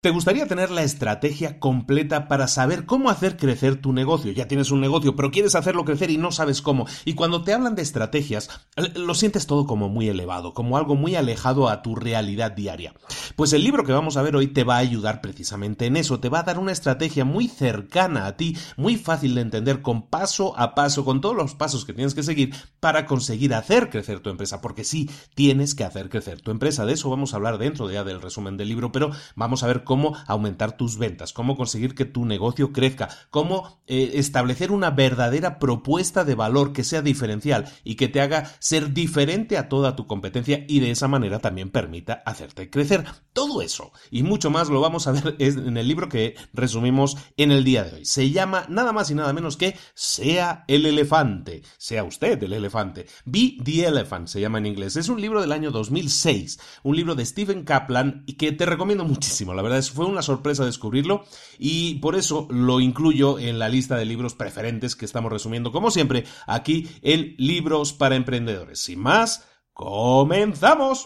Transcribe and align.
¿Te 0.00 0.10
gustaría 0.10 0.46
tener 0.46 0.70
la 0.70 0.84
estrategia 0.84 1.58
completa 1.58 2.28
para 2.28 2.46
saber 2.46 2.86
cómo 2.86 3.10
hacer 3.10 3.36
crecer 3.36 3.80
tu 3.80 3.92
negocio? 3.92 4.30
Ya 4.30 4.46
tienes 4.46 4.70
un 4.70 4.80
negocio, 4.80 5.16
pero 5.16 5.32
quieres 5.32 5.56
hacerlo 5.56 5.84
crecer 5.84 6.12
y 6.12 6.18
no 6.18 6.30
sabes 6.30 6.62
cómo. 6.62 6.86
Y 7.04 7.14
cuando 7.14 7.42
te 7.42 7.52
hablan 7.52 7.74
de 7.74 7.82
estrategias, 7.82 8.48
lo 8.94 9.14
sientes 9.14 9.48
todo 9.48 9.66
como 9.66 9.88
muy 9.88 10.08
elevado, 10.08 10.54
como 10.54 10.76
algo 10.76 10.94
muy 10.94 11.16
alejado 11.16 11.68
a 11.68 11.82
tu 11.82 11.96
realidad 11.96 12.52
diaria. 12.52 12.94
Pues 13.34 13.52
el 13.52 13.64
libro 13.64 13.82
que 13.82 13.90
vamos 13.90 14.16
a 14.16 14.22
ver 14.22 14.36
hoy 14.36 14.46
te 14.46 14.62
va 14.62 14.76
a 14.76 14.78
ayudar 14.78 15.20
precisamente 15.20 15.86
en 15.86 15.96
eso, 15.96 16.20
te 16.20 16.28
va 16.28 16.38
a 16.38 16.44
dar 16.44 16.60
una 16.60 16.70
estrategia 16.70 17.24
muy 17.24 17.48
cercana 17.48 18.26
a 18.26 18.36
ti, 18.36 18.56
muy 18.76 18.98
fácil 18.98 19.34
de 19.34 19.40
entender, 19.40 19.82
con 19.82 20.02
paso 20.02 20.56
a 20.56 20.76
paso, 20.76 21.04
con 21.04 21.20
todos 21.20 21.34
los 21.34 21.56
pasos 21.56 21.84
que 21.84 21.92
tienes 21.92 22.14
que 22.14 22.22
seguir 22.22 22.54
para 22.78 23.04
conseguir 23.04 23.52
hacer 23.52 23.90
crecer 23.90 24.20
tu 24.20 24.30
empresa, 24.30 24.60
porque 24.60 24.84
sí, 24.84 25.10
tienes 25.34 25.74
que 25.74 25.82
hacer 25.82 26.08
crecer 26.08 26.40
tu 26.40 26.52
empresa. 26.52 26.86
De 26.86 26.92
eso 26.92 27.10
vamos 27.10 27.32
a 27.32 27.36
hablar 27.38 27.58
dentro 27.58 27.90
ya 27.90 28.04
del 28.04 28.22
resumen 28.22 28.56
del 28.56 28.68
libro, 28.68 28.92
pero 28.92 29.10
vamos 29.34 29.64
a 29.64 29.66
ver 29.66 29.87
cómo 29.88 30.14
aumentar 30.26 30.76
tus 30.76 30.98
ventas, 30.98 31.32
cómo 31.32 31.56
conseguir 31.56 31.94
que 31.94 32.04
tu 32.04 32.26
negocio 32.26 32.74
crezca, 32.74 33.08
cómo 33.30 33.80
eh, 33.86 34.12
establecer 34.16 34.70
una 34.70 34.90
verdadera 34.90 35.58
propuesta 35.58 36.24
de 36.24 36.34
valor 36.34 36.74
que 36.74 36.84
sea 36.84 37.00
diferencial 37.00 37.64
y 37.84 37.94
que 37.94 38.08
te 38.08 38.20
haga 38.20 38.52
ser 38.58 38.92
diferente 38.92 39.56
a 39.56 39.70
toda 39.70 39.96
tu 39.96 40.06
competencia 40.06 40.66
y 40.68 40.80
de 40.80 40.90
esa 40.90 41.08
manera 41.08 41.38
también 41.38 41.70
permita 41.70 42.22
hacerte 42.26 42.68
crecer. 42.68 43.06
Todo 43.32 43.62
eso 43.62 43.92
y 44.10 44.24
mucho 44.24 44.50
más 44.50 44.68
lo 44.68 44.82
vamos 44.82 45.06
a 45.06 45.12
ver 45.12 45.36
en 45.38 45.78
el 45.78 45.88
libro 45.88 46.10
que 46.10 46.36
resumimos 46.52 47.16
en 47.38 47.50
el 47.50 47.64
día 47.64 47.84
de 47.84 47.96
hoy. 47.96 48.04
Se 48.04 48.30
llama 48.30 48.66
nada 48.68 48.92
más 48.92 49.10
y 49.10 49.14
nada 49.14 49.32
menos 49.32 49.56
que 49.56 49.74
Sea 49.94 50.64
el 50.68 50.84
elefante, 50.84 51.62
sea 51.78 52.04
usted 52.04 52.42
el 52.42 52.52
elefante. 52.52 53.06
Be 53.24 53.56
the 53.64 53.86
Elephant 53.86 54.28
se 54.28 54.42
llama 54.42 54.58
en 54.58 54.66
inglés. 54.66 54.96
Es 54.96 55.08
un 55.08 55.18
libro 55.18 55.40
del 55.40 55.52
año 55.52 55.70
2006, 55.70 56.60
un 56.82 56.94
libro 56.94 57.14
de 57.14 57.24
Stephen 57.24 57.64
Kaplan 57.64 58.24
y 58.26 58.34
que 58.34 58.52
te 58.52 58.66
recomiendo 58.66 59.06
muchísimo. 59.06 59.54
La 59.54 59.62
verdad 59.62 59.77
fue 59.86 60.06
una 60.06 60.22
sorpresa 60.22 60.64
descubrirlo 60.64 61.24
y 61.58 61.96
por 61.96 62.16
eso 62.16 62.46
lo 62.50 62.80
incluyo 62.80 63.38
en 63.38 63.58
la 63.58 63.68
lista 63.68 63.96
de 63.96 64.04
libros 64.04 64.34
preferentes 64.34 64.96
que 64.96 65.04
estamos 65.04 65.32
resumiendo, 65.32 65.72
como 65.72 65.90
siempre, 65.90 66.24
aquí 66.46 66.88
en 67.02 67.34
Libros 67.38 67.92
para 67.92 68.16
Emprendedores. 68.16 68.80
Sin 68.80 68.98
más, 69.00 69.46
comenzamos. 69.72 71.04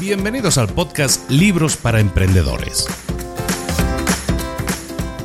Bienvenidos 0.00 0.58
al 0.58 0.68
podcast 0.68 1.30
Libros 1.30 1.76
para 1.76 2.00
Emprendedores 2.00 2.88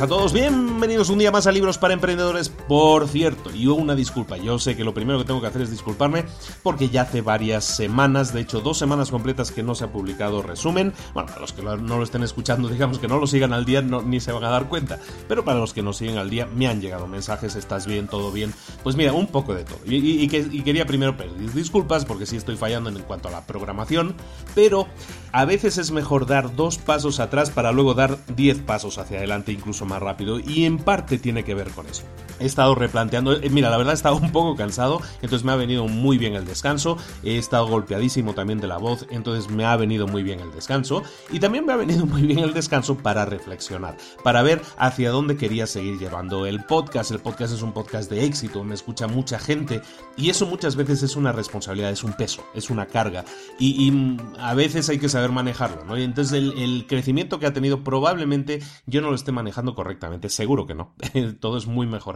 a 0.00 0.06
todos, 0.06 0.32
bienvenidos 0.32 1.10
un 1.10 1.18
día 1.18 1.30
más 1.30 1.46
a 1.46 1.52
Libros 1.52 1.76
para 1.76 1.92
Emprendedores. 1.92 2.48
Por 2.48 3.06
cierto, 3.06 3.50
y 3.54 3.66
una 3.66 3.94
disculpa, 3.94 4.38
yo 4.38 4.58
sé 4.58 4.74
que 4.74 4.82
lo 4.82 4.94
primero 4.94 5.18
que 5.18 5.26
tengo 5.26 5.42
que 5.42 5.46
hacer 5.46 5.60
es 5.60 5.70
disculparme 5.70 6.24
porque 6.62 6.88
ya 6.88 7.02
hace 7.02 7.20
varias 7.20 7.64
semanas, 7.64 8.32
de 8.32 8.40
hecho 8.40 8.60
dos 8.60 8.78
semanas 8.78 9.10
completas 9.10 9.50
que 9.50 9.62
no 9.62 9.74
se 9.74 9.84
ha 9.84 9.92
publicado 9.92 10.40
resumen. 10.40 10.94
Bueno, 11.12 11.28
para 11.28 11.42
los 11.42 11.52
que 11.52 11.60
no 11.60 11.76
lo 11.76 12.02
estén 12.02 12.22
escuchando, 12.22 12.68
digamos 12.68 12.98
que 12.98 13.08
no 13.08 13.18
lo 13.18 13.26
sigan 13.26 13.52
al 13.52 13.66
día, 13.66 13.82
ni 13.82 14.20
se 14.20 14.32
van 14.32 14.44
a 14.44 14.48
dar 14.48 14.70
cuenta. 14.70 14.98
Pero 15.28 15.44
para 15.44 15.58
los 15.58 15.74
que 15.74 15.82
no 15.82 15.92
siguen 15.92 16.16
al 16.16 16.30
día, 16.30 16.46
me 16.46 16.66
han 16.66 16.80
llegado 16.80 17.06
mensajes, 17.06 17.54
estás 17.54 17.86
bien, 17.86 18.08
todo 18.08 18.32
bien. 18.32 18.54
Pues 18.82 18.96
mira, 18.96 19.12
un 19.12 19.26
poco 19.26 19.54
de 19.54 19.64
todo. 19.64 19.80
Y, 19.84 20.28
quería 20.28 20.86
primero 20.86 21.14
pedir 21.18 21.52
disculpas 21.52 22.06
porque 22.06 22.24
sí 22.24 22.36
estoy 22.36 22.56
fallando 22.56 22.88
en 22.88 23.02
cuanto 23.02 23.28
a 23.28 23.32
la 23.32 23.46
programación, 23.46 24.14
pero 24.54 24.86
a 25.32 25.44
veces 25.44 25.76
es 25.76 25.90
mejor 25.90 26.24
dar 26.26 26.56
dos 26.56 26.78
pasos 26.78 27.20
atrás 27.20 27.50
para 27.50 27.70
luego 27.70 27.92
dar 27.92 28.16
diez 28.34 28.60
pasos 28.60 28.96
hacia 28.96 29.18
adelante, 29.18 29.52
incluso 29.52 29.89
más 29.90 30.00
rápido 30.00 30.40
y 30.40 30.64
en 30.64 30.78
parte 30.78 31.18
tiene 31.18 31.44
que 31.44 31.54
ver 31.54 31.70
con 31.70 31.86
eso. 31.86 32.04
He 32.38 32.46
estado 32.46 32.74
replanteando, 32.74 33.34
eh, 33.34 33.50
mira, 33.50 33.68
la 33.68 33.76
verdad 33.76 33.92
he 33.92 33.96
estado 33.96 34.16
un 34.16 34.32
poco 34.32 34.56
cansado, 34.56 35.02
entonces 35.20 35.44
me 35.44 35.52
ha 35.52 35.56
venido 35.56 35.86
muy 35.88 36.16
bien 36.16 36.34
el 36.34 36.46
descanso, 36.46 36.96
he 37.22 37.36
estado 37.36 37.68
golpeadísimo 37.68 38.32
también 38.32 38.60
de 38.60 38.66
la 38.66 38.78
voz, 38.78 39.06
entonces 39.10 39.50
me 39.50 39.66
ha 39.66 39.76
venido 39.76 40.06
muy 40.06 40.22
bien 40.22 40.40
el 40.40 40.50
descanso 40.50 41.02
y 41.30 41.38
también 41.38 41.66
me 41.66 41.74
ha 41.74 41.76
venido 41.76 42.06
muy 42.06 42.22
bien 42.22 42.38
el 42.38 42.54
descanso 42.54 42.96
para 42.96 43.26
reflexionar, 43.26 43.98
para 44.24 44.40
ver 44.40 44.62
hacia 44.78 45.10
dónde 45.10 45.36
quería 45.36 45.66
seguir 45.66 45.98
llevando 45.98 46.46
el 46.46 46.64
podcast. 46.64 47.10
El 47.10 47.20
podcast 47.20 47.52
es 47.52 47.60
un 47.60 47.72
podcast 47.72 48.10
de 48.10 48.24
éxito, 48.24 48.64
me 48.64 48.74
escucha 48.74 49.06
mucha 49.06 49.38
gente 49.38 49.82
y 50.16 50.30
eso 50.30 50.46
muchas 50.46 50.76
veces 50.76 51.02
es 51.02 51.16
una 51.16 51.32
responsabilidad, 51.32 51.90
es 51.90 52.04
un 52.04 52.14
peso, 52.14 52.42
es 52.54 52.70
una 52.70 52.86
carga 52.86 53.24
y, 53.58 53.90
a 54.38 54.54
veces 54.54 54.88
hay 54.88 54.98
que 54.98 55.08
saber 55.08 55.30
manejarlo. 55.30 55.98
Y 55.98 56.04
entonces 56.04 56.32
el, 56.32 56.56
el 56.58 56.86
crecimiento 56.86 57.38
que 57.38 57.46
ha 57.46 57.52
tenido 57.52 57.82
probablemente 57.84 58.60
yo 58.86 59.00
no 59.00 59.10
lo 59.10 59.14
esté 59.14 59.32
manejando 59.32 59.74
correctamente, 59.80 60.28
seguro 60.28 60.66
que 60.66 60.74
no, 60.74 60.94
todo 61.40 61.56
es 61.56 61.66
muy 61.66 61.86
mejorable 61.86 62.10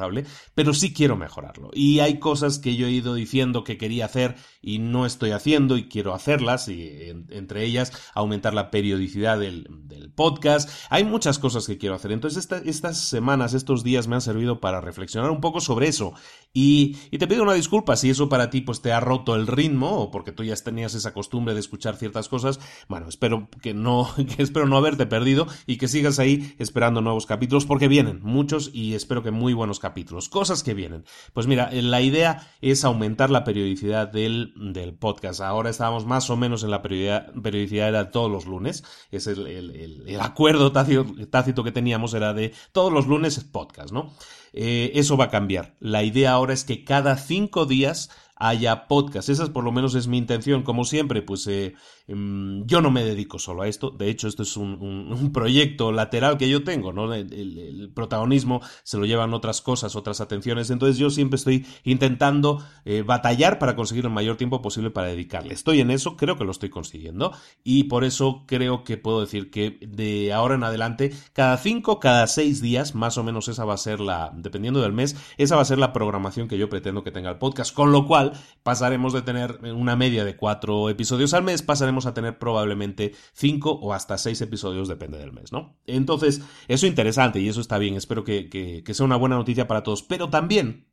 pero 0.55 0.75
sí 0.75 0.93
quiero 0.93 1.17
mejorarlo. 1.17 1.71
Y 1.73 2.01
hay 2.01 2.19
cosas 2.19 2.59
que 2.59 2.77
yo 2.77 2.87
he 2.87 2.91
ido 2.91 3.15
diciendo 3.15 3.65
que 3.65 3.79
quería 3.79 4.07
hacer 4.07 4.37
y 4.61 4.79
no 4.79 5.07
estoy 5.07 5.31
haciendo 5.31 5.77
y 5.77 5.89
quiero 5.89 6.15
hacerlas, 6.15 6.69
y 6.69 7.13
entre 7.31 7.65
ellas 7.65 7.93
aumentar 8.15 8.55
la 8.55 8.71
periodicidad 8.71 9.39
del, 9.39 9.69
podcast. 10.15 10.71
Hay 10.91 11.03
muchas 11.03 11.39
cosas 11.39 11.67
que 11.67 11.79
quiero 11.79 11.95
hacer. 11.95 12.13
Entonces 12.13 12.49
estas 12.67 12.99
semanas, 12.99 13.55
estos 13.55 13.83
días 13.83 14.07
me 14.07 14.15
han 14.15 14.21
servido 14.21 14.61
para 14.61 14.81
reflexionar 14.81 15.31
un 15.31 15.41
poco 15.41 15.61
sobre 15.61 15.89
eso. 15.89 16.15
Y, 16.53 16.97
te 17.19 17.27
pido 17.27 17.43
una 17.43 17.55
disculpa 17.55 17.97
si 17.97 18.11
eso 18.11 18.29
para 18.29 18.51
ti 18.51 18.61
pues 18.61 18.81
te 18.81 18.93
ha 18.93 19.01
roto 19.01 19.35
el 19.35 19.47
ritmo 19.47 19.99
o 19.99 20.11
porque 20.11 20.31
tú 20.31 20.45
ya 20.45 20.55
tenías 20.57 20.95
esa 20.95 21.13
costumbre 21.13 21.55
de 21.55 21.61
escuchar 21.61 21.97
ciertas 21.97 22.29
cosas. 22.29 22.61
Bueno, 22.89 23.09
espero 23.09 23.49
que 23.61 23.75
no, 23.75 24.09
que 24.37 24.43
espero 24.43 24.67
no 24.67 24.77
haberte 24.77 25.07
perdido 25.07 25.47
y 25.67 25.79
que 25.79 25.89
sigas 25.89 26.19
ahí 26.19 26.55
esperando 26.59 27.01
nuevos 27.01 27.27
capítulos 27.27 27.54
porque 27.65 27.87
vienen 27.87 28.21
muchos 28.23 28.71
y 28.73 28.95
espero 28.95 29.23
que 29.23 29.31
muy 29.31 29.53
buenos 29.53 29.79
capítulos 29.79 30.29
cosas 30.29 30.65
que 30.65 30.75
vienen. 30.75 31.05
Pues 31.33 31.47
mira, 31.47 31.69
eh, 31.73 31.81
la 31.83 32.01
idea 32.01 32.51
es 32.61 32.85
aumentar 32.85 33.31
la 33.31 33.45
periodicidad 33.45 34.09
del, 34.09 34.53
del 34.56 34.95
podcast. 34.95 35.41
Ahora 35.41 35.71
estamos 35.71 36.06
más 36.06 36.29
o 36.31 36.37
menos 36.37 36.65
en 36.65 36.71
la 36.71 36.83
periodicidad, 36.83 37.33
periodicidad 37.41 37.89
era 37.89 38.11
todos 38.11 38.31
los 38.31 38.47
lunes. 38.47 38.83
Es 39.12 39.29
el, 39.29 39.47
el, 39.47 40.21
acuerdo 40.21 40.73
tácito, 40.73 41.06
tácito, 41.31 41.62
que 41.62 41.71
teníamos 41.73 42.15
era 42.15 42.35
de 42.35 42.53
todos 42.73 42.93
los 42.93 43.06
lunes 43.06 43.39
podcast, 43.45 43.93
¿no? 43.93 44.12
Eh, 44.53 44.93
eso 44.95 45.17
va 45.17 45.27
a 45.27 45.31
cambiar. 45.31 45.77
La 45.81 46.03
idea 46.03 46.33
ahora 46.33 46.53
es 46.53 46.65
que 46.65 46.85
cada 46.85 47.17
cinco 47.17 47.67
días 47.67 48.11
haya 48.37 48.87
podcast. 48.89 49.29
Esa 49.29 49.53
por 49.53 49.65
lo 49.65 49.73
menos 49.73 49.95
es 49.95 50.06
mi 50.06 50.19
intención. 50.19 50.62
Como 50.62 50.85
siempre, 50.85 51.23
pues 51.23 51.47
eh, 51.47 51.75
yo 52.06 52.83
no 52.83 52.91
me 52.91 53.03
dedico 53.03 53.39
solo 53.39 53.62
a 53.62 53.69
esto. 53.69 53.91
De 53.91 54.11
hecho, 54.11 54.29
esto 54.29 54.43
es 54.43 54.56
un, 54.59 55.31
proyecto 55.33 55.91
lateral 55.91 56.37
que 56.37 56.49
yo 56.49 56.62
tengo, 56.62 56.93
¿no? 56.93 57.12
El, 57.15 57.91
protagonismo 57.95 58.61
se 58.83 58.99
lo 58.99 59.06
llevan 59.06 59.33
otras 59.33 59.62
cosas, 59.62 59.97
otras 59.97 60.21
atenciones. 60.21 60.71
Entonces 60.71 60.99
yo 60.99 61.09
siempre 61.11 61.37
estoy 61.37 61.67
intentando 61.85 62.62
eh, 62.85 63.03
batallar 63.03 63.59
para 63.59 63.75
conseguir 63.75 64.05
el 64.05 64.11
mayor 64.11 64.37
tiempo 64.37 64.61
posible 64.61 64.91
para 64.91 65.09
dedicarle. 65.09 65.55
Estoy 65.55 65.81
en 65.81 65.91
eso, 65.91 66.17
creo 66.17 66.37
que 66.37 66.45
lo 66.45 66.51
estoy 66.51 66.69
consiguiendo. 66.69 67.33
Y 67.62 67.85
por 67.85 68.05
eso 68.05 68.45
creo 68.47 68.85
que 68.85 68.99
puedo 68.99 69.21
decir 69.21 69.51
que 69.51 69.79
de 69.81 70.33
ahora 70.33 70.56
en 70.56 70.65
adelante, 70.65 71.12
cada 71.33 71.56
cinco, 71.56 72.01
cada 72.01 72.27
seis 72.27 72.61
días, 72.61 72.95
más 72.95 73.17
o 73.17 73.25
menos 73.25 73.49
esa 73.49 73.65
va 73.65 73.75
a 73.75 73.79
ser 73.79 74.01
la, 74.01 74.31
dependiendo 74.35 74.83
del 74.83 74.93
mes, 74.93 75.17
esa 75.39 75.56
va 75.56 75.62
a 75.62 75.67
ser 75.67 75.79
la 75.79 75.93
programación 75.93 76.49
que 76.49 76.59
yo 76.59 76.69
pretendo 76.69 77.03
que 77.03 77.12
tenga 77.12 77.31
el 77.31 77.39
podcast. 77.39 77.75
Con 77.75 77.93
lo 77.93 78.06
cual, 78.06 78.33
pasaremos 78.62 79.12
de 79.12 79.23
tener 79.23 79.61
una 79.75 79.97
media 79.97 80.25
de 80.25 80.37
cuatro 80.37 80.91
episodios 80.91 81.33
al 81.33 81.45
mes, 81.45 81.62
pasaremos 81.62 81.94
a 82.06 82.14
tener 82.14 82.38
probablemente 82.38 83.14
cinco 83.32 83.73
o 83.73 83.93
hasta 83.93 84.19
seis 84.19 84.41
episodios, 84.41 84.88
depende 84.88 85.19
del 85.19 85.32
mes, 85.32 85.52
¿no? 85.52 85.79
Entonces, 85.87 86.43
eso 86.69 86.87
es 86.87 86.91
interesante 86.91 87.41
y 87.41 87.49
eso 87.49 87.61
está 87.61 87.79
bien, 87.79 87.94
espero 87.94 88.25
que, 88.25 88.49
que 88.49 88.94
sea 88.94 89.06
una 89.06 89.17
buena 89.17 89.37
noticia 89.37 89.67
para 89.67 89.82
todos, 89.82 90.02
pero 90.02 90.31
también 90.31 90.87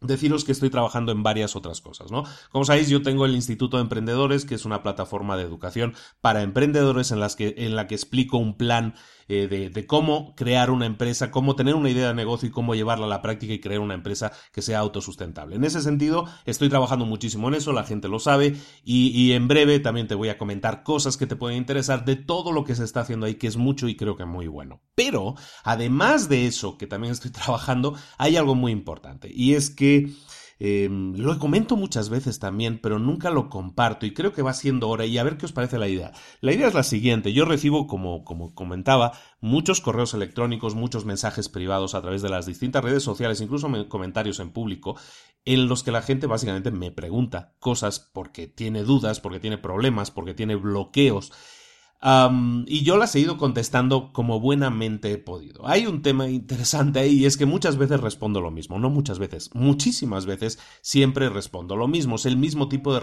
Deciros 0.00 0.44
que 0.44 0.52
estoy 0.52 0.70
trabajando 0.70 1.12
en 1.12 1.22
varias 1.22 1.56
otras 1.56 1.82
cosas, 1.82 2.10
¿no? 2.10 2.24
Como 2.50 2.64
sabéis, 2.64 2.88
yo 2.88 3.02
tengo 3.02 3.26
el 3.26 3.34
Instituto 3.34 3.76
de 3.76 3.82
Emprendedores, 3.82 4.46
que 4.46 4.54
es 4.54 4.64
una 4.64 4.82
plataforma 4.82 5.36
de 5.36 5.42
educación 5.42 5.94
para 6.22 6.40
emprendedores 6.40 7.10
en, 7.10 7.20
las 7.20 7.36
que, 7.36 7.54
en 7.58 7.76
la 7.76 7.86
que 7.86 7.96
explico 7.96 8.38
un 8.38 8.56
plan 8.56 8.94
eh, 9.32 9.70
de, 9.72 9.86
cómo 9.86 10.34
crear 10.34 10.72
una 10.72 10.86
empresa, 10.86 11.30
cómo 11.30 11.54
tener 11.54 11.76
una 11.76 11.88
idea 11.88 12.08
de 12.08 12.14
negocio 12.14 12.48
y 12.48 12.50
cómo 12.50 12.74
llevarla 12.74 13.06
a 13.06 13.08
la 13.08 13.22
práctica 13.22 13.52
y 13.52 13.60
crear 13.60 13.78
una 13.78 13.94
empresa 13.94 14.32
que 14.52 14.60
sea 14.60 14.80
autosustentable. 14.80 15.54
En 15.54 15.62
ese 15.62 15.82
sentido, 15.82 16.26
estoy 16.46 16.68
trabajando 16.68 17.06
muchísimo 17.06 17.46
en 17.46 17.54
eso, 17.54 17.72
la 17.72 17.84
gente 17.84 18.08
lo 18.08 18.18
sabe 18.18 18.56
y, 18.82 19.08
y 19.10 19.32
en 19.34 19.46
breve 19.46 19.78
también 19.78 20.08
te 20.08 20.16
voy 20.16 20.30
a 20.30 20.36
comentar 20.36 20.82
cosas 20.82 21.16
que 21.16 21.28
te 21.28 21.36
pueden 21.36 21.58
interesar 21.58 22.04
de 22.04 22.16
todo 22.16 22.50
lo 22.50 22.64
que 22.64 22.74
se 22.74 22.82
está 22.82 23.02
haciendo 23.02 23.26
ahí, 23.26 23.36
que 23.36 23.46
es 23.46 23.56
mucho 23.56 23.86
y 23.86 23.94
creo 23.94 24.16
que 24.16 24.24
muy 24.24 24.48
bueno. 24.48 24.80
Pero, 24.96 25.36
además 25.62 26.28
de 26.28 26.46
eso, 26.46 26.76
que 26.76 26.88
también 26.88 27.12
estoy 27.12 27.30
trabajando, 27.30 27.94
hay 28.18 28.36
algo 28.36 28.56
muy 28.56 28.72
importante 28.72 29.30
y 29.32 29.54
es 29.54 29.70
que 29.70 30.10
Em, 30.62 31.16
lo 31.16 31.38
comento 31.38 31.74
muchas 31.74 32.10
veces 32.10 32.38
también, 32.38 32.78
pero 32.82 32.98
nunca 32.98 33.30
lo 33.30 33.48
comparto 33.48 34.04
y 34.04 34.12
creo 34.12 34.34
que 34.34 34.42
va 34.42 34.52
siendo 34.52 34.90
hora 34.90 35.06
y 35.06 35.16
a 35.16 35.22
ver 35.22 35.38
qué 35.38 35.46
os 35.46 35.52
parece 35.52 35.78
la 35.78 35.88
idea. 35.88 36.12
La 36.42 36.52
idea 36.52 36.68
es 36.68 36.74
la 36.74 36.82
siguiente, 36.82 37.32
yo 37.32 37.46
recibo, 37.46 37.86
como, 37.86 38.24
como 38.24 38.54
comentaba, 38.54 39.12
muchos 39.40 39.80
correos 39.80 40.12
electrónicos, 40.12 40.74
muchos 40.74 41.06
mensajes 41.06 41.48
privados 41.48 41.94
a 41.94 42.02
través 42.02 42.20
de 42.20 42.28
las 42.28 42.44
distintas 42.44 42.84
redes 42.84 43.02
sociales, 43.02 43.40
incluso 43.40 43.70
comentarios 43.88 44.38
en 44.38 44.52
público, 44.52 44.96
en 45.46 45.66
los 45.66 45.82
que 45.82 45.92
la 45.92 46.02
gente 46.02 46.26
básicamente 46.26 46.70
me 46.70 46.90
pregunta 46.90 47.54
cosas 47.58 47.98
porque 48.12 48.46
tiene 48.46 48.82
dudas, 48.82 49.18
porque 49.18 49.40
tiene 49.40 49.56
problemas, 49.56 50.10
porque 50.10 50.34
tiene 50.34 50.56
bloqueos 50.56 51.32
y 52.02 52.82
yo 52.82 52.96
las 52.96 53.14
he 53.14 53.20
ido 53.20 53.36
contestando 53.36 54.12
como 54.12 54.40
buenamente 54.40 55.12
he 55.12 55.18
podido. 55.18 55.66
Hay 55.66 55.86
un 55.86 56.00
tema 56.00 56.28
interesante 56.28 57.00
ahí 57.00 57.18
y 57.18 57.26
es 57.26 57.36
que 57.36 57.44
muchas 57.44 57.76
veces 57.76 58.00
respondo 58.00 58.40
lo 58.40 58.50
mismo, 58.50 58.78
no 58.78 58.88
muchas 58.88 59.18
veces, 59.18 59.50
muchísimas 59.54 60.24
veces 60.24 60.58
siempre 60.80 61.28
respondo 61.28 61.76
lo 61.76 61.88
mismo. 61.88 62.16
Es 62.16 62.24
el 62.24 62.38
mismo 62.38 62.68
tipo 62.68 62.94
de, 62.94 63.00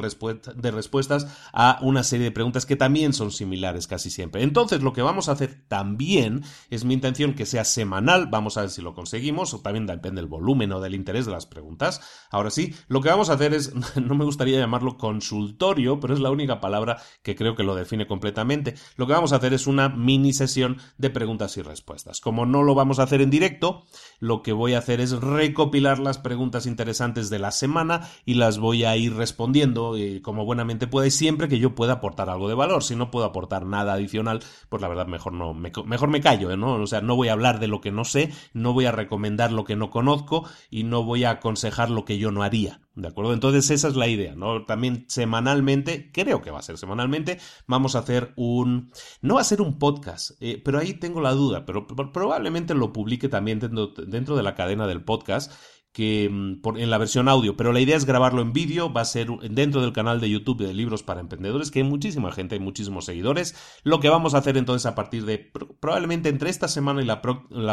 de 0.56 0.72
respuestas 0.72 1.28
a 1.54 1.78
una 1.82 2.04
serie 2.04 2.26
de 2.26 2.32
preguntas 2.32 2.66
que 2.66 2.76
también 2.76 3.14
son 3.14 3.32
similares 3.32 3.86
casi 3.86 4.10
siempre. 4.10 4.42
Entonces 4.42 4.82
lo 4.82 4.94
que 4.94 5.04
vamos 5.04 5.30
a 5.30 5.34
hacer 5.34 5.64
también 5.68 6.44
es 6.72 6.84
mi 6.84 6.96
intención 6.96 7.36
que 7.36 7.46
sea 7.46 7.66
semanal, 7.66 8.28
vamos 8.28 8.58
a 8.58 8.62
ver 8.62 8.72
si 8.72 8.82
lo 8.82 8.96
conseguimos, 8.96 9.54
o 9.54 9.62
también 9.62 9.86
depende 9.86 10.22
del 10.22 10.30
volumen 10.30 10.72
o 10.72 10.82
del 10.82 10.96
interés 10.96 11.28
de 11.28 11.32
las 11.32 11.46
preguntas. 11.46 12.02
Ahora 12.32 12.50
sí, 12.50 12.74
lo 12.88 13.02
que 13.02 13.10
vamos 13.10 13.30
a 13.30 13.34
hacer 13.34 13.54
es, 13.54 13.74
no 13.96 14.16
me 14.16 14.26
gustaría 14.26 14.60
llamarlo 14.60 14.98
consultorio, 14.98 16.00
pero 16.00 16.16
es 16.16 16.20
la 16.20 16.32
única 16.32 16.60
palabra 16.60 17.00
que 17.22 17.36
creo 17.36 17.56
que 17.56 17.64
lo 17.64 17.76
define 17.76 18.08
completamente 18.08 18.74
lo 18.96 19.08
que 19.08 19.14
vamos 19.14 19.34
a 19.34 19.38
hacer 19.38 19.54
es 19.54 19.68
una 19.68 19.90
mini 19.90 20.34
sesión 20.34 20.78
de 20.98 21.10
preguntas 21.10 21.58
y 21.58 21.62
respuestas. 21.62 22.22
Como 22.22 22.46
no 22.46 22.64
lo 22.64 22.76
vamos 22.76 23.00
a 23.00 23.04
hacer 23.04 23.22
en 23.22 23.30
directo, 23.30 23.86
lo 24.20 24.42
que 24.42 24.54
voy 24.54 24.74
a 24.74 24.80
hacer 24.80 25.02
es 25.02 25.12
recopilar 25.12 26.00
las 26.00 26.18
preguntas 26.18 26.66
interesantes 26.66 27.30
de 27.30 27.40
la 27.40 27.52
semana 27.52 28.10
y 28.26 28.36
las 28.36 28.58
voy 28.58 28.84
a 28.84 28.96
ir 28.96 29.16
respondiendo 29.16 29.96
eh, 29.98 30.22
como 30.22 30.46
buenamente 30.46 30.88
pueda 30.88 31.08
y 31.08 31.12
siempre 31.12 31.48
que 31.48 31.60
yo 31.60 31.76
pueda 31.76 31.94
aportar 31.94 32.30
algo 32.30 32.48
de 32.48 32.56
valor. 32.56 32.84
Si 32.84 32.96
no 32.96 33.12
puedo 33.12 33.26
aportar 33.26 33.66
nada 33.66 33.94
adicional, 33.94 34.42
pues 34.70 34.82
la 34.82 34.88
verdad 34.88 35.08
mejor 35.08 35.34
no 35.34 35.54
me, 35.54 35.72
mejor 35.86 36.10
me 36.10 36.22
callo, 36.22 36.56
¿no? 36.56 36.76
O 36.76 36.88
sea, 36.88 37.02
no 37.02 37.16
voy 37.16 37.28
a 37.28 37.34
hablar 37.34 37.60
de 37.60 37.68
lo 37.68 37.82
que 37.82 37.92
no 37.92 38.06
sé, 38.06 38.32
no 38.54 38.74
voy 38.74 38.86
a 38.86 38.92
recomendar 38.92 39.52
lo 39.52 39.66
que 39.66 39.76
no 39.76 39.90
conozco 39.90 40.48
y 40.70 40.84
no 40.84 41.04
voy 41.04 41.24
a 41.24 41.32
aconsejar 41.32 41.90
lo 41.90 42.06
que 42.06 42.18
yo 42.18 42.32
no 42.32 42.44
haría. 42.44 42.82
¿De 42.98 43.10
acuerdo? 43.10 43.32
Entonces 43.32 43.70
esa 43.70 43.90
es 43.90 43.96
la 43.96 44.08
idea, 44.08 44.34
¿no? 44.34 44.66
También 44.66 45.06
semanalmente, 45.08 46.10
creo 46.12 46.42
que 46.42 46.50
va 46.50 46.58
a 46.58 46.64
ser 46.64 46.80
semanalmente, 46.80 47.38
vamos 47.68 47.96
a 47.96 48.00
hacer 48.00 48.34
un... 48.36 48.92
No 49.22 49.36
va 49.36 49.42
a 49.42 49.44
ser 49.44 49.62
un 49.62 49.78
podcast, 49.78 50.32
eh, 50.40 50.60
pero 50.66 50.80
ahí 50.80 50.96
tengo 50.96 51.22
la 51.22 51.34
duda, 51.34 51.64
pero 51.64 51.86
probablemente 51.86 52.74
lo 52.74 52.92
publique 52.94 53.30
también 53.30 53.60
dentro, 53.60 53.94
dentro 54.08 54.36
de 54.36 54.42
la 54.42 54.56
cadena 54.56 54.88
del 54.88 55.04
podcast 55.04 55.52
que 55.98 56.30
mm, 56.32 56.78
en 56.78 56.92
la 56.92 57.00
versión 57.00 57.28
audio, 57.28 57.58
pero 57.58 57.74
la 57.74 57.80
idea 57.80 57.98
es 57.98 58.06
grabarlo 58.06 58.44
en 58.44 58.54
vídeo, 58.54 58.94
va 58.94 59.02
a 59.02 59.06
ser 59.06 59.32
dentro 59.50 59.82
del 59.82 59.94
canal 59.94 60.22
de 60.22 60.30
YouTube 60.30 60.64
de 60.64 60.72
Libros 60.72 61.02
para 61.02 61.22
Emprendedores, 61.22 61.72
que 61.72 61.80
hay 61.80 61.86
muchísima 61.90 62.32
gente, 62.32 62.54
hay 62.54 62.62
muchísimos 62.62 63.06
seguidores. 63.06 63.56
Lo 63.82 64.00
que 64.00 64.10
vamos 64.10 64.36
a 64.36 64.38
hacer 64.38 64.58
entonces 64.58 64.86
a 64.86 64.94
partir 64.94 65.26
de 65.26 65.40
probablemente 65.80 66.30
entre 66.30 66.52
esta 66.52 66.68
semana 66.68 67.02
y 67.02 67.06
la, 67.06 67.20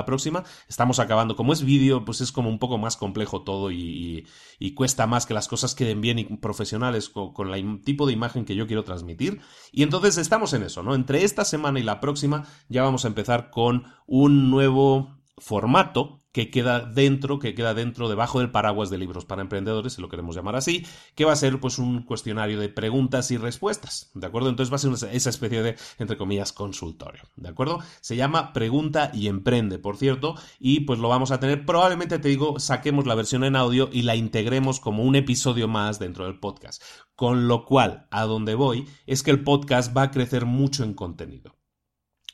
próxima, 0.06 0.42
estamos 0.70 1.00
acabando, 1.00 1.36
como 1.36 1.52
es 1.52 1.66
vídeo, 1.66 2.06
pues 2.06 2.22
es 2.22 2.32
como 2.32 2.48
un 2.48 2.58
poco 2.58 2.78
más 2.78 2.96
complejo 2.96 3.42
todo 3.42 3.70
y, 3.70 4.26
cuesta 4.74 5.06
más 5.06 5.26
que 5.26 5.34
las 5.34 5.46
cosas 5.46 5.74
queden 5.74 6.00
bien 6.00 6.18
y 6.18 6.24
profesionales 6.24 7.10
con, 7.10 7.52
el 7.52 7.82
tipo 7.82 8.06
de 8.06 8.14
imagen 8.14 8.46
que 8.46 8.56
yo 8.56 8.66
quiero 8.66 8.84
transmitir. 8.84 9.42
Y 9.70 9.82
entonces 9.82 10.16
estamos 10.16 10.54
en 10.54 10.62
eso, 10.62 10.82
¿no? 10.82 10.94
Entre 10.94 11.24
esta 11.24 11.44
semana 11.44 11.78
y 11.78 11.82
la 11.82 12.00
próxima 12.00 12.46
ya 12.70 12.84
vamos 12.84 13.04
a 13.04 13.08
empezar 13.08 13.50
con 13.50 13.84
un 14.06 14.48
nuevo 14.48 15.23
formato 15.38 16.24
que 16.34 16.50
queda 16.50 16.80
dentro, 16.80 17.38
que 17.38 17.54
queda 17.54 17.74
dentro, 17.74 18.08
debajo 18.08 18.40
del 18.40 18.50
paraguas 18.50 18.90
de 18.90 18.98
libros 18.98 19.24
para 19.24 19.40
emprendedores, 19.40 19.92
si 19.92 20.02
lo 20.02 20.08
queremos 20.08 20.34
llamar 20.34 20.56
así, 20.56 20.84
que 21.14 21.24
va 21.24 21.32
a 21.32 21.36
ser 21.36 21.60
pues 21.60 21.78
un 21.78 22.02
cuestionario 22.02 22.58
de 22.58 22.68
preguntas 22.68 23.30
y 23.30 23.36
respuestas, 23.36 24.10
¿de 24.14 24.26
acuerdo? 24.26 24.48
Entonces 24.48 24.72
va 24.72 24.76
a 24.76 24.98
ser 24.98 25.14
esa 25.14 25.30
especie 25.30 25.62
de, 25.62 25.76
entre 25.98 26.16
comillas, 26.16 26.52
consultorio, 26.52 27.22
¿de 27.36 27.48
acuerdo? 27.48 27.78
Se 28.00 28.16
llama 28.16 28.52
Pregunta 28.52 29.12
y 29.14 29.28
Emprende, 29.28 29.78
por 29.78 29.96
cierto, 29.96 30.34
y 30.58 30.80
pues 30.80 30.98
lo 30.98 31.08
vamos 31.08 31.30
a 31.30 31.38
tener, 31.38 31.64
probablemente 31.64 32.18
te 32.18 32.28
digo, 32.30 32.58
saquemos 32.58 33.06
la 33.06 33.14
versión 33.14 33.44
en 33.44 33.54
audio 33.54 33.88
y 33.92 34.02
la 34.02 34.16
integremos 34.16 34.80
como 34.80 35.04
un 35.04 35.14
episodio 35.14 35.68
más 35.68 36.00
dentro 36.00 36.24
del 36.24 36.40
podcast, 36.40 36.82
con 37.14 37.46
lo 37.46 37.64
cual, 37.64 38.08
a 38.10 38.24
donde 38.24 38.56
voy, 38.56 38.88
es 39.06 39.22
que 39.22 39.30
el 39.30 39.44
podcast 39.44 39.96
va 39.96 40.02
a 40.02 40.10
crecer 40.10 40.46
mucho 40.46 40.82
en 40.82 40.94
contenido. 40.94 41.53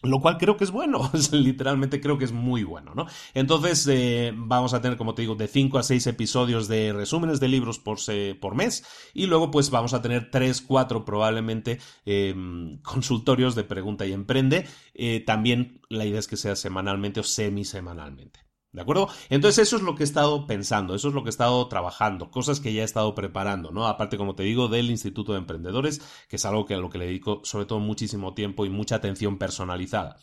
Lo 0.02 0.20
cual 0.20 0.38
creo 0.38 0.56
que 0.56 0.64
es 0.64 0.70
bueno, 0.70 1.10
literalmente 1.32 2.00
creo 2.00 2.18
que 2.18 2.24
es 2.24 2.32
muy 2.32 2.64
bueno, 2.64 2.94
¿no? 2.94 3.06
Entonces 3.34 3.86
eh, 3.88 4.32
vamos 4.34 4.72
a 4.72 4.80
tener, 4.80 4.96
como 4.96 5.14
te 5.14 5.22
digo, 5.22 5.34
de 5.34 5.48
5 5.48 5.78
a 5.78 5.82
6 5.82 6.06
episodios 6.06 6.68
de 6.68 6.92
resúmenes 6.92 7.40
de 7.40 7.48
libros 7.48 7.78
por, 7.78 7.98
por 8.40 8.54
mes 8.54 8.84
y 9.14 9.26
luego 9.26 9.50
pues 9.50 9.70
vamos 9.70 9.94
a 9.94 10.02
tener 10.02 10.30
3, 10.30 10.62
4 10.62 11.04
probablemente 11.04 11.78
em, 12.04 12.78
consultorios 12.82 13.54
de 13.54 13.64
pregunta 13.64 14.06
y 14.06 14.12
emprende. 14.12 14.66
Eh, 14.94 15.20
también 15.20 15.80
la 15.88 16.06
idea 16.06 16.18
es 16.18 16.28
que 16.28 16.36
sea 16.36 16.56
semanalmente 16.56 17.20
o 17.20 17.24
semisemanalmente. 17.24 18.49
¿De 18.72 18.82
acuerdo? 18.82 19.08
Entonces 19.30 19.66
eso 19.66 19.76
es 19.76 19.82
lo 19.82 19.96
que 19.96 20.04
he 20.04 20.06
estado 20.06 20.46
pensando, 20.46 20.94
eso 20.94 21.08
es 21.08 21.14
lo 21.14 21.24
que 21.24 21.28
he 21.28 21.30
estado 21.30 21.66
trabajando, 21.66 22.30
cosas 22.30 22.60
que 22.60 22.72
ya 22.72 22.82
he 22.82 22.84
estado 22.84 23.16
preparando, 23.16 23.72
¿no? 23.72 23.88
Aparte, 23.88 24.16
como 24.16 24.36
te 24.36 24.44
digo, 24.44 24.68
del 24.68 24.90
Instituto 24.90 25.32
de 25.32 25.38
Emprendedores, 25.38 26.00
que 26.28 26.36
es 26.36 26.44
algo 26.44 26.66
que 26.66 26.74
a 26.74 26.78
lo 26.78 26.88
que 26.88 26.98
le 26.98 27.06
dedico 27.06 27.40
sobre 27.42 27.66
todo 27.66 27.80
muchísimo 27.80 28.32
tiempo 28.32 28.64
y 28.64 28.70
mucha 28.70 28.96
atención 28.96 29.38
personalizada. 29.38 30.18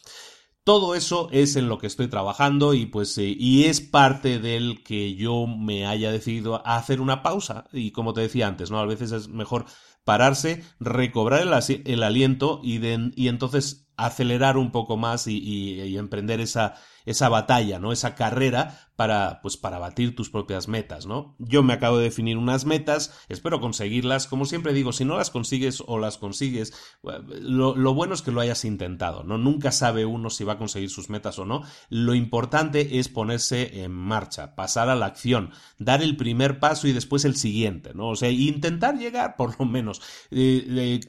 Todo 0.63 0.95
eso 0.95 1.29
es 1.31 1.57
en 1.57 1.67
lo 1.67 1.77
que 1.77 1.87
estoy 1.87 2.07
trabajando 2.07 2.73
y 2.73 2.85
pues 2.85 3.17
eh, 3.17 3.35
y 3.37 3.65
es 3.65 3.81
parte 3.81 4.39
del 4.39 4.81
que 4.83 5.15
yo 5.15 5.45
me 5.47 5.85
haya 5.85 6.11
decidido 6.11 6.65
a 6.65 6.77
hacer 6.77 7.01
una 7.01 7.23
pausa 7.23 7.65
y 7.73 7.91
como 7.91 8.13
te 8.13 8.21
decía 8.21 8.47
antes, 8.47 8.71
¿no? 8.71 8.79
A 8.79 8.85
veces 8.85 9.11
es 9.11 9.27
mejor 9.27 9.65
pararse, 10.05 10.63
recobrar 10.79 11.41
el, 11.41 12.03
aliento 12.03 12.61
y, 12.63 12.79
y 13.15 13.27
entonces 13.27 13.89
acelerar 13.97 14.57
un 14.57 14.71
poco 14.71 14.95
más 14.95 15.27
y 15.27 15.97
emprender 15.97 16.39
esa 16.39 16.75
esa 17.07 17.29
batalla, 17.29 17.79
¿no? 17.79 17.91
Esa 17.91 18.15
carrera 18.15 18.91
para, 18.97 19.41
pues, 19.41 19.57
para 19.57 19.79
batir 19.79 20.15
tus 20.15 20.29
propias 20.29 20.67
metas, 20.67 21.05
¿no? 21.05 21.35
Yo 21.39 21.63
me 21.63 21.73
acabo 21.73 21.97
de 21.97 22.03
definir 22.03 22.35
unas 22.37 22.65
metas, 22.65 23.13
espero 23.29 23.61
conseguirlas. 23.61 24.27
Como 24.27 24.45
siempre 24.45 24.73
digo, 24.73 24.91
si 24.91 25.05
no 25.05 25.17
las 25.17 25.29
consigues 25.29 25.81
o 25.85 25.99
las 25.99 26.17
consigues, 26.17 26.73
lo, 27.01 27.93
bueno 27.93 28.13
es 28.13 28.21
que 28.23 28.31
lo 28.31 28.41
hayas 28.41 28.65
intentado, 28.65 29.23
¿no? 29.23 29.37
Nunca 29.37 29.71
sabe 29.71 30.05
uno 30.05 30.29
si 30.29 30.43
va 30.43 30.53
a 30.53 30.57
conseguir 30.57 30.89
sus 30.89 31.09
metas 31.09 31.39
o 31.39 31.45
no. 31.45 31.61
Lo 31.89 32.13
importante 32.13 32.99
es 32.99 33.07
ponerse 33.07 33.83
en 33.83 33.91
marcha, 33.91 34.55
pasar 34.55 34.89
a 34.89 34.95
la 34.95 35.05
acción, 35.05 35.51
dar 35.77 36.01
el 36.01 36.17
primer 36.17 36.59
paso 36.59 36.87
y 36.87 36.91
después 36.91 37.23
el 37.23 37.37
siguiente, 37.37 37.93
¿no? 37.93 38.09
O 38.09 38.15
sea, 38.15 38.29
intentar 38.31 38.97
llegar, 38.97 39.37
por 39.37 39.57
lo 39.59 39.65
menos. 39.65 40.01
Eh, 40.31 40.99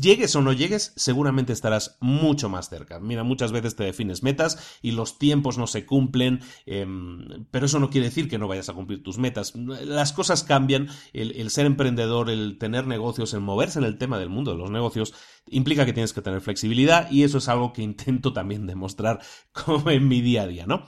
llegues 0.00 0.34
o 0.36 0.42
no 0.42 0.52
llegues, 0.52 0.92
seguramente 0.96 1.52
estarás 1.52 1.96
mucho 2.00 2.48
más 2.48 2.68
cerca. 2.68 2.98
Mira, 2.98 3.22
muchas 3.22 3.52
veces 3.52 3.76
te 3.76 3.84
defines 3.84 4.22
metas 4.22 4.78
y 4.82 4.90
los 4.90 5.18
tiempos 5.18 5.45
no 5.58 5.66
se 5.66 5.86
cumplen. 5.86 6.40
Em, 6.66 7.46
pero 7.50 7.66
eso 7.66 7.78
no 7.78 7.90
quiere 7.90 8.08
decir 8.08 8.28
que 8.28 8.38
no 8.38 8.48
vayas 8.48 8.68
a 8.68 8.74
cumplir 8.74 9.02
tus 9.02 9.18
metas. 9.18 9.54
Las 9.54 10.12
cosas 10.12 10.42
cambian, 10.42 10.88
el, 11.12 11.50
ser 11.50 11.66
emprendedor, 11.66 12.30
el 12.30 12.58
tener 12.58 12.86
negocios, 12.86 13.32
el 13.34 13.40
moverse 13.40 13.78
en 13.78 13.84
el 13.84 13.98
tema 13.98 14.18
del 14.18 14.28
mundo 14.28 14.52
de 14.52 14.58
los 14.58 14.70
negocios, 14.70 15.14
implica 15.48 15.84
que 15.86 15.92
tienes 15.92 16.12
que 16.12 16.22
tener 16.22 16.40
flexibilidad 16.40 17.10
y 17.10 17.22
eso 17.22 17.38
es 17.38 17.48
algo 17.48 17.72
que 17.72 17.82
intento 17.82 18.32
también 18.32 18.66
demostrar 18.66 19.20
como 19.52 19.90
en 19.90 20.08
mi 20.08 20.20
día 20.20 20.42
a 20.42 20.46
día, 20.46 20.66
¿no? 20.66 20.84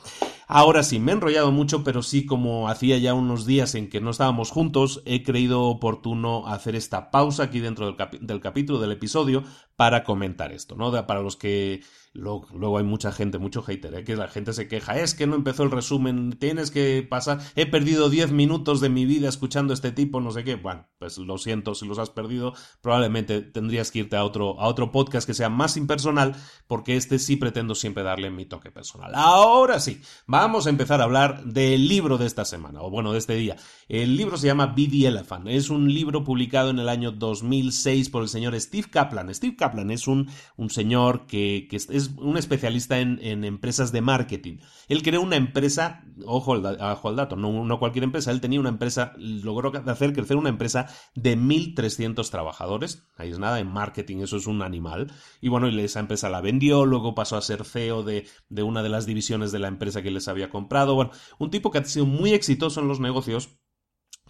Ahora 0.51 0.83
sí, 0.83 0.99
me 0.99 1.13
he 1.13 1.15
enrollado 1.15 1.53
mucho, 1.53 1.85
pero 1.85 2.03
sí, 2.03 2.25
como 2.25 2.71
hacía 2.71 2.97
ya 2.97 3.13
unos 3.13 3.45
días 3.45 3.75
en 3.75 3.91
que 3.91 4.01
no 4.01 4.11
estábamos 4.11 4.51
juntos, 4.51 5.03
he 5.05 5.23
creído 5.23 5.65
oportuno 5.65 6.47
hacer 6.47 6.75
esta 6.75 7.11
pausa 7.11 7.45
aquí 7.45 7.61
dentro 7.61 7.85
del, 7.85 7.97
del 8.23 8.41
capítulo, 8.41 8.81
del 8.81 8.93
episodio, 8.93 9.45
para 9.77 10.05
comentar 10.05 10.51
esto, 10.53 10.75
¿no? 10.75 10.91
Para 11.07 11.21
los 11.21 11.37
que 11.37 11.83
Luego, 12.15 12.79
hay 12.79 12.85
mucha 12.85 13.13
gente, 13.13 13.39
mucho 13.39 13.63
hater, 13.63 13.95
¿eh? 13.95 14.05
que 14.05 14.17
la 14.17 14.29
gente 14.29 14.53
se 14.53 14.67
queja, 14.67 14.99
es 14.99 15.15
que 15.15 15.27
no 15.27 15.37
empezó 15.37 15.63
el 15.63 15.71
resumen, 15.71 16.33
tienes 16.39 16.71
que 16.71 17.07
pasar, 17.09 17.39
he 17.55 17.67
perdido 17.67 18.11
10 18.11 18.33
minutos 18.33 18.81
de 18.81 18.89
mi 18.89 19.07
vida 19.07 19.29
escuchando 19.29 19.73
este 19.73 19.93
tipo, 19.93 20.21
no 20.21 20.33
sé 20.33 20.43
qué. 20.43 20.57
Bueno, 20.57 20.89
pues 20.99 21.19
lo 21.19 21.39
siento 21.39 21.75
si 21.75 21.87
los 21.87 21.99
has 21.99 22.11
perdido, 22.11 22.55
probablemente 22.81 23.41
tendrías 23.43 23.93
que 23.93 24.01
irte 24.01 24.17
a 24.17 24.25
otro, 24.25 24.48
a 24.59 24.69
otro 24.69 24.93
podcast 24.93 25.27
que 25.27 25.35
sea 25.35 25.49
más 25.49 25.77
impersonal, 25.77 26.37
porque 26.67 26.97
este 26.97 27.19
sí 27.19 27.37
pretendo 27.37 27.75
siempre 27.75 28.03
darle 28.03 28.31
mi 28.31 28.47
toque 28.47 28.71
personal. 28.71 29.13
Ahora 29.15 29.81
sí, 29.81 30.01
vamos 30.27 30.67
a 30.67 30.71
empezar 30.71 31.01
a 31.01 31.05
hablar 31.05 31.45
del 31.45 31.89
libro 31.89 32.19
de 32.19 32.27
esta 32.27 32.45
semana, 32.45 32.83
o 32.83 32.91
bueno, 32.91 33.13
de 33.13 33.19
este 33.19 33.35
día. 33.35 33.57
El 33.89 34.17
libro 34.17 34.37
se 34.37 34.47
llama 34.47 34.75
Be 34.77 35.07
Elephant, 35.07 35.49
es 35.49 35.71
un 35.71 35.93
libro 35.93 36.25
publicado 36.25 36.71
en 36.71 36.79
el 36.79 36.89
año 36.89 37.11
2006 37.13 38.11
por 38.11 38.23
el 38.23 38.29
señor 38.29 38.59
Steve 38.61 38.89
Kaplan. 38.91 39.35
Steve 39.35 39.57
Kaplan 39.57 39.91
es 39.91 40.07
un, 40.07 40.31
un 40.57 40.71
señor 40.71 41.27
que, 41.27 41.69
es 41.71 42.11
un 42.17 42.37
especialista 42.37 42.99
en, 43.01 43.45
empresas 43.45 43.93
de 43.93 44.01
marketing. 44.01 44.59
Él 44.89 45.03
creó 45.03 45.23
una 45.23 45.37
empresa, 45.37 46.05
ojo 46.25 46.55
al, 46.55 47.17
dato, 47.17 47.37
no, 47.37 47.79
cualquier 47.79 48.05
empresa, 48.05 48.31
él 48.31 48.41
tenía 48.41 48.61
una 48.61 48.69
empresa, 48.69 49.13
logró 49.17 49.73
hacer 49.87 50.13
crecer 50.13 50.37
una 50.37 50.49
empresa 50.49 50.87
de 51.15 51.37
1.300 51.37 52.29
trabajadores. 52.31 53.07
Ahí 53.17 53.31
es 53.31 53.39
nada, 53.39 53.61
en 53.61 53.69
marketing 53.69 54.19
eso 54.19 54.38
es 54.39 54.47
un 54.47 54.63
animal. 54.63 55.13
Y 55.41 55.49
bueno, 55.49 55.69
esa 55.69 56.01
empresa 56.01 56.31
la 56.31 56.41
vendió, 56.41 56.85
luego 56.87 57.15
pasó 57.15 57.37
a 57.37 57.43
ser 57.43 57.65
CEO 57.65 58.03
de, 58.03 58.27
de 58.49 58.63
una 58.63 58.83
de 58.83 58.89
las 58.89 59.07
divisiones 59.07 59.53
de 59.53 59.59
la 59.59 59.69
empresa 59.69 60.03
que 60.03 60.11
les 60.11 60.29
había 60.29 60.51
comprado. 60.51 60.95
Bueno, 60.95 61.11
un 61.39 61.51
tipo 61.51 61.71
que 61.71 61.79
ha 61.79 61.85
sido 61.85 62.07
muy 62.07 62.33
exitoso 62.33 62.81
en 62.81 62.89
los 62.89 63.01
negocios 63.01 63.59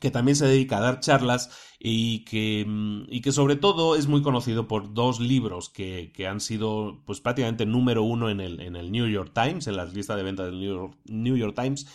que 0.01 0.11
también 0.11 0.37
se 0.37 0.47
dedica 0.47 0.79
a 0.79 0.81
dar 0.81 1.01
charlas 1.01 1.51
y 1.79 2.25
que, 2.25 2.65
mm, 2.67 3.05
y 3.09 3.21
que 3.21 3.33
sobre 3.33 3.57
todo 3.57 3.97
es 3.97 4.07
muy 4.07 4.23
conocido 4.23 4.69
por 4.69 4.95
dos 4.95 5.21
libros 5.21 5.71
que, 5.71 6.13
que 6.15 6.27
han 6.27 6.41
sido 6.41 7.03
pues 7.07 7.21
prácticamente 7.21 7.67
número 7.67 8.03
uno 8.03 8.31
en 8.31 8.41
el, 8.41 8.61
en 8.61 8.77
el 8.77 8.93
New 8.93 9.07
York 9.07 9.33
Times, 9.35 9.67
en 9.67 9.77
la 9.77 9.85
lista 9.85 10.17
de 10.17 10.23
ventas 10.23 10.47
del 10.47 10.61
New 10.61 10.95
New 11.07 11.37
York 11.37 11.55
Times, 11.61 11.87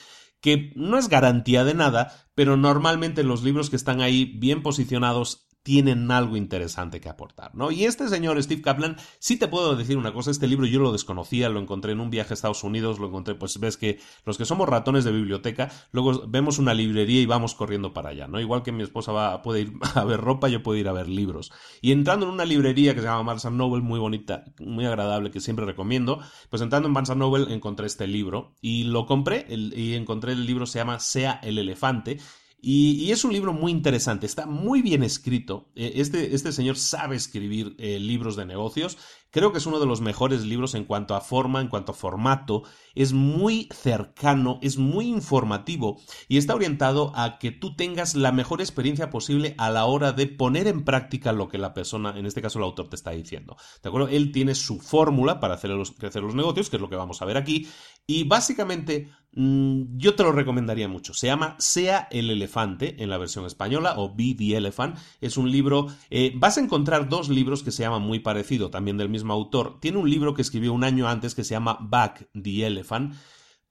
que 0.41 0.73
no 0.75 0.97
es 0.97 1.07
garantía 1.07 1.63
de 1.63 1.73
nada, 1.73 2.27
pero 2.35 2.57
normalmente 2.57 3.23
los 3.23 3.43
libros 3.43 3.69
que 3.69 3.77
están 3.77 4.01
ahí 4.01 4.25
bien 4.25 4.61
posicionados 4.61 5.47
tienen 5.63 6.11
algo 6.11 6.35
interesante 6.35 6.99
que 6.99 7.09
aportar, 7.09 7.55
¿no? 7.55 7.71
Y 7.71 7.85
este 7.85 8.09
señor 8.09 8.41
Steve 8.43 8.61
Kaplan, 8.61 8.97
sí 9.19 9.37
te 9.37 9.47
puedo 9.47 9.75
decir 9.75 9.97
una 9.97 10.13
cosa, 10.13 10.29
este 10.29 10.47
libro 10.47 10.65
yo 10.65 10.81
lo 10.81 10.91
desconocía, 10.91 11.47
lo 11.47 11.59
encontré 11.59 11.93
en 11.93 12.01
un 12.01 12.09
viaje 12.09 12.33
a 12.33 12.35
Estados 12.35 12.63
Unidos, 12.63 12.99
lo 12.99 13.07
encontré, 13.07 13.35
pues 13.35 13.57
ves 13.59 13.77
que 13.77 13.99
los 14.25 14.37
que 14.37 14.45
somos 14.45 14.67
ratones 14.67 15.05
de 15.05 15.13
biblioteca, 15.13 15.71
luego 15.91 16.27
vemos 16.27 16.59
una 16.59 16.73
librería 16.73 17.21
y 17.21 17.25
vamos 17.25 17.55
corriendo 17.55 17.93
para 17.93 18.09
allá, 18.09 18.27
¿no? 18.27 18.41
Igual 18.41 18.61
que 18.61 18.73
mi 18.73 18.83
esposa 18.83 19.13
va, 19.13 19.41
puede 19.41 19.61
ir 19.61 19.73
a 19.95 20.03
ver 20.03 20.19
ropa, 20.19 20.49
yo 20.49 20.61
puedo 20.61 20.77
ir 20.77 20.89
a 20.89 20.93
ver 20.93 21.07
libros. 21.07 21.51
Y 21.81 21.93
entrando 21.93 22.25
en 22.25 22.33
una 22.33 22.45
librería 22.45 22.93
que 22.93 22.99
se 22.99 23.07
llama 23.07 23.23
Barnes 23.23 23.45
Noble, 23.45 23.81
muy 23.81 23.99
bonita, 23.99 24.43
muy 24.59 24.85
agradable, 24.85 25.31
que 25.31 25.39
siempre 25.39 25.65
recomiendo, 25.65 26.19
pues 26.49 26.61
entrando 26.61 26.89
en 26.89 26.93
Barnes 26.93 27.15
Noble 27.15 27.53
encontré 27.53 27.87
este 27.87 28.05
libro 28.05 28.55
y 28.61 28.83
lo 28.83 29.05
compré 29.05 29.45
y 29.49 29.93
encontré 29.93 30.33
el 30.33 30.45
libro, 30.45 30.65
se 30.65 30.79
llama 30.79 30.99
Sea 30.99 31.39
el 31.41 31.57
elefante, 31.57 32.19
y, 32.65 33.11
es 33.11 33.25
un 33.25 33.33
libro 33.33 33.51
muy 33.51 33.71
interesante, 33.71 34.25
está 34.25 34.45
muy 34.45 34.81
bien 34.81 35.03
escrito. 35.03 35.69
Eh, 35.75 35.93
este, 35.95 36.33
este 36.33 36.53
señor 36.53 36.77
sabe 36.77 37.17
escribir 37.17 37.75
eh, 37.77 37.99
libros 37.99 38.37
de 38.37 38.45
negocios 38.45 38.97
Creo 39.33 39.51
que 39.51 39.57
es 39.57 39.65
uno 39.65 39.79
de 39.79 39.87
los 39.87 39.99
mejores 39.99 40.45
libros 40.45 40.75
en 40.75 40.85
cuanto 40.85 41.15
a 41.15 41.21
forma, 41.21 41.59
en 41.59 41.67
cuanto 41.67 41.91
a 41.91 41.95
formato. 41.95 42.61
Es 42.93 43.13
muy 43.13 43.67
cercano, 43.73 44.59
es 44.61 44.77
muy 44.77 45.07
informativo 45.07 45.99
y 46.27 46.37
está 46.37 46.53
orientado 46.53 47.11
a 47.15 47.39
que 47.39 47.49
tú 47.49 47.75
tengas 47.75 48.13
la 48.13 48.31
mejor 48.31 48.61
experiencia 48.61 49.09
posible 49.09 49.55
a 49.57 49.71
la 49.71 49.85
hora 49.85 50.11
de 50.11 50.27
poner 50.27 50.67
en 50.67 50.85
práctica 50.85 51.31
lo 51.31 51.49
que 51.49 51.57
la 51.57 51.73
persona, 51.73 52.15
en 52.15 52.27
este 52.27 52.43
caso 52.43 52.59
el 52.59 52.65
autor, 52.65 52.89
te 52.89 52.95
está 52.95 53.09
diciendo. 53.09 53.57
¿De 53.81 53.89
acuerdo? 53.89 54.07
Él 54.07 54.31
tiene 54.31 54.53
su 54.53 54.79
fórmula 54.79 55.39
para 55.39 55.55
hacer 55.55 55.71
crecer 55.97 56.21
los 56.21 56.35
negocios, 56.35 56.69
que 56.69 56.75
es 56.75 56.81
lo 56.81 56.91
que 56.91 56.95
vamos 56.95 57.19
a 57.23 57.25
ver 57.25 57.37
aquí. 57.37 57.67
Y 58.05 58.25
básicamente 58.25 59.09
yo 59.35 60.15
te 60.15 60.23
lo 60.23 60.31
recomendaría 60.31 60.87
mucho. 60.87 61.13
Se 61.13 61.27
llama 61.27 61.55
Sea 61.57 62.07
el 62.11 62.29
elefante 62.29 63.01
en 63.01 63.09
la 63.09 63.17
versión 63.17 63.45
española 63.45 63.95
o 63.97 64.13
Be 64.13 64.35
the 64.37 64.55
Elephant. 64.55 64.97
Es 65.21 65.37
un 65.37 65.51
libro. 65.51 65.87
Eh, 66.09 66.33
vas 66.35 66.57
a 66.57 66.61
encontrar 66.61 67.09
dos 67.09 67.29
libros 67.29 67.63
que 67.63 67.71
se 67.71 67.83
llaman 67.83 68.03
muy 68.03 68.19
parecido, 68.19 68.69
también 68.69 68.97
del 68.97 69.09
mismo 69.09 69.33
autor, 69.33 69.79
tiene 69.79 69.97
un 69.97 70.09
libro 70.09 70.33
que 70.33 70.41
escribió 70.41 70.73
un 70.73 70.83
año 70.83 71.07
antes 71.07 71.35
que 71.35 71.43
se 71.43 71.51
llama 71.51 71.77
Back 71.81 72.27
the 72.39 72.65
Elephant, 72.65 73.15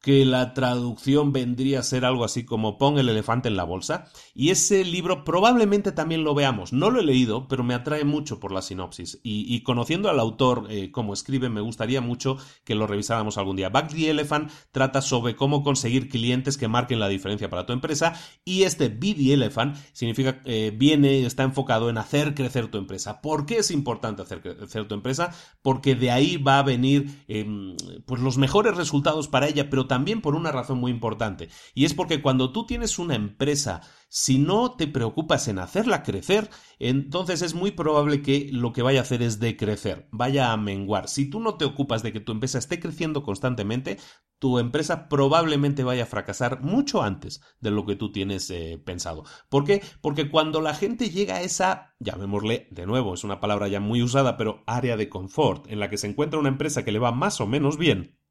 que 0.02 0.24
la 0.24 0.52
traducción 0.52 1.32
vendría 1.32 1.78
a 1.78 1.84
ser 1.84 2.04
algo 2.04 2.24
así 2.24 2.44
como 2.44 2.76
Pon 2.76 2.98
el 2.98 3.08
elefante 3.08 3.48
en 3.48 3.56
la 3.56 3.62
bolsa. 3.62 4.06
Y 4.34 4.50
ese 4.50 4.84
libro 4.84 5.22
probablemente 5.22 5.92
también 5.92 6.24
lo 6.24 6.34
veamos. 6.34 6.72
No 6.72 6.90
lo 6.90 7.00
he 7.00 7.04
leído, 7.04 7.46
pero 7.46 7.62
me 7.62 7.74
atrae 7.74 8.04
mucho 8.04 8.40
por 8.40 8.50
la 8.50 8.62
sinopsis. 8.62 9.20
Y, 9.22 9.60
conociendo 9.62 10.10
al 10.10 10.18
autor 10.18 10.66
eh, 10.70 10.90
como 10.90 11.14
escribe, 11.14 11.48
me 11.48 11.60
gustaría 11.60 12.00
mucho 12.00 12.36
que 12.64 12.74
lo 12.74 12.88
revisáramos 12.88 13.38
algún 13.38 13.54
día. 13.54 13.68
Back 13.68 13.92
the 13.94 14.10
Elephant 14.10 14.50
trata 14.72 15.02
sobre 15.02 15.36
cómo 15.36 15.62
conseguir 15.62 16.08
clientes 16.08 16.58
que 16.58 16.66
marquen 16.66 16.98
la 16.98 17.08
diferencia 17.08 17.48
para 17.48 17.64
tu 17.64 17.72
empresa. 17.72 18.14
Y 18.44 18.64
este 18.64 18.88
Be 18.88 19.14
the 19.14 19.34
Elephant 19.34 19.76
significa, 19.92 20.42
eh, 20.44 20.74
viene, 20.76 21.24
está 21.24 21.44
enfocado 21.44 21.88
en 21.88 21.98
hacer 21.98 22.34
crecer 22.34 22.66
tu 22.66 22.78
empresa. 22.78 23.20
¿Por 23.20 23.46
qué 23.46 23.58
es 23.58 23.70
importante 23.70 24.22
hacer 24.22 24.42
crecer 24.42 24.88
tu 24.88 24.96
empresa? 24.96 25.32
Porque 25.62 25.94
de 25.94 26.10
ahí 26.10 26.38
va 26.38 26.58
a 26.58 26.64
venir 26.64 27.22
em, 27.28 27.76
pues 28.04 28.20
los 28.20 28.36
mejores 28.36 28.76
resultados 28.76 29.28
para 29.28 29.46
ella, 29.46 29.70
pero 29.70 29.86
también 29.92 30.22
por 30.22 30.34
una 30.34 30.50
razón 30.50 30.80
muy 30.80 30.90
importante, 30.90 31.50
y 31.74 31.84
es 31.84 31.92
porque 31.92 32.22
cuando 32.22 32.50
tú 32.50 32.64
tienes 32.64 32.98
una 32.98 33.14
empresa, 33.14 33.82
si 34.08 34.38
no 34.38 34.74
te 34.74 34.86
preocupas 34.86 35.48
en 35.48 35.58
hacerla 35.58 36.02
crecer, 36.02 36.48
entonces 36.78 37.42
es 37.42 37.52
muy 37.52 37.72
probable 37.72 38.22
que 38.22 38.48
lo 38.50 38.72
que 38.72 38.80
vaya 38.80 39.00
a 39.00 39.02
hacer 39.02 39.20
es 39.20 39.38
decrecer, 39.38 40.08
vaya 40.10 40.50
a 40.50 40.56
menguar. 40.56 41.10
Si 41.10 41.28
tú 41.28 41.40
no 41.40 41.58
te 41.58 41.66
ocupas 41.66 42.02
de 42.02 42.10
que 42.10 42.20
tu 42.20 42.32
empresa 42.32 42.56
esté 42.56 42.80
creciendo 42.80 43.22
constantemente, 43.22 43.98
tu 44.38 44.58
empresa 44.58 45.10
probablemente 45.10 45.84
vaya 45.84 46.04
a 46.04 46.06
fracasar 46.06 46.62
mucho 46.62 47.02
antes 47.02 47.42
de 47.60 47.70
lo 47.70 47.84
que 47.84 47.94
tú 47.94 48.12
tienes 48.12 48.48
eh, 48.48 48.80
pensado. 48.82 49.24
¿Por 49.50 49.64
qué? 49.64 49.82
Porque 50.00 50.30
cuando 50.30 50.62
la 50.62 50.72
gente 50.72 51.10
llega 51.10 51.34
a 51.34 51.42
esa, 51.42 51.94
llamémosle 51.98 52.66
de 52.70 52.86
nuevo, 52.86 53.12
es 53.12 53.24
una 53.24 53.40
palabra 53.40 53.68
ya 53.68 53.80
muy 53.80 54.02
usada, 54.02 54.38
pero 54.38 54.62
área 54.66 54.96
de 54.96 55.10
confort, 55.10 55.70
en 55.70 55.80
la 55.80 55.90
que 55.90 55.98
se 55.98 56.06
encuentra 56.06 56.40
una 56.40 56.48
empresa 56.48 56.82
que 56.82 56.92
le 56.92 56.98
va 56.98 57.12
más 57.12 57.42
o 57.42 57.46
menos 57.46 57.76
bien, 57.76 58.21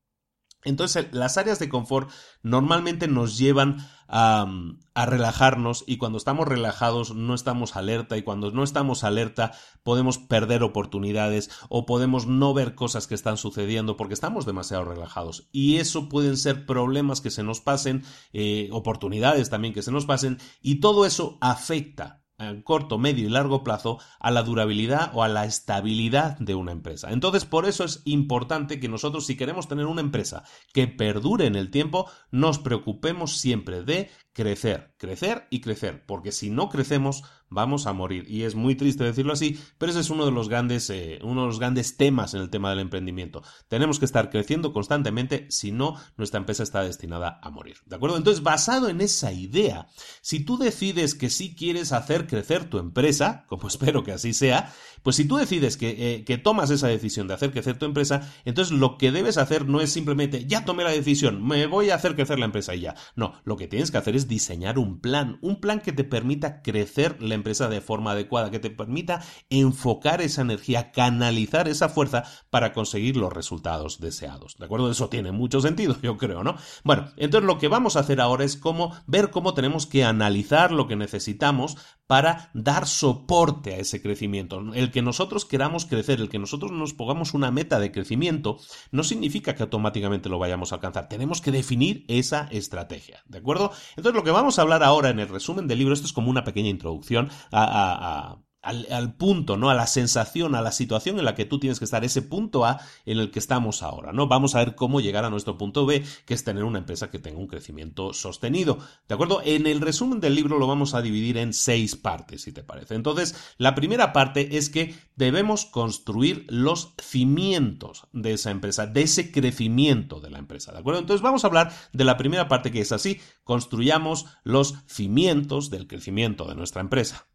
entonces, 0.63 1.07
las 1.11 1.37
áreas 1.37 1.59
de 1.59 1.69
confort 1.69 2.09
normalmente 2.43 3.07
nos 3.07 3.37
llevan 3.37 3.77
a, 4.07 4.45
a, 4.93 5.05
relajarnos 5.05 5.83
y 5.87 5.97
cuando 5.97 6.17
estamos 6.17 6.47
relajados 6.47 7.15
no 7.15 7.33
estamos 7.33 7.75
alerta 7.75 8.17
y 8.17 8.23
cuando 8.23 8.51
no 8.51 8.63
estamos 8.63 9.03
alerta 9.03 9.53
podemos 9.83 10.17
perder 10.17 10.63
oportunidades 10.63 11.49
o 11.69 11.85
podemos 11.85 12.27
no 12.27 12.53
ver 12.53 12.75
cosas 12.75 13.07
que 13.07 13.15
están 13.15 13.37
sucediendo 13.37 13.95
porque 13.97 14.13
estamos 14.13 14.45
demasiado 14.45 14.85
relajados. 14.85 15.47
Y 15.51 15.77
eso 15.77 16.09
pueden 16.09 16.37
ser 16.37 16.65
problemas 16.65 17.21
que 17.21 17.31
se 17.31 17.43
nos 17.43 17.61
pasen, 17.61 18.03
eh, 18.33 18.69
oportunidades 18.71 19.49
también 19.49 19.73
que 19.73 19.81
se 19.81 19.91
nos 19.91 20.05
pasen 20.05 20.39
y 20.61 20.81
todo 20.81 21.05
eso 21.05 21.37
afecta 21.41 22.20
en 22.49 22.61
corto, 22.61 22.97
medio 22.97 23.25
y 23.25 23.29
largo 23.29 23.63
plazo 23.63 23.99
a 24.19 24.31
la 24.31 24.43
durabilidad 24.43 25.11
o 25.13 25.23
a 25.23 25.27
la 25.27 25.45
estabilidad 25.45 26.37
de 26.39 26.55
una 26.55 26.71
empresa. 26.71 27.11
Entonces, 27.11 27.45
por 27.45 27.65
eso 27.65 27.83
es 27.83 28.01
importante 28.05 28.79
que 28.79 28.89
nosotros, 28.89 29.25
si 29.25 29.37
queremos 29.37 29.67
tener 29.67 29.85
una 29.85 30.01
empresa 30.01 30.43
que 30.73 30.87
perdure 30.87 31.45
en 31.45 31.55
el 31.55 31.71
tiempo, 31.71 32.09
nos 32.31 32.59
preocupemos 32.59 33.37
siempre 33.37 33.83
de 33.83 34.09
crecer, 34.33 34.93
crecer 34.97 35.47
y 35.49 35.61
crecer, 35.61 36.05
porque 36.05 36.31
si 36.31 36.49
no 36.49 36.69
crecemos 36.69 37.23
vamos 37.51 37.85
a 37.85 37.93
morir. 37.93 38.25
Y 38.27 38.43
es 38.43 38.55
muy 38.55 38.75
triste 38.75 39.03
decirlo 39.03 39.33
así, 39.33 39.59
pero 39.77 39.91
ese 39.91 39.99
es 39.99 40.09
uno 40.09 40.25
de 40.25 40.31
los 40.31 40.49
grandes, 40.49 40.89
eh, 40.89 41.19
uno 41.21 41.41
de 41.41 41.47
los 41.47 41.59
grandes 41.59 41.97
temas 41.97 42.33
en 42.33 42.41
el 42.41 42.49
tema 42.49 42.71
del 42.71 42.79
emprendimiento. 42.79 43.43
Tenemos 43.67 43.99
que 43.99 44.05
estar 44.05 44.31
creciendo 44.31 44.73
constantemente, 44.73 45.45
si 45.51 45.71
no, 45.71 45.97
nuestra 46.17 46.39
empresa 46.39 46.63
está 46.63 46.81
destinada 46.81 47.39
a 47.43 47.51
morir. 47.51 47.77
¿De 47.85 47.97
acuerdo? 47.97 48.17
Entonces, 48.17 48.41
basado 48.41 48.89
en 48.89 49.01
esa 49.01 49.31
idea, 49.31 49.87
si 50.21 50.43
tú 50.43 50.57
decides 50.57 51.13
que 51.13 51.29
sí 51.29 51.53
quieres 51.53 51.91
hacer 51.91 52.25
crecer 52.25 52.69
tu 52.69 52.79
empresa, 52.79 53.45
como 53.47 53.67
espero 53.67 54.03
que 54.03 54.13
así 54.13 54.33
sea, 54.33 54.73
pues 55.03 55.15
si 55.15 55.25
tú 55.25 55.37
decides 55.37 55.77
que, 55.77 56.15
eh, 56.15 56.23
que 56.25 56.37
tomas 56.37 56.69
esa 56.69 56.87
decisión 56.87 57.27
de 57.27 57.33
hacer 57.33 57.51
crecer 57.51 57.77
tu 57.77 57.85
empresa, 57.85 58.31
entonces 58.45 58.77
lo 58.77 58.97
que 58.97 59.11
debes 59.11 59.37
hacer 59.37 59.67
no 59.67 59.81
es 59.81 59.91
simplemente, 59.91 60.45
ya 60.45 60.65
tomé 60.65 60.83
la 60.83 60.91
decisión, 60.91 61.45
me 61.45 61.65
voy 61.65 61.89
a 61.89 61.95
hacer 61.95 62.15
crecer 62.15 62.39
la 62.39 62.45
empresa 62.45 62.75
y 62.75 62.81
ya. 62.81 62.95
No, 63.15 63.33
lo 63.43 63.57
que 63.57 63.67
tienes 63.67 63.91
que 63.91 63.97
hacer 63.97 64.15
es 64.15 64.27
diseñar 64.27 64.77
un 64.77 64.99
plan, 64.99 65.39
un 65.41 65.59
plan 65.59 65.79
que 65.79 65.91
te 65.91 66.03
permita 66.03 66.61
crecer 66.61 67.21
la 67.21 67.35
empresa 67.35 67.67
de 67.69 67.81
forma 67.81 68.11
adecuada, 68.11 68.51
que 68.51 68.59
te 68.59 68.69
permita 68.69 69.23
enfocar 69.49 70.21
esa 70.21 70.41
energía, 70.41 70.91
canalizar 70.91 71.67
esa 71.67 71.89
fuerza 71.89 72.23
para 72.49 72.73
conseguir 72.73 73.17
los 73.17 73.33
resultados 73.33 73.99
deseados. 73.99 74.55
¿De 74.57 74.65
acuerdo? 74.65 74.91
Eso 74.91 75.09
tiene 75.09 75.31
mucho 75.31 75.61
sentido, 75.61 75.95
yo 76.03 76.17
creo, 76.17 76.43
¿no? 76.43 76.55
Bueno, 76.83 77.11
entonces 77.17 77.47
lo 77.47 77.57
que 77.57 77.67
vamos 77.67 77.95
a 77.95 78.01
hacer 78.01 78.21
ahora 78.21 78.43
es 78.43 78.57
cómo 78.57 78.95
ver 79.07 79.31
cómo 79.31 79.53
tenemos 79.53 79.85
que 79.85 80.03
analizar 80.03 80.71
lo 80.71 80.87
que 80.87 80.95
necesitamos 80.95 81.77
para 82.07 82.51
dar 82.53 82.87
soporte 82.87 83.73
a 83.73 83.77
ese 83.77 84.01
crecimiento. 84.01 84.59
El 84.73 84.90
que 84.91 85.01
nosotros 85.01 85.45
queramos 85.45 85.85
crecer, 85.85 86.19
el 86.19 86.29
que 86.29 86.39
nosotros 86.39 86.71
nos 86.71 86.93
pongamos 86.93 87.33
una 87.33 87.51
meta 87.51 87.79
de 87.79 87.91
crecimiento, 87.91 88.57
no 88.91 89.03
significa 89.03 89.55
que 89.55 89.63
automáticamente 89.63 90.29
lo 90.29 90.39
vayamos 90.39 90.71
a 90.71 90.75
alcanzar. 90.75 91.09
Tenemos 91.09 91.41
que 91.41 91.51
definir 91.51 92.05
esa 92.07 92.47
estrategia, 92.51 93.23
¿de 93.27 93.39
acuerdo? 93.39 93.71
Entonces 93.95 94.15
lo 94.15 94.23
que 94.23 94.31
vamos 94.31 94.59
a 94.59 94.61
hablar 94.61 94.83
ahora 94.83 95.09
en 95.09 95.19
el 95.19 95.29
resumen 95.29 95.67
del 95.67 95.79
libro, 95.79 95.93
esto 95.93 96.07
es 96.07 96.13
como 96.13 96.29
una 96.29 96.43
pequeña 96.43 96.69
introducción 96.69 97.29
a, 97.51 98.37
al, 98.61 99.15
punto, 99.15 99.57
¿no? 99.57 99.69
A 99.69 99.75
la 99.75 99.87
sensación, 99.87 100.55
a 100.55 100.61
la 100.61 100.71
situación 100.71 101.17
en 101.17 101.25
la 101.25 101.35
que 101.35 101.45
tú 101.45 101.59
tienes 101.59 101.79
que 101.79 101.85
estar, 101.85 102.03
ese 102.03 102.21
punto 102.21 102.65
A 102.65 102.79
en 103.05 103.17
el 103.17 103.31
que 103.31 103.39
estamos 103.39 103.81
ahora, 103.81 104.13
¿no? 104.13 104.27
Vamos 104.27 104.55
a 104.55 104.59
ver 104.59 104.75
cómo 104.75 105.01
llegar 105.01 105.25
a 105.25 105.29
nuestro 105.29 105.57
punto 105.57 105.85
B, 105.85 106.03
que 106.25 106.33
es 106.33 106.43
tener 106.43 106.63
una 106.63 106.79
empresa 106.79 107.09
que 107.09 107.19
tenga 107.19 107.39
un 107.39 107.47
crecimiento 107.47 108.13
sostenido. 108.13 108.77
¿De 109.07 109.15
acuerdo? 109.15 109.41
En 109.43 109.65
el 109.65 109.81
resumen 109.81 110.19
del 110.19 110.35
libro 110.35 110.59
lo 110.59 110.67
vamos 110.67 110.93
a 110.93 111.01
dividir 111.01 111.37
en 111.37 111.53
seis 111.53 111.95
partes, 111.95 112.43
si 112.43 112.51
te 112.51 112.63
parece. 112.63 112.95
Entonces, 112.95 113.35
la 113.57 113.73
primera 113.73 114.13
parte 114.13 114.57
es 114.57 114.69
que 114.69 114.95
debemos 115.15 115.65
construir 115.65 116.45
los 116.47 116.93
cimientos 117.01 118.07
de 118.13 118.33
esa 118.33 118.51
empresa, 118.51 118.85
de 118.85 119.01
ese 119.01 119.31
crecimiento 119.31 120.19
de 120.19 120.29
la 120.29 120.39
empresa. 120.39 120.71
¿De 120.71 120.79
acuerdo? 120.79 120.99
Entonces, 120.99 121.23
vamos 121.23 121.43
a 121.43 121.47
hablar 121.47 121.73
de 121.93 122.05
la 122.05 122.17
primera 122.17 122.47
parte 122.47 122.71
que 122.71 122.81
es 122.81 122.91
así, 122.91 123.19
construyamos 123.43 124.27
los 124.43 124.75
cimientos 124.85 125.69
del 125.71 125.87
crecimiento 125.87 126.45
de 126.45 126.55
nuestra 126.55 126.81
empresa. 126.81 127.30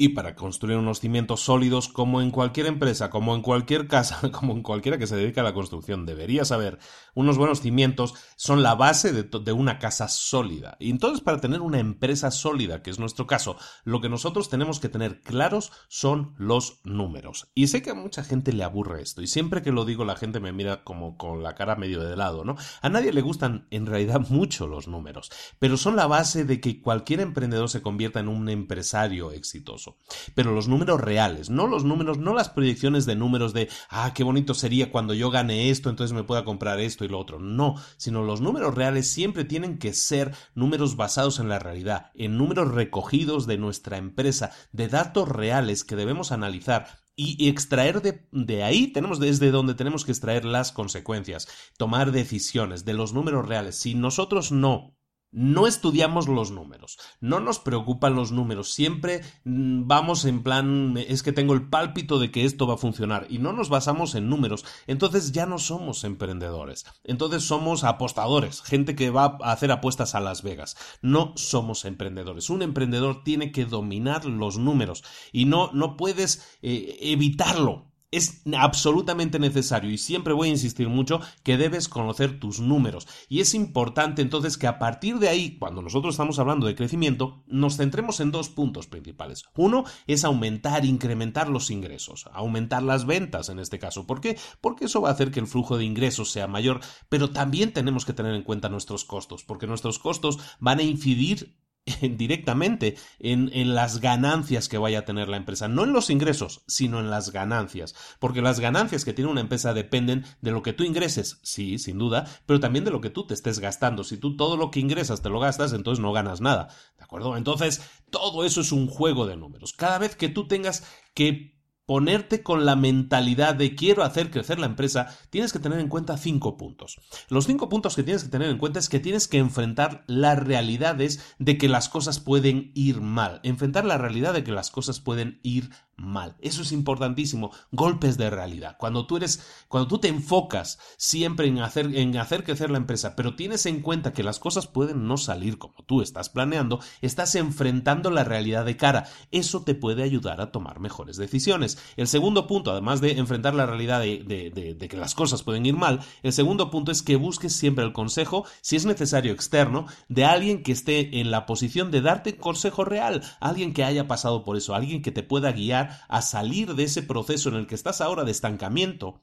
Y 0.00 0.10
para 0.10 0.36
construir 0.36 0.78
unos 0.78 1.00
cimientos 1.00 1.40
sólidos, 1.40 1.88
como 1.88 2.22
en 2.22 2.30
cualquier 2.30 2.66
empresa, 2.66 3.10
como 3.10 3.34
en 3.34 3.42
cualquier 3.42 3.88
casa, 3.88 4.20
como 4.30 4.52
en 4.52 4.62
cualquiera 4.62 4.96
que 4.96 5.08
se 5.08 5.16
dedique 5.16 5.40
a 5.40 5.42
la 5.42 5.54
construcción, 5.54 6.06
debería 6.06 6.44
saber, 6.44 6.78
unos 7.16 7.36
buenos 7.36 7.62
cimientos 7.62 8.14
son 8.36 8.62
la 8.62 8.76
base 8.76 9.12
de, 9.12 9.52
una 9.52 9.80
casa 9.80 10.06
sólida. 10.06 10.76
Y 10.78 10.90
entonces, 10.90 11.20
para 11.20 11.40
tener 11.40 11.62
una 11.62 11.80
empresa 11.80 12.30
sólida, 12.30 12.80
que 12.80 12.90
es 12.90 13.00
nuestro 13.00 13.26
caso, 13.26 13.56
lo 13.82 14.00
que 14.00 14.08
nosotros 14.08 14.48
tenemos 14.48 14.78
que 14.78 14.88
tener 14.88 15.20
claros 15.20 15.72
son 15.88 16.36
los 16.38 16.78
números. 16.84 17.50
Y 17.56 17.66
sé 17.66 17.82
que 17.82 17.90
a 17.90 17.94
mucha 17.94 18.22
gente 18.22 18.52
le 18.52 18.62
aburre 18.62 19.02
esto, 19.02 19.20
y 19.20 19.26
siempre 19.26 19.62
que 19.62 19.72
lo 19.72 19.84
digo, 19.84 20.04
la 20.04 20.14
gente 20.14 20.38
me 20.38 20.52
mira 20.52 20.84
como 20.84 21.18
con 21.18 21.42
la 21.42 21.56
cara 21.56 21.74
medio 21.74 22.04
de 22.04 22.14
lado, 22.14 22.44
¿no? 22.44 22.54
A 22.82 22.88
nadie 22.88 23.12
le 23.12 23.20
gustan 23.20 23.66
en 23.72 23.86
realidad 23.86 24.28
mucho 24.28 24.68
los 24.68 24.86
números, 24.86 25.32
pero 25.58 25.76
son 25.76 25.96
la 25.96 26.06
base 26.06 26.44
de 26.44 26.60
que 26.60 26.80
cualquier 26.80 27.18
emprendedor 27.18 27.68
se 27.68 27.82
convierta 27.82 28.20
en 28.20 28.28
un 28.28 28.48
empresario 28.48 29.32
exitoso. 29.32 29.87
Pero 30.34 30.52
los 30.52 30.68
números 30.68 31.00
reales, 31.00 31.50
no 31.50 31.66
los 31.66 31.84
números, 31.84 32.18
no 32.18 32.34
las 32.34 32.48
proyecciones 32.48 33.06
de 33.06 33.16
números 33.16 33.52
de, 33.52 33.68
ah, 33.90 34.12
qué 34.14 34.24
bonito 34.24 34.54
sería 34.54 34.90
cuando 34.90 35.14
yo 35.14 35.30
gane 35.30 35.70
esto, 35.70 35.90
entonces 35.90 36.14
me 36.14 36.24
pueda 36.24 36.44
comprar 36.44 36.80
esto 36.80 37.04
y 37.04 37.08
lo 37.08 37.18
otro. 37.18 37.38
No, 37.38 37.74
sino 37.96 38.22
los 38.22 38.40
números 38.40 38.74
reales 38.74 39.08
siempre 39.08 39.44
tienen 39.44 39.78
que 39.78 39.92
ser 39.92 40.34
números 40.54 40.96
basados 40.96 41.38
en 41.38 41.48
la 41.48 41.58
realidad, 41.58 42.10
en 42.14 42.36
números 42.36 42.72
recogidos 42.72 43.46
de 43.46 43.58
nuestra 43.58 43.98
empresa, 43.98 44.52
de 44.72 44.88
datos 44.88 45.28
reales 45.28 45.84
que 45.84 45.96
debemos 45.96 46.32
analizar 46.32 46.88
y 47.20 47.48
extraer 47.48 48.00
de, 48.00 48.28
de, 48.30 48.62
ahí 48.62 48.92
tenemos 48.92 49.18
desde 49.18 49.50
donde 49.50 49.74
tenemos 49.74 50.04
que 50.04 50.12
extraer 50.12 50.44
las 50.44 50.70
consecuencias, 50.70 51.48
tomar 51.76 52.12
decisiones 52.12 52.84
de 52.84 52.94
los 52.94 53.12
números 53.12 53.48
reales. 53.48 53.76
Si 53.76 53.96
nosotros 53.96 54.52
no 54.52 54.97
no 55.30 55.66
estudiamos 55.66 56.28
los 56.28 56.50
números, 56.50 56.98
no 57.20 57.40
nos 57.40 57.58
preocupan 57.58 58.14
los 58.14 58.32
números, 58.32 58.72
siempre 58.72 59.22
mm, 59.44 59.86
vamos 59.86 60.24
en 60.24 60.42
plan, 60.42 60.96
es 60.96 61.22
que 61.22 61.32
tengo 61.32 61.54
el 61.54 61.68
pálpito 61.68 62.18
de 62.18 62.30
que 62.30 62.44
esto 62.44 62.66
va 62.66 62.74
a 62.74 62.78
funcionar. 62.78 63.26
Y 63.28 63.38
no 63.38 63.52
nos 63.52 63.68
basamos 63.68 64.14
en 64.14 64.28
números, 64.28 64.64
entonces 64.86 65.32
ya 65.32 65.46
no 65.46 65.58
somos 65.58 66.04
emprendedores, 66.04 66.86
entonces 67.04 67.42
somos 67.42 67.84
apostadores, 67.84 68.62
gente 68.62 68.94
que 68.94 69.10
va 69.10 69.38
a 69.42 69.52
hacer 69.52 69.70
apuestas 69.72 70.14
a 70.14 70.20
Las 70.20 70.42
Vegas, 70.42 70.76
no 71.02 71.32
somos 71.36 71.84
emprendedores, 71.84 72.50
un 72.50 72.62
emprendedor 72.62 73.22
tiene 73.22 73.52
que 73.52 73.64
dominar 73.64 74.24
los 74.24 74.58
números. 74.58 75.04
Y 75.32 75.44
no, 75.44 75.70
no 75.72 75.96
puedes 75.96 76.58
eh, 76.62 76.98
evitarlo, 77.00 77.87
es 78.10 78.42
absolutamente 78.56 79.38
necesario 79.38 79.90
y 79.90 79.98
siempre 79.98 80.32
voy 80.32 80.48
a 80.48 80.52
insistir 80.52 80.88
mucho 80.88 81.20
que 81.42 81.58
debes 81.58 81.88
conocer 81.88 82.40
tus 82.40 82.60
números. 82.60 83.06
Y 83.28 83.40
es 83.40 83.54
importante 83.54 84.22
entonces 84.22 84.56
que 84.56 84.66
a 84.66 84.78
partir 84.78 85.18
de 85.18 85.28
ahí 85.28 85.58
cuando 85.58 85.82
nosotros 85.82 86.14
estamos 86.14 86.38
hablando 86.38 86.66
de 86.66 86.74
crecimiento 86.74 87.44
nos 87.46 87.76
centremos 87.76 88.20
en 88.20 88.30
dos 88.30 88.48
puntos 88.48 88.86
principales. 88.86 89.44
Uno 89.56 89.84
es 90.06 90.24
aumentar 90.24 90.84
incrementar 90.84 91.48
los 91.48 91.70
ingresos 91.70 92.28
aumentar 92.32 92.82
las 92.82 93.06
ventas 93.06 93.48
en 93.48 93.58
este 93.58 93.78
caso. 93.78 94.06
¿por 94.06 94.20
qué? 94.20 94.38
porque 94.60 94.86
eso 94.86 95.00
va 95.00 95.10
a 95.10 95.12
hacer 95.12 95.30
que 95.30 95.40
el 95.40 95.46
flujo 95.46 95.76
de 95.76 95.84
ingresos 95.84 96.30
sea 96.30 96.46
mayor 96.46 96.80
pero 97.08 97.30
también 97.30 97.72
tenemos 97.72 98.04
que 98.04 98.12
tener 98.12 98.34
en 98.34 98.42
cuenta 98.42 98.68
nuestros 98.68 99.04
costos 99.04 99.44
porque 99.44 99.66
nuestros 99.66 99.98
costos 99.98 100.38
van 100.60 100.78
a 100.78 100.82
incidir 100.82 101.58
directamente 102.16 102.96
en, 103.18 103.50
en, 103.52 103.74
las 103.74 104.00
ganancias 104.00 104.68
que 104.68 104.78
vaya 104.78 105.00
a 105.00 105.04
tener 105.04 105.28
la 105.28 105.36
empresa, 105.36 105.68
no 105.68 105.84
en 105.84 105.92
los 105.92 106.10
ingresos, 106.10 106.62
sino 106.66 107.00
en 107.00 107.10
las 107.10 107.32
ganancias, 107.32 107.94
porque 108.18 108.42
las 108.42 108.60
ganancias 108.60 109.04
que 109.04 109.12
tiene 109.12 109.30
una 109.30 109.40
empresa 109.40 109.74
dependen 109.74 110.24
de 110.40 110.50
lo 110.50 110.62
que 110.62 110.72
tú 110.72 110.84
ingreses, 110.84 111.40
sí, 111.42 111.78
sin 111.78 111.98
duda, 111.98 112.26
pero 112.46 112.60
también 112.60 112.84
de 112.84 112.90
lo 112.90 113.00
que 113.00 113.10
tú 113.10 113.26
te 113.26 113.34
estés 113.34 113.58
gastando. 113.58 114.04
Si 114.04 114.16
tú 114.16 114.36
todo 114.36 114.56
lo 114.56 114.70
que 114.70 114.80
ingresas 114.80 115.22
te 115.22 115.28
lo 115.28 115.40
gastas, 115.40 115.72
entonces 115.72 116.02
no 116.02 116.12
ganas 116.12 116.40
nada, 116.40 116.68
¿de 116.96 117.04
acuerdo? 117.04 117.36
Entonces, 117.36 117.82
todo 118.10 118.44
eso 118.44 118.60
es 118.60 118.72
un 118.72 118.86
juego 118.86 119.26
de 119.26 119.36
números. 119.36 119.72
Cada 119.72 119.98
vez 119.98 120.16
que 120.16 120.28
tú 120.28 120.48
tengas 120.48 120.84
que 121.14 121.57
ponerte 121.88 122.42
con 122.42 122.66
la 122.66 122.76
mentalidad 122.76 123.54
de 123.54 123.74
quiero 123.74 124.02
hacer 124.02 124.30
crecer 124.30 124.58
la 124.58 124.66
empresa, 124.66 125.06
tienes 125.30 125.54
que 125.54 125.58
tener 125.58 125.80
en 125.80 125.88
cuenta 125.88 126.18
cinco 126.18 126.58
puntos. 126.58 127.00
Los 127.30 127.46
cinco 127.46 127.70
puntos 127.70 127.96
que 127.96 128.02
tienes 128.02 128.24
que 128.24 128.28
tener 128.28 128.50
en 128.50 128.58
cuenta 128.58 128.78
es 128.78 128.90
que 128.90 129.00
tienes 129.00 129.26
que 129.26 129.38
enfrentar 129.38 130.04
las 130.06 130.38
realidades 130.38 131.34
de 131.38 131.56
que 131.56 131.66
las 131.66 131.88
cosas 131.88 132.20
pueden 132.20 132.72
ir 132.74 133.00
mal, 133.00 133.40
enfrentar 133.42 133.86
la 133.86 133.96
realidad 133.96 134.34
de 134.34 134.44
que 134.44 134.52
las 134.52 134.70
cosas 134.70 135.00
pueden 135.00 135.40
ir 135.42 135.70
mal. 135.98 136.36
Eso 136.40 136.62
es 136.62 136.72
importantísimo. 136.72 137.50
Golpes 137.72 138.16
de 138.16 138.30
realidad. 138.30 138.76
Cuando 138.78 139.06
tú 139.06 139.16
eres, 139.16 139.44
cuando 139.68 139.88
tú 139.88 139.98
te 139.98 140.08
enfocas 140.08 140.78
siempre 140.96 141.48
en 141.48 141.58
hacer, 141.58 141.94
en 141.94 142.16
hacer 142.16 142.44
crecer 142.44 142.70
la 142.70 142.78
empresa, 142.78 143.16
pero 143.16 143.34
tienes 143.34 143.66
en 143.66 143.82
cuenta 143.82 144.12
que 144.12 144.22
las 144.22 144.38
cosas 144.38 144.66
pueden 144.66 145.06
no 145.06 145.16
salir 145.16 145.58
como 145.58 145.74
tú 145.84 146.00
estás 146.00 146.30
planeando, 146.30 146.80
estás 147.02 147.34
enfrentando 147.34 148.10
la 148.10 148.24
realidad 148.24 148.64
de 148.64 148.76
cara. 148.76 149.08
Eso 149.30 149.62
te 149.62 149.74
puede 149.74 150.02
ayudar 150.02 150.40
a 150.40 150.52
tomar 150.52 150.80
mejores 150.80 151.16
decisiones. 151.16 151.78
El 151.96 152.08
segundo 152.08 152.46
punto, 152.46 152.70
además 152.70 153.00
de 153.00 153.18
enfrentar 153.18 153.54
la 153.54 153.66
realidad 153.66 154.00
de, 154.00 154.24
de, 154.24 154.74
de 154.74 154.88
que 154.88 154.96
las 154.96 155.14
cosas 155.14 155.42
pueden 155.42 155.66
ir 155.66 155.74
mal, 155.74 156.00
el 156.22 156.32
segundo 156.32 156.70
punto 156.70 156.92
es 156.92 157.02
que 157.02 157.16
busques 157.16 157.52
siempre 157.52 157.84
el 157.84 157.92
consejo, 157.92 158.46
si 158.60 158.76
es 158.76 158.86
necesario 158.86 159.32
externo, 159.32 159.86
de 160.08 160.24
alguien 160.24 160.62
que 160.62 160.72
esté 160.72 161.20
en 161.20 161.30
la 161.30 161.46
posición 161.46 161.90
de 161.90 162.00
darte 162.00 162.36
consejo 162.36 162.84
real, 162.84 163.22
alguien 163.40 163.72
que 163.72 163.84
haya 163.84 164.06
pasado 164.06 164.44
por 164.44 164.56
eso, 164.56 164.74
alguien 164.74 165.02
que 165.02 165.12
te 165.12 165.22
pueda 165.22 165.52
guiar 165.52 165.87
a 166.08 166.22
salir 166.22 166.74
de 166.74 166.84
ese 166.84 167.02
proceso 167.02 167.48
en 167.48 167.56
el 167.56 167.66
que 167.66 167.74
estás 167.74 168.00
ahora 168.00 168.24
de 168.24 168.30
estancamiento 168.30 169.22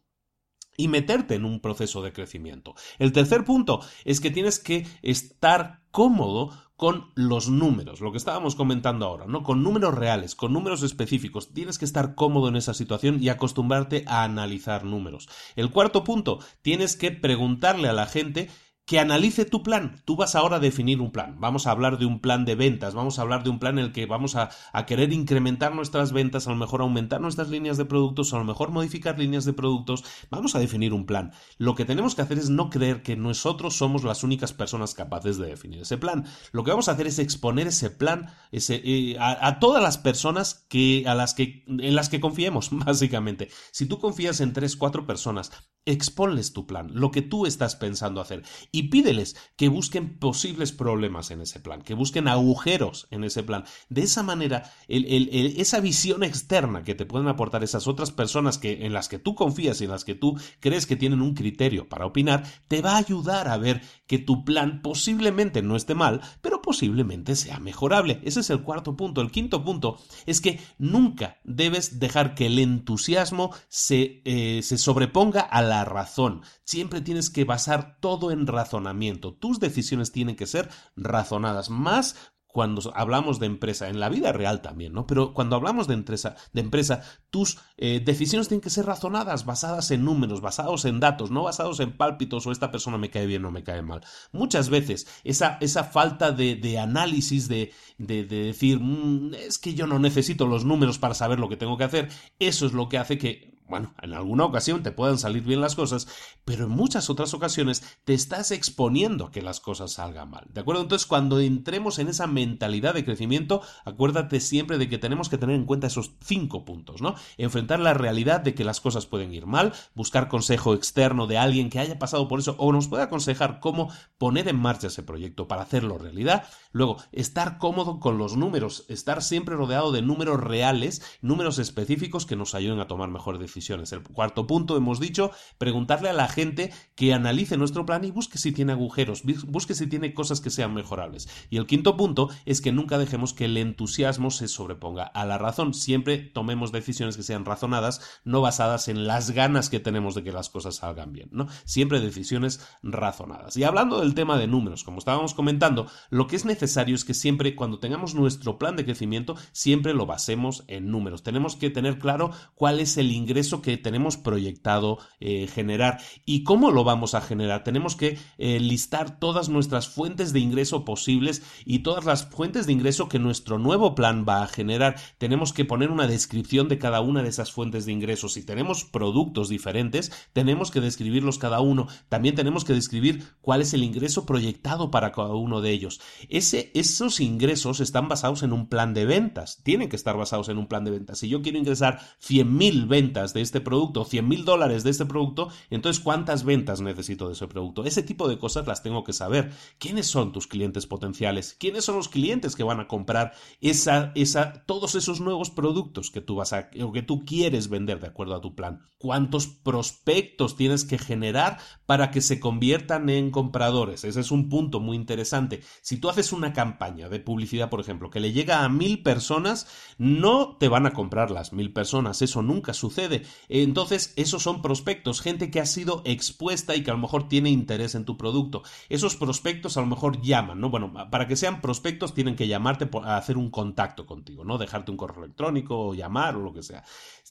y 0.78 0.88
meterte 0.88 1.36
en 1.36 1.46
un 1.46 1.60
proceso 1.60 2.02
de 2.02 2.14
crecimiento. 2.14 2.76
El 3.00 3.12
tercer 3.12 3.46
punto 3.46 3.82
es 4.04 4.20
que 4.20 4.32
tienes 4.32 4.60
que 4.60 4.86
estar 5.02 5.84
cómodo 5.92 6.52
con 6.76 7.12
los 7.16 7.50
números, 7.50 8.02
lo 8.02 8.12
que 8.12 8.18
estábamos 8.18 8.56
comentando 8.56 9.06
ahora, 9.06 9.26
¿no? 9.28 9.44
Con 9.44 9.64
números 9.64 9.96
reales, 9.96 10.36
con 10.36 10.52
números 10.52 10.84
específicos. 10.84 11.54
Tienes 11.54 11.78
que 11.78 11.86
estar 11.86 12.16
cómodo 12.16 12.50
en 12.50 12.58
esa 12.58 12.74
situación 12.74 13.24
y 13.24 13.30
acostumbrarte 13.30 14.04
a 14.08 14.24
analizar 14.24 14.84
números. 14.84 15.30
El 15.56 15.72
cuarto 15.72 16.04
punto, 16.04 16.40
tienes 16.62 16.98
que 16.98 17.12
preguntarle 17.12 17.88
a 17.88 17.94
la 17.94 18.08
gente 18.08 18.50
que 18.86 19.00
analice 19.00 19.46
tu 19.46 19.64
plan. 19.64 20.02
Tú 20.06 20.16
vas 20.16 20.36
ahora 20.36 20.58
a 20.58 20.60
definir 20.60 21.02
un 21.02 21.12
plan. 21.12 21.38
Vamos 21.40 21.66
a 21.66 21.72
hablar 21.72 21.98
de 21.98 22.06
un 22.06 22.20
plan 22.20 22.46
de 22.46 22.56
ventas, 22.56 22.94
vamos 22.94 23.18
a 23.18 23.24
hablar 23.24 23.44
de 23.44 23.50
un 23.50 23.58
plan 23.58 23.80
en 23.80 23.86
el 23.86 23.92
que 23.92 24.06
vamos 24.06 24.36
a, 24.36 24.50
querer 24.86 25.12
incrementar 25.12 25.74
nuestras 25.74 26.12
ventas, 26.12 26.48
a 26.48 26.52
lo 26.52 26.56
mejor 26.56 26.82
aumentar 26.82 27.20
nuestras 27.20 27.50
líneas 27.50 27.78
de 27.78 27.86
productos, 27.86 28.34
a 28.34 28.38
lo 28.38 28.44
mejor 28.44 28.70
modificar 28.70 29.18
líneas 29.18 29.46
de 29.46 29.54
productos. 29.54 30.04
Vamos 30.30 30.56
a 30.56 30.60
definir 30.60 30.94
un 30.94 31.08
plan. 31.08 31.32
Lo 31.58 31.74
que 31.74 31.86
tenemos 31.86 32.14
que 32.14 32.22
hacer 32.22 32.38
es 32.38 32.52
no 32.52 32.70
creer 32.70 33.02
que 33.02 33.16
nosotros 33.16 33.76
somos 33.76 34.04
las 34.04 34.24
únicas 34.24 34.54
personas 34.54 34.94
capaces 34.94 35.38
de 35.38 35.48
definir 35.48 35.82
ese 35.82 35.98
plan. 35.98 36.26
Lo 36.52 36.64
que 36.64 36.72
vamos 36.72 36.88
a 36.88 36.92
hacer 36.92 37.08
es 37.08 37.18
exponer 37.18 37.68
ese 37.68 37.90
plan 37.90 38.30
eh, 38.52 39.18
a, 39.20 39.48
a, 39.48 39.60
todas 39.60 39.82
las 39.82 39.98
personas 39.98 40.66
que, 40.70 41.06
a 41.08 41.16
las 41.16 41.34
que, 41.34 41.64
en 41.68 41.96
las 41.96 42.10
que 42.10 42.22
confiemos, 42.22 42.70
básicamente. 42.72 43.50
Si 43.72 43.88
tú 43.88 43.98
confías 43.98 44.42
en 44.42 44.54
tres, 44.54 44.76
cuatro 44.76 45.08
personas, 45.08 45.52
exponles 45.86 46.54
tu 46.54 46.66
plan, 46.66 46.90
lo 46.94 47.12
que 47.12 47.22
tú 47.22 47.46
estás 47.46 47.76
pensando 47.76 48.22
hacer 48.22 48.44
y 48.76 48.84
pídeles 48.84 49.38
que 49.56 49.70
busquen 49.70 50.20
posibles 50.20 50.74
problemas 50.74 51.32
en 51.32 51.40
ese 51.40 51.62
plan, 51.62 51.82
que 51.82 51.94
busquen 51.94 52.28
agujeros 52.28 53.08
en 53.10 53.24
ese 53.24 53.42
plan. 53.42 53.64
De 53.88 54.02
esa 54.02 54.22
manera, 54.22 54.70
esa 54.88 55.80
visión 55.80 56.24
externa 56.24 56.84
que 56.84 56.94
te 56.94 57.06
pueden 57.06 57.30
aportar 57.30 57.64
esas 57.64 57.88
otras 57.88 58.12
personas 58.12 58.58
que, 58.58 58.86
en 58.86 58.92
las 58.92 59.08
que 59.08 59.18
tú 59.18 59.34
confías 59.34 59.80
y 59.80 59.86
en 59.86 59.92
las 59.92 60.04
que 60.04 60.16
tú 60.16 60.38
crees 60.60 60.86
que 60.86 60.98
tienen 60.98 61.22
un 61.22 61.36
criterio 61.36 61.88
para 61.88 62.06
opinar, 62.06 62.44
te 62.68 62.82
va 62.82 62.96
a 62.96 62.98
ayudar 62.98 63.48
a 63.48 63.58
ver 63.58 63.82
que 64.08 64.20
tu 64.20 64.46
plan 64.46 64.82
posiblemente 64.82 65.62
no 65.62 65.76
esté 65.76 65.96
mal, 65.96 66.22
pero 66.42 66.62
posiblemente 66.62 67.36
sea 67.36 67.60
mejorable. 67.60 68.22
Ese 68.24 68.42
es 68.42 68.50
el 68.50 68.62
cuarto 68.62 68.96
punto. 68.96 69.22
El 69.22 69.32
quinto 69.32 69.64
punto 69.64 69.98
es 70.26 70.42
que 70.42 70.60
nunca 70.78 71.40
debes 71.44 72.00
dejar 72.00 72.36
que 72.36 72.48
el 72.48 72.60
entusiasmo 72.60 73.52
se, 73.68 74.22
eh, 74.26 74.62
se 74.64 74.78
sobreponga 74.78 75.42
a 75.42 75.62
la 75.62 75.86
razón. 75.86 76.42
Siempre 76.64 77.02
tienes 77.02 77.30
que 77.30 77.46
basar 77.46 77.98
todo 78.00 78.32
en 78.32 78.48
razonamiento. 78.48 79.34
Tus 79.34 79.60
decisiones 79.60 80.12
tienen 80.12 80.36
que 80.36 80.48
ser 80.48 80.70
razonadas, 80.96 81.70
más 81.70 82.16
cuando 82.56 82.90
hablamos 82.96 83.38
de 83.42 83.48
empresa, 83.48 83.90
en 83.90 84.00
la 84.00 84.08
vida 84.08 84.32
real 84.32 84.62
también, 84.62 84.94
¿no? 84.94 85.06
Pero 85.06 85.34
cuando 85.34 85.58
hablamos 85.58 85.90
de 85.90 85.94
empresa, 85.94 86.38
de 86.54 86.62
empresa 86.62 87.02
tus 87.30 87.58
eh, 87.76 88.00
decisiones 88.00 88.48
tienen 88.48 88.62
que 88.62 88.70
ser 88.70 88.86
razonadas, 88.86 89.44
basadas 89.44 89.92
en 89.92 90.06
números, 90.06 90.40
basados 90.40 90.86
en 90.86 91.02
datos, 91.02 91.32
no 91.32 91.44
basados 91.44 91.82
en 91.82 91.98
pálpitos 91.98 92.48
o 92.48 92.54
esta 92.54 92.72
persona 92.72 92.98
me 92.98 93.10
cae 93.10 93.26
bien 93.26 93.44
o 93.44 93.52
me 93.52 93.66
cae 93.66 93.82
mal. 93.82 94.06
Muchas 94.32 94.70
veces 94.70 95.06
esa, 95.26 95.58
esa 95.60 95.84
falta 95.84 96.32
de, 96.32 96.56
de 96.56 96.80
análisis, 96.80 97.50
de, 97.50 97.74
de, 97.98 98.24
decir, 98.24 98.80
mm, 98.80 99.34
es 99.34 99.58
que 99.58 99.74
yo 99.74 99.86
no 99.86 100.00
necesito 100.00 100.48
los 100.48 100.64
números 100.64 100.98
para 100.98 101.14
saber 101.14 101.42
lo 101.42 101.50
que 101.50 101.58
tengo 101.58 101.78
que 101.78 101.84
hacer, 101.84 102.08
eso 102.40 102.66
es 102.66 102.72
lo 102.72 102.88
que 102.88 103.00
hace 103.00 103.18
que 103.18 103.55
bueno, 103.68 103.96
en 104.02 104.14
alguna 104.14 104.46
ocasión 104.46 104.84
te 104.84 104.92
puedan 104.92 105.18
salir 105.18 105.44
bien 105.44 105.60
las 105.60 105.76
cosas, 105.76 106.08
pero 106.46 106.66
en 106.66 106.70
muchas 106.70 107.10
otras 107.10 107.34
ocasiones 107.34 107.84
te 108.04 108.14
estás 108.14 108.52
exponiendo 108.52 109.26
a 109.26 109.32
que 109.32 109.42
las 109.42 109.60
cosas 109.60 109.94
salgan 109.94 110.30
mal. 110.30 110.46
¿De 110.54 110.62
acuerdo? 110.62 110.84
Entonces, 110.84 111.08
cuando 111.08 111.40
entremos 111.40 111.98
en 111.98 112.08
esa 112.08 112.28
mentalidad 112.28 112.94
de 112.94 113.04
crecimiento, 113.04 113.62
acuérdate 113.84 114.40
siempre 114.40 114.78
de 114.78 114.88
que 114.88 115.00
tenemos 115.00 115.30
que 115.30 115.40
tener 115.40 115.56
en 115.56 115.66
cuenta 115.66 115.88
esos 115.88 116.12
cinco 116.22 116.64
puntos, 116.64 117.02
¿no? 117.02 117.16
Enfrentar 117.38 117.80
la 117.80 117.96
realidad 117.96 118.42
de 118.42 118.54
que 118.54 118.64
las 118.64 118.82
cosas 118.82 119.08
pueden 119.08 119.34
ir 119.34 119.48
mal, 119.48 119.74
buscar 119.96 120.28
consejo 120.28 120.76
externo 120.76 121.26
de 121.26 121.40
alguien 121.40 121.72
que 121.72 121.80
haya 121.80 121.98
pasado 121.98 122.28
por 122.28 122.40
eso 122.40 122.56
o 122.60 122.72
nos 122.72 122.88
pueda 122.88 123.06
aconsejar 123.06 123.60
cómo 123.60 123.92
poner 124.20 124.48
en 124.48 124.60
marcha 124.60 124.88
ese 124.88 125.02
proyecto 125.02 125.48
para 125.48 125.64
hacerlo 125.64 125.98
realidad. 125.98 126.48
Luego, 126.72 126.98
estar 127.12 127.58
cómodo 127.58 128.00
con 128.00 128.20
los 128.20 128.38
números, 128.38 128.86
estar 128.90 129.24
siempre 129.24 129.56
rodeado 129.56 129.92
de 129.92 130.04
números 130.04 130.40
reales, 130.40 131.02
números 131.22 131.58
específicos 131.58 132.28
que 132.28 132.36
nos 132.36 132.54
ayuden 132.54 132.80
a 132.80 132.88
tomar 132.88 133.10
mejor 133.10 133.40
decisiones 133.40 133.55
el 133.58 134.04
cuarto 134.04 134.48
punto, 134.48 134.78
hemos 134.78 135.00
dicho, 135.00 135.32
preguntarle 135.58 136.10
a 136.10 136.14
la 136.14 136.28
gente 136.28 136.72
que 136.96 137.14
analice 137.14 137.58
nuestro 137.58 137.86
plan 137.86 138.04
y 138.04 138.12
busque 138.12 138.38
si 138.38 138.52
tiene 138.52 138.74
agujeros, 138.74 139.24
busque 139.48 139.74
si 139.74 139.88
tiene 139.88 140.14
cosas 140.14 140.42
que 140.42 140.50
sean 140.50 140.74
mejorables. 140.74 141.28
Y 141.50 141.58
el 141.58 141.66
quinto 141.66 141.96
punto 141.98 142.30
es 142.46 142.62
que 142.62 142.72
nunca 142.72 142.98
dejemos 142.98 143.34
que 143.34 143.46
el 143.46 143.58
entusiasmo 143.58 144.32
se 144.32 144.48
sobreponga 144.48 145.04
a 145.04 145.26
la 145.26 145.38
razón. 145.38 145.74
Siempre 145.74 146.18
tomemos 146.18 146.72
decisiones 146.72 147.18
que 147.18 147.24
sean 147.24 147.46
razonadas, 147.46 148.02
no 148.24 148.42
basadas 148.42 148.88
en 148.88 149.08
las 149.08 149.32
ganas 149.32 149.70
que 149.70 149.80
tenemos 149.80 150.16
de 150.16 150.24
que 150.24 150.32
las 150.32 150.50
cosas 150.50 150.76
salgan 150.76 151.14
bien, 151.14 151.30
¿no? 151.32 151.48
Siempre 151.66 152.00
decisiones 152.00 152.60
razonadas. 152.84 153.58
Y 153.58 153.64
hablando 153.64 154.02
del 154.02 154.16
tema 154.16 154.38
de 154.38 154.48
números, 154.48 154.84
como 154.84 155.00
estábamos 155.00 155.34
comentando, 155.34 155.88
lo 156.10 156.28
que 156.28 156.36
es 156.36 156.46
necesario 156.46 156.96
es 156.96 157.06
que 157.06 157.14
siempre 157.14 157.56
cuando 157.56 157.80
tengamos 157.80 158.16
nuestro 158.16 158.58
plan 158.58 158.76
de 158.76 158.86
crecimiento, 158.86 159.36
siempre 159.52 159.94
lo 159.94 160.06
basemos 160.06 160.64
en 160.68 160.92
números. 160.92 161.24
Tenemos 161.24 161.56
que 161.56 161.70
tener 161.70 162.00
claro 162.00 162.32
cuál 162.56 162.80
es 162.80 162.98
el 162.98 163.12
ingreso 163.12 163.45
eso 163.46 163.62
que 163.62 163.78
tenemos 163.78 164.18
proyectado 164.18 164.98
eh, 165.20 165.48
generar. 165.48 166.02
¿Y 166.26 166.44
cómo 166.44 166.72
lo 166.72 166.84
vamos 166.84 167.14
a 167.14 167.22
generar? 167.22 167.64
Tenemos 167.64 167.96
que 167.96 168.18
eh, 168.38 168.60
listar 168.60 169.20
todas 169.20 169.50
nuestras 169.50 169.88
fuentes 169.88 170.34
de 170.34 170.40
ingreso 170.40 170.84
posibles 170.84 171.44
y 171.66 171.80
todas 171.80 172.06
las 172.06 172.26
fuentes 172.26 172.66
de 172.66 172.74
ingreso 172.74 173.08
que 173.08 173.20
nuestro 173.20 173.60
nuevo 173.60 173.96
plan 173.96 174.26
va 174.28 174.44
a 174.44 174.48
generar. 174.48 174.96
Tenemos 175.18 175.54
que 175.54 175.66
poner 175.66 175.92
una 175.92 176.08
descripción 176.08 176.68
de 176.68 176.80
cada 176.80 177.02
una 177.02 177.22
de 177.22 177.30
esas 177.30 177.52
fuentes 177.52 177.86
de 177.86 177.92
ingresos. 177.92 178.34
Si 178.34 178.44
tenemos 178.44 178.84
productos 178.84 179.50
diferentes, 179.50 180.12
tenemos 180.34 180.72
que 180.72 180.82
describirlos 180.82 181.38
cada 181.38 181.60
uno. 181.60 181.88
También 182.10 182.36
tenemos 182.36 182.66
que 182.66 182.74
describir 182.74 183.24
cuál 183.42 183.62
es 183.62 183.74
el 183.74 183.84
ingreso 183.84 184.26
proyectado 184.26 184.90
para 184.90 185.12
cada 185.12 185.36
uno 185.36 185.62
de 185.62 185.72
ellos. 185.72 186.02
Ese, 186.30 186.72
esos 186.74 187.20
ingresos 187.20 187.80
están 187.80 188.08
basados 188.08 188.42
en 188.42 188.54
un 188.54 188.68
plan 188.68 188.94
de 188.94 189.06
ventas. 189.06 189.62
Tienen 189.64 189.90
que 189.90 189.96
estar 189.96 190.18
basados 190.18 190.50
en 190.50 190.58
un 190.58 190.68
plan 190.68 190.84
de 190.84 190.92
ventas. 190.92 191.20
Si 191.20 191.30
yo 191.30 191.42
quiero 191.42 191.60
ingresar 191.60 192.00
100.000 192.28 192.88
ventas 192.88 193.35
de 193.36 193.44
este 193.44 193.62
producto, 193.62 194.06
100 194.06 194.28
mil 194.28 194.46
dólares 194.46 194.84
de 194.84 194.90
este 194.90 195.06
producto, 195.06 195.50
entonces 195.70 196.04
¿cuántas 196.04 196.44
ventas 196.44 196.82
necesito 196.82 197.28
de 197.28 197.34
ese 197.34 197.48
producto? 197.48 197.86
Ese 197.86 198.04
tipo 198.04 198.28
de 198.28 198.38
cosas 198.38 198.68
las 198.68 198.84
tengo 198.84 199.04
que 199.04 199.14
saber. 199.14 199.52
¿Quiénes 199.78 200.08
son 200.08 200.32
tus 200.32 200.48
clientes 200.48 200.88
potenciales? 200.88 201.56
¿Quiénes 201.60 201.86
son 201.86 201.96
los 201.96 202.10
clientes 202.10 202.56
que 202.56 202.64
van 202.64 202.80
a 202.80 202.88
comprar 202.88 203.34
esa, 203.62 204.12
esa, 204.16 204.66
todos 204.66 204.96
esos 204.96 205.22
nuevos 205.22 205.50
productos 205.50 206.12
que 206.12 206.22
tú 206.22 206.36
vas 206.36 206.54
a, 206.54 206.70
o 206.82 206.92
que 206.92 207.02
tú 207.02 207.26
quieres 207.26 207.70
vender 207.70 208.00
de 208.00 208.08
acuerdo 208.08 208.36
a 208.36 208.42
tu 208.42 208.56
plan? 208.56 208.82
¿Cuántos 208.98 209.48
prospectos 209.48 210.56
tienes 210.56 210.86
que 210.86 210.98
generar 210.98 211.60
para 211.86 212.12
que 212.12 212.22
se 212.22 212.40
conviertan 212.40 213.10
en 213.10 213.32
compradores? 213.32 214.04
Ese 214.04 214.20
es 214.22 214.32
un 214.32 214.50
punto 214.50 214.80
muy 214.80 214.96
interesante. 214.96 215.62
Si 215.82 215.98
tú 215.98 216.10
haces 216.10 216.32
una 216.32 216.54
campaña 216.54 217.10
de 217.10 217.20
publicidad, 217.20 217.70
por 217.70 217.82
ejemplo, 217.82 218.10
que 218.10 218.20
le 218.20 218.32
llega 218.32 218.64
a 218.64 218.70
mil 218.70 219.04
personas, 219.04 219.68
no 219.98 220.58
te 220.58 220.68
van 220.68 220.86
a 220.86 220.94
comprar 220.94 221.32
las 221.32 221.54
mil 221.54 221.74
personas. 221.74 222.22
Eso 222.22 222.42
nunca 222.42 222.74
sucede. 222.74 223.24
Entonces, 223.50 224.14
esos 224.16 224.44
son 224.44 224.62
prospectos, 224.62 225.22
gente 225.22 225.52
que 225.52 225.60
ha 225.60 225.66
sido 225.66 226.02
expuesta 226.06 226.76
y 226.76 226.84
que 226.84 226.92
a 226.92 226.94
lo 226.94 227.00
mejor 227.00 227.28
tiene 227.28 227.50
interés 227.50 227.96
en 227.96 228.06
tu 228.06 228.18
producto. 228.18 228.64
Esos 228.90 229.16
prospectos 229.16 229.78
a 229.78 229.82
lo 229.82 229.88
mejor 229.88 230.22
llaman, 230.22 230.60
¿no? 230.60 230.70
Bueno, 230.70 230.94
para 231.12 231.28
que 231.28 231.36
sean 231.36 231.62
prospectos 231.62 232.14
tienen 232.14 232.36
que 232.36 232.48
llamarte 232.48 232.90
a 233.04 233.18
hacer 233.18 233.38
un 233.38 233.50
contacto 233.50 234.06
contigo, 234.06 234.44
¿no? 234.44 234.58
Dejarte 234.58 234.92
un 234.92 234.98
correo 234.98 235.24
electrónico 235.24 235.78
o 235.80 235.94
llamar 235.94 236.36
o 236.36 236.42
lo 236.42 236.54
que 236.54 236.64
sea. 236.64 236.84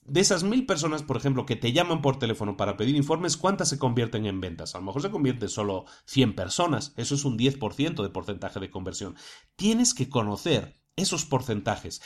De 0.04 0.20
esas 0.20 0.44
mil 0.44 0.66
personas, 0.66 1.02
por 1.02 1.16
ejemplo, 1.16 1.46
que 1.46 1.56
te 1.56 1.72
llaman 1.72 2.02
por 2.02 2.18
teléfono 2.18 2.58
para 2.58 2.76
pedir 2.76 2.94
informes, 2.94 3.38
¿cuántas 3.38 3.70
se 3.70 3.78
convierten 3.78 4.26
en 4.26 4.40
ventas? 4.40 4.74
A 4.74 4.78
lo 4.78 4.84
mejor 4.84 5.00
se 5.00 5.10
convierte 5.10 5.48
solo 5.48 5.86
100 6.04 6.34
personas. 6.34 6.92
Eso 6.96 7.14
es 7.14 7.24
un 7.24 7.38
10% 7.38 8.02
de 8.02 8.10
porcentaje 8.10 8.60
de 8.60 8.70
conversión. 8.70 9.16
Tienes 9.56 9.94
que 9.94 10.10
conocer 10.10 10.83
esos 10.96 11.24
porcentajes. 11.24 12.02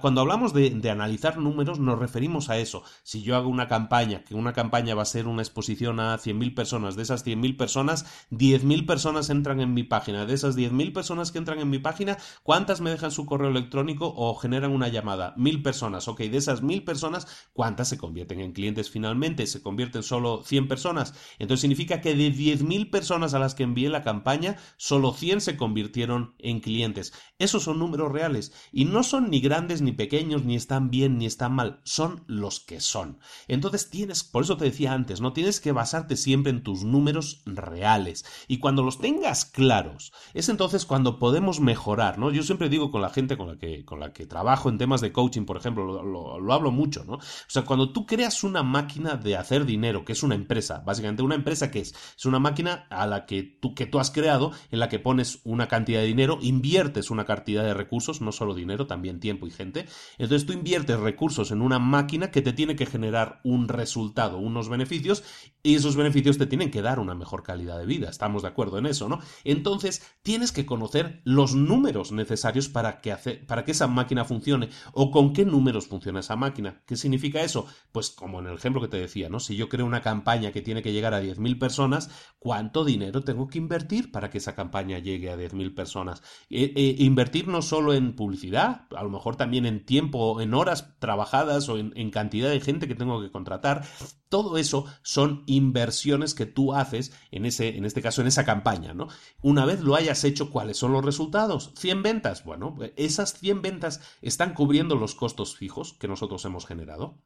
cuando 0.00 0.20
hablamos 0.20 0.52
de, 0.52 0.90
analizar 0.90 1.38
números 1.38 1.78
nos 1.78 1.98
referimos 1.98 2.50
a 2.50 2.58
eso. 2.58 2.82
Si 3.02 3.22
yo 3.22 3.36
hago 3.36 3.48
una 3.48 3.68
campaña, 3.68 4.24
que 4.24 4.34
una 4.34 4.52
campaña 4.52 4.94
va 4.94 5.02
a 5.02 5.06
ser 5.06 5.26
una 5.26 5.42
exposición 5.42 6.00
a 6.00 6.18
100.000 6.18 6.54
personas, 6.54 6.96
de 6.96 7.02
esas 7.02 7.24
100.000 7.24 7.56
personas, 7.56 8.06
10.000 8.30 8.86
personas 8.86 9.30
entran 9.30 9.60
en 9.60 9.72
mi 9.72 9.84
página. 9.84 10.26
De 10.26 10.34
esas 10.34 10.56
10.000 10.56 10.92
personas 10.92 11.30
que 11.30 11.38
entran 11.38 11.60
en 11.60 11.70
mi 11.70 11.78
página, 11.78 12.18
¿cuántas 12.42 12.80
me 12.80 12.90
dejan 12.90 13.12
su 13.12 13.24
correo 13.24 13.50
electrónico 13.50 14.12
o 14.16 14.34
generan 14.34 14.72
una 14.72 14.88
llamada? 14.88 15.34
1.000 15.36 15.62
personas. 15.62 16.08
Ok, 16.08 16.20
de 16.22 16.36
esas 16.36 16.62
1.000 16.62 16.84
personas, 16.84 17.28
¿cuántas 17.52 17.88
se 17.88 17.98
convierten 17.98 18.40
en 18.40 18.52
clientes 18.52 18.90
finalmente? 18.90 19.46
¿Se 19.46 19.62
convierten 19.62 20.02
solo 20.02 20.42
100 20.44 20.68
personas? 20.68 21.14
Entonces 21.38 21.60
significa 21.60 22.00
que 22.00 22.14
de 22.14 22.32
10.000 22.32 22.90
personas 22.90 23.34
a 23.34 23.38
las 23.38 23.54
que 23.54 23.62
envié 23.62 23.88
la 23.88 24.02
campaña, 24.02 24.56
solo 24.76 25.12
100 25.12 25.40
se 25.40 25.56
convirtieron 25.56 26.34
en 26.38 26.60
clientes. 26.60 27.12
Esos 27.38 27.62
son 27.62 27.78
números 27.78 28.10
reales 28.10 28.23
y 28.72 28.84
no 28.84 29.02
son 29.02 29.30
ni 29.30 29.40
grandes 29.40 29.82
ni 29.82 29.92
pequeños, 29.92 30.44
ni 30.44 30.56
están 30.56 30.90
bien 30.90 31.18
ni 31.18 31.26
están 31.26 31.52
mal, 31.52 31.80
son 31.84 32.24
los 32.26 32.60
que 32.60 32.80
son. 32.80 33.18
Entonces 33.48 33.90
tienes, 33.90 34.24
por 34.24 34.44
eso 34.44 34.56
te 34.56 34.64
decía 34.66 34.92
antes, 34.92 35.20
no 35.20 35.32
tienes 35.32 35.60
que 35.60 35.72
basarte 35.72 36.16
siempre 36.16 36.50
en 36.50 36.62
tus 36.62 36.84
números 36.84 37.42
reales. 37.46 38.24
Y 38.48 38.58
cuando 38.58 38.82
los 38.82 38.98
tengas 38.98 39.44
claros, 39.44 40.12
es 40.32 40.48
entonces 40.48 40.86
cuando 40.86 41.18
podemos 41.18 41.60
mejorar, 41.60 42.18
¿no? 42.18 42.30
Yo 42.30 42.42
siempre 42.42 42.68
digo 42.68 42.90
con 42.90 43.02
la 43.02 43.10
gente 43.10 43.36
con 43.36 43.48
la 43.48 43.58
que, 43.58 43.84
con 43.84 44.00
la 44.00 44.12
que 44.12 44.26
trabajo 44.26 44.68
en 44.68 44.78
temas 44.78 45.00
de 45.00 45.12
coaching, 45.12 45.44
por 45.44 45.56
ejemplo, 45.56 46.02
lo, 46.02 46.52
hablo 46.52 46.70
mucho, 46.70 47.04
¿no? 47.04 47.14
O 47.14 47.20
sea, 47.48 47.64
cuando 47.64 47.92
tú 47.92 48.06
creas 48.06 48.44
una 48.44 48.62
máquina 48.62 49.16
de 49.16 49.36
hacer 49.36 49.64
dinero, 49.66 50.04
que 50.04 50.12
es 50.12 50.22
una 50.22 50.34
empresa, 50.34 50.82
básicamente 50.84 51.22
una 51.22 51.34
empresa 51.34 51.70
que 51.70 51.80
es, 51.80 51.94
es 52.16 52.24
una 52.24 52.38
máquina 52.38 52.86
a 52.90 53.06
la 53.06 53.26
que 53.26 53.42
tú, 53.42 53.74
que 53.74 53.86
tú 53.86 53.98
has 53.98 54.10
creado, 54.10 54.52
en 54.70 54.78
la 54.78 54.88
que 54.88 54.98
pones 54.98 55.40
una 55.44 55.68
cantidad 55.68 56.00
de 56.00 56.06
dinero, 56.06 56.38
inviertes 56.40 57.10
una 57.10 57.24
cantidad 57.24 57.64
de 57.64 57.74
recursos, 57.74 58.13
no 58.20 58.32
solo 58.32 58.54
dinero, 58.54 58.86
también 58.86 59.20
tiempo 59.20 59.46
y 59.46 59.50
gente. 59.50 59.86
Entonces 60.18 60.46
tú 60.46 60.52
inviertes 60.52 60.98
recursos 61.00 61.50
en 61.50 61.62
una 61.62 61.78
máquina 61.78 62.30
que 62.30 62.42
te 62.42 62.52
tiene 62.52 62.76
que 62.76 62.86
generar 62.86 63.40
un 63.44 63.68
resultado, 63.68 64.38
unos 64.38 64.68
beneficios, 64.68 65.24
y 65.62 65.74
esos 65.76 65.96
beneficios 65.96 66.36
te 66.36 66.46
tienen 66.46 66.70
que 66.70 66.82
dar 66.82 66.98
una 66.98 67.14
mejor 67.14 67.42
calidad 67.42 67.78
de 67.78 67.86
vida. 67.86 68.10
Estamos 68.10 68.42
de 68.42 68.48
acuerdo 68.48 68.78
en 68.78 68.86
eso, 68.86 69.08
¿no? 69.08 69.20
Entonces 69.44 70.02
tienes 70.22 70.52
que 70.52 70.66
conocer 70.66 71.22
los 71.24 71.54
números 71.54 72.12
necesarios 72.12 72.68
para 72.68 73.00
que, 73.00 73.14
para 73.46 73.64
que 73.64 73.72
esa 73.72 73.86
máquina 73.86 74.24
funcione 74.24 74.68
o 74.92 75.10
con 75.10 75.32
qué 75.32 75.44
números 75.44 75.86
funciona 75.86 76.20
esa 76.20 76.36
máquina. 76.36 76.82
¿Qué 76.86 76.96
significa 76.96 77.42
eso? 77.42 77.66
Pues 77.92 78.10
como 78.10 78.40
en 78.40 78.46
el 78.46 78.54
ejemplo 78.54 78.82
que 78.82 78.88
te 78.88 78.98
decía, 78.98 79.28
¿no? 79.28 79.40
Si 79.40 79.56
yo 79.56 79.68
creo 79.68 79.86
una 79.86 80.02
campaña 80.02 80.52
que 80.52 80.62
tiene 80.62 80.82
que 80.82 80.92
llegar 80.92 81.14
a 81.14 81.22
10.000 81.22 81.58
personas, 81.58 82.10
¿cuánto 82.38 82.84
dinero 82.84 83.22
tengo 83.22 83.48
que 83.48 83.58
invertir 83.58 84.10
para 84.12 84.30
que 84.30 84.38
esa 84.38 84.54
campaña 84.54 84.98
llegue 84.98 85.30
a 85.30 85.36
10.000 85.36 85.74
personas? 85.74 86.22
Eh, 86.50 86.72
eh, 86.76 86.96
invertir 86.98 87.48
no 87.48 87.62
solo 87.62 87.94
en 87.94 88.03
publicidad, 88.12 88.86
a 88.94 89.02
lo 89.02 89.10
mejor 89.10 89.36
también 89.36 89.64
en 89.64 89.84
tiempo, 89.84 90.40
en 90.40 90.54
horas 90.54 90.94
trabajadas 90.98 91.68
o 91.68 91.78
en, 91.78 92.10
cantidad 92.10 92.50
de 92.50 92.60
gente 92.60 92.86
que 92.86 92.94
tengo 92.94 93.20
que 93.22 93.30
contratar. 93.30 93.84
Todo 94.28 94.58
eso 94.58 94.84
son 95.02 95.42
inversiones 95.46 96.34
que 96.34 96.46
tú 96.46 96.74
haces 96.74 97.12
en 97.30 97.46
ese, 97.46 97.76
en 97.76 97.84
este 97.84 98.02
caso, 98.02 98.20
en 98.20 98.28
esa 98.28 98.44
campaña, 98.44 98.94
¿no? 98.94 99.08
Una 99.42 99.64
vez 99.64 99.80
lo 99.80 99.94
hayas 99.94 100.22
hecho, 100.24 100.50
¿cuáles 100.50 100.76
son 100.76 100.92
los 100.92 101.04
resultados? 101.04 101.72
100 101.76 102.02
ventas. 102.02 102.44
Bueno, 102.44 102.76
esas 102.96 103.34
100 103.38 103.62
ventas 103.62 104.00
están 104.20 104.54
cubriendo 104.54 104.96
los 104.96 105.14
costos 105.14 105.56
fijos 105.56 105.94
que 105.94 106.08
nosotros 106.08 106.44
hemos 106.44 106.66
generado. 106.66 107.18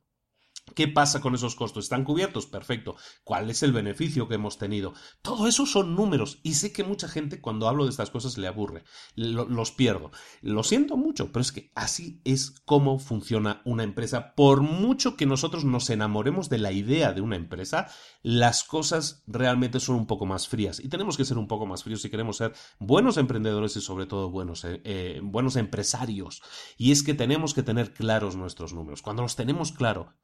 ¿Qué 0.74 0.88
pasa 0.88 1.20
con 1.20 1.34
esos 1.34 1.54
costos? 1.54 1.84
¿Están 1.84 2.04
cubiertos? 2.04 2.46
Perfecto. 2.46 2.96
¿Cuál 3.24 3.50
es 3.50 3.62
el 3.62 3.72
beneficio 3.72 4.28
que 4.28 4.34
hemos 4.34 4.58
tenido? 4.58 4.94
Todo 5.22 5.46
eso 5.48 5.66
son 5.66 5.94
números 5.94 6.40
y 6.42 6.54
sé 6.54 6.72
que 6.72 6.84
mucha 6.84 7.08
gente 7.08 7.40
cuando 7.40 7.68
hablo 7.68 7.84
de 7.84 7.90
estas 7.90 8.10
cosas 8.10 8.38
le 8.38 8.46
aburre, 8.46 8.84
los 9.14 9.72
pierdo. 9.72 10.10
Lo 10.40 10.62
siento 10.62 10.96
mucho, 10.96 11.32
pero 11.32 11.42
es 11.42 11.52
que 11.52 11.70
así 11.74 12.20
es 12.24 12.60
como 12.64 12.98
funciona 12.98 13.62
una 13.64 13.82
empresa. 13.82 14.34
Por 14.34 14.60
mucho 14.62 15.16
que 15.16 15.26
nosotros 15.26 15.64
nos 15.64 15.90
enamoremos 15.90 16.48
de 16.48 16.58
la 16.58 16.72
idea 16.72 17.12
de 17.12 17.20
una 17.20 17.36
empresa, 17.36 17.88
las 18.22 18.64
cosas 18.64 19.22
realmente 19.26 19.80
son 19.80 19.96
un 19.96 20.06
poco 20.06 20.26
más 20.26 20.48
frías 20.48 20.80
y 20.80 20.88
tenemos 20.88 21.16
que 21.16 21.24
ser 21.24 21.38
un 21.38 21.48
poco 21.48 21.66
más 21.66 21.84
fríos 21.84 22.02
si 22.02 22.10
queremos 22.10 22.36
ser 22.36 22.52
buenos 22.78 23.16
emprendedores 23.16 23.76
y 23.76 23.80
sobre 23.80 24.06
todo 24.06 24.30
buenos, 24.30 24.64
eh, 24.64 24.80
eh, 24.84 25.20
buenos 25.22 25.56
empresarios. 25.56 26.42
Y 26.76 26.92
es 26.92 27.02
que 27.02 27.14
tenemos 27.14 27.54
que 27.54 27.62
tener 27.62 27.92
claros 27.92 28.36
nuestros 28.36 28.72
números. 28.72 29.02
Cuando 29.02 29.22
los 29.22 29.36
tenemos 29.36 29.72
claro, 29.72 30.14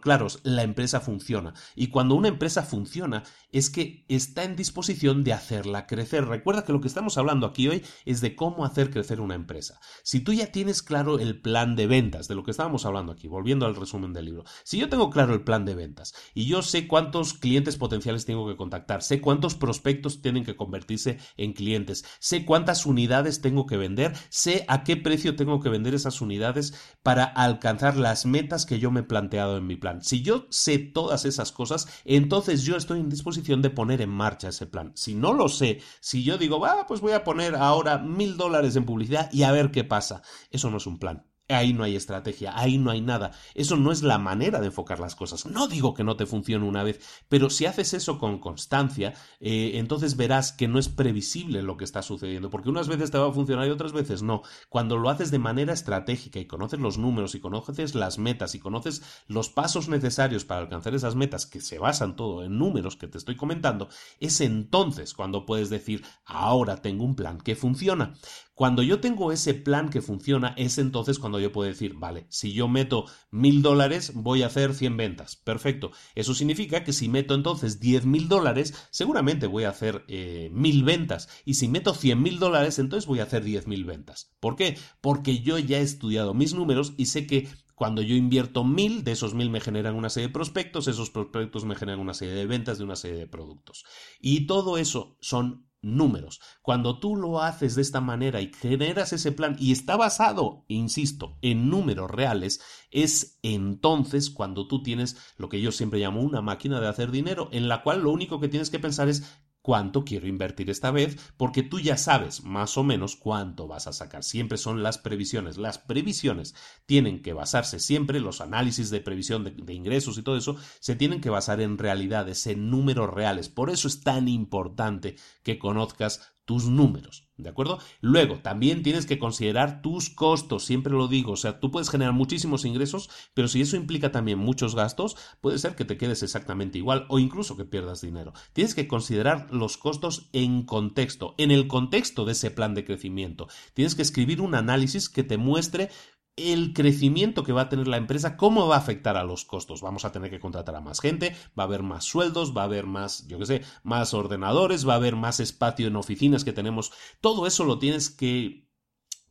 claros, 0.00 0.40
la 0.42 0.62
empresa 0.62 1.00
funciona. 1.00 1.54
Y 1.74 1.88
cuando 1.88 2.14
una 2.14 2.28
empresa 2.28 2.62
funciona, 2.62 3.22
es 3.52 3.70
que 3.70 4.04
está 4.08 4.44
en 4.44 4.56
disposición 4.56 5.24
de 5.24 5.32
hacerla 5.32 5.86
crecer. 5.86 6.26
Recuerda 6.26 6.64
que 6.64 6.72
lo 6.72 6.80
que 6.80 6.88
estamos 6.88 7.18
hablando 7.18 7.46
aquí 7.46 7.68
hoy 7.68 7.82
es 8.04 8.20
de 8.20 8.36
cómo 8.36 8.64
hacer 8.64 8.90
crecer 8.90 9.20
una 9.20 9.34
empresa. 9.34 9.80
Si 10.02 10.20
tú 10.20 10.32
ya 10.32 10.52
tienes 10.52 10.82
claro 10.82 11.18
el 11.18 11.40
plan 11.40 11.76
de 11.76 11.86
ventas, 11.86 12.28
de 12.28 12.34
lo 12.34 12.44
que 12.44 12.50
estábamos 12.50 12.84
hablando 12.84 13.12
aquí, 13.12 13.28
volviendo 13.28 13.66
al 13.66 13.76
resumen 13.76 14.12
del 14.12 14.26
libro, 14.26 14.44
si 14.64 14.78
yo 14.78 14.88
tengo 14.88 15.10
claro 15.10 15.34
el 15.34 15.42
plan 15.42 15.64
de 15.64 15.74
ventas 15.74 16.14
y 16.34 16.46
yo 16.46 16.62
sé 16.62 16.86
cuántos 16.86 17.34
clientes 17.34 17.76
potenciales 17.76 18.26
tengo 18.26 18.46
que 18.48 18.56
contactar, 18.56 19.02
sé 19.02 19.20
cuántos 19.20 19.54
prospectos 19.54 20.20
tienen 20.22 20.44
que 20.44 20.56
convertirse 20.56 21.18
en 21.36 21.52
clientes, 21.52 22.04
sé 22.18 22.44
cuántas 22.44 22.86
unidades 22.86 23.40
tengo 23.40 23.66
que 23.66 23.76
vender, 23.76 24.14
sé 24.28 24.64
a 24.68 24.84
qué 24.84 24.96
precio 24.96 25.36
tengo 25.36 25.60
que 25.60 25.68
vender 25.68 25.94
esas 25.94 26.20
unidades 26.20 26.74
para 27.02 27.24
alcanzar 27.24 27.96
las 27.96 28.26
metas 28.26 28.66
que 28.66 28.78
yo 28.78 28.90
me 28.90 29.00
he 29.00 29.04
planteado 29.04 29.56
en 29.56 29.69
mi 29.70 29.76
plan. 29.76 30.02
Si 30.02 30.22
yo 30.22 30.46
sé 30.50 30.78
todas 30.78 31.24
esas 31.24 31.52
cosas, 31.52 31.88
entonces 32.04 32.62
yo 32.62 32.76
estoy 32.76 33.00
en 33.00 33.08
disposición 33.08 33.62
de 33.62 33.70
poner 33.70 34.02
en 34.02 34.10
marcha 34.10 34.48
ese 34.48 34.66
plan. 34.66 34.92
Si 34.94 35.14
no 35.14 35.32
lo 35.32 35.48
sé, 35.48 35.80
si 36.00 36.24
yo 36.24 36.38
digo, 36.38 36.60
va, 36.60 36.86
pues 36.86 37.00
voy 37.00 37.12
a 37.12 37.24
poner 37.24 37.54
ahora 37.54 37.98
mil 37.98 38.36
dólares 38.36 38.76
en 38.76 38.84
publicidad 38.84 39.30
y 39.32 39.44
a 39.44 39.52
ver 39.52 39.70
qué 39.70 39.84
pasa, 39.84 40.22
eso 40.50 40.70
no 40.70 40.78
es 40.78 40.86
un 40.86 40.98
plan. 40.98 41.29
Ahí 41.50 41.72
no 41.72 41.84
hay 41.84 41.96
estrategia, 41.96 42.58
ahí 42.58 42.78
no 42.78 42.90
hay 42.90 43.00
nada. 43.00 43.32
Eso 43.54 43.76
no 43.76 43.92
es 43.92 44.02
la 44.02 44.18
manera 44.18 44.60
de 44.60 44.66
enfocar 44.66 45.00
las 45.00 45.14
cosas. 45.14 45.46
No 45.46 45.68
digo 45.68 45.94
que 45.94 46.04
no 46.04 46.16
te 46.16 46.26
funcione 46.26 46.66
una 46.66 46.82
vez, 46.82 47.00
pero 47.28 47.50
si 47.50 47.66
haces 47.66 47.94
eso 47.94 48.18
con 48.18 48.38
constancia, 48.38 49.14
eh, 49.40 49.72
entonces 49.74 50.16
verás 50.16 50.52
que 50.52 50.68
no 50.68 50.78
es 50.78 50.88
previsible 50.88 51.62
lo 51.62 51.76
que 51.76 51.84
está 51.84 52.02
sucediendo, 52.02 52.50
porque 52.50 52.70
unas 52.70 52.88
veces 52.88 53.10
te 53.10 53.18
va 53.18 53.28
a 53.28 53.32
funcionar 53.32 53.66
y 53.66 53.70
otras 53.70 53.92
veces 53.92 54.22
no. 54.22 54.42
Cuando 54.68 54.96
lo 54.96 55.10
haces 55.10 55.30
de 55.30 55.38
manera 55.38 55.72
estratégica 55.72 56.38
y 56.38 56.46
conoces 56.46 56.80
los 56.80 56.98
números 56.98 57.34
y 57.34 57.40
conoces 57.40 57.94
las 57.94 58.18
metas 58.18 58.54
y 58.54 58.60
conoces 58.60 59.02
los 59.26 59.50
pasos 59.50 59.88
necesarios 59.88 60.44
para 60.44 60.60
alcanzar 60.60 60.94
esas 60.94 61.14
metas, 61.14 61.46
que 61.46 61.60
se 61.60 61.78
basan 61.78 62.16
todo 62.16 62.44
en 62.44 62.58
números 62.58 62.96
que 62.96 63.08
te 63.08 63.18
estoy 63.18 63.36
comentando, 63.36 63.88
es 64.18 64.40
entonces 64.40 65.14
cuando 65.14 65.46
puedes 65.46 65.70
decir, 65.70 66.04
ahora 66.24 66.76
tengo 66.76 67.04
un 67.04 67.16
plan 67.16 67.38
que 67.38 67.56
funciona. 67.56 68.14
Cuando 68.60 68.82
yo 68.82 69.00
tengo 69.00 69.32
ese 69.32 69.54
plan 69.54 69.88
que 69.88 70.02
funciona, 70.02 70.52
es 70.58 70.76
entonces 70.76 71.18
cuando 71.18 71.40
yo 71.40 71.50
puedo 71.50 71.66
decir, 71.66 71.94
vale, 71.94 72.26
si 72.28 72.52
yo 72.52 72.68
meto 72.68 73.06
mil 73.30 73.62
dólares, 73.62 74.12
voy 74.14 74.42
a 74.42 74.48
hacer 74.48 74.74
100 74.74 74.98
ventas. 74.98 75.36
Perfecto. 75.36 75.92
Eso 76.14 76.34
significa 76.34 76.84
que 76.84 76.92
si 76.92 77.08
meto 77.08 77.34
entonces 77.34 77.80
diez 77.80 78.04
mil 78.04 78.28
dólares, 78.28 78.74
seguramente 78.90 79.46
voy 79.46 79.64
a 79.64 79.70
hacer 79.70 80.04
eh, 80.08 80.50
mil 80.52 80.84
ventas. 80.84 81.30
Y 81.46 81.54
si 81.54 81.68
meto 81.68 81.94
cien 81.94 82.20
mil 82.20 82.38
dólares, 82.38 82.78
entonces 82.78 83.06
voy 83.06 83.20
a 83.20 83.22
hacer 83.22 83.44
diez 83.44 83.66
mil 83.66 83.86
ventas. 83.86 84.30
¿Por 84.40 84.56
qué? 84.56 84.76
Porque 85.00 85.40
yo 85.40 85.58
ya 85.58 85.78
he 85.78 85.82
estudiado 85.82 86.34
mis 86.34 86.52
números 86.52 86.92
y 86.98 87.06
sé 87.06 87.26
que 87.26 87.48
cuando 87.74 88.02
yo 88.02 88.14
invierto 88.14 88.62
mil, 88.62 89.04
de 89.04 89.12
esos 89.12 89.32
mil 89.32 89.48
me 89.48 89.62
generan 89.62 89.94
una 89.94 90.10
serie 90.10 90.26
de 90.26 90.34
prospectos, 90.34 90.86
esos 90.86 91.08
prospectos 91.08 91.64
me 91.64 91.76
generan 91.76 92.00
una 92.00 92.12
serie 92.12 92.34
de 92.34 92.44
ventas 92.44 92.76
de 92.76 92.84
una 92.84 92.96
serie 92.96 93.20
de 93.20 93.26
productos. 93.26 93.86
Y 94.20 94.46
todo 94.46 94.76
eso 94.76 95.16
son 95.22 95.69
números. 95.82 96.40
Cuando 96.62 96.98
tú 96.98 97.16
lo 97.16 97.42
haces 97.42 97.74
de 97.74 97.82
esta 97.82 98.00
manera 98.00 98.40
y 98.40 98.52
generas 98.52 99.12
ese 99.12 99.32
plan 99.32 99.56
y 99.58 99.72
está 99.72 99.96
basado, 99.96 100.64
insisto, 100.68 101.38
en 101.42 101.70
números 101.70 102.10
reales, 102.10 102.60
es 102.90 103.38
entonces 103.42 104.30
cuando 104.30 104.66
tú 104.66 104.82
tienes 104.82 105.16
lo 105.36 105.48
que 105.48 105.60
yo 105.60 105.72
siempre 105.72 106.00
llamo 106.00 106.20
una 106.20 106.42
máquina 106.42 106.80
de 106.80 106.88
hacer 106.88 107.10
dinero, 107.10 107.48
en 107.52 107.68
la 107.68 107.82
cual 107.82 108.02
lo 108.02 108.10
único 108.10 108.40
que 108.40 108.48
tienes 108.48 108.70
que 108.70 108.78
pensar 108.78 109.08
es 109.08 109.39
cuánto 109.62 110.04
quiero 110.04 110.26
invertir 110.26 110.70
esta 110.70 110.90
vez, 110.90 111.16
porque 111.36 111.62
tú 111.62 111.80
ya 111.80 111.96
sabes 111.96 112.44
más 112.44 112.76
o 112.78 112.84
menos 112.84 113.16
cuánto 113.16 113.66
vas 113.66 113.86
a 113.86 113.92
sacar. 113.92 114.24
Siempre 114.24 114.58
son 114.58 114.82
las 114.82 114.98
previsiones. 114.98 115.58
Las 115.58 115.78
previsiones 115.78 116.54
tienen 116.86 117.22
que 117.22 117.32
basarse 117.32 117.78
siempre, 117.78 118.20
los 118.20 118.40
análisis 118.40 118.90
de 118.90 119.00
previsión 119.00 119.44
de, 119.44 119.74
ingresos 119.74 120.18
y 120.18 120.22
todo 120.22 120.36
eso, 120.36 120.56
se 120.80 120.96
tienen 120.96 121.20
que 121.20 121.30
basar 121.30 121.60
en 121.60 121.78
realidades, 121.78 122.46
en 122.46 122.70
números 122.70 123.10
reales. 123.10 123.48
Por 123.48 123.70
eso 123.70 123.88
es 123.88 124.00
tan 124.00 124.28
importante 124.28 125.16
que 125.42 125.58
conozcas 125.58 126.34
tus 126.44 126.66
números, 126.66 127.29
¿de 127.42 127.50
acuerdo? 127.50 127.78
Luego, 128.00 128.40
también 128.40 128.82
tienes 128.82 129.06
que 129.06 129.18
considerar 129.18 129.82
tus 129.82 130.10
costos, 130.10 130.64
siempre 130.64 130.92
lo 130.92 131.08
digo, 131.08 131.32
o 131.32 131.36
sea, 131.36 131.60
tú 131.60 131.70
puedes 131.70 131.90
generar 131.90 132.12
muchísimos 132.12 132.64
ingresos, 132.64 133.10
pero 133.34 133.48
si 133.48 133.60
eso 133.60 133.76
implica 133.76 134.12
también 134.12 134.38
muchos 134.38 134.74
gastos, 134.74 135.16
puede 135.40 135.58
ser 135.58 135.74
que 135.74 135.84
te 135.84 135.96
quedes 135.96 136.22
exactamente 136.22 136.78
igual 136.78 137.06
o 137.08 137.18
incluso 137.18 137.56
que 137.56 137.64
pierdas 137.64 138.00
dinero. 138.00 138.32
Tienes 138.52 138.74
que 138.74 138.88
considerar 138.88 139.48
los 139.50 139.76
costos 139.76 140.28
en 140.32 140.62
contexto, 140.62 141.34
en 141.38 141.50
el 141.50 141.66
contexto 141.66 142.24
de 142.24 142.32
ese 142.32 142.50
plan 142.50 142.74
de 142.74 142.84
crecimiento. 142.84 143.48
Tienes 143.74 143.94
que 143.94 144.02
escribir 144.02 144.40
un 144.40 144.54
análisis 144.54 145.08
que 145.08 145.24
te 145.24 145.36
muestre 145.36 145.90
el 146.36 146.72
crecimiento 146.72 147.42
que 147.44 147.52
va 147.52 147.62
a 147.62 147.68
tener 147.68 147.86
la 147.88 147.96
empresa, 147.96 148.36
cómo 148.36 148.66
va 148.66 148.76
a 148.76 148.78
afectar 148.78 149.16
a 149.16 149.24
los 149.24 149.44
costos. 149.44 149.82
Vamos 149.82 150.04
a 150.04 150.12
tener 150.12 150.30
que 150.30 150.40
contratar 150.40 150.74
a 150.76 150.80
más 150.80 151.00
gente, 151.00 151.36
va 151.58 151.64
a 151.64 151.66
haber 151.66 151.82
más 151.82 152.04
sueldos, 152.04 152.56
va 152.56 152.62
a 152.62 152.64
haber 152.64 152.86
más, 152.86 153.26
yo 153.26 153.38
qué 153.38 153.46
sé, 153.46 153.62
más 153.82 154.14
ordenadores, 154.14 154.88
va 154.88 154.94
a 154.94 154.96
haber 154.96 155.16
más 155.16 155.40
espacio 155.40 155.86
en 155.86 155.96
oficinas 155.96 156.44
que 156.44 156.52
tenemos. 156.52 156.92
Todo 157.20 157.46
eso 157.46 157.64
lo 157.64 157.78
tienes 157.78 158.10
que 158.10 158.69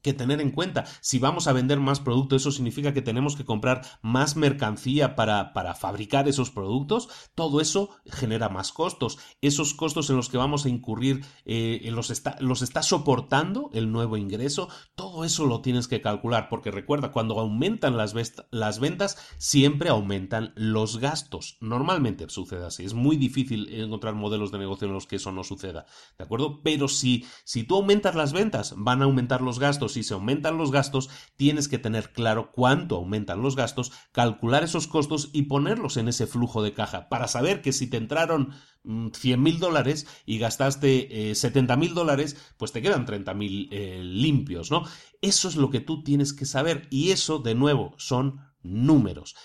que 0.02 0.14
tener 0.14 0.42
en 0.42 0.52
cuenta. 0.52 0.86
Si 1.02 1.20
vamos 1.20 1.48
a 1.48 1.54
vender 1.54 1.80
más 1.80 2.00
producto, 2.00 2.36
eso 2.36 2.52
significa 2.52 2.94
que 2.94 3.02
tenemos 3.02 3.36
que 3.36 3.46
comprar 3.46 3.82
más 4.02 4.36
mercancía 4.36 5.16
para, 5.16 5.54
para, 5.54 5.76
fabricar 5.76 6.28
esos 6.28 6.52
productos. 6.52 7.10
Todo 7.36 7.62
eso 7.62 7.90
genera 8.06 8.50
más 8.50 8.72
costos. 8.72 9.18
Esos 9.42 9.74
costos 9.74 10.10
en 10.10 10.16
los 10.16 10.30
que 10.30 10.38
vamos 10.38 10.66
a 10.66 10.70
incurrir 10.70 11.26
eh, 11.46 11.88
los, 11.92 12.10
está, 12.10 12.38
los 12.40 12.62
está 12.62 12.82
soportando 12.82 13.70
el 13.74 13.92
nuevo 13.92 14.18
ingreso. 14.18 14.70
Todo 14.96 15.26
eso 15.26 15.46
lo 15.46 15.62
tienes 15.62 15.88
que 15.88 16.02
calcular 16.02 16.50
porque 16.50 16.72
recuerda, 16.72 17.12
cuando 17.12 17.40
aumentan 17.40 17.98
las, 17.98 18.14
las 18.52 18.80
ventas, 18.80 19.18
siempre 19.38 19.90
aumentan 19.90 20.54
los 20.56 20.98
gastos. 21.00 21.58
Normalmente 21.62 22.30
sucede 22.30 22.66
así. 22.66 22.86
Es 22.86 22.94
muy 22.94 23.18
difícil 23.18 23.74
encontrar 23.74 24.16
modelos 24.16 24.52
de 24.52 24.60
negocio 24.60 24.88
en 24.88 24.94
los 24.94 25.08
que 25.08 25.18
eso 25.18 25.32
no 25.32 25.44
suceda. 25.44 25.86
¿De 26.18 26.24
acuerdo? 26.24 26.62
Pero 26.64 26.88
si, 26.88 27.26
si 27.44 27.64
tú 27.64 27.76
aumentas 27.76 28.16
las 28.16 28.34
ventas, 28.34 28.74
van 28.78 29.02
a 29.02 29.06
aumentar 29.06 29.42
los 29.42 29.60
gastos 29.60 29.89
si 29.90 30.04
se 30.04 30.14
aumentan 30.14 30.58
los 30.58 30.72
gastos, 30.72 31.10
tienes 31.36 31.68
que 31.68 31.78
tener 31.78 32.14
claro 32.14 32.52
cuánto 32.52 32.96
aumentan 32.96 33.42
los 33.42 33.56
gastos, 33.56 33.92
calcular 34.12 34.64
esos 34.64 34.88
costos 34.88 35.30
y 35.34 35.44
ponerlos 35.44 35.98
en 35.98 36.08
ese 36.08 36.28
flujo 36.28 36.64
de 36.64 36.74
caja 36.74 37.10
para 37.10 37.28
saber 37.28 37.62
que 37.62 37.74
si 37.74 37.88
te 37.88 37.98
entraron 37.98 38.54
100 38.84 39.40
mm, 39.40 39.44
mil 39.44 39.60
dólares 39.60 40.08
y 40.26 40.38
gastaste 40.38 41.36
70 41.36 41.74
eh, 41.74 41.78
mil 41.78 41.94
dólares, 41.94 42.38
pues 42.58 42.72
te 42.72 42.82
quedan 42.82 43.06
30 43.06 43.34
mil 43.34 43.70
eh, 43.72 44.00
limpios, 44.04 44.72
¿no? 44.72 44.84
Eso 45.22 45.50
es 45.50 45.56
lo 45.56 45.70
que 45.70 45.82
tú 45.82 46.04
tienes 46.04 46.34
que 46.34 46.46
saber 46.46 46.88
y 46.90 47.12
eso, 47.12 47.40
de 47.40 47.56
nuevo, 47.56 47.94
son 47.98 48.40
números. 48.64 49.36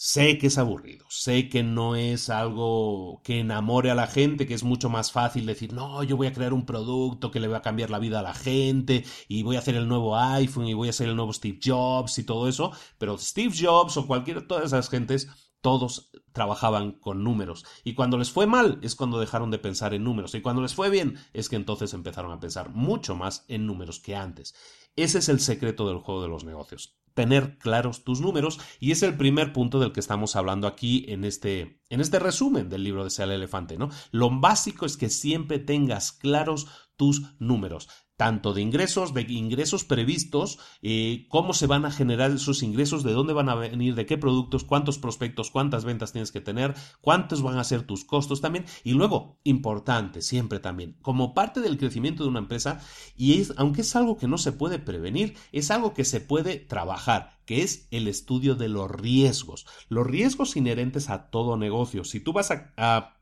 Sé 0.00 0.38
que 0.38 0.46
es 0.46 0.58
aburrido, 0.58 1.04
sé 1.08 1.48
que 1.48 1.64
no 1.64 1.96
es 1.96 2.30
algo 2.30 3.20
que 3.24 3.40
enamore 3.40 3.90
a 3.90 3.96
la 3.96 4.06
gente, 4.06 4.46
que 4.46 4.54
es 4.54 4.62
mucho 4.62 4.88
más 4.88 5.10
fácil 5.10 5.44
decir, 5.44 5.72
no, 5.72 6.04
yo 6.04 6.16
voy 6.16 6.28
a 6.28 6.32
crear 6.32 6.52
un 6.52 6.64
producto 6.64 7.32
que 7.32 7.40
le 7.40 7.48
va 7.48 7.58
a 7.58 7.62
cambiar 7.62 7.90
la 7.90 7.98
vida 7.98 8.20
a 8.20 8.22
la 8.22 8.32
gente 8.32 9.04
y 9.26 9.42
voy 9.42 9.56
a 9.56 9.58
hacer 9.58 9.74
el 9.74 9.88
nuevo 9.88 10.16
iPhone 10.16 10.68
y 10.68 10.74
voy 10.74 10.86
a 10.86 10.90
hacer 10.90 11.08
el 11.08 11.16
nuevo 11.16 11.32
Steve 11.32 11.58
Jobs 11.62 12.16
y 12.18 12.24
todo 12.24 12.46
eso, 12.48 12.70
pero 12.96 13.18
Steve 13.18 13.52
Jobs 13.58 13.96
o 13.96 14.06
cualquier, 14.06 14.46
todas 14.46 14.66
esas 14.66 14.88
gentes, 14.88 15.28
todos 15.60 16.10
trabajaban 16.32 16.92
con 16.92 17.24
números. 17.24 17.64
Y 17.84 17.94
cuando 17.94 18.18
les 18.18 18.30
fue 18.30 18.46
mal 18.46 18.78
es 18.82 18.94
cuando 18.94 19.20
dejaron 19.20 19.50
de 19.50 19.58
pensar 19.58 19.94
en 19.94 20.04
números. 20.04 20.34
Y 20.34 20.40
cuando 20.40 20.62
les 20.62 20.74
fue 20.74 20.90
bien 20.90 21.16
es 21.32 21.48
que 21.48 21.56
entonces 21.56 21.94
empezaron 21.94 22.32
a 22.32 22.40
pensar 22.40 22.70
mucho 22.70 23.16
más 23.16 23.44
en 23.48 23.66
números 23.66 24.00
que 24.00 24.16
antes. 24.16 24.54
Ese 24.96 25.18
es 25.18 25.28
el 25.28 25.40
secreto 25.40 25.88
del 25.88 25.98
juego 25.98 26.22
de 26.22 26.28
los 26.28 26.44
negocios 26.44 26.98
tener 27.18 27.58
claros 27.58 28.04
tus 28.04 28.20
números 28.20 28.60
y 28.78 28.92
es 28.92 29.02
el 29.02 29.16
primer 29.16 29.52
punto 29.52 29.80
del 29.80 29.90
que 29.90 29.98
estamos 29.98 30.36
hablando 30.36 30.68
aquí 30.68 31.04
en 31.08 31.24
este, 31.24 31.80
en 31.88 32.00
este 32.00 32.20
resumen 32.20 32.68
del 32.68 32.84
libro 32.84 33.02
de 33.02 33.10
Sea 33.10 33.24
el 33.24 33.32
Elefante, 33.32 33.76
¿no? 33.76 33.88
Lo 34.12 34.30
básico 34.30 34.86
es 34.86 34.96
que 34.96 35.08
siempre 35.08 35.58
tengas 35.58 36.12
claros 36.12 36.68
tus 36.94 37.22
números 37.40 37.88
tanto 38.18 38.52
de 38.52 38.62
ingresos, 38.62 39.14
de 39.14 39.22
ingresos 39.22 39.84
previstos, 39.84 40.58
eh, 40.82 41.26
cómo 41.28 41.54
se 41.54 41.68
van 41.68 41.84
a 41.84 41.92
generar 41.92 42.32
esos 42.32 42.64
ingresos, 42.64 43.04
de 43.04 43.12
dónde 43.12 43.32
van 43.32 43.48
a 43.48 43.54
venir, 43.54 43.94
de 43.94 44.06
qué 44.06 44.18
productos, 44.18 44.64
cuántos 44.64 44.98
prospectos, 44.98 45.52
cuántas 45.52 45.84
ventas 45.84 46.10
tienes 46.10 46.32
que 46.32 46.40
tener, 46.40 46.74
cuántos 47.00 47.42
van 47.42 47.58
a 47.58 47.64
ser 47.64 47.84
tus 47.84 48.04
costos 48.04 48.40
también. 48.40 48.64
Y 48.82 48.94
luego, 48.94 49.38
importante, 49.44 50.20
siempre 50.20 50.58
también, 50.58 50.96
como 51.00 51.32
parte 51.32 51.60
del 51.60 51.78
crecimiento 51.78 52.24
de 52.24 52.30
una 52.30 52.40
empresa, 52.40 52.80
y 53.16 53.40
es, 53.40 53.54
aunque 53.56 53.82
es 53.82 53.94
algo 53.94 54.18
que 54.18 54.26
no 54.26 54.36
se 54.36 54.50
puede 54.50 54.80
prevenir, 54.80 55.36
es 55.52 55.70
algo 55.70 55.94
que 55.94 56.04
se 56.04 56.20
puede 56.20 56.56
trabajar, 56.56 57.38
que 57.46 57.62
es 57.62 57.86
el 57.92 58.08
estudio 58.08 58.56
de 58.56 58.68
los 58.68 58.90
riesgos. 58.90 59.64
Los 59.88 60.04
riesgos 60.04 60.56
inherentes 60.56 61.08
a 61.08 61.30
todo 61.30 61.56
negocio. 61.56 62.02
Si 62.02 62.18
tú 62.18 62.32
vas 62.32 62.50
a 62.50 62.72
a 62.76 63.17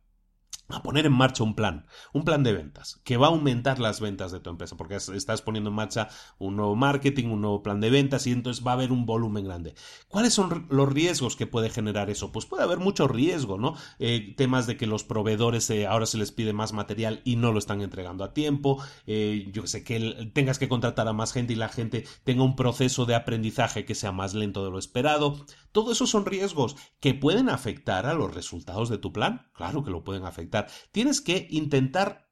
poner 0.83 1.07
en 1.07 1.12
marcha 1.12 1.44
un 1.44 1.55
plan, 1.55 1.87
un 2.12 2.24
plan 2.24 2.42
de 2.42 2.52
ventas, 2.52 3.00
que 3.05 3.16
va 3.16 3.26
a 3.26 3.31
aumentar 3.31 3.79
las 3.79 4.00
ventas 4.00 4.33
de 4.33 4.40
tu 4.40 4.50
empresa, 4.50 4.76
porque 4.76 4.96
estás 4.96 5.42
poniendo 5.42 5.70
en 5.70 5.76
marcha 5.76 6.09
un 6.38 6.57
nuevo 6.57 6.76
marketing, 6.76 7.29
un 7.29 7.40
nuevo 7.40 7.62
plan 7.62 7.81
de 7.81 7.90
ventas 7.90 8.26
y 8.26 8.33
entonces 8.33 8.66
va 8.66 8.72
a 8.72 8.74
haber 8.74 8.92
un 8.92 9.07
volumen 9.07 9.44
grande. 9.44 9.74
¿Cuáles 10.09 10.35
son 10.35 10.66
los 10.70 10.92
riesgos 10.92 11.37
que 11.37 11.46
puede 11.46 11.70
generar 11.70 12.11
eso? 12.11 12.33
Pues 12.33 12.46
puede 12.46 12.62
haber 12.62 12.79
mucho 12.79 13.09
riesgo, 13.09 13.59
¿no? 13.59 13.74
Eh, 13.98 14.35
temas 14.37 14.66
de 14.66 14.76
que 14.76 14.87
los 14.87 15.05
proveedores 15.05 15.72
ahora 15.88 16.07
se 16.07 16.18
les 16.18 16.33
pide 16.33 16.52
más 16.52 16.72
material 16.72 17.20
y 17.24 17.37
no 17.37 17.52
lo 17.52 17.59
están 17.59 17.81
entregando 17.81 18.24
a 18.24 18.33
tiempo, 18.33 18.83
eh, 19.07 19.48
yo 19.52 19.66
sé, 19.66 19.85
que 19.85 20.31
tengas 20.33 20.59
que 20.59 20.68
contratar 20.68 21.09
a 21.09 21.12
más 21.12 21.33
gente 21.33 21.52
y 21.52 21.57
la 21.57 21.68
gente 21.68 22.05
tenga 22.24 22.42
un 22.42 22.57
proceso 22.57 23.07
de 23.07 23.14
aprendizaje 23.14 23.85
que 23.85 23.94
sea 23.94 24.12
más 24.12 24.35
lento 24.35 24.64
de 24.64 24.70
lo 24.70 24.79
esperado. 24.79 25.44
Todo 25.72 25.92
eso 25.92 26.07
son 26.07 26.24
riesgos 26.24 26.76
que 27.00 27.14
pueden 27.14 27.48
afectar 27.48 28.07
a 28.07 28.14
los 28.14 28.35
resultados 28.35 28.88
de 28.88 28.98
tu 28.98 29.12
plan. 29.12 29.50
Claro 29.55 29.85
que 29.85 29.90
lo 29.90 30.05
pueden 30.05 30.24
afectar. 30.24 30.55
Tienes 30.92 31.20
que 31.20 31.46
intentar 31.50 32.26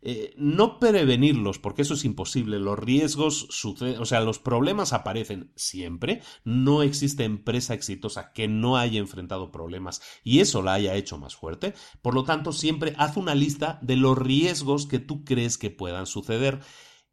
eh, 0.00 0.32
no 0.36 0.78
prevenirlos, 0.78 1.58
porque 1.58 1.82
eso 1.82 1.94
es 1.94 2.04
imposible. 2.04 2.60
Los 2.60 2.78
riesgos 2.78 3.48
suceden, 3.50 4.00
o 4.00 4.06
sea, 4.06 4.20
los 4.20 4.38
problemas 4.38 4.92
aparecen 4.92 5.52
siempre. 5.56 6.22
No 6.44 6.82
existe 6.82 7.24
empresa 7.24 7.74
exitosa 7.74 8.32
que 8.32 8.46
no 8.46 8.76
haya 8.76 9.00
enfrentado 9.00 9.50
problemas 9.50 10.00
y 10.22 10.40
eso 10.40 10.62
la 10.62 10.74
haya 10.74 10.94
hecho 10.94 11.18
más 11.18 11.34
fuerte. 11.34 11.74
Por 12.00 12.14
lo 12.14 12.24
tanto, 12.24 12.52
siempre 12.52 12.94
haz 12.96 13.16
una 13.16 13.34
lista 13.34 13.78
de 13.82 13.96
los 13.96 14.16
riesgos 14.16 14.86
que 14.86 15.00
tú 15.00 15.24
crees 15.24 15.58
que 15.58 15.70
puedan 15.70 16.06
suceder. 16.06 16.60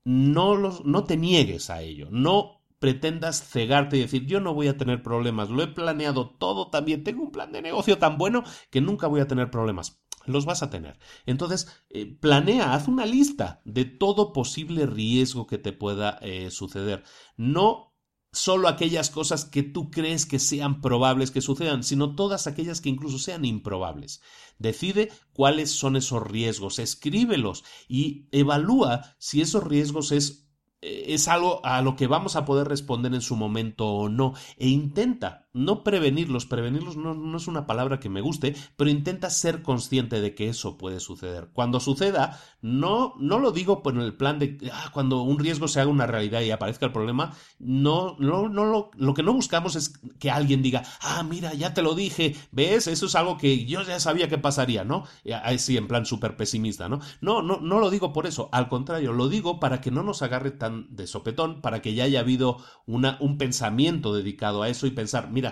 No, 0.04 0.56
los, 0.56 0.86
no 0.86 1.06
te 1.06 1.18
niegues 1.18 1.72
a 1.72 1.82
ello. 1.82 2.10
No 2.12 2.62
pretendas 2.80 3.42
cegarte 3.50 3.98
y 3.98 4.02
decir 4.02 4.26
yo 4.28 4.40
no 4.42 4.54
voy 4.54 4.68
a 4.68 4.78
tener 4.78 5.02
problemas, 5.02 5.50
lo 5.50 5.64
he 5.64 5.68
planeado 5.68 6.30
todo 6.30 6.70
también, 6.70 7.04
tengo 7.04 7.24
un 7.24 7.32
plan 7.32 7.52
de 7.52 7.62
negocio 7.62 7.98
tan 7.98 8.18
bueno 8.18 8.44
que 8.70 8.82
nunca 8.82 9.08
voy 9.08 9.22
a 9.22 9.28
tener 9.28 9.50
problemas. 9.50 10.05
Los 10.26 10.46
vas 10.46 10.64
a 10.64 10.70
tener. 10.70 10.98
Entonces, 11.26 11.68
eh, 11.90 12.06
planea, 12.06 12.74
haz 12.74 12.88
una 12.88 13.06
lista 13.06 13.62
de 13.66 13.86
todo 13.86 14.34
posible 14.34 14.86
riesgo 14.86 15.48
que 15.48 15.58
te 15.58 15.74
pueda 15.74 16.18
eh, 16.22 16.52
suceder. 16.52 17.04
No 17.38 17.96
solo 18.32 18.68
aquellas 18.68 19.10
cosas 19.10 19.46
que 19.46 19.64
tú 19.64 19.90
crees 19.90 20.26
que 20.26 20.40
sean 20.40 20.82
probables 20.82 21.32
que 21.32 21.42
sucedan, 21.42 21.84
sino 21.84 22.16
todas 22.16 22.48
aquellas 22.48 22.82
que 22.82 22.90
incluso 22.90 23.18
sean 23.18 23.46
improbables. 23.46 24.22
Decide 24.60 25.12
cuáles 25.34 25.72
son 25.72 25.96
esos 25.96 26.22
riesgos, 26.22 26.80
escríbelos 26.80 27.64
y 27.88 28.28
evalúa 28.32 29.16
si 29.18 29.42
esos 29.42 29.64
riesgos 29.64 30.12
es 30.12 30.46
es 30.82 31.28
algo 31.28 31.66
a 31.66 31.82
lo 31.82 31.96
que 31.96 32.06
vamos 32.06 32.36
a 32.36 32.46
poder 32.46 32.68
responder 32.68 33.14
en 33.16 33.22
su 33.22 33.36
momento 33.36 33.88
o 33.88 34.10
no. 34.10 34.34
E 34.58 34.68
intenta 34.68 35.45
no 35.56 35.84
prevenirlos. 35.84 36.46
Prevenirlos 36.46 36.98
no, 36.98 37.38
es 37.38 37.48
una 37.48 37.66
palabra 37.66 38.00
que 38.00 38.10
me 38.10 38.22
guste, 38.22 38.56
pero 38.76 38.90
intenta 38.90 39.30
ser 39.30 39.62
consciente 39.64 40.20
de 40.22 40.36
que 40.36 40.50
eso 40.50 40.78
puede 40.78 41.00
suceder. 41.00 41.50
Cuando 41.54 41.80
suceda, 41.80 42.40
no, 42.62 43.14
no 43.18 43.40
lo 43.40 43.52
digo 43.52 43.82
por 43.82 43.98
el 43.98 44.14
plan 44.16 44.38
de 44.38 44.58
ah, 44.72 44.90
cuando 44.94 45.22
un 45.22 45.40
riesgo 45.40 45.68
se 45.68 45.80
haga 45.80 45.90
una 45.90 46.08
realidad 46.08 46.42
y 46.42 46.52
aparezca 46.52 46.86
el 46.86 46.92
problema. 46.92 47.34
No, 47.58 48.18
no, 48.20 48.50
no 48.50 48.66
lo, 48.66 48.92
lo 48.96 49.14
que 49.14 49.24
no 49.24 49.34
buscamos 49.34 49.76
es 49.76 49.94
que 50.20 50.30
alguien 50.30 50.62
diga, 50.62 50.84
ah, 51.02 51.24
mira, 51.24 51.54
ya 51.54 51.74
te 51.74 51.82
lo 51.82 51.96
dije, 51.96 52.36
ves, 52.52 52.88
eso 52.88 53.06
es 53.06 53.16
algo 53.16 53.38
que 53.38 53.66
yo 53.66 53.82
ya 53.84 54.00
sabía 54.00 54.28
que 54.28 54.38
pasaría, 54.38 54.84
¿no? 54.84 55.06
Así 55.44 55.78
en 55.78 55.88
plan 55.88 56.06
súper 56.06 56.36
pesimista, 56.36 56.90
¿no? 56.90 57.00
No, 57.22 57.42
no, 57.42 57.60
no 57.62 57.80
lo 57.80 57.90
digo 57.90 58.12
por 58.12 58.28
eso. 58.28 58.50
Al 58.52 58.68
contrario, 58.68 59.14
lo 59.14 59.30
digo 59.30 59.60
para 59.62 59.80
que 59.80 59.92
no 59.92 60.04
nos 60.04 60.22
agarre 60.22 60.52
tan 60.52 60.94
de 60.96 61.08
sopetón 61.08 61.62
para 61.62 61.82
que 61.82 61.94
ya 61.94 62.04
haya 62.04 62.20
habido 62.20 62.58
una, 62.86 63.18
un 63.22 63.38
pensamiento 63.38 64.14
dedicado 64.14 64.62
a 64.62 64.70
eso 64.70 64.86
y 64.86 64.92
pensar, 64.92 65.32
mira, 65.32 65.45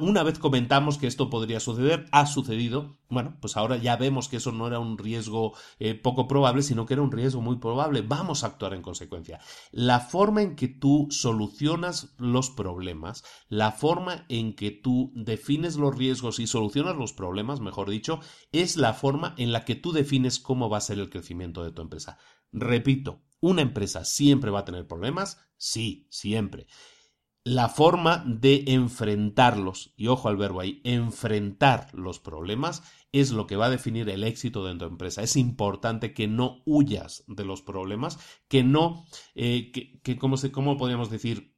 una 0.00 0.22
vez 0.22 0.38
comentamos 0.38 0.98
que 0.98 1.06
esto 1.06 1.30
podría 1.30 1.60
suceder, 1.60 2.06
ha 2.12 2.26
sucedido, 2.26 2.98
bueno, 3.08 3.36
pues 3.40 3.56
ahora 3.56 3.76
ya 3.76 3.96
vemos 3.96 4.28
que 4.28 4.36
eso 4.36 4.52
no 4.52 4.66
era 4.66 4.78
un 4.78 4.98
riesgo 4.98 5.54
eh, 5.78 5.94
poco 5.94 6.28
probable, 6.28 6.62
sino 6.62 6.86
que 6.86 6.94
era 6.94 7.02
un 7.02 7.12
riesgo 7.12 7.40
muy 7.40 7.56
probable, 7.56 8.02
vamos 8.02 8.44
a 8.44 8.48
actuar 8.48 8.74
en 8.74 8.82
consecuencia. 8.82 9.40
La 9.72 10.00
forma 10.00 10.42
en 10.42 10.56
que 10.56 10.68
tú 10.68 11.08
solucionas 11.10 12.14
los 12.18 12.50
problemas, 12.50 13.24
la 13.48 13.72
forma 13.72 14.26
en 14.28 14.54
que 14.54 14.70
tú 14.70 15.12
defines 15.14 15.76
los 15.76 15.96
riesgos 15.96 16.38
y 16.38 16.46
solucionas 16.46 16.96
los 16.96 17.12
problemas, 17.12 17.60
mejor 17.60 17.90
dicho, 17.90 18.20
es 18.52 18.76
la 18.76 18.94
forma 18.94 19.34
en 19.36 19.52
la 19.52 19.64
que 19.64 19.74
tú 19.74 19.92
defines 19.92 20.38
cómo 20.38 20.68
va 20.68 20.78
a 20.78 20.82
ser 20.82 20.98
el 20.98 21.10
crecimiento 21.10 21.64
de 21.64 21.72
tu 21.72 21.82
empresa. 21.82 22.18
Repito, 22.52 23.22
¿Una 23.40 23.62
empresa 23.62 24.04
siempre 24.04 24.50
va 24.50 24.60
a 24.60 24.64
tener 24.66 24.86
problemas? 24.86 25.38
Sí, 25.56 26.06
siempre. 26.10 26.66
La 27.50 27.68
forma 27.68 28.22
de 28.24 28.62
enfrentarlos, 28.68 29.92
y 29.96 30.06
ojo 30.06 30.28
al 30.28 30.36
verbo 30.36 30.60
ahí, 30.60 30.80
enfrentar 30.84 31.88
los 31.92 32.20
problemas 32.20 32.84
es 33.10 33.32
lo 33.32 33.48
que 33.48 33.56
va 33.56 33.66
a 33.66 33.70
definir 33.70 34.08
el 34.08 34.22
éxito 34.22 34.64
de 34.64 34.76
tu 34.76 34.84
empresa. 34.84 35.24
Es 35.24 35.34
importante 35.34 36.14
que 36.14 36.28
no 36.28 36.62
huyas 36.64 37.24
de 37.26 37.44
los 37.44 37.60
problemas, 37.60 38.20
que 38.46 38.62
no, 38.62 39.04
eh, 39.34 39.72
que, 39.72 40.16
¿cómo, 40.16 40.36
¿cómo 40.52 40.76
podríamos 40.76 41.10
decir? 41.10 41.56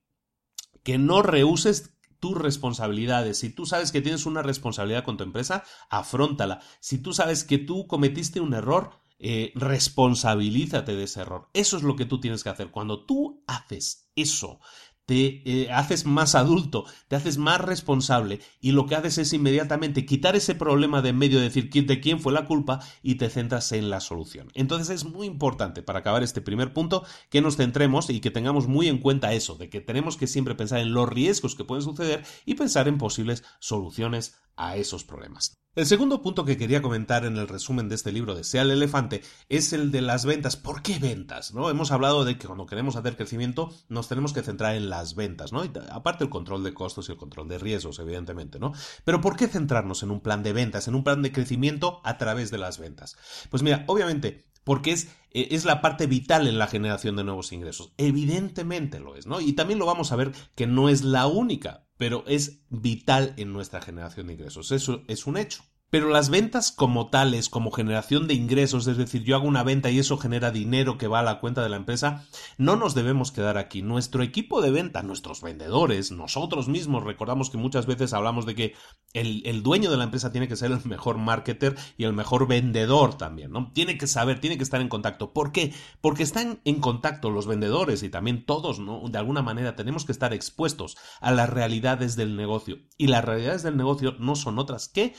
Que 0.83 0.96
no 0.96 1.20
rehuses 1.20 1.94
tus 2.20 2.38
responsabilidades. 2.38 3.40
Si 3.40 3.50
tú 3.50 3.66
sabes 3.66 3.92
que 3.92 4.00
tienes 4.00 4.24
una 4.24 4.40
responsabilidad 4.40 5.05
con 5.05 5.18
tu 5.18 5.24
empresa, 5.24 5.62
afrontala. 5.90 6.62
Si 6.81 7.02
tú 7.02 7.12
sabes 7.12 7.44
que 7.44 7.59
tú 7.59 7.87
cometiste 7.87 8.40
un 8.40 8.55
error, 8.55 9.02
eh, 9.18 9.52
responsabilízate 9.55 10.96
de 10.96 11.05
ese 11.05 11.20
error. 11.20 11.48
Eso 11.52 11.76
es 11.76 11.85
lo 11.85 11.96
que 11.96 12.07
tú 12.07 12.18
tienes 12.18 12.42
que 12.42 12.48
hacer. 12.48 12.70
Cuando 12.72 13.05
tú 13.05 13.44
haces 13.46 14.11
eso, 14.16 14.59
te 15.06 15.42
eh, 15.44 15.70
haces 15.70 16.06
más 16.06 16.34
adulto, 16.34 16.84
te 17.08 17.16
haces 17.16 17.38
más 17.38 17.60
responsable 17.60 18.40
y 18.60 18.72
lo 18.72 18.86
que 18.86 18.94
haces 18.94 19.18
es 19.18 19.32
inmediatamente 19.32 20.06
quitar 20.06 20.36
ese 20.36 20.54
problema 20.54 21.02
de 21.02 21.10
en 21.10 21.18
medio, 21.18 21.38
de 21.38 21.50
decir 21.50 21.70
de 21.70 22.00
quién 22.00 22.20
fue 22.20 22.32
la 22.32 22.46
culpa 22.46 22.80
y 23.02 23.16
te 23.16 23.30
centras 23.30 23.72
en 23.72 23.90
la 23.90 24.00
solución. 24.00 24.48
Entonces 24.54 24.90
es 24.90 25.04
muy 25.04 25.26
importante 25.26 25.82
para 25.82 26.00
acabar 26.00 26.22
este 26.22 26.40
primer 26.40 26.72
punto 26.72 27.04
que 27.30 27.40
nos 27.40 27.56
centremos 27.56 28.10
y 28.10 28.20
que 28.20 28.30
tengamos 28.30 28.66
muy 28.66 28.88
en 28.88 28.98
cuenta 28.98 29.32
eso, 29.32 29.54
de 29.56 29.68
que 29.68 29.80
tenemos 29.80 30.16
que 30.16 30.26
siempre 30.26 30.54
pensar 30.54 30.80
en 30.80 30.92
los 30.92 31.08
riesgos 31.08 31.54
que 31.54 31.64
pueden 31.64 31.82
suceder 31.82 32.24
y 32.44 32.54
pensar 32.54 32.88
en 32.88 32.98
posibles 32.98 33.44
soluciones 33.60 34.36
a 34.56 34.76
esos 34.76 35.04
problemas. 35.04 35.62
El 35.74 35.87
segundo 35.87 36.20
punto 36.20 36.44
que 36.44 36.58
quería 36.58 36.82
comentar 36.82 37.24
en 37.24 37.38
el 37.38 37.48
resumen 37.48 37.88
de 37.88 37.94
este 37.94 38.12
libro 38.12 38.35
de 38.35 38.44
Sea 38.44 38.61
el 38.61 38.72
Elefante 38.72 39.22
es 39.48 39.72
el 39.72 39.90
de 39.90 40.02
las 40.02 40.26
ventas. 40.26 40.54
¿Por 40.54 40.82
qué 40.82 40.98
ventas? 40.98 41.54
¿No? 41.54 41.70
Hemos 41.70 41.92
hablado 41.92 42.26
de 42.26 42.37
que 42.37 42.46
cuando 42.46 42.66
queremos 42.66 42.94
hacer 42.94 43.16
crecimiento 43.16 43.72
nos 43.88 44.07
tenemos 44.07 44.34
que 44.34 44.42
centrar 44.42 44.74
en 44.74 44.90
las 44.90 45.14
ventas, 45.14 45.51
¿no? 45.51 45.62
aparte 45.90 46.24
el 46.24 46.30
control 46.30 46.62
de 46.62 46.74
costos 46.74 47.09
y 47.09 47.12
el 47.12 47.16
control 47.16 47.49
de 47.49 47.57
riesgos, 47.57 47.99
evidentemente, 48.01 48.59
¿no? 48.59 48.74
Pero 49.05 49.22
¿por 49.22 49.34
qué 49.34 49.49
centrarnos 49.49 50.03
en 50.03 50.11
un 50.11 50.20
plan 50.20 50.42
de 50.42 50.53
ventas, 50.53 50.88
en 50.88 50.94
un 50.94 51.05
plan 51.05 51.22
de 51.22 51.32
crecimiento 51.32 52.03
a 52.05 52.18
través 52.18 52.51
de 52.51 52.59
las 52.59 52.76
ventas? 52.78 53.16
Pues 53.49 53.62
mira, 53.62 53.84
obviamente 53.86 54.44
porque 54.64 54.92
es, 54.92 55.09
e, 55.32 55.49
es, 55.53 55.64
la 55.64 55.80
parte 55.80 56.07
vital 56.07 56.47
en 56.47 56.59
la 56.59 56.66
generación 56.66 57.16
de 57.16 57.24
nuevos 57.24 57.53
ingresos. 57.53 57.92
Evidentemente 57.97 59.01
lo 59.01 59.16
es, 59.16 59.26
¿no? 59.26 59.40
Y 59.40 59.55
también 59.55 59.78
lo 59.78 59.86
vamos 59.86 60.12
a 60.12 60.16
ver 60.16 60.32
que 60.55 60.66
no 60.66 60.88
es 60.88 61.03
la 61.03 61.26
única, 61.26 61.82
pero 62.03 62.24
es 62.26 62.64
vital 62.68 63.32
en 63.36 63.53
nuestra 63.53 63.80
generación 63.80 64.26
de 64.26 64.32
ingresos. 64.32 64.72
Eso 64.72 65.05
es 65.07 65.24
un 65.24 65.36
hecho. 65.36 65.62
Pero 65.93 66.09
las 66.09 66.30
ventas 66.30 66.72
como 66.72 67.11
tales, 67.11 67.51
como 67.51 67.70
generación 67.70 68.26
de 68.26 68.32
ingresos, 68.32 68.86
es 68.86 68.97
decir, 68.97 69.24
yo 69.24 69.36
hago 69.36 69.47
una 69.47 69.62
venta 69.62 69.90
y 69.90 69.99
eso 69.99 70.16
genera 70.16 70.51
dinero 70.51 70.97
que 70.97 71.07
va 71.07 71.18
a 71.18 71.22
la 71.22 71.38
cuenta 71.38 71.62
de 71.62 71.68
la 71.68 71.76
empresa, 71.76 72.26
no 72.57 72.76
nos 72.76 72.95
debemos 72.95 73.30
quedar 73.30 73.59
aquí. 73.59 73.82
Nuestro 73.82 74.22
equipo 74.22 74.62
de 74.62 74.70
venta, 74.70 75.03
nuestros 75.03 75.43
vendedores, 75.43 76.11
nosotros 76.11 76.66
mismos, 76.68 77.05
recordamos 77.05 77.51
que 77.51 77.59
muchas 77.59 77.84
veces 77.84 78.14
hablamos 78.14 78.47
de 78.47 78.55
que 78.55 78.74
el, 79.12 79.62
dueño 79.62 79.90
de 79.90 79.99
la 79.99 80.05
empresa 80.05 80.32
tiene 80.32 80.49
que 80.49 80.57
ser 80.57 80.70
el 80.70 80.82
mejor 80.86 81.18
marketer 81.18 81.76
y 81.99 82.05
el 82.05 82.14
mejor 82.14 82.49
vendedor 82.49 83.18
también, 83.18 83.51
¿no? 83.51 83.70
Tiene 83.74 83.99
que 83.99 84.07
saber, 84.07 84.40
tiene 84.40 84.57
que 84.57 84.64
estar 84.64 84.80
en 84.80 84.88
contacto. 84.88 85.34
¿Por 85.34 85.53
qué? 85.53 85.74
Porque 86.01 86.22
están 86.22 86.62
en 86.64 86.80
contacto 86.80 87.28
los 87.28 87.47
vendedores 87.47 88.03
y 88.03 88.09
también 88.09 88.47
todos, 88.47 88.78
¿no? 88.78 89.03
De 89.11 89.18
alguna 89.18 89.43
manera 89.43 89.76
tenemos 89.76 90.07
que 90.07 90.12
estar 90.12 90.32
expuestos 90.32 90.97
a 91.20 91.32
las 91.32 91.51
realidades 91.51 92.16
del 92.16 92.34
negocio. 92.34 92.78
Y 92.97 93.09
las 93.09 93.22
realidades 93.22 93.62
del 93.62 93.76
negocio 93.76 94.16
no 94.18 94.36
son 94.36 94.59
otras 94.59 94.88
que 94.88 95.12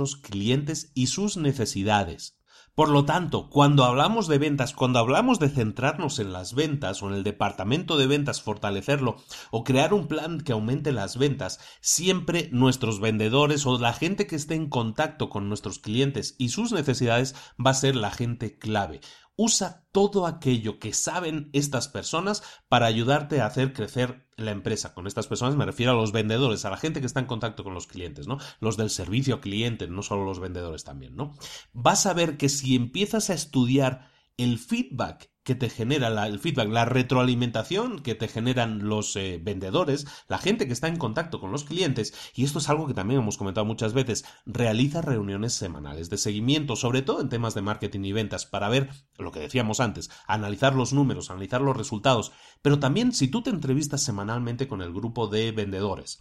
nuestro 0.00 0.22
clientes 0.22 0.92
y 0.94 1.06
sus 1.06 1.36
necesidades. 1.36 2.40
Por 2.74 2.88
lo 2.88 3.04
tanto, 3.04 3.50
cuando 3.50 3.84
hablamos 3.84 4.26
de 4.26 4.38
ventas, 4.38 4.72
cuando 4.72 5.00
hablamos 5.00 5.38
de 5.38 5.50
centrarnos 5.50 6.18
en 6.18 6.32
las 6.32 6.54
ventas 6.54 7.02
o 7.02 7.08
en 7.08 7.14
el 7.14 7.24
departamento 7.24 7.98
de 7.98 8.06
ventas, 8.06 8.40
fortalecerlo 8.40 9.16
o 9.50 9.64
crear 9.64 9.92
un 9.92 10.06
plan 10.06 10.40
que 10.40 10.52
aumente 10.52 10.92
las 10.92 11.18
ventas, 11.18 11.60
siempre 11.80 12.48
nuestros 12.52 13.00
vendedores 13.00 13.66
o 13.66 13.78
la 13.78 13.92
gente 13.92 14.26
que 14.26 14.36
esté 14.36 14.54
en 14.54 14.70
contacto 14.70 15.28
con 15.28 15.48
nuestros 15.48 15.78
clientes 15.78 16.36
y 16.38 16.50
sus 16.50 16.72
necesidades 16.72 17.34
va 17.64 17.72
a 17.72 17.74
ser 17.74 17.96
la 17.96 18.12
gente 18.12 18.56
clave. 18.56 19.00
Usa 19.42 19.86
todo 19.90 20.26
aquello 20.26 20.78
que 20.78 20.92
saben 20.92 21.48
estas 21.54 21.88
personas 21.88 22.42
para 22.68 22.84
ayudarte 22.84 23.40
a 23.40 23.46
hacer 23.46 23.72
crecer 23.72 24.28
la 24.36 24.50
empresa. 24.50 24.92
Con 24.92 25.06
estas 25.06 25.28
personas 25.28 25.56
me 25.56 25.64
refiero 25.64 25.92
a 25.92 25.94
los 25.94 26.12
vendedores, 26.12 26.66
a 26.66 26.70
la 26.70 26.76
gente 26.76 27.00
que 27.00 27.06
está 27.06 27.20
en 27.20 27.26
contacto 27.26 27.64
con 27.64 27.72
los 27.72 27.86
clientes, 27.86 28.26
¿no? 28.26 28.36
Los 28.60 28.76
del 28.76 28.90
servicio 28.90 29.40
cliente, 29.40 29.88
no 29.88 30.02
solo 30.02 30.26
los 30.26 30.40
vendedores 30.40 30.84
también, 30.84 31.16
¿no? 31.16 31.34
Vas 31.72 32.04
a 32.04 32.12
ver 32.12 32.36
que 32.36 32.50
si 32.50 32.76
empiezas 32.76 33.30
a 33.30 33.34
estudiar 33.34 34.10
el 34.36 34.58
feedback 34.58 35.30
que 35.50 35.56
te 35.56 35.68
genera 35.68 36.26
el 36.28 36.38
feedback, 36.38 36.68
la 36.68 36.84
retroalimentación 36.84 37.98
que 38.02 38.14
te 38.14 38.28
generan 38.28 38.88
los 38.88 39.16
eh, 39.16 39.40
vendedores, 39.42 40.06
la 40.28 40.38
gente 40.38 40.68
que 40.68 40.72
está 40.72 40.86
en 40.86 40.96
contacto 40.96 41.40
con 41.40 41.50
los 41.50 41.64
clientes, 41.64 42.14
y 42.36 42.44
esto 42.44 42.60
es 42.60 42.68
algo 42.68 42.86
que 42.86 42.94
también 42.94 43.18
hemos 43.18 43.36
comentado 43.36 43.66
muchas 43.66 43.92
veces, 43.92 44.24
realiza 44.46 45.02
reuniones 45.02 45.52
semanales 45.52 46.08
de 46.08 46.18
seguimiento, 46.18 46.76
sobre 46.76 47.02
todo 47.02 47.20
en 47.20 47.30
temas 47.30 47.54
de 47.54 47.62
marketing 47.62 48.04
y 48.04 48.12
ventas, 48.12 48.46
para 48.46 48.68
ver 48.68 48.90
lo 49.18 49.32
que 49.32 49.40
decíamos 49.40 49.80
antes, 49.80 50.08
analizar 50.28 50.76
los 50.76 50.92
números, 50.92 51.32
analizar 51.32 51.62
los 51.62 51.76
resultados, 51.76 52.30
pero 52.62 52.78
también 52.78 53.10
si 53.12 53.26
tú 53.26 53.42
te 53.42 53.50
entrevistas 53.50 54.04
semanalmente 54.04 54.68
con 54.68 54.82
el 54.82 54.92
grupo 54.92 55.26
de 55.26 55.50
vendedores, 55.50 56.20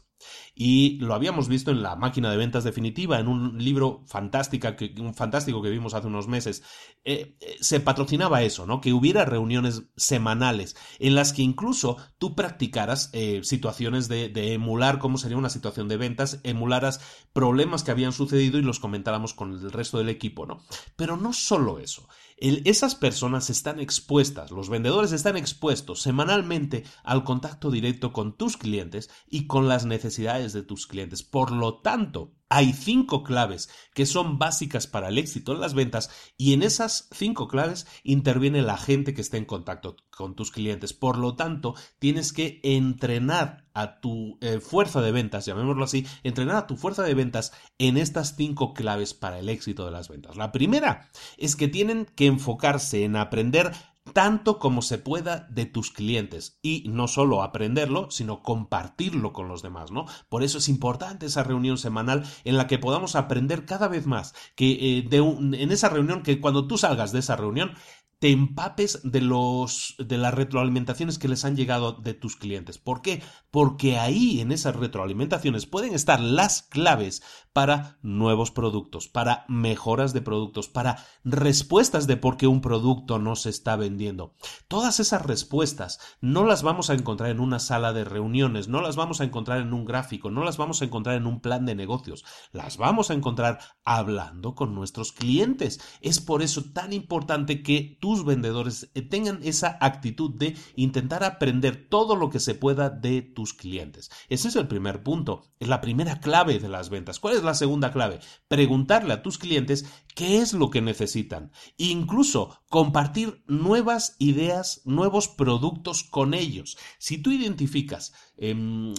y 0.54 0.98
lo 1.00 1.14
habíamos 1.14 1.48
visto 1.48 1.72
en 1.72 1.82
la 1.82 1.96
máquina 1.96 2.32
de 2.32 2.38
ventas 2.38 2.64
definitiva, 2.64 3.20
en 3.20 3.28
un 3.28 3.64
libro 3.64 4.04
fantástica 4.08 4.76
un 5.00 5.14
fantástico 5.14 5.62
que 5.62 5.70
vimos 5.70 5.94
hace 5.94 6.08
unos 6.08 6.28
meses. 6.28 6.64
Eh, 7.04 7.38
eh, 7.40 7.58
se 7.62 7.80
patrocinaba 7.80 8.42
eso, 8.44 8.66
¿no? 8.66 8.82
Que 8.82 8.94
hubiera 8.94 9.19
reuniones 9.26 9.84
semanales 9.96 10.76
en 11.00 11.16
las 11.16 11.34
que 11.34 11.42
incluso 11.42 11.98
tú 12.18 12.36
practicaras 12.36 13.10
eh, 13.14 13.42
situaciones 13.44 14.08
de, 14.08 14.30
emular 14.54 15.00
cómo 15.00 15.18
sería 15.18 15.38
una 15.38 15.50
situación 15.50 15.88
de 15.88 15.98
ventas, 15.98 16.40
emularas 16.44 17.02
problemas 17.34 17.84
que 17.84 17.92
habían 17.92 18.14
sucedido 18.14 18.58
y 18.58 18.62
los 18.62 18.80
comentáramos 18.80 19.34
con 19.34 19.54
el 19.54 19.72
resto 19.72 19.98
del 19.98 20.10
equipo, 20.10 20.46
¿no? 20.46 20.62
Pero 20.96 21.18
no 21.18 21.34
solo 21.34 21.80
eso 21.80 22.08
esas 22.40 22.96
personas 22.96 23.50
están 23.50 23.80
expuestas, 23.80 24.52
los 24.52 24.70
vendedores 24.70 25.12
están 25.12 25.36
expuestos 25.36 26.02
semanalmente 26.02 26.86
al 27.04 27.24
contacto 27.24 27.70
directo 27.70 28.14
con 28.14 28.38
tus 28.38 28.56
clientes 28.56 29.10
y 29.28 29.48
con 29.48 29.68
las 29.68 29.86
necesidades 29.86 30.54
de 30.54 30.64
tus 30.64 30.88
clientes. 30.88 31.22
Por 31.22 31.52
lo 31.52 31.80
tanto, 31.80 32.32
hay 32.50 32.74
cinco 32.74 33.24
claves 33.24 33.70
que 33.94 34.06
son 34.06 34.40
básicas 34.40 34.88
para 34.88 35.10
el 35.10 35.18
éxito 35.18 35.54
en 35.54 35.62
las 35.62 35.76
ventas 35.76 36.10
y 36.38 36.54
en 36.54 36.64
esas 36.64 37.08
cinco 37.12 37.48
claves 37.48 37.86
interviene 38.04 38.62
la 38.64 38.78
gente 38.78 39.14
que 39.14 39.22
está 39.22 39.38
en 39.38 39.46
contacto 39.46 39.96
con 40.10 40.36
tus 40.36 40.52
clientes. 40.52 40.94
Por 40.94 41.18
lo 41.18 41.36
tanto, 41.36 41.76
tienes 42.00 42.34
que 42.34 42.60
entrenar 42.64 43.66
a 43.74 44.00
tu 44.00 44.38
eh, 44.42 44.60
fuerza 44.60 45.02
de 45.02 45.12
ventas, 45.12 45.46
llamémoslo 45.46 45.84
así, 45.84 46.06
entrenar 46.24 46.58
a 46.58 46.68
tu 46.68 46.76
fuerza 46.76 47.04
de 47.04 47.14
ventas 47.14 47.54
en 47.78 47.98
estas 47.98 48.36
cinco 48.36 48.74
claves 48.74 49.14
para 49.14 49.40
el 49.40 49.48
éxito 49.48 49.86
de 49.86 49.92
las 49.92 50.10
ventas. 50.10 50.36
La 50.36 50.52
primera 50.52 51.08
es 51.38 51.56
que 51.56 51.68
tienen 51.68 52.06
que 52.16 52.26
enfocarse 52.26 53.04
en 53.04 53.16
aprender 53.16 53.72
tanto 54.14 54.60
como 54.60 54.82
se 54.82 54.98
pueda 54.98 55.48
de 55.50 55.66
tus 55.66 55.92
clientes 55.92 56.60
y 56.62 56.84
no 56.88 57.08
solo 57.08 57.44
aprenderlo, 57.44 58.12
sino 58.12 58.42
compartirlo 58.44 59.34
con 59.34 59.48
los 59.48 59.62
demás, 59.62 59.92
¿no? 59.92 60.06
Por 60.30 60.44
eso 60.44 60.58
es 60.58 60.70
importante 60.70 61.26
esa 61.26 61.44
reunión 61.44 61.78
semanal 61.78 62.24
en 62.44 62.58
la 62.58 62.68
que 62.68 62.80
podamos 62.80 63.16
aprender 63.16 63.66
cada 63.66 63.88
vez 63.88 64.06
más, 64.06 64.34
que 64.56 64.72
eh, 65.00 65.02
de 65.08 65.18
en 65.18 65.72
esa 65.72 65.90
reunión, 65.90 66.24
que 66.24 66.40
cuando 66.40 66.68
tú 66.68 66.78
salgas 66.78 67.12
de 67.12 67.20
esa 67.20 67.36
reunión, 67.36 67.74
te 68.20 68.32
empapes 68.32 69.00
de 69.04 69.22
los 69.22 69.96
de 69.98 70.18
las 70.18 70.34
retroalimentaciones 70.34 71.18
que 71.18 71.30
les 71.30 71.46
han 71.46 71.56
llegado 71.56 71.94
de 71.94 72.14
tus 72.14 72.36
clientes. 72.36 72.78
¿Por 72.78 73.02
qué? 73.02 73.24
Porque 73.50 73.98
ahí 73.98 74.42
en 74.42 74.52
esas 74.52 74.76
retroalimentaciones 74.76 75.66
pueden 75.66 75.94
estar 75.94 76.20
las 76.20 76.62
claves 76.64 77.24
para 77.54 77.98
nuevos 78.02 78.52
productos, 78.52 79.08
para 79.08 79.46
mejoras 79.48 80.14
de 80.14 80.22
productos, 80.22 80.68
para 80.68 81.06
respuestas 81.24 82.08
de 82.08 82.18
por 82.18 82.36
qué 82.36 82.48
un 82.48 82.62
producto 82.62 83.20
no 83.20 83.36
se 83.38 83.50
está 83.50 83.78
vendiendo. 83.78 84.36
Todas 84.68 85.00
esas 85.00 85.26
respuestas 85.26 86.00
no 86.20 86.46
las 86.46 86.62
vamos 86.62 86.90
a 86.90 86.94
encontrar 86.94 87.30
en 87.30 87.40
una 87.40 87.60
sala 87.60 87.94
de 87.94 88.04
reuniones, 88.04 88.68
no 88.68 88.82
las 88.82 88.98
vamos 88.98 89.22
a 89.22 89.24
encontrar 89.24 89.62
en 89.62 89.74
un 89.74 89.86
gráfico, 89.86 90.30
no 90.30 90.44
las 90.44 90.58
vamos 90.58 90.82
a 90.82 90.86
encontrar 90.86 91.16
en 91.16 91.26
un 91.26 91.40
plan 91.40 91.66
de 91.66 91.76
negocios, 91.76 92.26
las 92.52 92.78
vamos 92.78 93.10
a 93.10 93.14
encontrar 93.14 93.60
hablando 93.84 94.56
con 94.56 94.76
nuestros 94.76 95.14
clientes. 95.14 95.80
Es 96.02 96.20
por 96.20 96.42
eso 96.42 96.66
tan 96.74 96.92
importante 96.92 97.64
que 97.64 97.98
tú 98.02 98.09
vendedores 98.26 98.90
eh, 98.94 99.02
tengan 99.02 99.40
esa 99.44 99.78
actitud 99.82 100.32
de 100.32 100.56
intentar 100.76 101.24
aprender 101.24 101.88
todo 101.90 102.16
lo 102.16 102.30
que 102.30 102.40
se 102.40 102.56
pueda 102.56 102.90
de 102.90 103.22
tus 103.22 103.54
clientes. 103.54 104.10
Ese 104.30 104.48
es 104.48 104.56
el 104.56 104.68
primer 104.68 105.04
punto, 105.04 105.44
es 105.60 105.68
la 105.68 105.82
primera 105.82 106.20
clave 106.20 106.60
de 106.60 106.70
las 106.70 106.90
ventas. 106.90 107.20
¿Cuál 107.20 107.36
es 107.36 107.44
la 107.44 107.54
segunda 107.54 107.92
clave? 107.92 108.20
Preguntarle 108.48 109.14
a 109.14 109.22
tus 109.22 109.38
clientes 109.38 109.86
qué 110.16 110.40
es 110.40 110.54
lo 110.54 110.70
que 110.70 110.82
necesitan. 110.82 111.52
Incluso 111.78 112.60
compartir 112.70 113.44
nuevas 113.48 114.16
ideas, 114.20 114.82
nuevos 114.86 115.28
productos 115.28 116.04
con 116.04 116.34
ellos. 116.34 116.78
Si 116.98 117.18
tú 117.18 117.32
identificas, 117.32 118.14
em, 118.38 118.94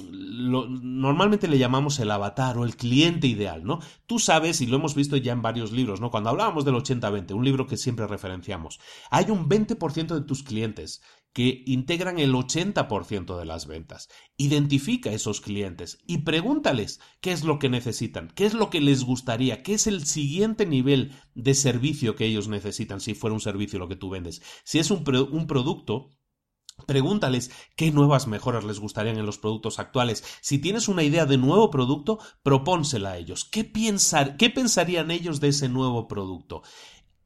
normalmente 0.50 1.46
le 1.46 1.58
llamamos 1.58 1.98
el 1.98 2.10
avatar 2.10 2.58
o 2.58 2.64
el 2.64 2.76
cliente 2.76 3.26
ideal, 3.26 3.64
¿no? 3.64 3.80
Tú 4.06 4.18
sabes, 4.18 4.60
y 4.60 4.66
lo 4.66 4.76
hemos 4.76 4.94
visto 4.94 5.16
ya 5.16 5.32
en 5.32 5.42
varios 5.42 5.72
libros, 5.72 6.00
¿no? 6.00 6.10
Cuando 6.10 6.30
hablábamos 6.30 6.64
del 6.64 6.74
80-20, 6.74 7.34
un 7.34 7.44
libro 7.44 7.66
que 7.66 7.76
siempre 7.76 8.06
referenciamos, 8.06 8.80
hay 9.10 9.30
un 9.30 9.48
20% 9.48 10.14
de 10.14 10.22
tus 10.22 10.42
clientes 10.42 11.00
que 11.32 11.62
integran 11.66 12.18
el 12.18 12.34
80% 12.34 13.38
de 13.38 13.44
las 13.44 13.66
ventas. 13.66 14.08
Identifica 14.36 15.10
a 15.10 15.12
esos 15.12 15.40
clientes 15.40 15.98
y 16.06 16.18
pregúntales 16.18 17.00
qué 17.20 17.32
es 17.32 17.44
lo 17.44 17.58
que 17.58 17.68
necesitan, 17.68 18.32
qué 18.34 18.46
es 18.46 18.54
lo 18.54 18.70
que 18.70 18.80
les 18.80 19.04
gustaría, 19.04 19.62
qué 19.62 19.74
es 19.74 19.86
el 19.86 20.06
siguiente 20.06 20.66
nivel 20.66 21.12
de 21.34 21.54
servicio 21.54 22.16
que 22.16 22.26
ellos 22.26 22.48
necesitan, 22.48 23.00
si 23.00 23.14
fuera 23.14 23.34
un 23.34 23.40
servicio 23.40 23.78
lo 23.78 23.88
que 23.88 23.96
tú 23.96 24.10
vendes. 24.10 24.42
Si 24.64 24.78
es 24.78 24.90
un, 24.90 25.04
producto, 25.04 26.10
Pregúntales 26.86 27.50
qué 27.76 27.90
nuevas 27.90 28.26
mejoras 28.26 28.64
les 28.64 28.80
gustarían 28.80 29.18
en 29.18 29.26
los 29.26 29.36
productos 29.36 29.78
actuales. 29.78 30.24
Si 30.40 30.58
tienes 30.58 30.88
una 30.88 31.02
idea 31.02 31.26
de 31.26 31.36
nuevo 31.36 31.70
producto, 31.70 32.18
propónsela 32.42 33.10
a 33.10 33.18
ellos. 33.18 33.44
¿Qué, 33.44 33.70
¿Qué 33.70 34.50
pensarían 34.50 35.10
ellos 35.10 35.40
de 35.40 35.48
ese 35.48 35.68
nuevo 35.68 36.08
producto? 36.08 36.62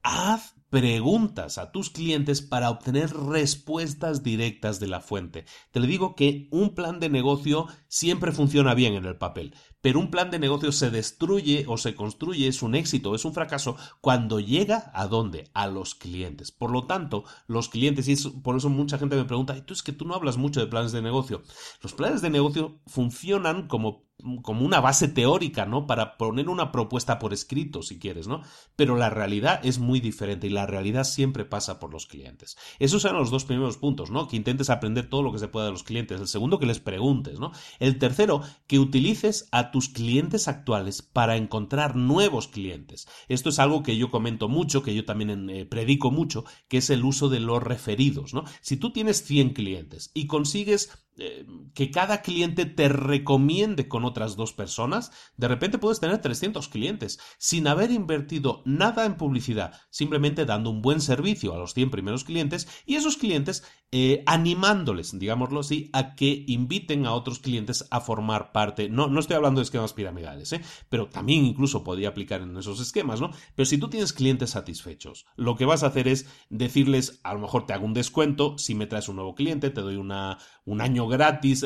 Haz 0.03 0.57
preguntas 0.75 1.57
a 1.59 1.71
tus 1.71 1.89
clientes 1.89 2.43
para 2.43 2.69
obtener 2.69 3.15
respuestas 3.15 4.25
directas 4.25 4.81
de 4.81 4.89
la 4.89 4.99
fuente. 4.99 5.45
Te 5.71 5.79
le 5.79 5.87
digo 5.87 6.17
que 6.17 6.49
un 6.51 6.75
plan 6.75 6.99
de 6.99 7.09
negocio 7.09 7.69
siempre 7.87 8.33
funciona 8.33 8.75
bien 8.75 8.95
en 8.95 9.05
el 9.05 9.17
papel, 9.17 9.55
pero 9.81 10.01
un 10.01 10.11
plan 10.11 10.33
de 10.33 10.41
negocio 10.41 10.73
se 10.73 10.91
destruye 10.91 11.65
o 11.69 11.77
se 11.77 11.95
construye, 11.95 12.49
es 12.49 12.61
un 12.61 12.75
éxito, 12.75 13.15
es 13.15 13.25
un 13.25 13.35
fracaso, 13.35 13.77
cuando 14.01 14.41
llega 14.41 14.91
a 14.95 15.07
dónde? 15.07 15.49
A 15.55 15.69
los 15.69 15.95
clientes. 15.95 16.51
Por 16.51 16.73
lo 16.73 16.89
tanto, 16.89 17.23
los 17.47 17.69
clientes, 17.69 18.09
y 18.09 18.17
por 18.41 18.57
eso 18.57 18.69
mucha 18.69 18.99
gente 18.99 19.15
me 19.15 19.27
pregunta, 19.27 19.65
tú 19.65 19.75
es 19.75 19.85
que 19.85 19.93
tú 19.93 20.07
no 20.07 20.15
hablas 20.15 20.39
mucho 20.39 20.59
de 20.59 20.67
planes 20.67 20.91
de 20.91 21.03
negocio. 21.03 21.45
Los 21.83 21.93
planes 21.93 22.21
de 22.21 22.31
negocio 22.31 22.81
funcionan 22.89 23.69
como 23.69 24.04
como 24.43 24.65
una 24.65 24.81
base 24.81 25.09
teórica, 25.09 25.67
¿no? 25.67 25.87
Para 25.87 26.17
poner 26.17 26.49
una 26.49 26.73
propuesta 26.73 27.19
por 27.19 27.33
escrito, 27.33 27.83
si 27.83 27.99
quieres, 27.99 28.27
¿no? 28.27 28.43
Pero 28.77 28.97
la 28.97 29.11
realidad 29.11 29.61
es 29.65 29.79
muy 29.79 30.01
diferente 30.01 30.47
y 30.47 30.51
la 30.51 30.67
realidad 30.67 31.05
siempre 31.05 31.45
pasa 31.45 31.79
por 31.81 31.93
los 31.93 32.07
clientes. 32.07 32.57
Esos 32.79 33.03
son 33.03 33.17
los 33.17 33.31
dos 33.31 33.45
primeros 33.45 33.77
puntos, 33.77 34.11
¿no? 34.11 34.29
Que 34.29 34.37
intentes 34.37 34.71
aprender 34.71 35.09
todo 35.09 35.23
lo 35.23 35.33
que 35.33 35.39
se 35.39 35.49
pueda 35.49 35.67
de 35.67 35.73
los 35.73 35.83
clientes. 35.83 36.21
El 36.21 36.29
segundo, 36.29 36.59
que 36.59 36.67
les 36.67 36.81
preguntes, 36.81 37.41
¿no? 37.41 37.53
El 37.81 37.99
tercero, 37.99 38.43
que 38.67 38.79
utilices 38.79 39.49
a 39.51 39.71
tus 39.71 39.89
clientes 39.89 40.49
actuales 40.49 41.03
para 41.03 41.37
encontrar 41.37 41.97
nuevos 41.97 42.49
clientes. 42.49 43.09
Esto 43.29 43.49
es 43.49 43.59
algo 43.59 43.83
que 43.83 43.97
yo 43.97 44.11
comento 44.11 44.49
mucho, 44.49 44.83
que 44.83 44.95
yo 44.95 45.05
también 45.05 45.51
eh, 45.51 45.67
predico 45.67 46.11
mucho, 46.11 46.45
que 46.69 46.79
es 46.79 46.89
el 46.91 47.05
uso 47.05 47.29
de 47.29 47.41
los 47.41 47.63
referidos, 47.63 48.33
¿no? 48.33 48.45
Si 48.61 48.77
tú 48.77 48.93
tienes 48.93 49.25
100 49.25 49.55
clientes 49.55 50.13
y 50.15 50.27
consigues 50.27 51.05
eh, 51.17 51.47
que 51.75 51.91
cada 51.91 52.23
cliente 52.23 52.67
te 52.67 52.89
recomiende 52.89 53.87
con 53.87 54.05
otras 54.05 54.35
dos 54.37 54.53
personas, 54.53 55.13
de 55.37 55.49
repente 55.49 55.79
puedes 55.79 56.01
tener 56.01 56.19
300 56.21 56.69
clientes 56.69 57.21
sin 57.39 57.69
haber 57.69 57.91
invertido 57.91 58.63
nada 58.65 59.05
en 59.07 59.17
publicidad, 59.17 59.81
simplemente 59.91 60.45
dando 60.45 60.71
un 60.71 60.83
buen 60.83 61.01
servicio 61.01 61.55
a 61.55 61.59
los 61.59 61.75
100 61.75 61.91
primeros 61.91 62.25
clientes 62.25 62.67
y 62.85 62.97
esos 62.97 63.17
clientes 63.17 63.65
eh, 63.93 64.25
animándoles, 64.27 65.17
digámoslo 65.17 65.61
así, 65.61 65.89
a 65.93 66.17
que 66.17 66.45
inviten 66.49 67.07
a 67.07 67.13
otros 67.13 67.39
clientes 67.39 67.87
a 67.93 68.01
formar 68.01 68.51
parte. 68.51 68.89
No, 68.89 69.07
no 69.07 69.21
estoy 69.21 69.37
hablando 69.37 69.61
de 69.61 69.67
esquemas 69.67 69.93
piramidales, 69.93 70.53
¿eh? 70.53 70.63
pero 70.89 71.09
también 71.09 71.45
incluso 71.45 71.85
podría 71.85 72.09
aplicar 72.09 72.41
en 72.41 72.57
esos 72.57 72.81
esquemas, 72.81 73.21
¿no? 73.21 73.31
Pero 73.55 73.67
si 73.67 73.79
tú 73.79 73.89
tienes 73.89 74.13
clientes 74.13 74.51
satisfechos, 74.51 75.27
lo 75.37 75.55
que 75.55 75.65
vas 75.65 75.85
a 75.85 75.89
hacer 75.89 76.09
es 76.09 76.27
decirles, 76.51 77.21
a 77.23 77.35
lo 77.35 77.41
mejor 77.41 77.67
te 77.67 77.73
hago 77.73 77.87
un 77.87 77.95
descuento, 77.95 78.59
si 78.59 78.75
me 78.75 78.89
traes 78.89 79.09
un 79.09 79.15
nuevo 79.15 79.37
cliente, 79.37 79.71
te 79.71 79.81
doy 79.81 79.95
una, 79.95 80.39
un 80.65 80.81
año 80.81 81.04
gratis 81.09 81.65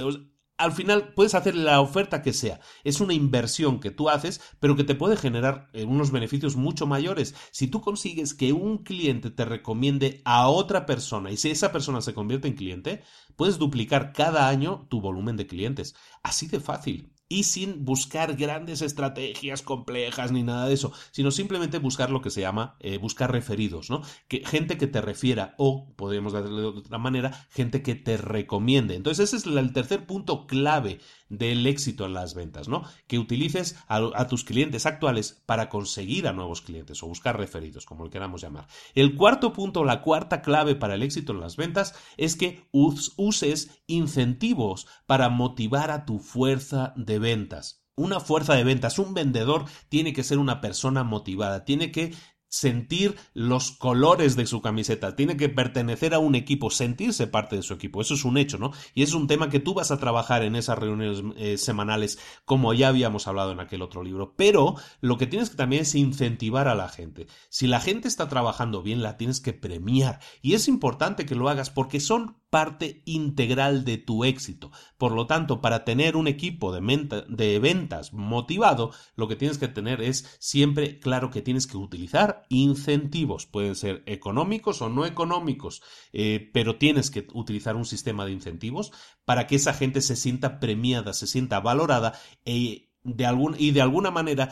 al 0.59 0.73
final 0.73 1.15
puedes 1.15 1.35
hacer 1.35 1.55
la 1.55 1.81
oferta 1.81 2.21
que 2.21 2.33
sea. 2.33 2.61
Es 2.83 3.01
una 3.01 3.15
inversión 3.15 3.79
que 3.79 3.93
tú 3.93 4.09
haces, 4.09 4.41
pero 4.59 4.77
que 4.77 4.85
te 4.85 4.97
puede 4.97 5.17
generar 5.17 5.71
eh, 5.73 5.85
unos 5.85 6.11
beneficios 6.11 6.57
mucho 6.57 6.87
mayores. 6.87 7.35
Si 7.53 7.69
tú 7.69 7.81
consigues 7.81 8.35
que 8.35 8.53
un 8.53 8.79
cliente 8.79 9.31
te 9.31 9.45
recomiende 9.45 10.21
a 10.25 10.49
otra 10.49 10.85
persona 10.85 11.31
y 11.31 11.37
si 11.37 11.51
esa 11.51 11.71
persona 11.71 12.01
se 12.01 12.13
convierte 12.13 12.49
en 12.49 12.55
cliente, 12.55 13.03
puedes 13.37 13.59
duplicar 13.59 14.13
cada 14.13 14.49
año 14.49 14.87
tu 14.91 15.01
volumen 15.01 15.37
de 15.37 15.47
clientes. 15.47 15.95
Así 16.23 16.49
de 16.49 16.59
fácil 16.61 17.13
y 17.29 17.43
sin 17.45 17.85
buscar 17.85 18.37
grandes 18.37 18.83
estrategias 18.83 19.63
complejas 19.63 20.33
ni 20.33 20.43
nada 20.43 20.67
de 20.67 20.75
eso, 20.75 20.93
sino 21.11 21.31
simplemente 21.31 21.79
buscar 21.79 22.11
lo 22.11 22.23
que 22.23 22.31
se 22.31 22.41
llama 22.41 22.77
eh, 22.81 22.99
buscar 22.99 23.31
referidos, 23.31 23.91
¿no? 23.91 24.03
Que, 24.29 24.45
gente 24.45 24.79
que 24.79 24.87
te 24.87 25.01
refiera 25.01 25.55
o, 25.59 25.93
podemos 25.97 26.33
decirlo 26.33 26.73
de 26.73 26.79
otra 26.79 26.99
manera, 26.99 27.47
gente 27.51 27.83
que 27.83 27.95
te 27.95 28.17
recomiende. 28.17 28.95
Entonces 28.95 29.33
ese 29.33 29.49
es 29.49 29.57
el 29.57 29.73
tercer 29.73 30.07
punto 30.07 30.47
clave 30.47 31.01
del 31.29 31.67
éxito 31.67 32.07
en 32.07 32.15
las 32.15 32.35
ventas, 32.35 32.69
¿no? 32.69 32.85
Que 33.07 33.19
utilices 33.19 33.77
a, 33.87 34.27
tus 34.29 34.45
clientes 34.45 34.87
actuales 34.87 35.43
para 35.47 35.69
conseguir 35.69 36.27
a 36.27 36.33
nuevos 36.33 36.63
clientes 36.63 37.03
o 37.03 37.07
buscar 37.07 37.37
referidos, 37.37 37.87
como 37.87 38.05
lo 38.05 38.11
queramos 38.11 38.43
llamar. 38.43 38.67
El 38.95 39.15
cuarto 39.15 39.53
punto, 39.53 39.85
la 39.85 40.03
cuarta 40.03 40.43
clave 40.43 40.75
para 40.75 40.95
el 40.95 41.03
éxito 41.03 41.33
en 41.33 41.41
las 41.41 41.57
ventas 41.57 41.95
es 42.17 42.37
que 42.37 42.69
uses 42.73 43.83
incentivos 43.87 44.87
para 45.07 45.29
motivar 45.29 45.91
a 45.91 46.05
tu 46.05 46.19
fuerza 46.19 46.93
de 46.97 47.19
ventas. 47.19 47.85
Una 47.97 48.21
fuerza 48.21 48.55
de 48.55 48.63
ventas, 48.63 49.01
un 49.01 49.13
vendedor 49.13 49.65
tiene 49.89 50.13
que 50.13 50.23
ser 50.23 50.39
una 50.39 50.61
persona 50.61 51.03
motivada, 51.03 51.65
tiene 51.65 51.91
que 51.91 52.15
sentir 52.49 53.17
los 53.35 53.73
colores 53.73 54.37
de 54.37 54.47
su 54.47 54.61
camiseta, 54.61 55.17
tiene 55.17 55.37
que 55.37 55.49
pertenecer 55.49 56.15
a 56.15 56.19
un 56.19 56.35
equipo, 56.35 56.71
sentirse 56.71 57.27
parte 57.27 57.57
de 57.57 57.63
su 57.63 57.75
equipo, 57.75 58.01
eso 58.01 58.15
es 58.15 58.25
un 58.25 58.39
hecho, 58.39 58.59
¿no? 58.59 58.73
Y 58.95 59.03
es 59.03 59.15
un 59.15 59.27
tema 59.27 59.51
que 59.51 59.61
tú 59.61 59.75
vas 59.75 59.91
a 59.91 59.99
trabajar 59.99 60.43
en 60.43 60.57
esas 60.57 60.79
reuniones 60.79 61.23
eh, 61.37 61.59
semanales, 61.59 62.19
como 62.45 62.73
ya 62.75 62.89
habíamos 62.89 63.29
hablado 63.29 63.53
en 63.53 63.61
aquel 63.61 63.83
otro 63.83 64.03
libro, 64.03 64.35
pero 64.37 64.77
lo 65.01 65.19
que 65.19 65.27
tienes 65.27 65.51
que 65.51 65.57
también 65.57 65.83
es 65.83 65.95
incentivar 65.95 66.69
a 66.69 66.75
la 66.75 66.89
gente. 66.89 67.27
Si 67.49 67.67
la 67.67 67.81
gente 67.81 68.09
está 68.09 68.29
trabajando 68.29 68.83
bien, 68.83 69.03
la 69.03 69.17
tienes 69.17 69.41
que 69.41 69.53
premiar, 69.53 70.21
y 70.43 70.55
es 70.55 70.69
importante 70.69 71.27
que 71.27 71.35
lo 71.35 71.49
hagas 71.49 71.71
porque 71.71 72.01
son 72.01 72.37
parte 72.51 73.03
integral 73.05 73.85
de 73.85 73.99
tu 73.99 74.25
éxito. 74.25 74.71
Por 74.97 75.13
lo 75.13 75.27
tanto, 75.27 75.61
para 75.61 75.85
tener 75.85 76.17
un 76.17 76.29
equipo 76.29 76.73
de, 76.73 77.59
ventas 77.59 78.13
motivado, 78.13 78.93
lo 79.17 79.29
que 79.29 79.37
tienes 79.37 79.59
que 79.59 79.69
tener 79.69 80.01
es 80.01 80.37
siempre 80.39 80.99
claro 80.99 81.31
que 81.31 81.43
tienes 81.43 81.67
que 81.67 81.77
utilizar 81.77 82.45
incentivos. 82.49 83.47
Pueden 83.47 83.75
ser 83.75 84.03
económicos 84.07 84.81
o 84.83 84.89
no 84.89 85.05
económicos, 85.05 85.83
eh, 86.13 86.51
pero 86.53 86.77
tienes 86.77 87.11
que 87.11 87.27
utilizar 87.35 87.77
un 87.77 87.85
sistema 87.85 88.25
de 88.25 88.33
incentivos 88.33 88.93
para 89.25 89.47
que 89.47 89.57
esa 89.57 89.75
gente 89.75 90.01
se 90.01 90.17
sienta 90.17 90.61
premiada, 90.61 91.13
se 91.13 91.27
sienta 91.27 91.61
valorada 91.61 92.19
e 92.45 92.89
de 93.05 93.55
y 93.59 93.71
de 93.71 93.81
alguna 93.81 94.11
manera 94.11 94.51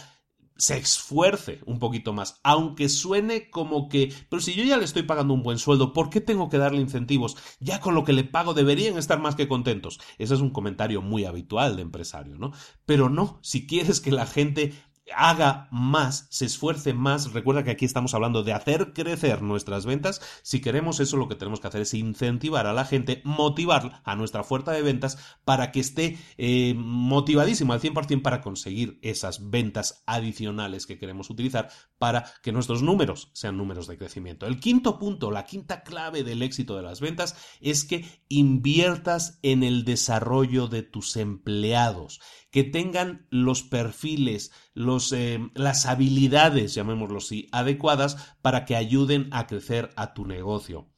se 0.57 0.77
esfuerce 0.79 1.61
un 1.67 1.79
poquito 1.79 2.13
más, 2.13 2.41
aunque 2.43 2.89
suene 2.89 3.51
como 3.51 3.89
que, 3.89 4.13
pero 4.29 4.41
si 4.41 4.55
yo 4.55 4.65
ya 4.65 4.77
le 4.77 4.85
estoy 4.85 5.03
pagando 5.03 5.35
un 5.35 5.43
buen 5.43 5.59
sueldo, 5.59 5.93
¿por 5.93 6.11
qué 6.11 6.21
tengo 6.21 6.49
que 6.49 6.59
darle 6.59 6.81
incentivos? 6.81 7.37
Ya 7.61 7.81
con 7.81 7.95
lo 7.95 8.05
que 8.05 8.13
le 8.13 8.25
pago 8.25 8.55
deberían 8.55 8.97
estar 8.97 9.21
más 9.21 9.37
que 9.37 9.49
contentos. 9.49 10.01
Ese 10.19 10.35
es 10.35 10.41
un 10.41 10.51
comentario 10.51 11.03
muy 11.03 11.25
habitual 11.25 11.77
de 11.77 11.83
empresario, 11.83 12.37
¿no? 12.37 12.53
Pero 12.85 13.09
no, 13.09 13.39
si 13.43 13.67
quieres 13.67 14.01
que 14.01 14.13
la 14.13 14.27
gente 14.27 14.73
haga 15.15 15.69
más, 15.71 16.27
se 16.31 16.47
esfuerce 16.47 16.95
más. 16.95 17.33
Recuerda 17.33 17.63
que 17.65 17.71
aquí 17.71 17.85
estamos 17.85 18.15
hablando 18.15 18.43
de 18.43 18.53
hacer 18.53 18.93
crecer 18.93 19.43
nuestras 19.43 19.87
ventas. 19.87 20.21
Si 20.43 20.61
queremos 20.61 21.01
eso, 21.01 21.17
lo 21.17 21.29
que 21.29 21.35
tenemos 21.35 21.61
que 21.61 21.69
hacer 21.69 21.83
es 21.83 21.95
incentivar 21.95 22.67
a 22.67 22.73
la 22.73 22.85
gente, 22.85 23.21
motivar 23.25 24.03
a 24.05 24.17
nuestra 24.17 24.45
fuerza 24.45 24.73
de 24.73 24.83
ventas 24.83 25.19
para 25.45 25.73
que 25.73 25.81
esté 25.81 26.19
eh, 26.39 26.75
motivadísimo 26.77 27.73
al 27.73 27.81
100% 27.81 28.23
para 28.23 28.41
conseguir 28.41 28.99
esas 29.03 29.51
ventas 29.51 30.03
adicionales 30.07 30.87
que 30.87 30.99
queremos 30.99 31.31
utilizar 31.31 31.69
para 31.99 32.25
que 32.43 32.53
nuestros 32.53 32.83
números 32.83 33.31
sean 33.33 33.57
números 33.57 33.87
de 33.87 33.99
crecimiento. 33.99 34.47
El 34.47 34.61
quinto 34.61 34.99
punto, 34.99 35.31
la 35.31 35.45
quinta 35.45 35.83
clave 35.83 36.25
del 36.25 36.43
éxito 36.43 36.77
de 36.77 36.83
las 36.83 37.01
ventas 37.01 37.37
es 37.61 37.85
que 37.85 38.05
inviertas 38.29 39.39
en 39.43 39.63
el 39.63 39.85
desarrollo 39.85 40.69
de 40.69 40.83
tus 40.83 41.17
empleados 41.17 42.21
que 42.51 42.65
tengan 42.65 43.27
los 43.31 43.63
perfiles, 43.63 44.53
los, 44.75 45.13
eh, 45.13 45.51
las 45.55 45.87
habilidades, 45.87 46.75
llamémoslo 46.75 47.19
así, 47.19 47.49
adecuadas 47.53 48.35
para 48.43 48.65
que 48.65 48.77
ayuden 48.77 49.29
a 49.33 49.47
crecer 49.47 49.91
a 49.97 50.15
tu 50.15 50.27
negocio. 50.27 50.89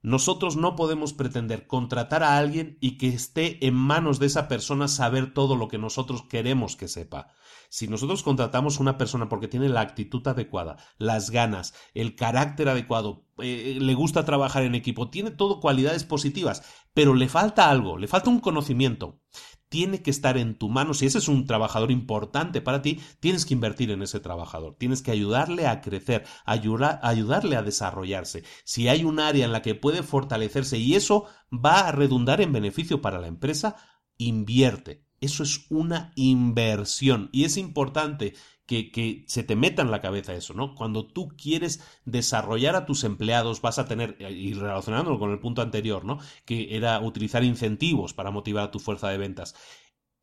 Nosotros 0.00 0.56
no 0.56 0.76
podemos 0.76 1.12
pretender 1.12 1.66
contratar 1.66 2.22
a 2.22 2.38
alguien 2.38 2.78
y 2.80 2.98
que 2.98 3.08
esté 3.08 3.66
en 3.66 3.74
manos 3.74 4.20
de 4.20 4.26
esa 4.26 4.46
persona 4.46 4.86
saber 4.86 5.34
todo 5.34 5.56
lo 5.56 5.66
que 5.66 5.76
nosotros 5.76 6.22
queremos 6.28 6.76
que 6.76 6.86
sepa. 6.86 7.32
Si 7.68 7.88
nosotros 7.88 8.22
contratamos 8.22 8.78
a 8.78 8.82
una 8.82 8.96
persona 8.96 9.28
porque 9.28 9.48
tiene 9.48 9.68
la 9.68 9.80
actitud 9.80 10.26
adecuada, 10.26 10.76
las 10.98 11.30
ganas, 11.30 11.74
el 11.94 12.14
carácter 12.14 12.68
adecuado, 12.68 13.26
eh, 13.38 13.78
le 13.80 13.94
gusta 13.94 14.24
trabajar 14.24 14.62
en 14.62 14.76
equipo, 14.76 15.10
tiene 15.10 15.32
todo 15.32 15.60
cualidades 15.60 16.04
positivas, 16.04 16.62
pero 16.94 17.14
le 17.14 17.28
falta 17.28 17.68
algo, 17.68 17.98
le 17.98 18.06
falta 18.06 18.30
un 18.30 18.40
conocimiento, 18.40 19.20
tiene 19.68 20.02
que 20.02 20.10
estar 20.10 20.36
en 20.36 20.56
tu 20.56 20.68
mano. 20.68 20.94
Si 20.94 21.06
ese 21.06 21.18
es 21.18 21.28
un 21.28 21.46
trabajador 21.46 21.90
importante 21.90 22.60
para 22.60 22.82
ti, 22.82 23.00
tienes 23.20 23.44
que 23.44 23.54
invertir 23.54 23.90
en 23.90 24.02
ese 24.02 24.20
trabajador. 24.20 24.76
Tienes 24.78 25.02
que 25.02 25.10
ayudarle 25.10 25.66
a 25.66 25.80
crecer, 25.80 26.24
ayudarle 26.44 27.56
a 27.56 27.62
desarrollarse. 27.62 28.44
Si 28.64 28.88
hay 28.88 29.04
un 29.04 29.20
área 29.20 29.44
en 29.44 29.52
la 29.52 29.62
que 29.62 29.74
puede 29.74 30.02
fortalecerse 30.02 30.78
y 30.78 30.94
eso 30.94 31.26
va 31.52 31.88
a 31.88 31.92
redundar 31.92 32.40
en 32.40 32.52
beneficio 32.52 33.00
para 33.00 33.18
la 33.18 33.28
empresa, 33.28 33.76
invierte. 34.16 35.06
Eso 35.20 35.42
es 35.42 35.66
una 35.70 36.12
inversión 36.14 37.28
y 37.32 37.44
es 37.44 37.56
importante 37.56 38.34
que, 38.68 39.24
se 39.26 39.42
te 39.42 39.56
meta 39.56 39.80
en 39.80 39.90
la 39.90 40.02
cabeza 40.02 40.34
eso, 40.34 40.52
¿no? 40.52 40.74
Cuando 40.74 41.06
tú 41.06 41.28
quieres 41.28 41.82
desarrollar 42.04 42.76
a 42.76 42.84
tus 42.84 43.02
empleados, 43.04 43.62
vas 43.62 43.78
a 43.78 43.86
tener, 43.86 44.16
y 44.20 44.52
relacionándolo 44.52 45.18
con 45.18 45.30
el 45.30 45.40
punto 45.40 45.62
anterior, 45.62 46.04
¿no? 46.04 46.18
Que 46.44 46.76
era 46.76 47.00
utilizar 47.00 47.42
incentivos 47.44 48.12
para 48.12 48.30
motivar 48.30 48.64
a 48.64 48.70
tu 48.70 48.78
fuerza 48.78 49.08
de 49.08 49.16
ventas. 49.16 49.54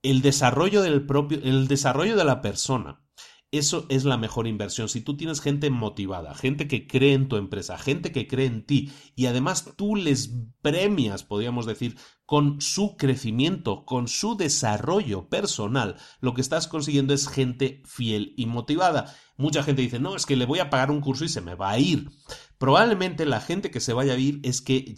El 0.04 0.22
desarrollo 0.22 0.84
del 0.84 1.06
propio, 1.08 1.40
el 1.44 1.68
desarrollo 1.68 2.16
de 2.16 2.26
la 2.26 2.42
persona, 2.42 3.05
eso 3.58 3.86
es 3.90 4.06
la 4.06 4.18
mejor 4.18 4.48
inversión. 4.48 4.90
Si 4.90 5.02
tú 5.02 5.18
tienes 5.18 5.42
gente 5.42 5.70
motivada, 5.70 6.34
gente 6.36 6.68
que 6.68 6.88
cree 6.88 7.14
en 7.14 7.28
tu 7.28 7.38
empresa, 7.38 7.78
gente 7.78 8.12
que 8.12 8.28
cree 8.28 8.48
en 8.48 8.66
ti 8.66 8.92
y 9.16 9.26
además 9.26 9.74
tú 9.76 9.96
les 9.96 10.34
premias, 10.62 11.24
podríamos 11.24 11.66
decir, 11.66 11.96
con 12.26 12.60
su 12.60 12.98
crecimiento, 12.98 13.86
con 13.86 14.08
su 14.08 14.36
desarrollo 14.36 15.30
personal, 15.30 15.98
lo 16.22 16.34
que 16.34 16.42
estás 16.42 16.68
consiguiendo 16.68 17.14
es 17.14 17.28
gente 17.28 17.84
fiel 17.86 18.34
y 18.36 18.48
motivada. 18.48 19.16
Mucha 19.38 19.64
gente 19.64 19.82
dice, 19.82 20.00
no, 20.00 20.16
es 20.16 20.26
que 20.26 20.36
le 20.36 20.46
voy 20.46 20.60
a 20.60 20.70
pagar 20.70 20.90
un 20.90 21.02
curso 21.02 21.26
y 21.26 21.30
se 21.30 21.42
me 21.42 21.56
va 21.56 21.72
a 21.72 21.80
ir. 21.80 22.10
Probablemente 22.58 23.26
la 23.26 23.42
gente 23.42 23.70
que 23.70 23.82
se 23.82 23.94
vaya 23.94 24.14
a 24.14 24.18
ir 24.18 24.40
es 24.44 24.62
que, 24.62 24.96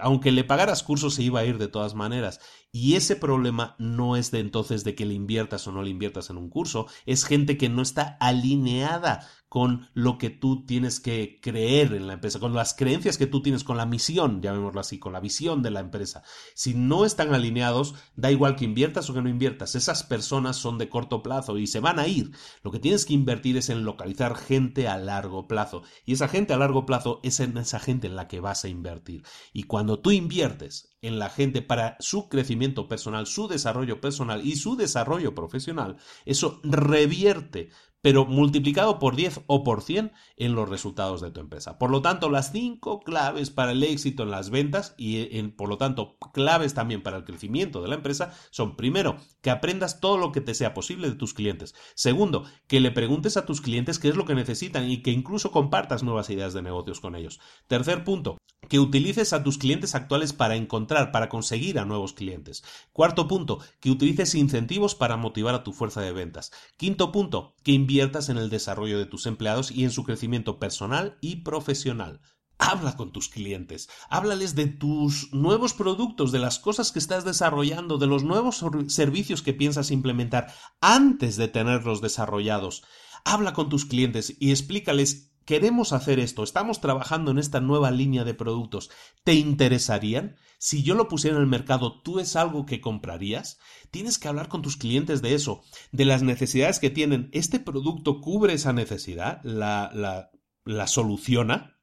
aunque 0.00 0.32
le 0.32 0.44
pagaras 0.44 0.82
cursos, 0.82 1.14
se 1.14 1.22
iba 1.22 1.40
a 1.40 1.44
ir 1.44 1.58
de 1.58 1.68
todas 1.68 1.94
maneras. 1.94 2.40
Y 2.78 2.94
ese 2.96 3.16
problema 3.16 3.74
no 3.78 4.16
es 4.16 4.30
de 4.30 4.38
entonces 4.38 4.84
de 4.84 4.94
que 4.94 5.06
le 5.06 5.14
inviertas 5.14 5.66
o 5.66 5.72
no 5.72 5.82
le 5.82 5.88
inviertas 5.88 6.28
en 6.28 6.36
un 6.36 6.50
curso, 6.50 6.86
es 7.06 7.24
gente 7.24 7.56
que 7.56 7.70
no 7.70 7.80
está 7.80 8.18
alineada 8.20 9.26
con 9.48 9.88
lo 9.94 10.18
que 10.18 10.30
tú 10.30 10.66
tienes 10.66 11.00
que 11.00 11.38
creer 11.40 11.94
en 11.94 12.06
la 12.06 12.14
empresa, 12.14 12.40
con 12.40 12.54
las 12.54 12.74
creencias 12.74 13.16
que 13.16 13.26
tú 13.26 13.42
tienes, 13.42 13.64
con 13.64 13.76
la 13.76 13.86
misión, 13.86 14.42
llamémoslo 14.42 14.80
así, 14.80 14.98
con 14.98 15.12
la 15.12 15.20
visión 15.20 15.62
de 15.62 15.70
la 15.70 15.80
empresa. 15.80 16.22
Si 16.54 16.74
no 16.74 17.04
están 17.04 17.32
alineados, 17.32 17.94
da 18.16 18.30
igual 18.32 18.56
que 18.56 18.64
inviertas 18.64 19.08
o 19.08 19.14
que 19.14 19.22
no 19.22 19.28
inviertas, 19.28 19.74
esas 19.74 20.02
personas 20.02 20.56
son 20.56 20.78
de 20.78 20.88
corto 20.88 21.22
plazo 21.22 21.58
y 21.58 21.66
se 21.66 21.80
van 21.80 21.98
a 21.98 22.08
ir. 22.08 22.32
Lo 22.62 22.72
que 22.72 22.80
tienes 22.80 23.06
que 23.06 23.14
invertir 23.14 23.56
es 23.56 23.70
en 23.70 23.84
localizar 23.84 24.36
gente 24.36 24.88
a 24.88 24.98
largo 24.98 25.46
plazo. 25.46 25.82
Y 26.04 26.14
esa 26.14 26.28
gente 26.28 26.52
a 26.52 26.58
largo 26.58 26.84
plazo 26.84 27.20
es 27.22 27.40
en 27.40 27.56
esa 27.56 27.78
gente 27.78 28.08
en 28.08 28.16
la 28.16 28.28
que 28.28 28.40
vas 28.40 28.64
a 28.64 28.68
invertir. 28.68 29.22
Y 29.52 29.64
cuando 29.64 30.00
tú 30.00 30.10
inviertes 30.10 30.96
en 31.02 31.18
la 31.18 31.30
gente 31.30 31.62
para 31.62 31.96
su 32.00 32.28
crecimiento 32.28 32.88
personal, 32.88 33.26
su 33.26 33.46
desarrollo 33.48 34.00
personal 34.00 34.44
y 34.44 34.56
su 34.56 34.76
desarrollo 34.76 35.34
profesional, 35.34 35.98
eso 36.24 36.60
revierte 36.64 37.70
pero 38.06 38.24
multiplicado 38.24 39.00
por 39.00 39.16
10 39.16 39.40
o 39.48 39.64
por 39.64 39.82
100 39.82 40.12
en 40.36 40.54
los 40.54 40.68
resultados 40.68 41.20
de 41.20 41.32
tu 41.32 41.40
empresa. 41.40 41.76
Por 41.76 41.90
lo 41.90 42.02
tanto, 42.02 42.30
las 42.30 42.52
cinco 42.52 43.00
claves 43.00 43.50
para 43.50 43.72
el 43.72 43.82
éxito 43.82 44.22
en 44.22 44.30
las 44.30 44.50
ventas 44.50 44.94
y 44.96 45.42
por 45.56 45.68
lo 45.68 45.76
tanto 45.76 46.16
claves 46.32 46.72
también 46.72 47.02
para 47.02 47.16
el 47.16 47.24
crecimiento 47.24 47.82
de 47.82 47.88
la 47.88 47.96
empresa 47.96 48.32
son 48.52 48.76
primero, 48.76 49.16
que 49.40 49.50
aprendas 49.50 49.98
todo 49.98 50.18
lo 50.18 50.30
que 50.30 50.40
te 50.40 50.54
sea 50.54 50.72
posible 50.72 51.10
de 51.10 51.16
tus 51.16 51.34
clientes. 51.34 51.74
Segundo, 51.96 52.44
que 52.68 52.78
le 52.78 52.92
preguntes 52.92 53.36
a 53.36 53.44
tus 53.44 53.60
clientes 53.60 53.98
qué 53.98 54.08
es 54.08 54.14
lo 54.14 54.24
que 54.24 54.36
necesitan 54.36 54.88
y 54.88 55.02
que 55.02 55.10
incluso 55.10 55.50
compartas 55.50 56.04
nuevas 56.04 56.30
ideas 56.30 56.54
de 56.54 56.62
negocios 56.62 57.00
con 57.00 57.16
ellos. 57.16 57.40
Tercer 57.66 58.04
punto, 58.04 58.38
que 58.68 58.78
utilices 58.78 59.32
a 59.32 59.42
tus 59.42 59.58
clientes 59.58 59.94
actuales 59.94 60.32
para 60.32 60.56
encontrar, 60.56 61.12
para 61.12 61.28
conseguir 61.28 61.78
a 61.78 61.84
nuevos 61.84 62.12
clientes. 62.12 62.64
Cuarto 62.92 63.26
punto, 63.28 63.58
que 63.80 63.90
utilices 63.90 64.34
incentivos 64.36 64.94
para 64.94 65.16
motivar 65.16 65.54
a 65.54 65.64
tu 65.64 65.72
fuerza 65.72 66.00
de 66.00 66.12
ventas. 66.12 66.52
Quinto 66.76 67.12
punto, 67.12 67.54
que 67.62 67.72
inviertas 67.72 67.95
en 68.00 68.36
el 68.36 68.50
desarrollo 68.50 68.98
de 68.98 69.06
tus 69.06 69.26
empleados 69.26 69.70
y 69.70 69.84
en 69.84 69.90
su 69.90 70.04
crecimiento 70.04 70.58
personal 70.58 71.16
y 71.20 71.36
profesional. 71.36 72.20
Habla 72.58 72.96
con 72.96 73.12
tus 73.12 73.28
clientes, 73.28 73.88
háblales 74.08 74.54
de 74.54 74.66
tus 74.66 75.32
nuevos 75.32 75.74
productos, 75.74 76.32
de 76.32 76.38
las 76.38 76.58
cosas 76.58 76.90
que 76.92 76.98
estás 76.98 77.24
desarrollando, 77.24 77.98
de 77.98 78.06
los 78.06 78.22
nuevos 78.22 78.64
servicios 78.88 79.42
que 79.42 79.52
piensas 79.52 79.90
implementar 79.90 80.52
antes 80.80 81.36
de 81.36 81.48
tenerlos 81.48 82.00
desarrollados. 82.00 82.82
Habla 83.24 83.52
con 83.52 83.68
tus 83.68 83.84
clientes 83.84 84.34
y 84.40 84.50
explícales 84.50 85.35
queremos 85.46 85.92
hacer 85.92 86.18
esto, 86.18 86.42
estamos 86.42 86.80
trabajando 86.80 87.30
en 87.30 87.38
esta 87.38 87.60
nueva 87.60 87.90
línea 87.90 88.24
de 88.24 88.34
productos, 88.34 88.90
¿te 89.24 89.34
interesarían? 89.34 90.36
Si 90.58 90.82
yo 90.82 90.94
lo 90.94 91.08
pusiera 91.08 91.36
en 91.36 91.42
el 91.42 91.48
mercado, 91.48 92.02
¿tú 92.02 92.18
es 92.18 92.36
algo 92.36 92.66
que 92.66 92.80
comprarías? 92.80 93.58
Tienes 93.90 94.18
que 94.18 94.28
hablar 94.28 94.48
con 94.48 94.60
tus 94.60 94.76
clientes 94.76 95.22
de 95.22 95.34
eso, 95.34 95.62
de 95.92 96.04
las 96.04 96.22
necesidades 96.22 96.80
que 96.80 96.90
tienen. 96.90 97.30
¿Este 97.32 97.60
producto 97.60 98.20
cubre 98.20 98.54
esa 98.54 98.72
necesidad? 98.72 99.40
¿La, 99.44 99.90
la, 99.94 100.30
la 100.64 100.86
soluciona? 100.86 101.76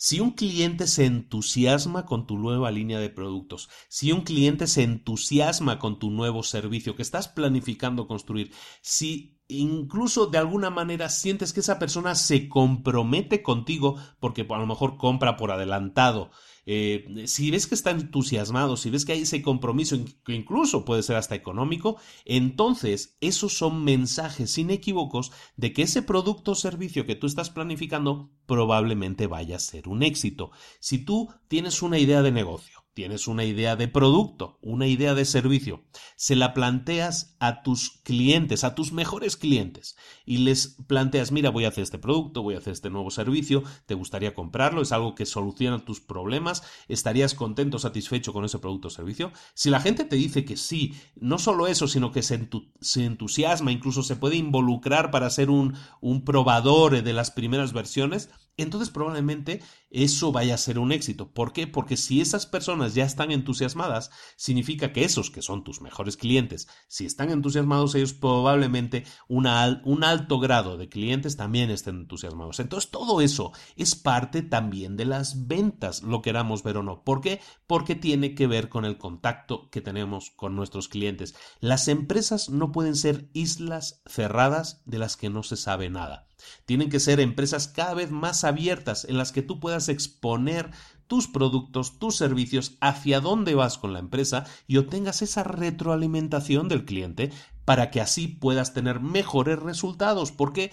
Si 0.00 0.20
un 0.20 0.30
cliente 0.30 0.86
se 0.86 1.06
entusiasma 1.06 2.06
con 2.06 2.28
tu 2.28 2.38
nueva 2.38 2.70
línea 2.70 3.00
de 3.00 3.10
productos, 3.10 3.68
si 3.88 4.12
un 4.12 4.20
cliente 4.20 4.68
se 4.68 4.84
entusiasma 4.84 5.80
con 5.80 5.98
tu 5.98 6.10
nuevo 6.10 6.44
servicio 6.44 6.94
que 6.94 7.02
estás 7.02 7.26
planificando 7.26 8.06
construir, 8.06 8.52
si 8.80 9.37
incluso 9.48 10.26
de 10.26 10.38
alguna 10.38 10.70
manera 10.70 11.08
sientes 11.08 11.52
que 11.52 11.60
esa 11.60 11.78
persona 11.78 12.14
se 12.14 12.48
compromete 12.48 13.42
contigo 13.42 13.96
porque 14.20 14.46
a 14.48 14.58
lo 14.58 14.66
mejor 14.66 14.96
compra 14.96 15.36
por 15.36 15.50
adelantado. 15.50 16.30
Eh, 16.70 17.24
si 17.24 17.50
ves 17.50 17.66
que 17.66 17.74
está 17.74 17.92
entusiasmado, 17.92 18.76
si 18.76 18.90
ves 18.90 19.06
que 19.06 19.12
hay 19.12 19.22
ese 19.22 19.40
compromiso, 19.40 19.96
que 20.22 20.34
incluso 20.34 20.84
puede 20.84 21.02
ser 21.02 21.16
hasta 21.16 21.34
económico, 21.34 21.96
entonces 22.26 23.16
esos 23.22 23.56
son 23.56 23.84
mensajes 23.84 24.58
inequívocos 24.58 25.32
de 25.56 25.72
que 25.72 25.82
ese 25.82 26.02
producto 26.02 26.50
o 26.50 26.54
servicio 26.54 27.06
que 27.06 27.14
tú 27.14 27.26
estás 27.26 27.48
planificando 27.48 28.30
probablemente 28.44 29.26
vaya 29.26 29.56
a 29.56 29.60
ser 29.60 29.88
un 29.88 30.02
éxito. 30.02 30.50
Si 30.78 30.98
tú 30.98 31.30
tienes 31.48 31.80
una 31.80 31.98
idea 31.98 32.20
de 32.20 32.32
negocio, 32.32 32.77
tienes 32.98 33.28
una 33.28 33.44
idea 33.44 33.76
de 33.76 33.86
producto, 33.86 34.58
una 34.60 34.88
idea 34.88 35.14
de 35.14 35.24
servicio, 35.24 35.84
se 36.16 36.34
la 36.34 36.52
planteas 36.52 37.36
a 37.38 37.62
tus 37.62 38.00
clientes, 38.02 38.64
a 38.64 38.74
tus 38.74 38.90
mejores 38.90 39.36
clientes, 39.36 39.96
y 40.26 40.38
les 40.38 40.78
planteas, 40.88 41.30
mira, 41.30 41.50
voy 41.50 41.64
a 41.64 41.68
hacer 41.68 41.84
este 41.84 42.00
producto, 42.00 42.42
voy 42.42 42.56
a 42.56 42.58
hacer 42.58 42.72
este 42.72 42.90
nuevo 42.90 43.12
servicio, 43.12 43.62
¿te 43.86 43.94
gustaría 43.94 44.34
comprarlo? 44.34 44.82
¿Es 44.82 44.90
algo 44.90 45.14
que 45.14 45.26
soluciona 45.26 45.84
tus 45.84 46.00
problemas? 46.00 46.64
¿Estarías 46.88 47.34
contento, 47.34 47.78
satisfecho 47.78 48.32
con 48.32 48.44
ese 48.44 48.58
producto 48.58 48.88
o 48.88 48.90
servicio? 48.90 49.30
Si 49.54 49.70
la 49.70 49.78
gente 49.78 50.02
te 50.02 50.16
dice 50.16 50.44
que 50.44 50.56
sí, 50.56 50.96
no 51.14 51.38
solo 51.38 51.68
eso, 51.68 51.86
sino 51.86 52.10
que 52.10 52.24
se, 52.24 52.48
entusiasma, 52.96 53.70
incluso 53.70 54.02
se 54.02 54.16
puede 54.16 54.34
involucrar 54.34 55.12
para 55.12 55.30
ser 55.30 55.50
un, 55.50 55.76
un 56.00 56.24
probador 56.24 57.00
de 57.00 57.12
las 57.12 57.30
primeras 57.30 57.72
versiones, 57.72 58.28
entonces 58.56 58.90
probablemente 58.90 59.62
eso 59.90 60.32
vaya 60.32 60.54
a 60.54 60.58
ser 60.58 60.78
un 60.78 60.92
éxito. 60.92 61.32
¿Por 61.32 61.52
qué? 61.52 61.66
Porque 61.66 61.96
si 61.96 62.20
esas 62.20 62.46
personas 62.46 62.94
ya 62.94 63.04
están 63.04 63.30
entusiasmadas, 63.30 64.10
significa 64.36 64.92
que 64.92 65.04
esos 65.04 65.30
que 65.30 65.42
son 65.42 65.64
tus 65.64 65.80
mejores 65.80 66.16
clientes, 66.16 66.68
si 66.88 67.06
están 67.06 67.30
entusiasmados 67.30 67.94
ellos, 67.94 68.12
probablemente 68.12 69.04
un 69.28 69.46
alto 69.46 70.38
grado 70.38 70.76
de 70.76 70.88
clientes 70.88 71.36
también 71.36 71.70
estén 71.70 71.96
entusiasmados. 71.96 72.60
Entonces 72.60 72.90
todo 72.90 73.20
eso 73.20 73.52
es 73.76 73.94
parte 73.94 74.42
también 74.42 74.96
de 74.96 75.06
las 75.06 75.46
ventas, 75.46 76.02
lo 76.02 76.22
queramos 76.22 76.62
ver 76.62 76.76
o 76.76 76.82
no. 76.82 77.02
¿Por 77.02 77.20
qué? 77.20 77.40
Porque 77.66 77.94
tiene 77.94 78.34
que 78.34 78.46
ver 78.46 78.68
con 78.68 78.84
el 78.84 78.98
contacto 78.98 79.70
que 79.70 79.80
tenemos 79.80 80.30
con 80.30 80.54
nuestros 80.56 80.88
clientes. 80.88 81.34
Las 81.60 81.88
empresas 81.88 82.50
no 82.50 82.72
pueden 82.72 82.96
ser 82.96 83.30
islas 83.32 84.02
cerradas 84.06 84.82
de 84.84 84.98
las 84.98 85.16
que 85.16 85.30
no 85.30 85.42
se 85.42 85.56
sabe 85.56 85.88
nada. 85.88 86.26
Tienen 86.66 86.88
que 86.88 87.00
ser 87.00 87.18
empresas 87.18 87.66
cada 87.66 87.94
vez 87.94 88.12
más 88.12 88.44
abiertas 88.44 89.04
en 89.04 89.18
las 89.18 89.32
que 89.32 89.42
tú 89.42 89.58
puedas 89.58 89.77
exponer 89.86 90.72
tus 91.06 91.28
productos, 91.28 91.98
tus 91.98 92.16
servicios, 92.16 92.76
hacia 92.80 93.20
dónde 93.20 93.54
vas 93.54 93.78
con 93.78 93.92
la 93.92 94.00
empresa 94.00 94.44
y 94.66 94.78
obtengas 94.78 95.22
esa 95.22 95.44
retroalimentación 95.44 96.68
del 96.68 96.84
cliente 96.84 97.30
para 97.64 97.90
que 97.90 98.00
así 98.00 98.28
puedas 98.28 98.74
tener 98.74 99.00
mejores 99.00 99.58
resultados. 99.58 100.32
¿Por 100.32 100.52
qué? 100.52 100.72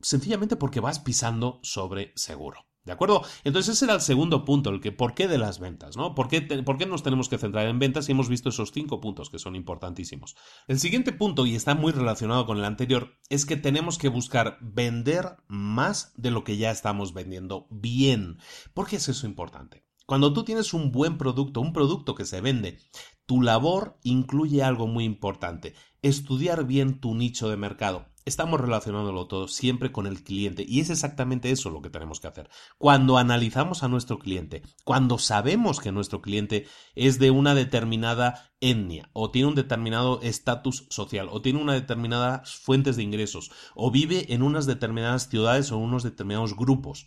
Sencillamente 0.00 0.56
porque 0.56 0.80
vas 0.80 0.98
pisando 0.98 1.60
sobre 1.62 2.12
seguro. 2.16 2.69
¿De 2.84 2.92
acuerdo? 2.92 3.22
Entonces 3.44 3.76
ese 3.76 3.84
era 3.84 3.94
el 3.94 4.00
segundo 4.00 4.44
punto, 4.46 4.70
el 4.70 4.80
que 4.80 4.90
por 4.90 5.14
qué 5.14 5.28
de 5.28 5.36
las 5.36 5.58
ventas, 5.58 5.98
¿no? 5.98 6.14
¿Por 6.14 6.28
qué, 6.28 6.40
¿Por 6.40 6.78
qué, 6.78 6.86
nos 6.86 7.02
tenemos 7.02 7.28
que 7.28 7.36
centrar 7.36 7.66
en 7.66 7.78
ventas 7.78 8.08
y 8.08 8.12
hemos 8.12 8.30
visto 8.30 8.48
esos 8.48 8.72
cinco 8.72 9.00
puntos 9.00 9.28
que 9.28 9.38
son 9.38 9.54
importantísimos? 9.54 10.34
El 10.66 10.80
siguiente 10.80 11.12
punto, 11.12 11.44
y 11.44 11.54
está 11.54 11.74
muy 11.74 11.92
relacionado 11.92 12.46
con 12.46 12.56
el 12.56 12.64
anterior, 12.64 13.18
es 13.28 13.44
que 13.44 13.58
tenemos 13.58 13.98
que 13.98 14.08
buscar 14.08 14.56
vender 14.62 15.36
más 15.46 16.14
de 16.16 16.30
lo 16.30 16.42
que 16.42 16.56
ya 16.56 16.70
estamos 16.70 17.12
vendiendo 17.12 17.66
bien. 17.70 18.38
¿Por 18.72 18.88
qué 18.88 18.96
es 18.96 19.08
eso 19.10 19.26
importante? 19.26 19.84
Cuando 20.06 20.32
tú 20.32 20.42
tienes 20.42 20.74
un 20.74 20.90
buen 20.90 21.18
producto, 21.18 21.60
un 21.60 21.72
producto 21.72 22.14
que 22.14 22.24
se 22.24 22.40
vende, 22.40 22.78
tu 23.26 23.42
labor 23.42 24.00
incluye 24.02 24.62
algo 24.62 24.88
muy 24.88 25.04
importante, 25.04 25.74
estudiar 26.02 26.64
bien 26.64 26.98
tu 26.98 27.14
nicho 27.14 27.48
de 27.48 27.56
mercado. 27.56 28.09
Estamos 28.26 28.60
relacionándolo 28.60 29.26
todo 29.26 29.48
siempre 29.48 29.92
con 29.92 30.06
el 30.06 30.22
cliente 30.22 30.64
y 30.68 30.80
es 30.80 30.90
exactamente 30.90 31.50
eso 31.50 31.70
lo 31.70 31.80
que 31.80 31.88
tenemos 31.88 32.20
que 32.20 32.28
hacer. 32.28 32.50
Cuando 32.76 33.16
analizamos 33.16 33.82
a 33.82 33.88
nuestro 33.88 34.18
cliente, 34.18 34.62
cuando 34.84 35.18
sabemos 35.18 35.80
que 35.80 35.90
nuestro 35.90 36.20
cliente 36.20 36.66
es 36.94 37.18
de 37.18 37.30
una 37.30 37.54
determinada 37.54 38.52
etnia 38.60 39.08
o 39.14 39.30
tiene 39.30 39.48
un 39.48 39.54
determinado 39.54 40.20
estatus 40.22 40.86
social 40.90 41.28
o 41.30 41.40
tiene 41.40 41.62
una 41.62 41.72
determinada 41.72 42.42
fuentes 42.44 42.96
de 42.96 43.04
ingresos 43.04 43.50
o 43.74 43.90
vive 43.90 44.32
en 44.34 44.42
unas 44.42 44.66
determinadas 44.66 45.28
ciudades 45.28 45.72
o 45.72 45.78
unos 45.78 46.02
determinados 46.02 46.54
grupos 46.54 47.06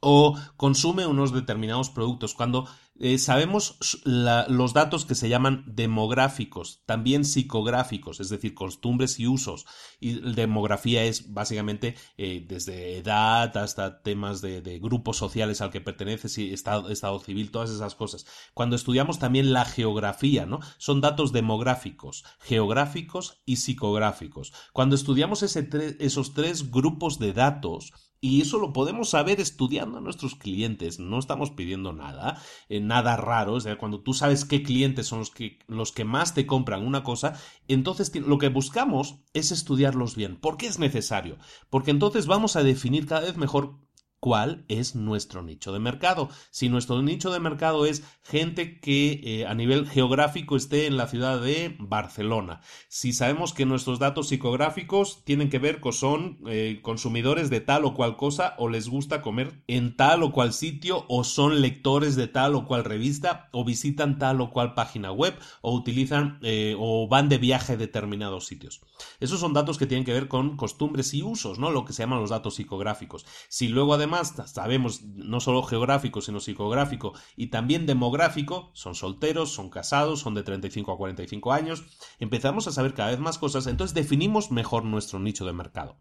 o 0.00 0.38
consume 0.56 1.06
unos 1.06 1.32
determinados 1.32 1.90
productos. 1.90 2.34
Cuando 2.34 2.68
eh, 3.00 3.18
sabemos 3.18 3.78
los 4.04 4.74
datos 4.74 5.04
que 5.04 5.14
se 5.14 5.28
llaman 5.28 5.64
demográficos, 5.66 6.82
también 6.84 7.24
psicográficos, 7.24 8.18
es 8.18 8.28
decir, 8.28 8.54
costumbres 8.54 9.20
y 9.20 9.26
usos. 9.26 9.66
Y 10.00 10.14
demografía 10.32 11.04
es 11.04 11.32
básicamente 11.32 11.94
eh, 12.16 12.44
desde 12.46 12.98
edad 12.98 13.56
hasta 13.56 14.02
temas 14.02 14.40
de, 14.40 14.78
grupos 14.80 15.16
sociales 15.16 15.60
al 15.60 15.70
que 15.70 15.80
perteneces 15.80 16.38
y 16.38 16.52
estado, 16.52 16.90
estado, 16.90 17.18
civil, 17.20 17.50
todas 17.50 17.70
esas 17.70 17.94
cosas. 17.94 18.26
Cuando 18.54 18.76
estudiamos 18.76 19.18
también 19.18 19.52
la 19.52 19.64
geografía, 19.64 20.46
¿no? 20.46 20.60
Son 20.78 21.00
datos 21.00 21.32
demográficos, 21.32 22.24
geográficos 22.40 23.40
y 23.44 23.56
psicográficos. 23.56 24.52
Cuando 24.72 24.94
estudiamos 24.94 25.42
ese 25.42 25.68
esos 26.00 26.34
tres 26.34 26.70
grupos 26.70 27.18
de 27.18 27.32
datos, 27.32 27.92
y 28.20 28.40
eso 28.40 28.58
lo 28.58 28.72
podemos 28.72 29.10
saber 29.10 29.40
estudiando 29.40 29.98
a 29.98 30.00
nuestros 30.00 30.34
clientes, 30.34 30.98
no 30.98 31.18
estamos 31.18 31.50
pidiendo 31.50 31.92
nada. 31.92 32.42
Eh, 32.68 32.80
nada 32.80 33.16
raro, 33.16 33.56
es 33.56 33.64
decir, 33.64 33.78
cuando 33.78 34.00
tú 34.00 34.12
sabes 34.12 34.44
qué 34.44 34.62
clientes 34.62 35.06
son 35.06 35.20
los 35.20 35.30
que, 35.30 35.58
los 35.68 35.92
que 35.92 36.04
más 36.04 36.34
te 36.34 36.46
compran 36.46 36.86
una 36.86 37.04
cosa, 37.04 37.40
entonces 37.68 38.14
lo 38.16 38.38
que 38.38 38.48
buscamos 38.48 39.20
es 39.34 39.52
estudiarlos 39.52 40.16
bien. 40.16 40.36
¿Por 40.36 40.56
qué 40.56 40.66
es 40.66 40.78
necesario? 40.78 41.38
Porque 41.70 41.90
entonces 41.90 42.26
vamos 42.26 42.56
a 42.56 42.62
definir 42.62 43.06
cada 43.06 43.20
vez 43.22 43.36
mejor 43.36 43.87
cuál 44.20 44.64
es 44.68 44.94
nuestro 44.94 45.42
nicho 45.42 45.72
de 45.72 45.78
mercado. 45.78 46.28
Si 46.50 46.68
nuestro 46.68 47.02
nicho 47.02 47.30
de 47.30 47.40
mercado 47.40 47.86
es 47.86 48.02
gente 48.22 48.80
que 48.80 49.20
eh, 49.24 49.46
a 49.46 49.54
nivel 49.54 49.88
geográfico 49.88 50.56
esté 50.56 50.86
en 50.86 50.96
la 50.96 51.06
ciudad 51.06 51.40
de 51.40 51.76
Barcelona, 51.78 52.60
si 52.88 53.12
sabemos 53.12 53.52
que 53.52 53.66
nuestros 53.66 53.98
datos 53.98 54.28
psicográficos 54.28 55.24
tienen 55.24 55.50
que 55.50 55.58
ver 55.58 55.80
con 55.80 55.92
son 55.92 56.38
eh, 56.46 56.80
consumidores 56.82 57.50
de 57.50 57.60
tal 57.60 57.84
o 57.84 57.94
cual 57.94 58.16
cosa 58.16 58.54
o 58.58 58.68
les 58.68 58.88
gusta 58.88 59.22
comer 59.22 59.62
en 59.66 59.96
tal 59.96 60.22
o 60.22 60.32
cual 60.32 60.52
sitio 60.52 61.04
o 61.08 61.24
son 61.24 61.60
lectores 61.60 62.14
de 62.16 62.28
tal 62.28 62.54
o 62.54 62.66
cual 62.66 62.84
revista 62.84 63.48
o 63.52 63.64
visitan 63.64 64.18
tal 64.18 64.40
o 64.40 64.50
cual 64.50 64.74
página 64.74 65.12
web 65.12 65.34
o 65.60 65.74
utilizan 65.74 66.38
eh, 66.42 66.76
o 66.78 67.08
van 67.08 67.28
de 67.28 67.38
viaje 67.38 67.72
a 67.72 67.76
determinados 67.76 68.46
sitios. 68.46 68.80
Esos 69.20 69.40
son 69.40 69.52
datos 69.52 69.78
que 69.78 69.86
tienen 69.86 70.04
que 70.04 70.12
ver 70.12 70.28
con 70.28 70.56
costumbres 70.56 71.14
y 71.14 71.22
usos, 71.22 71.58
¿no? 71.58 71.70
Lo 71.70 71.84
que 71.84 71.92
se 71.92 72.02
llaman 72.02 72.20
los 72.20 72.30
datos 72.30 72.56
psicográficos. 72.56 73.26
Si 73.48 73.68
luego 73.68 73.94
además 73.94 74.07
además 74.08 74.34
sabemos 74.46 75.02
no 75.02 75.40
solo 75.40 75.62
geográfico, 75.62 76.20
sino 76.20 76.40
psicográfico 76.40 77.12
y 77.36 77.48
también 77.48 77.86
demográfico, 77.86 78.70
son 78.74 78.94
solteros, 78.94 79.52
son 79.52 79.68
casados, 79.68 80.20
son 80.20 80.34
de 80.34 80.42
35 80.42 80.92
a 80.92 80.96
45 80.96 81.52
años, 81.52 81.84
empezamos 82.18 82.66
a 82.66 82.72
saber 82.72 82.94
cada 82.94 83.10
vez 83.10 83.18
más 83.18 83.38
cosas, 83.38 83.66
entonces 83.66 83.94
definimos 83.94 84.50
mejor 84.50 84.84
nuestro 84.84 85.18
nicho 85.18 85.44
de 85.44 85.52
mercado. 85.52 85.98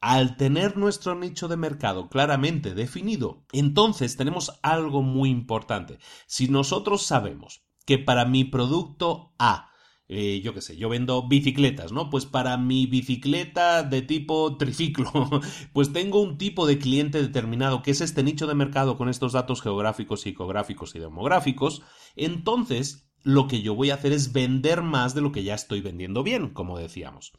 Al 0.00 0.36
tener 0.36 0.76
nuestro 0.76 1.14
nicho 1.14 1.48
de 1.48 1.56
mercado 1.56 2.08
claramente 2.08 2.74
definido, 2.74 3.44
entonces 3.52 4.16
tenemos 4.16 4.58
algo 4.62 5.02
muy 5.02 5.30
importante. 5.30 5.98
Si 6.26 6.48
nosotros 6.48 7.02
sabemos 7.02 7.64
que 7.84 7.98
para 7.98 8.24
mi 8.24 8.44
producto 8.44 9.34
A 9.38 9.70
eh, 10.08 10.40
yo 10.42 10.54
qué 10.54 10.60
sé, 10.60 10.76
yo 10.76 10.88
vendo 10.88 11.26
bicicletas, 11.26 11.90
¿no? 11.90 12.10
Pues 12.10 12.26
para 12.26 12.56
mi 12.56 12.86
bicicleta 12.86 13.82
de 13.82 14.02
tipo 14.02 14.56
triciclo, 14.56 15.10
pues 15.72 15.92
tengo 15.92 16.20
un 16.20 16.38
tipo 16.38 16.66
de 16.66 16.78
cliente 16.78 17.20
determinado 17.20 17.82
que 17.82 17.90
es 17.90 18.00
este 18.00 18.22
nicho 18.22 18.46
de 18.46 18.54
mercado 18.54 18.96
con 18.96 19.08
estos 19.08 19.32
datos 19.32 19.62
geográficos, 19.62 20.20
psicográficos 20.20 20.94
y 20.94 21.00
demográficos, 21.00 21.82
entonces 22.14 23.10
lo 23.22 23.48
que 23.48 23.60
yo 23.60 23.74
voy 23.74 23.90
a 23.90 23.94
hacer 23.94 24.12
es 24.12 24.32
vender 24.32 24.82
más 24.82 25.14
de 25.14 25.20
lo 25.20 25.32
que 25.32 25.42
ya 25.42 25.54
estoy 25.54 25.80
vendiendo 25.80 26.22
bien, 26.22 26.50
como 26.50 26.78
decíamos. 26.78 27.32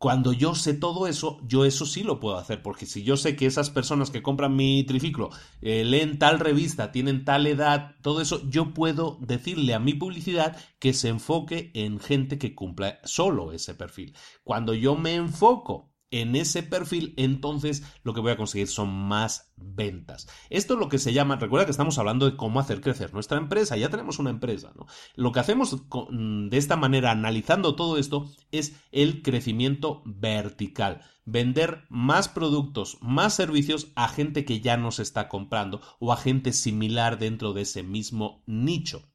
Cuando 0.00 0.32
yo 0.32 0.54
sé 0.54 0.72
todo 0.72 1.06
eso, 1.06 1.38
yo 1.42 1.66
eso 1.66 1.84
sí 1.84 2.02
lo 2.02 2.20
puedo 2.20 2.38
hacer, 2.38 2.62
porque 2.62 2.86
si 2.86 3.02
yo 3.02 3.18
sé 3.18 3.36
que 3.36 3.44
esas 3.44 3.68
personas 3.68 4.10
que 4.10 4.22
compran 4.22 4.56
mi 4.56 4.82
triciclo 4.84 5.28
eh, 5.60 5.84
leen 5.84 6.18
tal 6.18 6.38
revista, 6.40 6.90
tienen 6.90 7.26
tal 7.26 7.46
edad, 7.46 7.96
todo 8.00 8.22
eso, 8.22 8.40
yo 8.48 8.72
puedo 8.72 9.18
decirle 9.20 9.74
a 9.74 9.78
mi 9.78 9.92
publicidad 9.92 10.56
que 10.78 10.94
se 10.94 11.08
enfoque 11.08 11.70
en 11.74 12.00
gente 12.00 12.38
que 12.38 12.54
cumpla 12.54 12.98
solo 13.04 13.52
ese 13.52 13.74
perfil. 13.74 14.16
Cuando 14.42 14.72
yo 14.72 14.96
me 14.96 15.16
enfoco 15.16 15.89
en 16.10 16.34
ese 16.36 16.62
perfil, 16.62 17.14
entonces 17.16 17.84
lo 18.02 18.14
que 18.14 18.20
voy 18.20 18.32
a 18.32 18.36
conseguir 18.36 18.68
son 18.68 18.90
más 18.90 19.52
ventas. 19.56 20.28
Esto 20.48 20.74
es 20.74 20.80
lo 20.80 20.88
que 20.88 20.98
se 20.98 21.12
llama, 21.12 21.36
recuerda 21.36 21.66
que 21.66 21.70
estamos 21.70 21.98
hablando 21.98 22.28
de 22.28 22.36
cómo 22.36 22.60
hacer 22.60 22.80
crecer 22.80 23.12
nuestra 23.12 23.38
empresa, 23.38 23.76
ya 23.76 23.90
tenemos 23.90 24.18
una 24.18 24.30
empresa, 24.30 24.72
¿no? 24.76 24.86
Lo 25.14 25.32
que 25.32 25.40
hacemos 25.40 25.84
de 25.90 26.56
esta 26.56 26.76
manera, 26.76 27.10
analizando 27.10 27.76
todo 27.76 27.98
esto, 27.98 28.30
es 28.50 28.76
el 28.90 29.22
crecimiento 29.22 30.02
vertical. 30.04 31.02
Vender 31.26 31.84
más 31.90 32.28
productos, 32.28 32.98
más 33.00 33.34
servicios 33.34 33.92
a 33.94 34.08
gente 34.08 34.44
que 34.44 34.60
ya 34.60 34.76
nos 34.76 34.98
está 34.98 35.28
comprando 35.28 35.80
o 36.00 36.12
a 36.12 36.16
gente 36.16 36.52
similar 36.52 37.18
dentro 37.18 37.52
de 37.52 37.62
ese 37.62 37.82
mismo 37.84 38.42
nicho. 38.46 39.09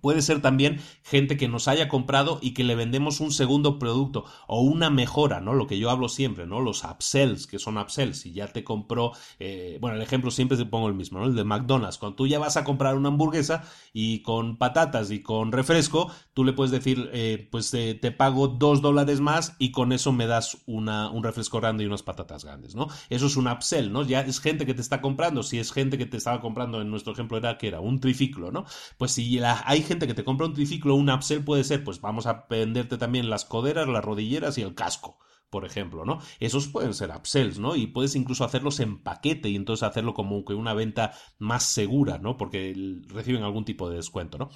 Puede 0.00 0.22
ser 0.22 0.40
también 0.40 0.80
gente 1.02 1.36
que 1.36 1.48
nos 1.48 1.68
haya 1.68 1.88
comprado 1.88 2.38
y 2.40 2.54
que 2.54 2.64
le 2.64 2.74
vendemos 2.74 3.20
un 3.20 3.32
segundo 3.32 3.78
producto 3.78 4.24
o 4.46 4.62
una 4.62 4.88
mejora, 4.88 5.40
¿no? 5.40 5.52
Lo 5.52 5.66
que 5.66 5.78
yo 5.78 5.90
hablo 5.90 6.08
siempre, 6.08 6.46
¿no? 6.46 6.60
Los 6.60 6.84
upsells, 6.84 7.46
que 7.46 7.58
son 7.58 7.76
upsells. 7.76 8.20
Si 8.20 8.32
ya 8.32 8.46
te 8.48 8.64
compró, 8.64 9.12
eh, 9.38 9.78
bueno, 9.80 9.96
el 9.96 10.02
ejemplo 10.02 10.30
siempre 10.30 10.56
te 10.56 10.64
pongo 10.64 10.88
el 10.88 10.94
mismo, 10.94 11.18
¿no? 11.18 11.26
El 11.26 11.34
de 11.34 11.44
McDonald's. 11.44 11.98
Cuando 11.98 12.16
tú 12.16 12.26
ya 12.26 12.38
vas 12.38 12.56
a 12.56 12.64
comprar 12.64 12.96
una 12.96 13.08
hamburguesa 13.08 13.64
y 13.92 14.22
con 14.22 14.56
patatas 14.56 15.10
y 15.10 15.22
con 15.22 15.52
refresco, 15.52 16.10
tú 16.32 16.44
le 16.44 16.52
puedes 16.54 16.70
decir, 16.70 17.10
eh, 17.12 17.48
pues 17.50 17.74
eh, 17.74 17.98
te 18.00 18.12
pago 18.12 18.48
dos 18.48 18.80
dólares 18.80 19.20
más 19.20 19.56
y 19.58 19.70
con 19.72 19.92
eso 19.92 20.12
me 20.12 20.26
das 20.26 20.58
una, 20.66 21.10
un 21.10 21.24
refresco 21.24 21.60
grande 21.60 21.84
y 21.84 21.86
unas 21.88 22.02
patatas 22.02 22.44
grandes, 22.44 22.74
¿no? 22.74 22.86
Eso 23.10 23.26
es 23.26 23.36
un 23.36 23.48
upsell, 23.48 23.92
¿no? 23.92 24.02
Ya 24.04 24.20
es 24.20 24.40
gente 24.40 24.64
que 24.64 24.74
te 24.74 24.80
está 24.80 25.00
comprando. 25.02 25.42
Si 25.42 25.58
es 25.58 25.72
gente 25.72 25.98
que 25.98 26.06
te 26.06 26.16
estaba 26.16 26.40
comprando, 26.40 26.80
en 26.80 26.90
nuestro 26.90 27.12
ejemplo 27.12 27.36
era 27.36 27.58
que 27.58 27.68
era 27.68 27.80
un 27.80 28.00
triciclo, 28.00 28.50
¿no? 28.50 28.64
Pues 28.96 29.12
si 29.12 29.38
la, 29.38 29.62
hay 29.66 29.79
gente 29.82 30.06
que 30.06 30.14
te 30.14 30.24
compra 30.24 30.46
un 30.46 30.54
triciclo, 30.54 30.94
un 30.94 31.10
upsell 31.10 31.44
puede 31.44 31.64
ser, 31.64 31.84
pues 31.84 32.00
vamos 32.00 32.26
a 32.26 32.46
venderte 32.48 32.98
también 32.98 33.30
las 33.30 33.44
coderas, 33.44 33.88
las 33.88 34.04
rodilleras 34.04 34.58
y 34.58 34.62
el 34.62 34.74
casco 34.74 35.18
por 35.50 35.64
ejemplo, 35.64 36.04
¿no? 36.04 36.20
Esos 36.38 36.68
pueden 36.68 36.94
ser 36.94 37.10
upsells, 37.10 37.58
¿no? 37.58 37.74
Y 37.74 37.88
puedes 37.88 38.14
incluso 38.14 38.44
hacerlos 38.44 38.78
en 38.80 39.02
paquete 39.02 39.48
y 39.48 39.56
entonces 39.56 39.82
hacerlo 39.82 40.14
como 40.14 40.44
que 40.44 40.54
una 40.54 40.74
venta 40.74 41.12
más 41.38 41.64
segura, 41.64 42.18
¿no? 42.18 42.36
Porque 42.36 42.72
reciben 43.08 43.42
algún 43.42 43.64
tipo 43.64 43.90
de 43.90 43.96
descuento, 43.96 44.38
¿no? 44.38 44.50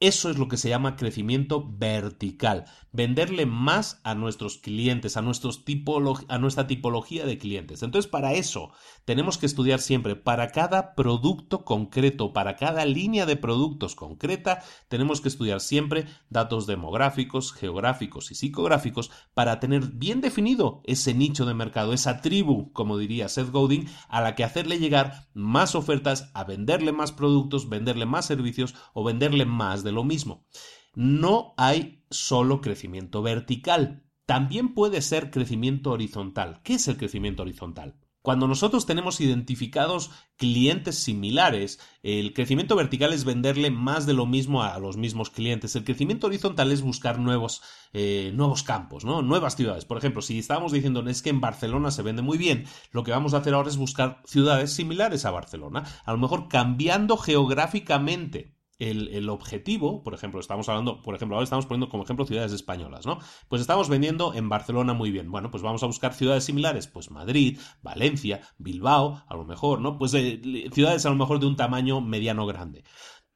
Eso 0.00 0.30
es 0.30 0.38
lo 0.38 0.48
que 0.48 0.56
se 0.56 0.70
llama 0.70 0.96
crecimiento 0.96 1.62
vertical. 1.76 2.64
Venderle 2.90 3.44
más 3.44 4.00
a 4.02 4.14
nuestros 4.14 4.56
clientes, 4.56 5.18
a, 5.18 5.20
nuestra 5.20 6.66
tipología 6.66 7.26
de 7.26 7.36
clientes. 7.36 7.82
Entonces, 7.82 8.10
para 8.10 8.32
eso 8.32 8.72
tenemos 9.04 9.36
que 9.36 9.44
estudiar 9.44 9.78
siempre, 9.78 10.16
para 10.16 10.52
cada 10.52 10.94
producto 10.94 11.66
concreto, 11.66 12.32
para 12.32 12.56
cada 12.56 12.86
línea 12.86 13.26
de 13.26 13.36
productos 13.36 13.94
concreta, 13.94 14.62
tenemos 14.88 15.20
que 15.20 15.28
estudiar 15.28 15.60
siempre 15.60 16.06
datos 16.30 16.66
demográficos, 16.66 17.52
geográficos 17.52 18.30
y 18.30 18.36
psicográficos 18.36 19.10
para 19.34 19.60
tener 19.60 19.88
bien 19.88 20.22
definido 20.22 20.80
ese 20.84 21.12
nicho 21.12 21.44
de 21.44 21.52
mercado, 21.52 21.92
esa 21.92 22.22
tribu, 22.22 22.72
como 22.72 22.96
diría 22.96 23.28
Seth 23.28 23.50
Godin, 23.50 23.86
a 24.08 24.22
la 24.22 24.34
que 24.34 24.44
hacerle 24.44 24.78
llegar 24.78 25.28
más 25.34 25.74
ofertas, 25.74 26.30
a 26.32 26.44
venderle 26.44 26.92
más 26.92 27.12
productos, 27.12 27.68
venderle 27.68 28.06
más 28.06 28.24
servicios 28.24 28.74
o 28.94 29.04
venderle 29.04 29.44
más 29.44 29.84
lo 29.92 30.04
mismo. 30.04 30.46
No 30.94 31.54
hay 31.56 32.04
solo 32.10 32.60
crecimiento 32.60 33.22
vertical, 33.22 34.04
también 34.26 34.74
puede 34.74 35.02
ser 35.02 35.30
crecimiento 35.30 35.90
horizontal. 35.90 36.60
¿Qué 36.62 36.74
es 36.74 36.88
el 36.88 36.96
crecimiento 36.96 37.42
horizontal? 37.42 37.96
Cuando 38.22 38.46
nosotros 38.46 38.84
tenemos 38.84 39.20
identificados 39.22 40.10
clientes 40.36 40.98
similares, 40.98 41.80
el 42.02 42.34
crecimiento 42.34 42.76
vertical 42.76 43.14
es 43.14 43.24
venderle 43.24 43.70
más 43.70 44.04
de 44.04 44.12
lo 44.12 44.26
mismo 44.26 44.62
a 44.62 44.78
los 44.78 44.98
mismos 44.98 45.30
clientes. 45.30 45.74
El 45.74 45.84
crecimiento 45.84 46.26
horizontal 46.26 46.70
es 46.70 46.82
buscar 46.82 47.18
nuevos, 47.18 47.62
eh, 47.94 48.30
nuevos 48.34 48.62
campos, 48.62 49.06
¿no? 49.06 49.22
nuevas 49.22 49.56
ciudades. 49.56 49.86
Por 49.86 49.96
ejemplo, 49.96 50.20
si 50.20 50.38
estábamos 50.38 50.72
diciendo 50.72 51.02
es 51.08 51.22
que 51.22 51.30
en 51.30 51.40
Barcelona 51.40 51.90
se 51.90 52.02
vende 52.02 52.20
muy 52.20 52.36
bien, 52.36 52.66
lo 52.92 53.04
que 53.04 53.10
vamos 53.10 53.32
a 53.32 53.38
hacer 53.38 53.54
ahora 53.54 53.70
es 53.70 53.78
buscar 53.78 54.20
ciudades 54.26 54.70
similares 54.70 55.24
a 55.24 55.30
Barcelona, 55.30 55.84
a 56.04 56.12
lo 56.12 56.18
mejor 56.18 56.48
cambiando 56.48 57.16
geográficamente 57.16 58.59
el, 58.80 59.28
objetivo, 59.28 60.02
por 60.02 60.14
ejemplo, 60.14 60.40
estamos 60.40 60.68
hablando, 60.68 61.02
por 61.02 61.14
ejemplo, 61.14 61.36
ahora 61.36 61.44
estamos 61.44 61.66
poniendo 61.66 61.88
como 61.88 62.02
ejemplo 62.02 62.26
ciudades 62.26 62.52
españolas, 62.52 63.06
¿no? 63.06 63.18
Pues 63.48 63.60
estamos 63.60 63.88
vendiendo 63.88 64.34
en 64.34 64.48
Barcelona 64.48 64.94
muy 64.94 65.10
bien. 65.10 65.30
Bueno, 65.30 65.50
pues 65.50 65.62
vamos 65.62 65.82
a 65.82 65.86
buscar 65.86 66.14
ciudades 66.14 66.44
similares, 66.44 66.86
pues 66.86 67.10
Madrid, 67.10 67.58
Valencia, 67.82 68.40
Bilbao, 68.58 69.22
a 69.28 69.34
lo 69.34 69.44
mejor, 69.44 69.80
¿no? 69.80 69.98
Pues 69.98 70.14
eh, 70.14 70.40
ciudades 70.72 71.04
a 71.06 71.10
lo 71.10 71.16
mejor 71.16 71.40
de 71.40 71.46
un 71.46 71.56
tamaño 71.56 72.00
mediano 72.00 72.46
grande. 72.46 72.84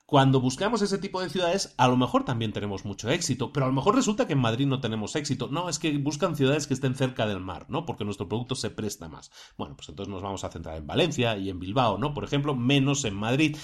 Cuando 0.07 0.39
buscamos 0.41 0.83
ese 0.83 0.99
tipo 0.99 1.23
de 1.23 1.31
ciudades, 1.31 1.75
a 1.79 1.89
lo 1.89 1.97
mejor 1.97 2.25
también 2.25 2.53
tenemos 2.53 2.85
mucho 2.85 3.09
éxito, 3.09 3.53
pero 3.53 3.67
a 3.67 3.69
lo 3.71 3.75
mejor 3.75 3.95
resulta 3.95 4.27
que 4.27 4.35
en 4.35 4.39
Madrid 4.39 4.67
no 4.67 4.81
tenemos 4.81 5.17
éxito. 5.17 5.49
No, 5.49 5.69
es 5.71 5.79
que 5.79 5.97
buscan 5.97 6.37
ciudades 6.37 6.67
que 6.67 6.75
estén 6.75 6.95
cerca 6.95 7.27
del 7.27 7.41
mar, 7.41 7.67
¿no? 7.69 7.87
Porque 7.87 8.05
nuestro 8.05 8.29
producto 8.29 8.55
se 8.55 8.71
presta 8.71 9.09
más. 9.09 9.31
Bueno, 9.57 9.77
pues 9.77 9.89
entonces 9.89 10.13
nos 10.13 10.23
vamos 10.23 10.45
a 10.45 10.51
centrar 10.51 10.77
en 10.77 10.87
Valencia 10.87 11.39
y 11.39 11.49
en 11.49 11.59
Bilbao, 11.59 11.97
¿no? 11.97 12.13
Por 12.13 12.25
ejemplo, 12.25 12.55
menos 12.55 13.05
en 13.07 13.15
Madrid. 13.15 13.57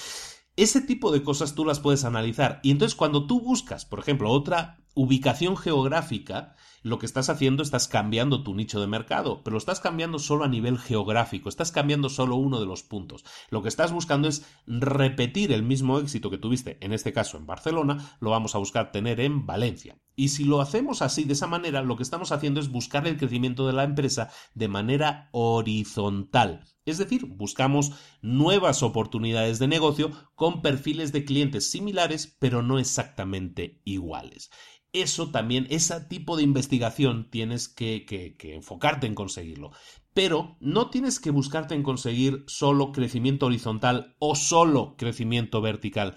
Ese 0.60 0.82
tipo 0.82 1.10
de 1.10 1.22
cosas 1.22 1.54
tú 1.54 1.64
las 1.64 1.80
puedes 1.80 2.04
analizar. 2.04 2.60
Y 2.62 2.70
entonces 2.70 2.94
cuando 2.94 3.26
tú 3.26 3.40
buscas, 3.40 3.86
por 3.86 3.98
ejemplo, 3.98 4.30
otra 4.30 4.76
ubicación 4.92 5.56
geográfica, 5.56 6.54
lo 6.82 6.98
que 6.98 7.06
estás 7.06 7.28
haciendo 7.28 7.62
estás 7.62 7.88
cambiando 7.88 8.42
tu 8.42 8.54
nicho 8.54 8.80
de 8.80 8.86
mercado, 8.86 9.42
pero 9.42 9.54
lo 9.54 9.58
estás 9.58 9.80
cambiando 9.80 10.18
solo 10.18 10.44
a 10.44 10.48
nivel 10.48 10.78
geográfico, 10.78 11.48
estás 11.48 11.72
cambiando 11.72 12.08
solo 12.08 12.36
uno 12.36 12.60
de 12.60 12.66
los 12.66 12.82
puntos. 12.82 13.24
Lo 13.50 13.62
que 13.62 13.68
estás 13.68 13.92
buscando 13.92 14.28
es 14.28 14.46
repetir 14.66 15.52
el 15.52 15.62
mismo 15.62 15.98
éxito 15.98 16.30
que 16.30 16.38
tuviste, 16.38 16.78
en 16.80 16.92
este 16.92 17.12
caso 17.12 17.36
en 17.36 17.46
Barcelona, 17.46 18.16
lo 18.20 18.30
vamos 18.30 18.54
a 18.54 18.58
buscar 18.58 18.92
tener 18.92 19.20
en 19.20 19.46
Valencia. 19.46 19.98
Y 20.16 20.28
si 20.28 20.44
lo 20.44 20.60
hacemos 20.60 21.00
así, 21.00 21.24
de 21.24 21.32
esa 21.32 21.46
manera, 21.46 21.82
lo 21.82 21.96
que 21.96 22.02
estamos 22.02 22.30
haciendo 22.32 22.60
es 22.60 22.68
buscar 22.68 23.06
el 23.06 23.16
crecimiento 23.16 23.66
de 23.66 23.72
la 23.72 23.84
empresa 23.84 24.30
de 24.54 24.68
manera 24.68 25.30
horizontal. 25.32 26.64
Es 26.84 26.98
decir, 26.98 27.24
buscamos 27.24 27.92
nuevas 28.20 28.82
oportunidades 28.82 29.58
de 29.58 29.68
negocio 29.68 30.10
con 30.34 30.60
perfiles 30.60 31.12
de 31.12 31.24
clientes 31.24 31.70
similares, 31.70 32.36
pero 32.38 32.62
no 32.62 32.78
exactamente 32.78 33.80
iguales. 33.84 34.50
Eso 34.92 35.30
también, 35.30 35.66
ese 35.70 36.00
tipo 36.02 36.36
de 36.36 36.42
investigación 36.42 37.28
tienes 37.30 37.68
que, 37.68 38.36
enfocarte 38.54 39.06
en 39.06 39.14
conseguirlo. 39.14 39.70
Pero 40.14 40.56
no 40.60 40.90
tienes 40.90 41.20
que 41.20 41.30
buscarte 41.30 41.74
en 41.74 41.82
conseguir 41.82 42.44
solo 42.46 42.92
crecimiento 42.92 43.46
horizontal 43.46 44.16
o 44.18 44.34
solo 44.34 44.96
crecimiento 44.96 45.60
vertical. 45.60 46.16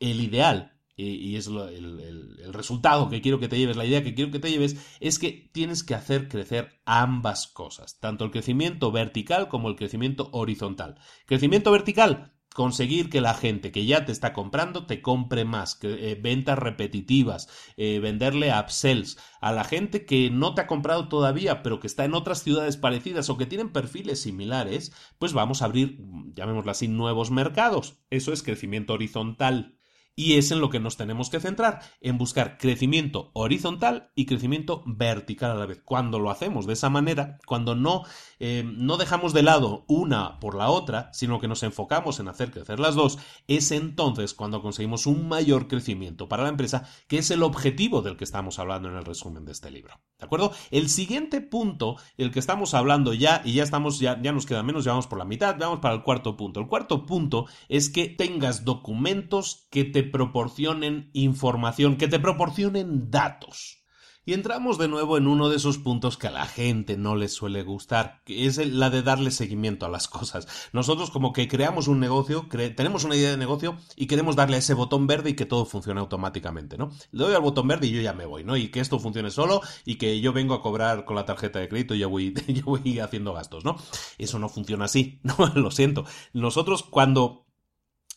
El 0.00 0.20
ideal, 0.20 0.80
y 0.96 1.36
es 1.36 1.46
el, 1.46 2.52
resultado 2.52 3.08
que 3.08 3.20
quiero 3.20 3.38
que 3.38 3.48
te 3.48 3.58
lleves, 3.58 3.76
la 3.76 3.86
idea 3.86 4.02
que 4.02 4.14
quiero 4.14 4.30
que 4.30 4.40
te 4.40 4.50
lleves, 4.50 4.76
es 5.00 5.18
que 5.18 5.50
tienes 5.52 5.84
que 5.84 5.94
hacer 5.94 6.28
crecer 6.28 6.80
ambas 6.84 7.46
cosas, 7.46 7.98
tanto 8.00 8.24
el 8.24 8.30
crecimiento 8.30 8.90
vertical 8.90 9.48
como 9.48 9.68
el 9.68 9.76
crecimiento 9.76 10.28
horizontal. 10.32 10.96
Crecimiento 11.26 11.70
vertical, 11.70 12.34
conseguir 12.54 13.10
que 13.10 13.20
la 13.20 13.34
gente 13.34 13.72
que 13.72 13.86
ya 13.86 14.04
te 14.04 14.12
está 14.12 14.32
comprando 14.32 14.86
te 14.86 15.02
compre 15.02 15.44
más, 15.44 15.74
que, 15.74 16.12
eh, 16.12 16.14
ventas 16.14 16.58
repetitivas, 16.58 17.48
eh, 17.76 17.98
venderle 18.00 18.52
upsells 18.58 19.18
a 19.40 19.52
la 19.52 19.64
gente 19.64 20.04
que 20.04 20.30
no 20.30 20.54
te 20.54 20.62
ha 20.62 20.66
comprado 20.66 21.08
todavía, 21.08 21.62
pero 21.62 21.80
que 21.80 21.86
está 21.86 22.04
en 22.04 22.14
otras 22.14 22.42
ciudades 22.42 22.76
parecidas 22.76 23.30
o 23.30 23.36
que 23.36 23.46
tienen 23.46 23.72
perfiles 23.72 24.20
similares, 24.22 24.92
pues 25.18 25.32
vamos 25.32 25.62
a 25.62 25.66
abrir, 25.66 25.98
llamémoslo 26.34 26.70
así, 26.70 26.88
nuevos 26.88 27.30
mercados. 27.30 27.98
Eso 28.10 28.32
es 28.32 28.42
crecimiento 28.42 28.92
horizontal. 28.94 29.78
Y 30.14 30.34
es 30.34 30.50
en 30.50 30.60
lo 30.60 30.68
que 30.68 30.80
nos 30.80 30.96
tenemos 30.96 31.30
que 31.30 31.40
centrar, 31.40 31.80
en 32.00 32.18
buscar 32.18 32.58
crecimiento 32.58 33.30
horizontal 33.32 34.10
y 34.14 34.26
crecimiento 34.26 34.82
vertical 34.84 35.52
a 35.52 35.54
la 35.54 35.66
vez. 35.66 35.80
Cuando 35.84 36.18
lo 36.18 36.30
hacemos 36.30 36.66
de 36.66 36.74
esa 36.74 36.90
manera, 36.90 37.38
cuando 37.46 37.74
no, 37.74 38.02
eh, 38.38 38.62
no 38.64 38.98
dejamos 38.98 39.32
de 39.32 39.42
lado 39.42 39.84
una 39.88 40.38
por 40.38 40.54
la 40.54 40.68
otra, 40.68 41.10
sino 41.12 41.40
que 41.40 41.48
nos 41.48 41.62
enfocamos 41.62 42.20
en 42.20 42.28
hacer 42.28 42.50
crecer 42.50 42.78
las 42.78 42.94
dos, 42.94 43.18
es 43.46 43.72
entonces 43.72 44.34
cuando 44.34 44.60
conseguimos 44.60 45.06
un 45.06 45.28
mayor 45.28 45.66
crecimiento 45.66 46.28
para 46.28 46.42
la 46.42 46.50
empresa, 46.50 46.86
que 47.08 47.18
es 47.18 47.30
el 47.30 47.42
objetivo 47.42 48.02
del 48.02 48.16
que 48.16 48.24
estamos 48.24 48.58
hablando 48.58 48.88
en 48.88 48.96
el 48.96 49.04
resumen 49.04 49.44
de 49.44 49.52
este 49.52 49.70
libro. 49.70 50.00
¿De 50.18 50.26
acuerdo? 50.26 50.52
El 50.70 50.88
siguiente 50.88 51.40
punto, 51.40 51.96
el 52.16 52.30
que 52.30 52.38
estamos 52.38 52.74
hablando 52.74 53.14
ya, 53.14 53.42
y 53.44 53.54
ya 53.54 53.62
estamos, 53.62 53.98
ya, 53.98 54.20
ya 54.20 54.32
nos 54.32 54.46
queda 54.46 54.62
menos, 54.62 54.84
ya 54.84 54.92
vamos 54.92 55.06
por 55.06 55.18
la 55.18 55.24
mitad, 55.24 55.56
vamos 55.58 55.80
para 55.80 55.94
el 55.94 56.02
cuarto 56.02 56.36
punto. 56.36 56.60
El 56.60 56.68
cuarto 56.68 57.06
punto 57.06 57.46
es 57.68 57.88
que 57.88 58.08
tengas 58.08 58.64
documentos 58.64 59.66
que 59.70 59.84
te 59.84 60.01
proporcionen 60.02 61.10
información, 61.12 61.96
que 61.96 62.08
te 62.08 62.18
proporcionen 62.18 63.10
datos. 63.10 63.82
Y 64.24 64.34
entramos 64.34 64.78
de 64.78 64.86
nuevo 64.86 65.18
en 65.18 65.26
uno 65.26 65.48
de 65.48 65.56
esos 65.56 65.78
puntos 65.78 66.16
que 66.16 66.28
a 66.28 66.30
la 66.30 66.46
gente 66.46 66.96
no 66.96 67.16
le 67.16 67.26
suele 67.26 67.64
gustar, 67.64 68.22
que 68.24 68.46
es 68.46 68.56
la 68.64 68.88
de 68.88 69.02
darle 69.02 69.32
seguimiento 69.32 69.84
a 69.84 69.88
las 69.88 70.06
cosas. 70.06 70.46
Nosotros 70.72 71.10
como 71.10 71.32
que 71.32 71.48
creamos 71.48 71.88
un 71.88 71.98
negocio, 71.98 72.46
tenemos 72.76 73.02
una 73.02 73.16
idea 73.16 73.32
de 73.32 73.36
negocio 73.36 73.78
y 73.96 74.06
queremos 74.06 74.36
darle 74.36 74.58
ese 74.58 74.74
botón 74.74 75.08
verde 75.08 75.30
y 75.30 75.34
que 75.34 75.44
todo 75.44 75.64
funcione 75.64 75.98
automáticamente, 75.98 76.78
¿no? 76.78 76.92
Le 77.10 77.24
doy 77.24 77.34
al 77.34 77.42
botón 77.42 77.66
verde 77.66 77.88
y 77.88 77.90
yo 77.90 78.00
ya 78.00 78.12
me 78.12 78.24
voy, 78.24 78.44
¿no? 78.44 78.56
Y 78.56 78.68
que 78.68 78.78
esto 78.78 79.00
funcione 79.00 79.32
solo 79.32 79.60
y 79.84 79.96
que 79.96 80.20
yo 80.20 80.32
vengo 80.32 80.54
a 80.54 80.62
cobrar 80.62 81.04
con 81.04 81.16
la 81.16 81.24
tarjeta 81.24 81.58
de 81.58 81.68
crédito 81.68 81.96
y 81.96 81.98
ya 81.98 82.06
voy, 82.06 82.32
yo 82.46 82.64
voy 82.64 83.00
haciendo 83.00 83.32
gastos, 83.32 83.64
¿no? 83.64 83.74
Eso 84.18 84.38
no 84.38 84.48
funciona 84.48 84.84
así, 84.84 85.18
no, 85.24 85.34
lo 85.56 85.72
siento. 85.72 86.04
Nosotros 86.32 86.84
cuando 86.84 87.46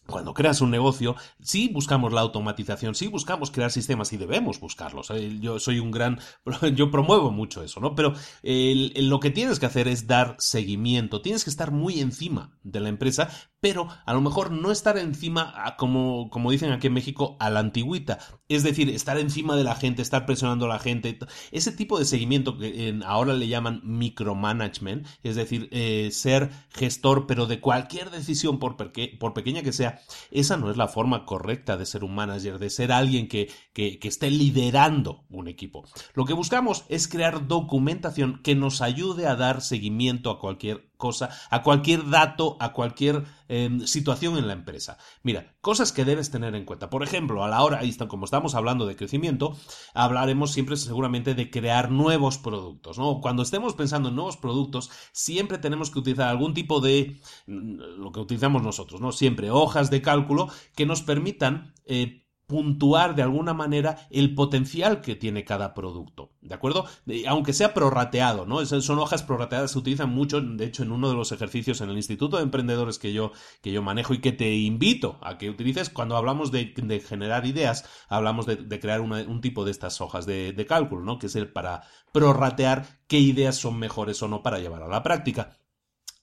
cuando 0.07 0.33
creas 0.33 0.61
un 0.61 0.71
negocio, 0.71 1.15
sí 1.41 1.69
buscamos 1.69 2.13
la 2.13 2.21
automatización, 2.21 2.95
sí 2.95 3.07
buscamos 3.07 3.51
crear 3.51 3.71
sistemas 3.71 4.13
y 4.13 4.17
debemos 4.17 4.59
buscarlos. 4.59 5.09
¿eh? 5.11 5.39
Yo 5.39 5.59
soy 5.59 5.79
un 5.79 5.91
gran, 5.91 6.19
yo 6.75 6.91
promuevo 6.91 7.31
mucho 7.31 7.63
eso, 7.63 7.79
¿no? 7.79 7.95
Pero 7.95 8.13
lo 8.43 9.19
que 9.19 9.31
tienes 9.31 9.59
que 9.59 9.65
hacer 9.65 9.87
es 9.87 10.07
dar 10.07 10.35
seguimiento, 10.39 11.21
tienes 11.21 11.43
que 11.43 11.49
estar 11.49 11.71
muy 11.71 11.99
encima 11.99 12.57
de 12.63 12.79
la 12.79 12.89
empresa, 12.89 13.29
pero 13.65 13.87
a 14.05 14.13
lo 14.13 14.21
mejor 14.21 14.51
no 14.51 14.71
estar 14.71 14.95
encima, 14.95 15.73
como, 15.79 16.29
como 16.29 16.51
dicen 16.51 16.71
aquí 16.71 16.85
en 16.85 16.93
México, 16.93 17.35
a 17.39 17.49
la 17.49 17.61
antigüita. 17.61 18.19
Es 18.47 18.61
decir, 18.61 18.91
estar 18.91 19.17
encima 19.17 19.55
de 19.55 19.63
la 19.63 19.73
gente, 19.73 20.03
estar 20.03 20.27
presionando 20.27 20.65
a 20.65 20.69
la 20.69 20.77
gente. 20.77 21.17
Ese 21.49 21.71
tipo 21.71 21.97
de 21.97 22.05
seguimiento 22.05 22.59
que 22.59 22.99
ahora 23.07 23.33
le 23.33 23.47
llaman 23.47 23.81
micromanagement, 23.83 25.07
es 25.23 25.35
decir, 25.35 25.67
eh, 25.71 26.09
ser 26.11 26.51
gestor, 26.69 27.25
pero 27.25 27.47
de 27.47 27.59
cualquier 27.59 28.11
decisión, 28.11 28.59
por, 28.59 28.77
pequeña 28.77 29.63
que 29.63 29.73
sea, 29.73 29.99
esa 30.29 30.57
no 30.57 30.69
es 30.69 30.77
la 30.77 30.87
forma 30.87 31.25
correcta 31.25 31.75
de 31.75 31.87
ser 31.87 32.03
un 32.03 32.13
manager, 32.13 32.59
de 32.59 32.69
ser 32.69 32.91
alguien 32.91 33.27
que, 33.27 33.51
que, 33.73 33.97
que 33.97 34.07
esté 34.07 34.29
liderando 34.29 35.25
un 35.31 35.47
equipo. 35.47 35.85
Lo 36.13 36.25
que 36.25 36.33
buscamos 36.33 36.85
es 36.87 37.07
crear 37.07 37.47
documentación 37.47 38.43
que 38.43 38.53
nos 38.53 38.83
ayude 38.83 39.25
a 39.25 39.35
dar 39.35 39.61
seguimiento 39.61 40.29
a 40.29 40.39
cualquier 40.39 40.85
cosa, 40.97 41.29
a 41.49 41.63
cualquier 41.63 42.09
dato, 42.09 42.57
a 42.59 42.73
cualquier 42.73 43.23
em, 43.47 43.81
situación 43.81 44.37
en 44.37 44.47
la 44.47 44.53
empresa. 44.53 44.97
Mira, 45.23 45.55
cosas 45.61 45.91
que 45.91 46.05
debes 46.05 46.31
tener 46.31 46.55
en 46.55 46.65
cuenta. 46.65 46.89
Por 46.89 47.03
ejemplo, 47.03 47.43
a 47.43 47.47
la 47.47 47.61
hora, 47.63 47.81
como 48.07 48.25
estamos 48.25 48.55
hablando 48.55 48.85
de 48.85 48.95
crecimiento, 48.95 49.55
hablaremos 49.93 50.51
siempre 50.51 50.77
seguramente 50.77 51.35
de 51.35 51.49
crear 51.49 51.91
nuevos 51.91 52.37
productos. 52.37 52.97
¿no? 52.97 53.21
Cuando 53.21 53.43
estemos 53.43 53.73
pensando 53.73 54.09
en 54.09 54.15
nuevos 54.15 54.37
productos, 54.37 54.91
siempre 55.11 55.57
tenemos 55.57 55.91
que 55.91 55.99
utilizar 55.99 56.27
algún 56.27 56.53
tipo 56.53 56.81
de 56.81 57.19
mm, 57.47 57.75
lo 57.97 58.11
que 58.11 58.19
utilizamos 58.19 58.61
nosotros, 58.61 59.01
¿no? 59.01 59.11
Siempre 59.11 59.51
hojas 59.51 59.89
de 59.89 60.01
cálculo 60.01 60.49
que 60.75 60.85
nos 60.85 61.01
permitan 61.01 61.73
eh, 61.85 62.24
puntuar 62.47 63.15
de 63.15 63.23
alguna 63.23 63.53
manera 63.53 64.07
el 64.09 64.35
potencial 64.35 65.01
que 65.01 65.15
tiene 65.15 65.43
cada 65.43 65.73
producto, 65.73 66.31
¿de 66.41 66.53
acuerdo? 66.53 66.85
aunque 67.27 67.53
sea 67.53 67.73
prorrateado, 67.73 68.45
¿no? 68.45 68.65
son 68.65 68.99
hojas 68.99 69.23
prorrateadas, 69.23 69.71
se 69.71 69.79
utilizan 69.79 70.09
mucho, 70.09 70.41
de 70.41 70.65
hecho, 70.65 70.83
en 70.83 70.91
uno 70.91 71.09
de 71.09 71.15
los 71.15 71.31
ejercicios 71.31 71.81
en 71.81 71.89
el 71.89 71.97
Instituto 71.97 72.37
de 72.37 72.43
Emprendedores 72.43 72.99
que 72.99 73.13
yo, 73.13 73.31
que 73.61 73.71
yo 73.71 73.81
manejo 73.81 74.13
y 74.13 74.19
que 74.19 74.31
te 74.31 74.55
invito 74.55 75.17
a 75.21 75.37
que 75.37 75.49
utilices 75.49 75.89
cuando 75.89 76.17
hablamos 76.17 76.51
de, 76.51 76.73
generar 77.05 77.45
ideas, 77.45 77.85
hablamos 78.09 78.45
de, 78.45 78.79
crear 78.79 79.01
un 79.01 79.41
tipo 79.41 79.65
de 79.65 79.71
estas 79.71 80.01
hojas 80.01 80.25
de, 80.25 80.53
de 80.53 80.65
cálculo, 80.65 81.03
¿no? 81.03 81.19
Que 81.19 81.27
es 81.27 81.35
el 81.35 81.51
para 81.51 81.83
prorratear 82.11 82.85
qué 83.07 83.19
ideas 83.19 83.55
son 83.55 83.77
mejores 83.79 84.21
o 84.21 84.27
no 84.27 84.43
para 84.43 84.59
llevar 84.59 84.83
a 84.83 84.87
la 84.87 85.03
práctica. 85.03 85.57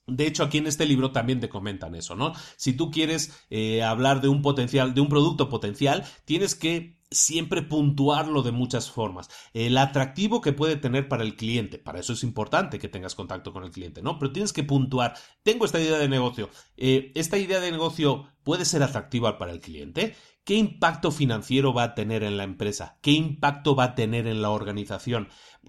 De 0.07 0.27
hecho, 0.27 0.43
aquí 0.43 0.59
en 0.59 0.67
este 0.67 0.85
libro 0.85 1.13
también 1.13 1.41
te 1.41 1.49
comentan 1.49 1.95
eso, 1.95 2.17
¿no? 2.17 2.33
Si 2.57 2.73
tú 2.73 2.91
quieres 2.91 3.33
eh, 3.51 3.83
hablar 3.83 4.21
de 4.21 4.29
un 4.29 4.43
potencial, 4.43 4.95
de 4.95 5.01
un 5.01 5.09
producto 5.09 5.49
potencial, 5.49 6.05
tienes 6.25 6.55
que 6.55 6.99
siempre 7.13 7.63
puntuarlo 7.63 8.43
de 8.43 8.53
muchas 8.53 8.91
formas. 8.91 9.29
El 9.53 9.79
atractivo 9.79 10.41
que 10.41 10.53
puede 10.53 10.77
tener 10.77 11.09
para 11.09 11.23
el 11.23 11.37
cliente, 11.37 11.79
para 11.79 12.01
eso 12.01 12.13
es 12.13 12.23
importante 12.23 12.79
que 12.79 12.89
tengas 12.89 13.15
contacto 13.15 13.53
con 13.53 13.65
el 13.65 13.71
cliente, 13.71 14.03
¿no? 14.03 14.19
Pero 14.19 14.33
tienes 14.33 14.53
que 14.53 14.65
puntuar, 14.65 15.15
tengo 15.43 15.65
esta 15.65 15.81
idea 15.81 15.99
de 15.99 16.09
negocio, 16.09 16.51
eh, 16.77 17.13
esta 17.15 17.39
idea 17.39 17.61
de 17.61 17.71
negocio 17.71 18.27
puede 18.43 18.65
ser 18.65 18.83
atractiva 18.83 19.39
para 19.39 19.53
el 19.53 19.61
cliente. 19.61 20.17
¿Qué 20.45 20.57
impacto 20.57 21.13
financiero 21.13 21.73
va 21.73 21.85
a 21.85 21.95
tener 21.95 22.25
en 22.25 22.37
la 22.37 22.43
empresa? 22.43 22.99
¿Qué 23.01 23.13
impacto 23.13 23.77
va 23.77 23.85
a 23.85 23.95
tener 23.95 24.27
en 24.27 24.43
la 24.43 24.51
organización? 24.51 25.29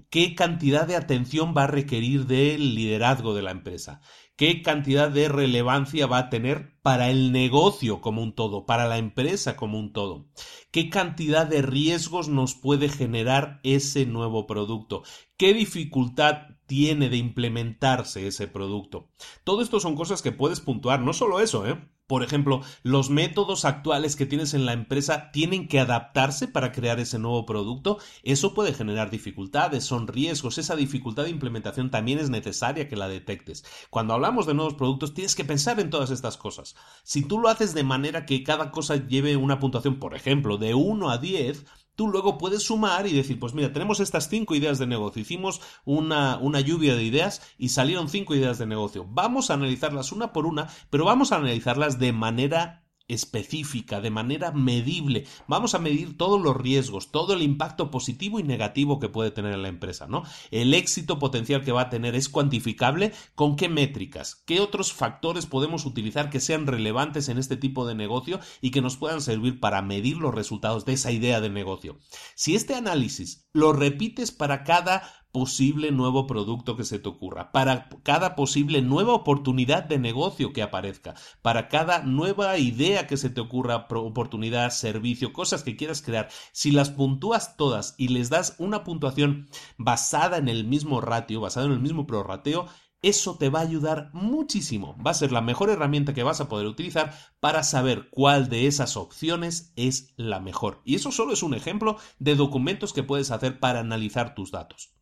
¿Qué 0.09 0.33
cantidad 0.33 0.87
de 0.87 0.95
atención 0.95 1.53
va 1.55 1.65
a 1.65 1.67
requerir 1.67 2.25
del 2.25 2.73
liderazgo 2.73 3.35
de 3.35 3.43
la 3.43 3.51
empresa? 3.51 4.01
Qué 4.35 4.61
cantidad 4.61 5.09
de 5.09 5.29
relevancia 5.29 6.07
va 6.07 6.17
a 6.17 6.29
tener 6.29 6.79
para 6.81 7.09
el 7.09 7.31
negocio 7.31 8.01
como 8.01 8.21
un 8.21 8.33
todo, 8.33 8.65
para 8.65 8.87
la 8.87 8.97
empresa 8.97 9.55
como 9.55 9.79
un 9.79 9.93
todo, 9.93 10.27
qué 10.71 10.89
cantidad 10.89 11.45
de 11.45 11.61
riesgos 11.61 12.27
nos 12.27 12.55
puede 12.55 12.89
generar 12.89 13.59
ese 13.63 14.05
nuevo 14.05 14.47
producto, 14.47 15.03
qué 15.37 15.53
dificultad 15.53 16.57
tiene 16.65 17.09
de 17.09 17.17
implementarse 17.17 18.27
ese 18.27 18.47
producto. 18.47 19.09
Todo 19.43 19.61
esto 19.61 19.79
son 19.79 19.95
cosas 19.95 20.21
que 20.21 20.31
puedes 20.31 20.59
puntuar, 20.59 21.01
no 21.01 21.13
solo 21.13 21.39
eso, 21.39 21.67
¿eh? 21.67 21.79
Por 22.13 22.21
ejemplo, 22.21 22.61
los 22.83 23.09
métodos 23.09 23.65
actuales 23.65 24.15
que 24.15 24.27
tienes 24.27 24.53
en 24.53 24.67
la 24.67 24.73
empresa 24.73 25.31
tienen 25.31 25.67
que 25.67 25.79
adaptarse 25.79 26.47
para 26.47 26.71
crear 26.71 26.99
ese 26.99 27.17
nuevo 27.17 27.43
producto. 27.47 27.97
Eso 28.21 28.53
puede 28.53 28.71
generar 28.71 29.09
dificultades, 29.09 29.83
son 29.83 30.07
riesgos. 30.07 30.59
Esa 30.59 30.75
dificultad 30.75 31.23
de 31.23 31.31
implementación 31.31 31.89
también 31.89 32.19
es 32.19 32.29
necesaria 32.29 32.87
que 32.87 32.95
la 32.95 33.07
detectes. 33.07 33.65
Cuando 33.89 34.13
hablamos 34.13 34.45
de 34.45 34.53
nuevos 34.53 34.75
productos, 34.75 35.15
tienes 35.15 35.33
que 35.33 35.43
pensar 35.43 35.79
en 35.79 35.89
todas 35.89 36.11
estas 36.11 36.37
cosas. 36.37 36.75
Si 37.01 37.23
tú 37.23 37.39
lo 37.39 37.49
haces 37.49 37.73
de 37.73 37.83
manera 37.83 38.27
que 38.27 38.43
cada 38.43 38.69
cosa 38.69 39.07
lleve 39.07 39.35
una 39.35 39.57
puntuación, 39.57 39.97
por 39.97 40.13
ejemplo, 40.13 40.59
de 40.59 40.75
1 40.75 41.09
a 41.09 41.17
10, 41.17 41.65
tú 41.95 42.07
luego 42.07 42.37
puedes 42.37 42.63
sumar 42.63 43.07
y 43.07 43.13
decir, 43.13 43.39
pues 43.39 43.53
mira, 43.53 43.71
tenemos 43.73 43.99
estas 43.99 44.29
cinco 44.29 44.55
ideas 44.55 44.79
de 44.79 44.87
negocio, 44.87 45.21
hicimos 45.21 45.61
una, 45.85 46.37
una, 46.37 46.59
lluvia 46.59 46.95
de 46.95 47.03
ideas 47.03 47.41
y 47.57 47.69
salieron 47.69 48.09
cinco 48.09 48.35
ideas 48.35 48.57
de 48.57 48.65
negocio. 48.65 49.05
Vamos 49.09 49.49
a 49.49 49.55
analizarlas 49.55 50.11
una 50.11 50.33
por 50.33 50.45
una, 50.45 50.67
pero 50.89 51.05
vamos 51.05 51.31
a 51.31 51.37
analizarlas 51.37 51.99
de 51.99 52.13
manera 52.13 52.82
específica, 53.07 54.01
de 54.01 54.09
manera 54.09 54.51
medible. 54.51 55.25
Vamos 55.47 55.75
a 55.75 55.79
medir 55.79 56.17
todos 56.17 56.41
los 56.41 56.55
riesgos, 56.55 57.11
todo 57.11 57.33
el 57.33 57.41
impacto 57.41 57.91
positivo 57.91 58.39
y 58.39 58.43
negativo 58.43 58.99
que 58.99 59.09
puede 59.09 59.31
tener 59.31 59.53
en 59.53 59.61
la 59.61 59.67
empresa, 59.67 60.07
¿no? 60.07 60.23
El 60.51 60.73
éxito 60.73 61.19
potencial 61.19 61.63
que 61.63 61.71
va 61.71 61.81
a 61.81 61.89
tener 61.89 62.15
es 62.15 62.29
cuantificable. 62.29 63.11
¿Con 63.35 63.55
qué 63.55 63.69
métricas? 63.69 64.43
¿Qué 64.45 64.59
otros 64.59 64.93
factores 64.93 65.45
podemos 65.45 65.85
utilizar 65.85 66.29
que 66.29 66.39
sean 66.39 66.67
relevantes 66.67 67.29
en 67.29 67.37
este 67.37 67.57
tipo 67.57 67.85
de 67.85 67.95
negocio 67.95 68.39
y 68.61 68.71
que 68.71 68.81
nos 68.81 68.97
puedan 68.97 69.21
servir 69.21 69.59
para 69.59 69.81
medir 69.81 70.17
los 70.17 70.33
resultados 70.33 70.85
de 70.85 70.93
esa 70.93 71.11
idea 71.11 71.41
de 71.41 71.49
negocio? 71.49 71.97
Si 72.35 72.55
este 72.55 72.75
análisis 72.75 73.47
lo 73.53 73.73
repites 73.73 74.31
para 74.31 74.63
cada 74.63 75.22
posible 75.33 75.91
nuevo 75.91 76.27
producto 76.27 76.77
que 76.77 76.85
se 76.85 76.99
te 76.99 77.09
ocurra, 77.09 77.51
para 77.51 77.89
cada 78.03 78.35
posible 78.35 78.83
nueva 78.83 79.13
oportunidad 79.13 79.83
de 79.83 79.97
negocio 79.97 80.53
que 80.53 80.61
aparezca, 80.61 81.15
para 81.41 81.67
cada 81.67 82.03
nueva 82.03 82.57
idea 82.59 83.07
que 83.07 83.17
se 83.17 83.31
te 83.31 83.41
ocurra, 83.41 83.87
oportunidad, 83.89 84.69
servicio, 84.69 85.33
cosas 85.33 85.63
que 85.63 85.75
quieras 85.75 86.03
crear, 86.03 86.29
si 86.51 86.71
las 86.71 86.91
puntúas 86.91 87.57
todas 87.57 87.95
y 87.97 88.09
les 88.09 88.29
das 88.29 88.55
una 88.59 88.83
puntuación 88.83 89.49
basada 89.77 90.37
en 90.37 90.47
el 90.47 90.65
mismo 90.65 91.01
ratio, 91.01 91.41
basada 91.41 91.65
en 91.65 91.73
el 91.73 91.79
mismo 91.79 92.05
prorrateo, 92.05 92.67
eso 93.01 93.35
te 93.37 93.49
va 93.49 93.59
a 93.59 93.63
ayudar 93.63 94.11
muchísimo. 94.13 94.95
Va 95.05 95.11
a 95.11 95.15
ser 95.15 95.31
la 95.31 95.41
mejor 95.41 95.69
herramienta 95.69 96.13
que 96.13 96.23
vas 96.23 96.41
a 96.41 96.47
poder 96.47 96.67
utilizar 96.67 97.13
para 97.39 97.63
saber 97.63 98.09
cuál 98.11 98.49
de 98.49 98.67
esas 98.67 98.97
opciones 98.97 99.73
es 99.75 100.13
la 100.15 100.39
mejor. 100.39 100.81
Y 100.85 100.95
eso 100.95 101.11
solo 101.11 101.33
es 101.33 101.43
un 101.43 101.53
ejemplo 101.53 101.97
de 102.19 102.35
documentos 102.35 102.93
que 102.93 103.03
puedes 103.03 103.31
hacer 103.31 103.59
para 103.59 103.81
analizar 103.81 104.35
tus 104.35 104.51
datos. 104.51 104.93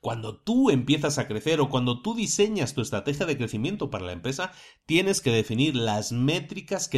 Cuando 0.00 0.38
tú 0.38 0.70
empiezas 0.70 1.18
a 1.18 1.28
crecer 1.28 1.60
o 1.60 1.68
cuando 1.68 2.00
tú 2.00 2.14
diseñas 2.14 2.72
tu 2.72 2.80
estrategia 2.80 3.26
de 3.26 3.36
crecimiento 3.36 3.90
para 3.90 4.06
la 4.06 4.12
empresa, 4.12 4.52
tienes 4.86 5.20
que 5.20 5.30
definir 5.30 5.76
las 5.76 6.10
métricas 6.10 6.88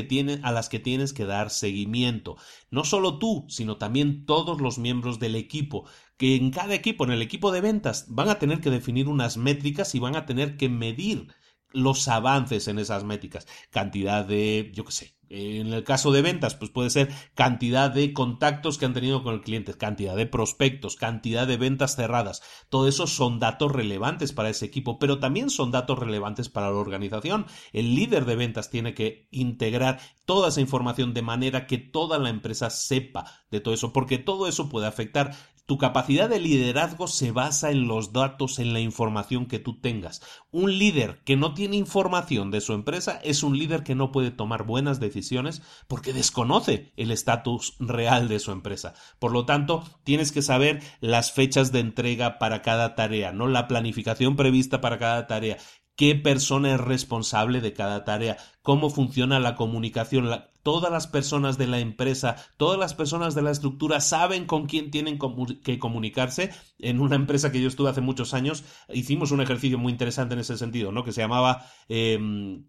a 0.42 0.52
las 0.52 0.68
que 0.68 0.78
tienes 0.78 1.12
que 1.12 1.24
dar 1.24 1.50
seguimiento. 1.50 2.36
No 2.70 2.84
solo 2.84 3.18
tú, 3.18 3.44
sino 3.48 3.76
también 3.76 4.24
todos 4.24 4.60
los 4.60 4.78
miembros 4.78 5.18
del 5.18 5.34
equipo, 5.34 5.88
que 6.16 6.36
en 6.36 6.52
cada 6.52 6.74
equipo, 6.74 7.04
en 7.04 7.10
el 7.10 7.22
equipo 7.22 7.50
de 7.50 7.60
ventas, 7.60 8.06
van 8.08 8.28
a 8.28 8.38
tener 8.38 8.60
que 8.60 8.70
definir 8.70 9.08
unas 9.08 9.36
métricas 9.36 9.94
y 9.96 9.98
van 9.98 10.14
a 10.14 10.24
tener 10.24 10.56
que 10.56 10.68
medir 10.68 11.26
los 11.72 12.06
avances 12.06 12.68
en 12.68 12.78
esas 12.78 13.02
métricas. 13.02 13.48
Cantidad 13.70 14.24
de, 14.24 14.70
yo 14.74 14.84
qué 14.84 14.92
sé, 14.92 15.16
en 15.32 15.72
el 15.72 15.82
caso 15.82 16.12
de 16.12 16.20
ventas, 16.20 16.54
pues 16.54 16.70
puede 16.70 16.90
ser 16.90 17.10
cantidad 17.34 17.90
de 17.90 18.12
contactos 18.12 18.76
que 18.76 18.84
han 18.84 18.92
tenido 18.92 19.22
con 19.22 19.32
el 19.32 19.40
cliente, 19.40 19.72
cantidad 19.72 20.14
de 20.14 20.26
prospectos, 20.26 20.96
cantidad 20.96 21.46
de 21.46 21.56
ventas 21.56 21.96
cerradas. 21.96 22.42
Todo 22.68 22.86
eso 22.86 23.06
son 23.06 23.38
datos 23.38 23.72
relevantes 23.72 24.32
para 24.32 24.50
ese 24.50 24.66
equipo, 24.66 24.98
pero 24.98 25.20
también 25.20 25.48
son 25.48 25.70
datos 25.70 25.98
relevantes 25.98 26.50
para 26.50 26.70
la 26.70 26.76
organización. 26.76 27.46
El 27.72 27.94
líder 27.94 28.26
de 28.26 28.36
ventas 28.36 28.68
tiene 28.68 28.92
que 28.92 29.28
integrar 29.30 30.00
toda 30.26 30.50
esa 30.50 30.60
información 30.60 31.14
de 31.14 31.22
manera 31.22 31.66
que 31.66 31.78
toda 31.78 32.18
la 32.18 32.28
empresa 32.28 32.68
sepa 32.68 33.24
de 33.50 33.60
todo 33.60 33.72
eso, 33.72 33.92
porque 33.92 34.18
todo 34.18 34.46
eso 34.48 34.68
puede 34.68 34.86
afectar 34.86 35.34
tu 35.72 35.78
capacidad 35.78 36.28
de 36.28 36.38
liderazgo 36.38 37.06
se 37.06 37.32
basa 37.32 37.70
en 37.70 37.88
los 37.88 38.12
datos, 38.12 38.58
en 38.58 38.74
la 38.74 38.80
información 38.80 39.46
que 39.46 39.58
tú 39.58 39.80
tengas. 39.80 40.20
Un 40.50 40.76
líder 40.76 41.22
que 41.24 41.34
no 41.34 41.54
tiene 41.54 41.76
información 41.76 42.50
de 42.50 42.60
su 42.60 42.74
empresa 42.74 43.18
es 43.24 43.42
un 43.42 43.56
líder 43.56 43.82
que 43.82 43.94
no 43.94 44.12
puede 44.12 44.30
tomar 44.30 44.64
buenas 44.64 45.00
decisiones 45.00 45.62
porque 45.88 46.12
desconoce 46.12 46.92
el 46.98 47.10
estatus 47.10 47.76
real 47.78 48.28
de 48.28 48.38
su 48.38 48.52
empresa. 48.52 48.92
Por 49.18 49.32
lo 49.32 49.46
tanto, 49.46 49.82
tienes 50.04 50.30
que 50.30 50.42
saber 50.42 50.82
las 51.00 51.32
fechas 51.32 51.72
de 51.72 51.80
entrega 51.80 52.38
para 52.38 52.60
cada 52.60 52.94
tarea, 52.94 53.32
no 53.32 53.48
la 53.48 53.66
planificación 53.66 54.36
prevista 54.36 54.82
para 54.82 54.98
cada 54.98 55.26
tarea, 55.26 55.56
qué 55.96 56.14
persona 56.16 56.74
es 56.74 56.80
responsable 56.82 57.62
de 57.62 57.72
cada 57.72 58.04
tarea, 58.04 58.36
cómo 58.60 58.90
funciona 58.90 59.40
la 59.40 59.56
comunicación, 59.56 60.28
todas 60.62 60.92
las 60.92 61.06
personas 61.06 61.58
de 61.58 61.66
la 61.66 61.78
empresa, 61.78 62.36
todas 62.56 62.78
las 62.78 62.94
personas 62.94 63.34
de 63.34 63.42
la 63.42 63.50
estructura 63.50 64.00
saben 64.00 64.46
con 64.46 64.66
quién 64.66 64.90
tienen 64.90 65.18
que 65.62 65.78
comunicarse. 65.78 66.50
En 66.78 67.00
una 67.00 67.16
empresa 67.16 67.52
que 67.52 67.60
yo 67.60 67.68
estuve 67.68 67.90
hace 67.90 68.00
muchos 68.00 68.34
años, 68.34 68.64
hicimos 68.92 69.30
un 69.30 69.40
ejercicio 69.40 69.78
muy 69.78 69.92
interesante 69.92 70.34
en 70.34 70.40
ese 70.40 70.56
sentido, 70.56 70.92
¿no? 70.92 71.04
Que 71.04 71.12
se 71.12 71.20
llamaba 71.20 71.66
em, 71.88 72.64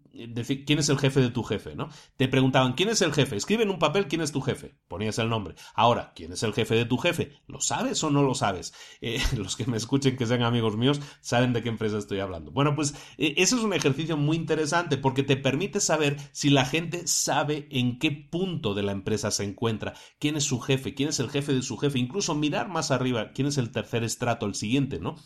¿quién 0.66 0.78
es 0.78 0.88
el 0.88 0.98
jefe 0.98 1.20
de 1.20 1.30
tu 1.30 1.42
jefe? 1.42 1.74
¿no? 1.74 1.88
Te 2.16 2.28
preguntaban, 2.28 2.74
¿quién 2.74 2.88
es 2.88 3.02
el 3.02 3.12
jefe? 3.12 3.36
Escribe 3.36 3.62
en 3.62 3.70
un 3.70 3.78
papel 3.78 4.06
quién 4.06 4.20
es 4.20 4.32
tu 4.32 4.40
jefe. 4.40 4.74
Ponías 4.88 5.18
el 5.18 5.28
nombre. 5.28 5.54
Ahora, 5.74 6.12
¿quién 6.14 6.32
es 6.32 6.42
el 6.42 6.52
jefe 6.52 6.74
de 6.74 6.84
tu 6.84 6.98
jefe? 6.98 7.32
¿Lo 7.46 7.60
sabes 7.60 8.02
o 8.04 8.10
no 8.10 8.22
lo 8.22 8.34
sabes? 8.34 8.74
Eh, 9.00 9.20
los 9.36 9.56
que 9.56 9.66
me 9.66 9.76
escuchen, 9.76 10.16
que 10.16 10.26
sean 10.26 10.42
amigos 10.42 10.76
míos, 10.76 11.00
saben 11.20 11.52
de 11.52 11.62
qué 11.62 11.68
empresa 11.68 11.98
estoy 11.98 12.20
hablando. 12.20 12.50
Bueno, 12.50 12.74
pues 12.74 12.94
eh, 13.18 13.34
eso 13.36 13.56
es 13.56 13.62
un 13.62 13.72
ejercicio 13.72 14.16
muy 14.16 14.36
interesante 14.36 14.96
porque 14.96 15.22
te 15.22 15.36
permite 15.36 15.80
saber 15.80 16.16
si 16.32 16.50
la 16.50 16.64
gente 16.64 17.06
sabe 17.06 17.66
en 17.70 17.83
en 17.84 17.98
qué 17.98 18.10
punto 18.10 18.74
de 18.74 18.82
la 18.82 18.92
empresa 18.92 19.30
se 19.30 19.44
encuentra, 19.44 19.94
quién 20.18 20.36
es 20.36 20.44
su 20.44 20.60
jefe, 20.60 20.94
quién 20.94 21.10
es 21.10 21.20
el 21.20 21.30
jefe 21.30 21.52
de 21.52 21.62
su 21.62 21.76
jefe, 21.76 21.98
incluso 21.98 22.34
mirar 22.34 22.68
más 22.68 22.90
arriba, 22.90 23.32
quién 23.32 23.48
es 23.48 23.58
el 23.58 23.70
tercer 23.70 24.02
estrato, 24.04 24.46
el 24.46 24.54
siguiente, 24.54 24.98
¿no? 24.98 25.16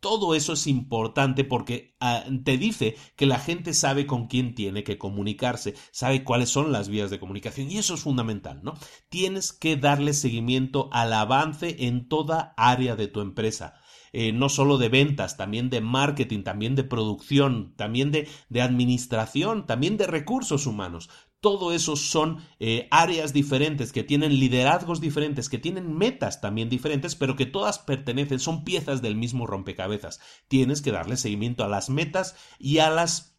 Todo 0.00 0.34
eso 0.34 0.52
es 0.52 0.66
importante 0.66 1.44
porque 1.44 1.96
ah, 2.00 2.24
te 2.44 2.58
dice 2.58 2.96
que 3.16 3.26
la 3.26 3.38
gente 3.38 3.72
sabe 3.72 4.06
con 4.06 4.26
quién 4.26 4.54
tiene 4.54 4.84
que 4.84 4.98
comunicarse, 4.98 5.74
sabe 5.92 6.24
cuáles 6.24 6.50
son 6.50 6.72
las 6.72 6.88
vías 6.88 7.10
de 7.10 7.20
comunicación 7.20 7.70
y 7.70 7.78
eso 7.78 7.94
es 7.94 8.00
fundamental, 8.00 8.60
¿no? 8.62 8.74
Tienes 9.08 9.52
que 9.52 9.76
darle 9.76 10.12
seguimiento 10.12 10.88
al 10.92 11.12
avance 11.12 11.86
en 11.86 12.08
toda 12.08 12.54
área 12.56 12.96
de 12.96 13.08
tu 13.08 13.20
empresa. 13.20 13.74
Eh, 14.12 14.32
no 14.32 14.48
solo 14.48 14.78
de 14.78 14.88
ventas, 14.88 15.36
también 15.36 15.68
de 15.68 15.80
marketing, 15.80 16.42
también 16.42 16.74
de 16.74 16.84
producción, 16.84 17.74
también 17.76 18.10
de, 18.10 18.26
de 18.48 18.62
administración, 18.62 19.66
también 19.66 19.96
de 19.96 20.06
recursos 20.06 20.66
humanos. 20.66 21.10
Todo 21.40 21.72
eso 21.72 21.94
son 21.94 22.38
eh, 22.58 22.88
áreas 22.90 23.32
diferentes, 23.32 23.92
que 23.92 24.02
tienen 24.02 24.40
liderazgos 24.40 25.00
diferentes, 25.00 25.48
que 25.48 25.58
tienen 25.58 25.96
metas 25.96 26.40
también 26.40 26.68
diferentes, 26.68 27.14
pero 27.14 27.36
que 27.36 27.46
todas 27.46 27.78
pertenecen, 27.78 28.40
son 28.40 28.64
piezas 28.64 29.02
del 29.02 29.14
mismo 29.14 29.46
rompecabezas. 29.46 30.20
Tienes 30.48 30.82
que 30.82 30.90
darle 30.90 31.16
seguimiento 31.16 31.62
a 31.62 31.68
las 31.68 31.90
metas 31.90 32.36
y 32.58 32.78
a 32.78 32.90
las 32.90 33.37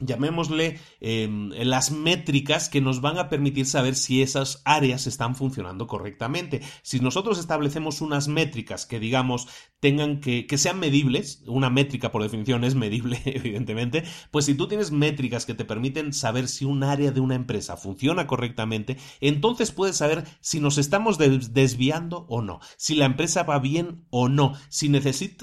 llamémosle 0.00 0.78
em, 1.00 1.50
las 1.50 1.90
métricas 1.90 2.68
que 2.68 2.80
nos 2.80 3.00
van 3.00 3.18
a 3.18 3.28
permitir 3.28 3.66
saber 3.66 3.96
si 3.96 4.22
esas 4.22 4.62
áreas 4.64 5.06
están 5.06 5.34
funcionando 5.34 5.86
correctamente. 5.86 6.60
Si 6.82 7.00
nosotros 7.00 7.38
establecemos 7.38 8.00
unas 8.00 8.28
métricas 8.28 8.86
que 8.86 9.00
digamos 9.00 9.48
tengan 9.80 10.20
que, 10.20 10.46
que 10.46 10.58
sean 10.58 10.78
medibles, 10.78 11.42
una 11.46 11.70
métrica 11.70 12.10
por 12.10 12.22
definición 12.22 12.64
es 12.64 12.74
medible, 12.74 13.20
evidentemente, 13.24 14.04
pues 14.30 14.44
si 14.44 14.54
tú 14.54 14.68
tienes 14.68 14.90
métricas 14.90 15.46
que 15.46 15.54
te 15.54 15.64
permiten 15.64 16.12
saber 16.12 16.48
si 16.48 16.64
un 16.64 16.82
área 16.82 17.10
de 17.10 17.20
una 17.20 17.34
empresa 17.34 17.76
funciona 17.76 18.26
correctamente, 18.26 18.96
entonces 19.20 19.72
puedes 19.72 19.96
saber 19.96 20.24
si 20.40 20.60
nos 20.60 20.78
estamos 20.78 21.18
desviando 21.18 22.26
o 22.28 22.42
no, 22.42 22.60
si 22.76 22.94
la 22.94 23.04
empresa 23.04 23.42
va 23.42 23.58
bien 23.58 24.04
o 24.10 24.28
no, 24.28 24.54
si, 24.68 24.90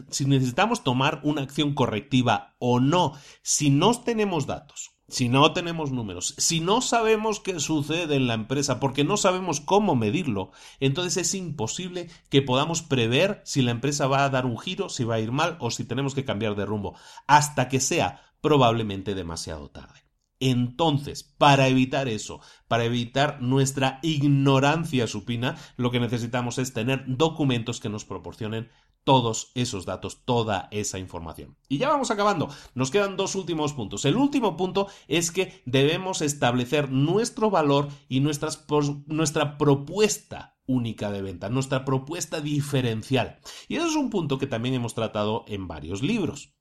si 0.09 0.25
necesitamos 0.25 0.83
tomar 0.83 1.21
una 1.23 1.41
acción 1.41 1.73
correctiva 1.73 2.54
o 2.67 2.79
no, 2.79 3.13
si 3.43 3.69
no 3.69 3.93
tenemos 4.01 4.47
datos, 4.47 4.95
si 5.07 5.29
no 5.29 5.53
tenemos 5.53 5.91
números, 5.91 6.33
si 6.39 6.61
no 6.61 6.81
sabemos 6.81 7.39
qué 7.39 7.59
sucede 7.59 8.15
en 8.15 8.25
la 8.25 8.33
empresa 8.33 8.79
porque 8.79 9.03
no 9.03 9.17
sabemos 9.17 9.61
cómo 9.61 9.95
medirlo, 9.95 10.49
entonces 10.79 11.17
es 11.17 11.35
imposible 11.35 12.09
que 12.29 12.41
podamos 12.41 12.81
prever 12.81 13.43
si 13.45 13.61
la 13.61 13.69
empresa 13.69 14.07
va 14.07 14.25
a 14.25 14.29
dar 14.31 14.47
un 14.47 14.57
giro, 14.57 14.89
si 14.89 15.03
va 15.03 15.15
a 15.15 15.19
ir 15.19 15.31
mal 15.31 15.57
o 15.59 15.69
si 15.69 15.85
tenemos 15.85 16.15
que 16.15 16.25
cambiar 16.25 16.55
de 16.55 16.65
rumbo, 16.65 16.97
hasta 17.27 17.69
que 17.69 17.79
sea 17.79 18.23
probablemente 18.41 19.13
demasiado 19.13 19.69
tarde. 19.69 20.05
Entonces, 20.39 21.23
para 21.23 21.67
evitar 21.67 22.07
eso, 22.09 22.41
para 22.67 22.83
evitar 22.83 23.41
nuestra 23.41 23.99
ignorancia 24.01 25.05
supina, 25.05 25.55
lo 25.77 25.91
que 25.91 25.99
necesitamos 25.99 26.57
es 26.57 26.73
tener 26.73 27.03
documentos 27.07 27.79
que 27.79 27.89
nos 27.89 28.05
proporcionen 28.05 28.69
todos 29.05 29.51
esos 29.55 29.85
datos, 29.85 30.25
toda 30.25 30.67
esa 30.71 30.99
información. 30.99 31.55
Y 31.69 31.77
ya 31.77 31.87
vamos 31.87 32.11
acabando. 32.11 32.49
Nos 32.73 32.91
quedan 32.91 33.15
dos 33.15 33.35
últimos 33.35 33.71
puntos. 33.71 34.03
El 34.03 34.17
último 34.17 34.57
punto 34.57 34.87
es 35.07 35.31
que 35.31 35.61
debemos 35.65 36.21
establecer 36.21 36.91
nuestro 36.91 37.49
valor 37.49 37.87
y 38.09 38.19
nuestra 38.19 39.57
propuesta 39.57 40.57
única 40.67 41.11
de 41.11 41.21
venta, 41.21 41.49
nuestra 41.49 41.85
propuesta 41.85 42.41
diferencial. 42.41 43.39
Y 43.67 43.75
eso 43.75 43.87
es 43.87 43.95
un 43.95 44.09
punto 44.09 44.37
que 44.37 44.47
también 44.47 44.75
hemos 44.75 44.95
tratado 44.95 45.45
en 45.47 45.67
varios 45.67 46.01
libros. 46.01 46.55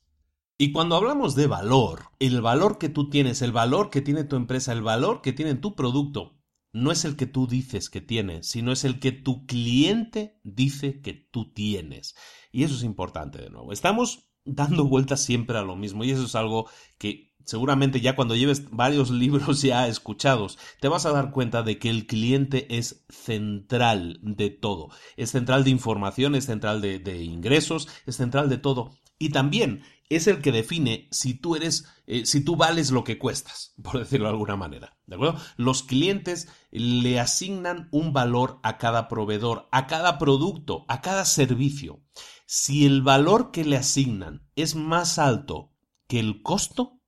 Y 0.56 0.70
cuando 0.70 0.94
hablamos 0.94 1.34
de 1.34 1.48
valor, 1.48 2.10
el 2.20 2.40
valor 2.40 2.78
que 2.78 2.88
tú 2.88 3.10
tienes, 3.10 3.42
el 3.42 3.50
valor 3.50 3.90
que 3.90 4.02
tiene 4.02 4.22
tu 4.22 4.36
empresa, 4.36 4.72
el 4.72 4.82
valor 4.82 5.20
que 5.20 5.32
tiene 5.32 5.56
tu 5.56 5.74
producto, 5.74 6.36
no 6.74 6.90
es 6.90 7.04
el 7.04 7.16
que 7.16 7.26
tú 7.26 7.46
dices 7.46 7.88
que 7.88 8.00
tienes, 8.00 8.48
sino 8.48 8.72
es 8.72 8.84
el 8.84 8.98
que 8.98 9.12
tu 9.12 9.46
cliente 9.46 10.40
dice 10.42 11.00
que 11.00 11.14
tú 11.14 11.52
tienes. 11.52 12.16
Y 12.50 12.64
eso 12.64 12.74
es 12.74 12.82
importante 12.82 13.40
de 13.40 13.48
nuevo. 13.48 13.72
Estamos 13.72 14.28
dando 14.44 14.84
vueltas 14.84 15.22
siempre 15.22 15.56
a 15.56 15.62
lo 15.62 15.76
mismo 15.76 16.04
y 16.04 16.10
eso 16.10 16.24
es 16.24 16.34
algo 16.34 16.68
que 16.98 17.32
seguramente 17.44 18.00
ya 18.00 18.16
cuando 18.16 18.34
lleves 18.34 18.68
varios 18.70 19.10
libros 19.12 19.62
ya 19.62 19.86
escuchados, 19.86 20.58
te 20.80 20.88
vas 20.88 21.06
a 21.06 21.12
dar 21.12 21.30
cuenta 21.30 21.62
de 21.62 21.78
que 21.78 21.90
el 21.90 22.06
cliente 22.06 22.76
es 22.76 23.04
central 23.08 24.18
de 24.22 24.50
todo. 24.50 24.90
Es 25.16 25.30
central 25.30 25.62
de 25.62 25.70
información, 25.70 26.34
es 26.34 26.46
central 26.46 26.80
de, 26.80 27.22
ingresos, 27.22 27.88
es 28.04 28.16
central 28.16 28.48
de 28.48 28.58
todo. 28.58 28.90
Y 29.16 29.28
también 29.28 29.84
es 30.08 30.26
el 30.26 30.40
que 30.40 30.52
define 30.52 31.08
si 31.10 31.34
tú 31.34 31.56
eres, 31.56 31.86
eh, 32.06 32.26
si 32.26 32.44
tú 32.44 32.56
vales 32.56 32.90
lo 32.90 33.04
que 33.04 33.18
cuestas, 33.18 33.74
por 33.82 33.98
decirlo 33.98 34.26
de 34.26 34.32
alguna 34.32 34.56
manera. 34.56 34.98
¿De 35.06 35.16
acuerdo? 35.16 35.40
Los 35.56 35.82
clientes 35.82 36.48
le 36.70 37.20
asignan 37.20 37.88
un 37.90 38.12
valor 38.12 38.60
a 38.62 38.78
cada 38.78 39.08
proveedor, 39.08 39.68
a 39.70 39.86
cada 39.86 40.18
producto, 40.18 40.84
a 40.88 41.00
cada 41.00 41.24
servicio. 41.24 42.02
Si 42.46 42.86
el 42.86 43.02
valor 43.02 43.50
que 43.50 43.64
le 43.64 43.76
asignan 43.76 44.48
es 44.56 44.74
más 44.74 45.18
alto 45.18 45.72
que 46.06 46.20
el 46.20 46.42
costo, 46.42 47.00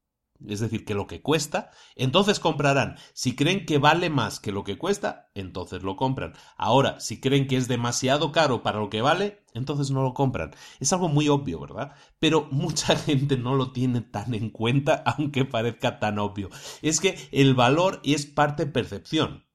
es 0.47 0.61
decir, 0.61 0.85
que 0.85 0.95
lo 0.95 1.07
que 1.07 1.23
cuesta, 1.23 1.71
entonces 1.95 2.41
comprarán. 2.41 2.97
Si 3.13 3.37
creen 3.37 3.67
que 3.67 3.79
vale 3.79 4.11
más 4.11 4.41
que 4.41 4.53
lo 4.53 4.65
que 4.65 4.79
cuesta, 4.79 5.31
entonces 5.35 5.83
lo 5.83 5.97
compran. 5.97 6.35
Ahora, 6.57 7.01
si 7.01 7.21
creen 7.21 7.47
que 7.47 7.57
es 7.57 7.69
demasiado 7.69 8.33
caro 8.33 8.63
para 8.63 8.79
lo 8.79 8.91
que 8.91 9.03
vale, 9.03 9.43
entonces 9.55 9.91
no 9.91 10.03
lo 10.03 10.15
compran. 10.15 10.53
Es 10.81 10.93
algo 10.93 11.09
muy 11.09 11.29
obvio, 11.29 11.61
¿verdad? 11.61 11.93
Pero 12.19 12.49
mucha 12.51 12.97
gente 12.97 13.37
no 13.37 13.55
lo 13.55 13.73
tiene 13.73 14.01
tan 14.03 14.35
en 14.35 14.51
cuenta, 14.51 15.03
aunque 15.07 15.45
parezca 15.45 15.99
tan 15.99 16.19
obvio. 16.19 16.51
Es 16.83 17.01
que 17.01 17.17
el 17.33 17.55
valor 17.55 18.01
es 18.05 18.27
parte 18.27 18.67
percepción. 18.67 19.46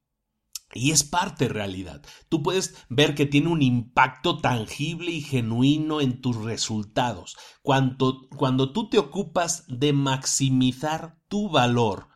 Y 0.73 0.91
es 0.91 1.03
parte 1.03 1.47
realidad. 1.47 2.01
Tú 2.29 2.43
puedes 2.43 2.75
ver 2.89 3.15
que 3.15 3.25
tiene 3.25 3.49
un 3.49 3.61
impacto 3.61 4.39
tangible 4.39 5.11
y 5.11 5.21
genuino 5.21 6.01
en 6.01 6.21
tus 6.21 6.37
resultados. 6.37 7.37
Cuando, 7.61 8.27
cuando 8.35 8.71
tú 8.71 8.89
te 8.89 8.97
ocupas 8.97 9.65
de 9.67 9.93
maximizar 9.93 11.19
tu 11.27 11.49
valor, 11.49 12.07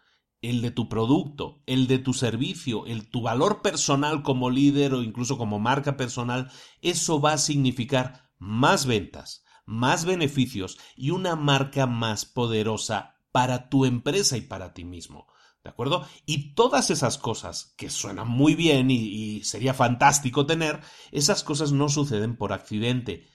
el 0.41 0.61
de 0.61 0.71
tu 0.71 0.87
producto, 0.87 1.63
el 1.65 1.87
de 1.87 1.99
tu 1.99 2.13
servicio, 2.13 2.85
el 2.85 3.09
tu 3.09 3.21
valor 3.21 3.61
personal 3.61 4.23
como 4.23 4.49
líder 4.49 4.93
o 4.93 5.03
incluso 5.03 5.37
como 5.37 5.59
marca 5.59 5.97
personal, 5.97 6.51
eso 6.81 7.19
va 7.19 7.33
a 7.33 7.37
significar 7.37 8.29
más 8.37 8.85
ventas, 8.85 9.43
más 9.65 10.05
beneficios 10.05 10.77
y 10.95 11.09
una 11.11 11.35
marca 11.35 11.87
más 11.87 12.25
poderosa 12.25 13.15
para 13.31 13.69
tu 13.69 13.85
empresa 13.85 14.37
y 14.37 14.41
para 14.41 14.73
ti 14.73 14.85
mismo. 14.85 15.27
¿De 15.65 15.71
acuerdo? 15.71 16.07
Y 16.27 16.53
todas 16.53 16.91
esas 16.91 17.17
cosas 17.17 17.73
que 17.75 17.89
suenan 17.89 18.27
muy 18.27 18.53
bien 18.53 18.91
y, 18.91 19.43
sería 19.43 19.73
fantástico 19.73 20.45
tener, 20.45 20.79
esas 21.11 21.43
cosas 21.43 21.71
no 21.71 21.89
suceden 21.89 22.37
por 22.37 22.53
accidente. 22.53 23.25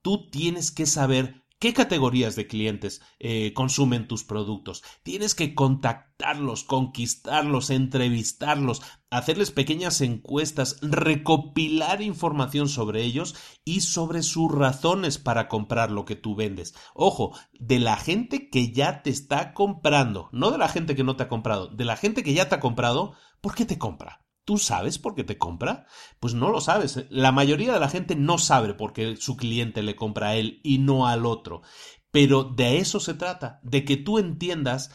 Tú 0.00 0.30
tienes 0.30 0.70
que 0.70 0.86
saber 0.86 1.43
¿Qué 1.64 1.72
categorías 1.72 2.36
de 2.36 2.46
clientes 2.46 3.00
eh, 3.18 3.54
consumen 3.54 4.06
tus 4.06 4.22
productos? 4.22 4.82
Tienes 5.02 5.34
que 5.34 5.54
contactarlos, 5.54 6.62
conquistarlos, 6.62 7.70
entrevistarlos, 7.70 8.82
hacerles 9.08 9.50
pequeñas 9.50 10.02
encuestas, 10.02 10.76
recopilar 10.82 12.02
información 12.02 12.68
sobre 12.68 13.00
ellos 13.00 13.34
y 13.64 13.80
sobre 13.80 14.22
sus 14.22 14.52
razones 14.52 15.16
para 15.16 15.48
comprar 15.48 15.90
lo 15.90 16.04
que 16.04 16.16
tú 16.16 16.34
vendes. 16.34 16.74
Ojo, 16.92 17.34
de 17.54 17.78
la 17.78 17.96
gente 17.96 18.50
que 18.50 18.70
ya 18.70 19.02
te 19.02 19.08
está 19.08 19.54
comprando, 19.54 20.28
no 20.32 20.50
de 20.50 20.58
la 20.58 20.68
gente 20.68 20.94
que 20.94 21.02
no 21.02 21.16
te 21.16 21.22
ha 21.22 21.28
comprado, 21.30 21.68
de 21.68 21.86
la 21.86 21.96
gente 21.96 22.22
que 22.22 22.34
ya 22.34 22.46
te 22.46 22.56
ha 22.56 22.60
comprado, 22.60 23.14
¿por 23.40 23.54
qué 23.54 23.64
te 23.64 23.78
compra? 23.78 24.23
¿Tú 24.44 24.58
sabes 24.58 24.98
por 24.98 25.14
qué 25.14 25.24
te 25.24 25.38
compra? 25.38 25.86
Pues 26.20 26.34
no 26.34 26.50
lo 26.50 26.60
sabes. 26.60 27.06
La 27.08 27.32
mayoría 27.32 27.72
de 27.72 27.80
la 27.80 27.88
gente 27.88 28.14
no 28.14 28.38
sabe 28.38 28.74
por 28.74 28.92
qué 28.92 29.16
su 29.16 29.36
cliente 29.36 29.82
le 29.82 29.96
compra 29.96 30.28
a 30.28 30.36
él 30.36 30.60
y 30.62 30.78
no 30.78 31.06
al 31.06 31.24
otro. 31.24 31.62
Pero 32.10 32.44
de 32.44 32.78
eso 32.78 33.00
se 33.00 33.14
trata, 33.14 33.60
de 33.62 33.84
que 33.84 33.96
tú 33.96 34.18
entiendas 34.18 34.90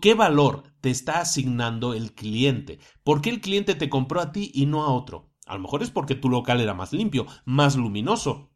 qué 0.00 0.14
valor 0.14 0.64
te 0.80 0.90
está 0.90 1.20
asignando 1.20 1.94
el 1.94 2.14
cliente. 2.14 2.80
¿Por 3.04 3.20
qué 3.20 3.30
el 3.30 3.40
cliente 3.40 3.74
te 3.74 3.88
compró 3.88 4.20
a 4.20 4.32
ti 4.32 4.50
y 4.54 4.66
no 4.66 4.84
a 4.84 4.92
otro? 4.92 5.30
A 5.46 5.54
lo 5.54 5.60
mejor 5.60 5.82
es 5.82 5.90
porque 5.90 6.14
tu 6.14 6.28
local 6.28 6.60
era 6.60 6.74
más 6.74 6.92
limpio, 6.92 7.26
más 7.44 7.76
luminoso, 7.76 8.47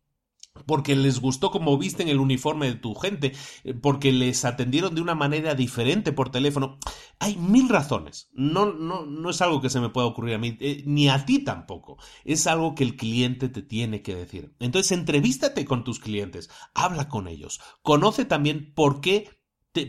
porque 0.67 0.97
les 0.97 1.21
gustó 1.21 1.51
cómo 1.51 1.79
visten 1.79 2.09
el 2.09 2.21
uniforme 2.21 2.67
de 2.67 2.75
tu 2.75 2.95
gente, 2.95 3.33
eh, 3.65 3.75
porque 3.75 4.13
les 4.13 4.45
atendieron 4.45 4.95
de 4.95 5.01
una 5.01 5.15
manera 5.15 5.55
diferente 5.55 6.13
por 6.13 6.31
teléfono. 6.31 6.79
Hay 7.19 7.37
mil 7.37 7.69
razones. 7.69 8.29
No, 8.33 8.73
no, 8.73 9.07
no 9.07 9.31
es 9.31 9.41
algo 9.41 9.61
que 9.61 9.71
se 9.71 9.81
me 9.81 9.89
pueda 9.89 10.07
ocurrir 10.07 10.35
a 10.35 10.39
mí, 10.39 10.57
eh, 10.61 10.83
ni 10.87 11.09
a 11.09 11.25
ti 11.25 11.41
tampoco. 11.41 11.99
Es 12.25 12.47
algo 12.47 12.75
que 12.75 12.85
el 12.85 12.97
cliente 12.97 13.49
te 13.49 13.63
tiene 13.63 14.03
que 14.03 14.15
decir. 14.15 14.55
Entonces, 14.61 14.93
entrevístate 14.93 15.65
con 15.65 15.85
tus 15.85 15.99
clientes, 15.99 16.51
habla 16.75 17.09
con 17.09 17.29
ellos, 17.29 17.61
conoce 17.83 18.25
también 18.25 18.73
por 18.75 19.01
qué 19.01 19.29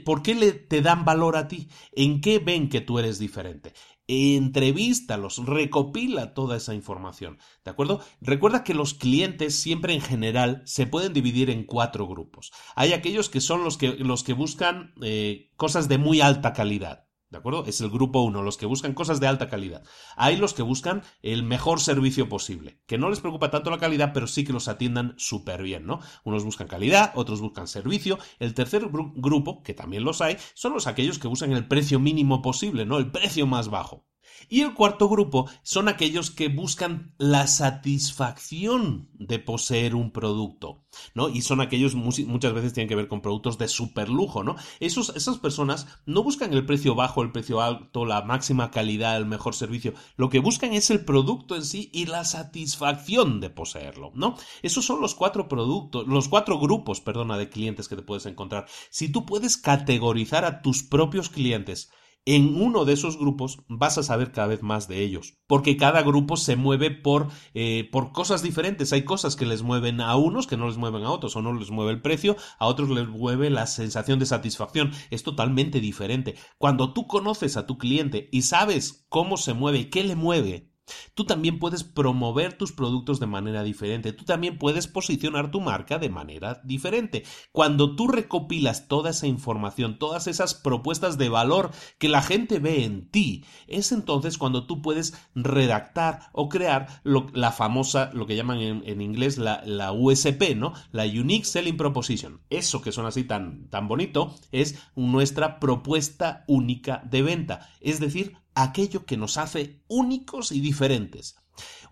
¿Por 0.06 0.24
qué 0.24 0.34
le, 0.34 0.54
te 0.54 0.82
dan 0.82 1.04
valor 1.04 1.36
a 1.36 1.50
ti? 1.50 1.68
¿En 1.92 2.22
qué 2.22 2.40
ven 2.40 2.70
que 2.70 2.80
tú 2.80 3.00
eres 3.00 3.20
diferente? 3.20 3.74
Entrevístalos, 4.08 5.46
recopila 5.46 6.34
toda 6.34 6.58
esa 6.58 6.74
información, 6.74 7.38
¿de 7.64 7.72
acuerdo? 7.72 8.02
Recuerda 8.22 8.64
que 8.64 8.74
los 8.74 8.94
clientes 8.94 9.56
siempre 9.56 9.94
en 9.94 10.02
general 10.02 10.62
se 10.66 10.88
pueden 10.88 11.14
dividir 11.14 11.50
en 11.50 11.64
cuatro 11.64 12.08
grupos. 12.08 12.52
Hay 12.76 12.94
aquellos 12.94 13.30
que 13.30 13.42
son 13.42 13.64
los 13.64 13.78
que, 13.78 13.90
los 13.90 14.24
que 14.24 14.34
buscan 14.34 14.94
eh, 15.02 15.52
cosas 15.56 15.88
de 15.88 15.98
muy 15.98 16.22
alta 16.22 16.54
calidad. 16.54 17.08
¿De 17.34 17.40
acuerdo? 17.40 17.66
Es 17.66 17.82
el 17.82 17.90
grupo 17.90 18.22
uno, 18.22 18.44
los 18.44 18.58
que 18.58 18.68
buscan 18.68 18.94
cosas 18.94 19.20
de 19.20 19.26
alta 19.26 19.50
calidad. 19.50 19.82
Hay 20.16 20.38
los 20.38 20.54
que 20.54 20.62
buscan 20.62 21.02
el 21.24 21.42
mejor 21.42 21.80
servicio 21.80 22.30
posible, 22.30 22.80
que 22.86 23.00
no 23.00 23.10
les 23.10 23.22
preocupa 23.22 23.50
tanto 23.50 23.72
la 23.72 23.80
calidad, 23.80 24.12
pero 24.14 24.28
sí 24.28 24.44
que 24.44 24.54
los 24.54 24.68
atiendan 24.68 25.16
súper 25.18 25.64
bien, 25.64 25.88
¿no? 25.88 26.00
Unos 26.24 26.44
buscan 26.44 26.68
calidad, 26.68 27.12
otros 27.16 27.42
buscan 27.42 27.68
servicio. 27.68 28.20
El 28.38 28.54
tercer 28.54 28.88
grupo, 28.88 29.64
que 29.64 29.74
también 29.74 30.04
los 30.04 30.22
hay, 30.22 30.38
son 30.54 30.74
los 30.74 30.86
aquellos 30.86 31.18
que 31.18 31.28
buscan 31.28 31.52
el 31.54 31.68
precio 31.68 32.00
mínimo 32.00 32.44
posible, 32.44 32.86
¿no? 32.86 33.00
El 33.00 33.10
precio 33.10 33.48
más 33.48 33.68
bajo. 33.68 34.06
Y 34.50 34.62
el 34.62 34.74
cuarto 34.74 35.10
grupo 35.10 35.50
son 35.64 35.88
aquellos 35.88 36.32
que 36.32 36.50
buscan 36.50 37.14
la 37.18 37.48
satisfacción 37.48 39.10
de 39.14 39.40
poseer 39.40 39.96
un 39.96 40.12
producto, 40.12 40.84
¿no? 41.14 41.30
Y 41.30 41.42
son 41.42 41.62
aquellos 41.62 41.96
muchas 41.96 42.54
veces 42.54 42.74
tienen 42.74 42.90
que 42.90 42.96
ver 42.96 43.08
con 43.08 43.22
productos 43.22 43.58
de 43.58 43.68
super 43.68 44.10
lujo, 44.10 44.44
¿no? 44.44 44.56
Esos, 44.80 45.10
esas 45.16 45.38
personas 45.38 45.88
no 46.06 46.24
buscan 46.24 46.54
el 46.54 46.66
precio 46.66 46.96
bajo, 46.96 47.22
el 47.22 47.32
precio 47.32 47.62
alto, 47.62 48.06
la 48.06 48.22
máxima 48.22 48.72
calidad, 48.72 49.18
el 49.18 49.26
mejor 49.26 49.56
servicio. 49.56 49.94
Lo 50.18 50.30
que 50.30 50.40
buscan 50.40 50.74
es 50.74 50.90
el 50.90 51.06
producto 51.06 51.56
en 51.56 51.66
sí 51.66 51.90
y 51.94 52.06
la 52.06 52.26
satisfacción 52.26 53.40
de 53.40 53.50
poseerlo, 53.50 54.12
¿no? 54.16 54.36
Esos 54.62 54.86
son 54.86 55.02
los 55.02 55.16
cuatro 55.16 55.48
productos, 55.48 56.08
los 56.08 56.28
cuatro 56.28 56.60
grupos, 56.60 57.02
perdona, 57.02 57.38
de 57.38 57.50
clientes 57.50 57.88
que 57.88 57.96
te 57.96 58.02
puedes 58.02 58.26
encontrar. 58.26 58.66
Si 58.90 59.10
tú 59.10 59.26
puedes 59.26 59.58
categorizar 59.58 60.46
a 60.46 60.62
tus 60.62 60.84
propios 60.84 61.30
clientes 61.30 61.92
en 62.26 62.62
uno 62.62 62.86
de 62.86 62.94
esos 62.94 63.18
grupos 63.18 63.60
vas 63.68 63.98
a 63.98 64.04
saber 64.04 64.32
cada 64.32 64.48
vez 64.48 64.64
más 64.64 64.88
de 64.88 65.02
ellos, 65.02 65.38
porque 65.48 65.76
cada 65.78 66.02
grupo 66.04 66.38
se 66.38 66.56
mueve 66.56 66.92
por, 66.92 67.28
eh, 67.54 67.90
por 67.92 68.12
cosas 68.12 68.42
diferentes. 68.42 68.94
Hay 68.94 69.04
cosas 69.04 69.36
que 69.36 69.46
les 69.46 69.62
mueven 69.62 70.00
a 70.00 70.16
unos 70.16 70.48
que 70.48 70.58
no 70.58 70.68
les 70.68 70.78
mueven 70.78 71.04
a 71.04 71.12
otros, 71.12 71.36
o 71.36 71.42
no 71.42 71.54
les 71.54 71.72
mueve 71.72 71.92
el 71.92 72.02
precio, 72.02 72.38
a 72.60 72.68
otros 72.68 72.90
les 72.90 73.08
mueve 73.08 73.50
la 73.50 73.68
sensación 73.68 74.20
de 74.20 74.26
satisfacción. 74.26 74.92
Es 75.10 75.24
totalmente 75.24 75.80
diferente. 75.80 76.36
Cuando 76.58 76.94
tú 76.94 77.08
conoces 77.08 77.58
a 77.58 77.68
tu 77.68 77.78
cliente 77.78 78.30
y 78.32 78.44
sabes 78.44 79.06
cómo 79.10 79.38
se 79.38 79.54
mueve 79.54 79.90
qué 79.90 80.04
le 80.04 80.16
mueve, 80.16 80.73
Tú 81.14 81.26
también 81.26 81.60
puedes 81.60 81.84
promover 81.84 82.58
tus 82.58 82.72
productos 82.72 83.20
de 83.20 83.28
manera 83.28 83.64
diferente, 83.64 84.14
tú 84.14 84.26
también 84.26 84.58
puedes 84.58 84.88
posicionar 84.88 85.52
tu 85.52 85.62
marca 85.62 86.00
de 86.00 86.10
manera 86.10 86.62
diferente. 86.64 87.24
Cuando 87.52 87.96
tú 87.96 88.08
recopilas 88.08 88.88
toda 88.88 89.12
esa 89.12 89.28
información, 89.28 89.98
todas 90.00 90.28
esas 90.28 90.54
propuestas 90.54 91.18
de 91.18 91.30
valor 91.30 91.72
que 91.98 92.10
la 92.10 92.22
gente 92.22 92.60
ve 92.60 92.84
en 92.84 93.10
ti, 93.10 93.46
es 93.68 93.92
entonces 93.92 94.38
cuando 94.38 94.66
tú 94.66 94.82
puedes 94.82 95.14
redactar 95.36 96.30
o 96.34 96.50
crear 96.50 97.02
la 97.04 97.52
famosa, 97.52 98.12
lo 98.14 98.26
que 98.26 98.36
llaman 98.36 98.60
en, 98.60 99.02
inglés 99.02 99.38
la, 99.38 99.62
la, 99.66 99.92
USP, 99.92 100.56
¿no? 100.56 100.74
La 100.92 101.04
Unique 101.04 101.46
Selling 101.46 101.78
Proposition. 101.78 102.42
Eso 102.50 102.82
que 102.82 102.92
suena 102.92 103.10
así 103.10 103.24
tan, 103.24 103.70
tan 103.70 103.88
bonito 103.88 104.34
es 104.52 104.80
nuestra 104.96 105.60
propuesta 105.60 106.44
única 106.48 107.04
de 107.10 107.22
venta. 107.22 107.70
Es 107.82 108.00
decir, 108.00 108.38
aquello 108.56 109.06
que 109.06 109.18
nos 109.18 109.38
hace 109.38 109.82
únicos 109.88 110.52
y 110.52 110.60
diferentes. 110.60 111.36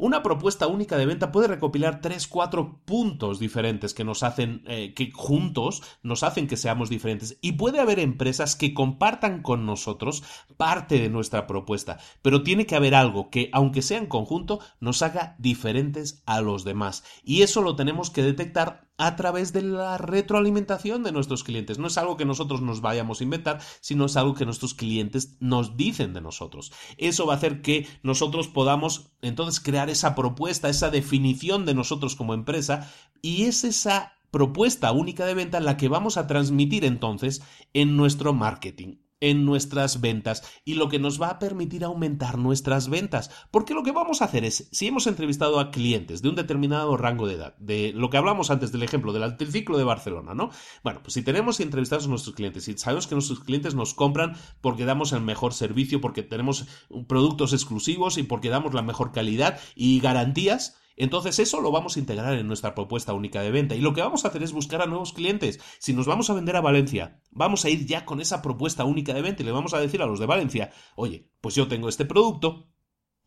Una 0.01 0.23
propuesta 0.23 0.65
única 0.65 0.97
de 0.97 1.05
venta 1.05 1.31
puede 1.31 1.47
recopilar 1.47 2.01
tres, 2.01 2.27
cuatro 2.27 2.81
puntos 2.85 3.37
diferentes 3.37 3.93
que 3.93 4.03
nos 4.03 4.23
hacen, 4.23 4.63
eh, 4.65 4.95
que 4.95 5.11
juntos 5.13 5.83
nos 6.01 6.23
hacen 6.23 6.47
que 6.47 6.57
seamos 6.57 6.89
diferentes. 6.89 7.37
Y 7.39 7.51
puede 7.51 7.79
haber 7.79 7.99
empresas 7.99 8.55
que 8.55 8.73
compartan 8.73 9.43
con 9.43 9.67
nosotros 9.67 10.23
parte 10.57 10.99
de 10.99 11.11
nuestra 11.11 11.45
propuesta, 11.45 11.99
pero 12.23 12.41
tiene 12.41 12.65
que 12.65 12.75
haber 12.75 12.95
algo 12.95 13.29
que, 13.29 13.51
aunque 13.53 13.83
sea 13.83 13.99
en 13.99 14.07
conjunto, 14.07 14.59
nos 14.79 15.03
haga 15.03 15.35
diferentes 15.37 16.23
a 16.25 16.41
los 16.41 16.63
demás. 16.63 17.03
Y 17.23 17.43
eso 17.43 17.61
lo 17.61 17.75
tenemos 17.75 18.09
que 18.09 18.23
detectar 18.23 18.89
a 19.01 19.15
través 19.15 19.51
de 19.51 19.63
la 19.63 19.97
retroalimentación 19.97 21.01
de 21.01 21.11
nuestros 21.11 21.43
clientes. 21.43 21.79
No 21.79 21.87
es 21.87 21.97
algo 21.97 22.17
que 22.17 22.25
nosotros 22.25 22.61
nos 22.61 22.81
vayamos 22.81 23.19
a 23.19 23.23
inventar, 23.23 23.59
sino 23.79 24.05
es 24.05 24.15
algo 24.15 24.35
que 24.35 24.45
nuestros 24.45 24.75
clientes 24.75 25.37
nos 25.39 25.75
dicen 25.75 26.13
de 26.13 26.21
nosotros. 26.21 26.71
Eso 26.97 27.25
va 27.25 27.33
a 27.33 27.37
hacer 27.37 27.63
que 27.63 27.87
nosotros 28.03 28.47
podamos 28.47 29.11
entonces 29.23 29.59
crear 29.59 29.89
esa 29.91 30.15
propuesta, 30.15 30.69
esa 30.69 30.89
definición 30.89 31.65
de 31.65 31.73
nosotros 31.73 32.15
como 32.15 32.33
empresa 32.33 32.91
y 33.21 33.43
es 33.43 33.63
esa 33.63 34.13
propuesta 34.31 34.91
única 34.91 35.25
de 35.25 35.33
venta 35.33 35.59
la 35.59 35.77
que 35.77 35.89
vamos 35.89 36.17
a 36.17 36.27
transmitir 36.27 36.85
entonces 36.85 37.41
en 37.73 37.97
nuestro 37.97 38.33
marketing 38.33 38.95
en 39.21 39.45
nuestras 39.45 40.01
ventas 40.01 40.43
y 40.65 40.73
lo 40.73 40.89
que 40.89 40.99
nos 40.99 41.21
va 41.21 41.29
a 41.29 41.39
permitir 41.39 41.83
aumentar 41.83 42.37
nuestras 42.37 42.89
ventas. 42.89 43.31
Porque 43.51 43.73
lo 43.73 43.83
que 43.83 43.91
vamos 43.91 44.21
a 44.21 44.25
hacer 44.25 44.43
es, 44.43 44.67
si 44.71 44.87
hemos 44.87 45.07
entrevistado 45.07 45.59
a 45.59 45.71
clientes 45.71 46.21
de 46.21 46.29
un 46.29 46.35
determinado 46.35 46.97
rango 46.97 47.27
de 47.27 47.35
edad, 47.35 47.55
de 47.57 47.93
lo 47.95 48.09
que 48.09 48.17
hablamos 48.17 48.51
antes 48.51 48.71
del 48.71 48.83
ejemplo 48.83 49.13
del 49.13 49.37
triciclo 49.37 49.77
de 49.77 49.83
Barcelona, 49.83 50.33
¿no? 50.33 50.49
Bueno, 50.83 51.01
pues 51.03 51.13
si 51.13 51.21
tenemos 51.21 51.59
entrevistados 51.59 52.05
a 52.05 52.09
nuestros 52.09 52.35
clientes 52.35 52.67
y 52.67 52.77
sabemos 52.77 53.07
que 53.07 53.15
nuestros 53.15 53.39
clientes 53.39 53.75
nos 53.75 53.93
compran 53.93 54.35
porque 54.59 54.85
damos 54.85 55.13
el 55.13 55.21
mejor 55.21 55.53
servicio, 55.53 56.01
porque 56.01 56.23
tenemos 56.23 56.65
productos 57.07 57.53
exclusivos 57.53 58.17
y 58.17 58.23
porque 58.23 58.49
damos 58.49 58.73
la 58.73 58.81
mejor 58.81 59.11
calidad 59.11 59.59
y 59.75 59.99
garantías, 59.99 60.80
Entonces 60.97 61.39
eso 61.39 61.61
lo 61.61 61.71
vamos 61.71 61.95
a 61.95 61.99
integrar 61.99 62.33
en 62.33 62.47
nuestra 62.47 62.75
propuesta 62.75 63.13
única 63.13 63.41
de 63.41 63.51
venta 63.51 63.75
y 63.75 63.81
lo 63.81 63.93
que 63.93 64.01
vamos 64.01 64.25
a 64.25 64.29
hacer 64.29 64.43
es 64.43 64.51
buscar 64.51 64.81
a 64.81 64.85
nuevos 64.85 65.13
clientes. 65.13 65.59
Si 65.79 65.93
nos 65.93 66.07
vamos 66.07 66.29
a 66.29 66.33
vender 66.33 66.55
a 66.55 66.61
Valencia, 66.61 67.21
vamos 67.31 67.65
a 67.65 67.69
ir 67.69 67.85
ya 67.85 68.05
con 68.05 68.21
esa 68.21 68.41
propuesta 68.41 68.85
única 68.85 69.13
de 69.13 69.21
venta 69.21 69.43
y 69.43 69.45
le 69.45 69.51
vamos 69.51 69.73
a 69.73 69.79
decir 69.79 70.01
a 70.01 70.05
los 70.05 70.19
de 70.19 70.25
Valencia, 70.25 70.71
oye, 70.95 71.29
pues 71.41 71.55
yo 71.55 71.67
tengo 71.67 71.89
este 71.89 72.05
producto, 72.05 72.71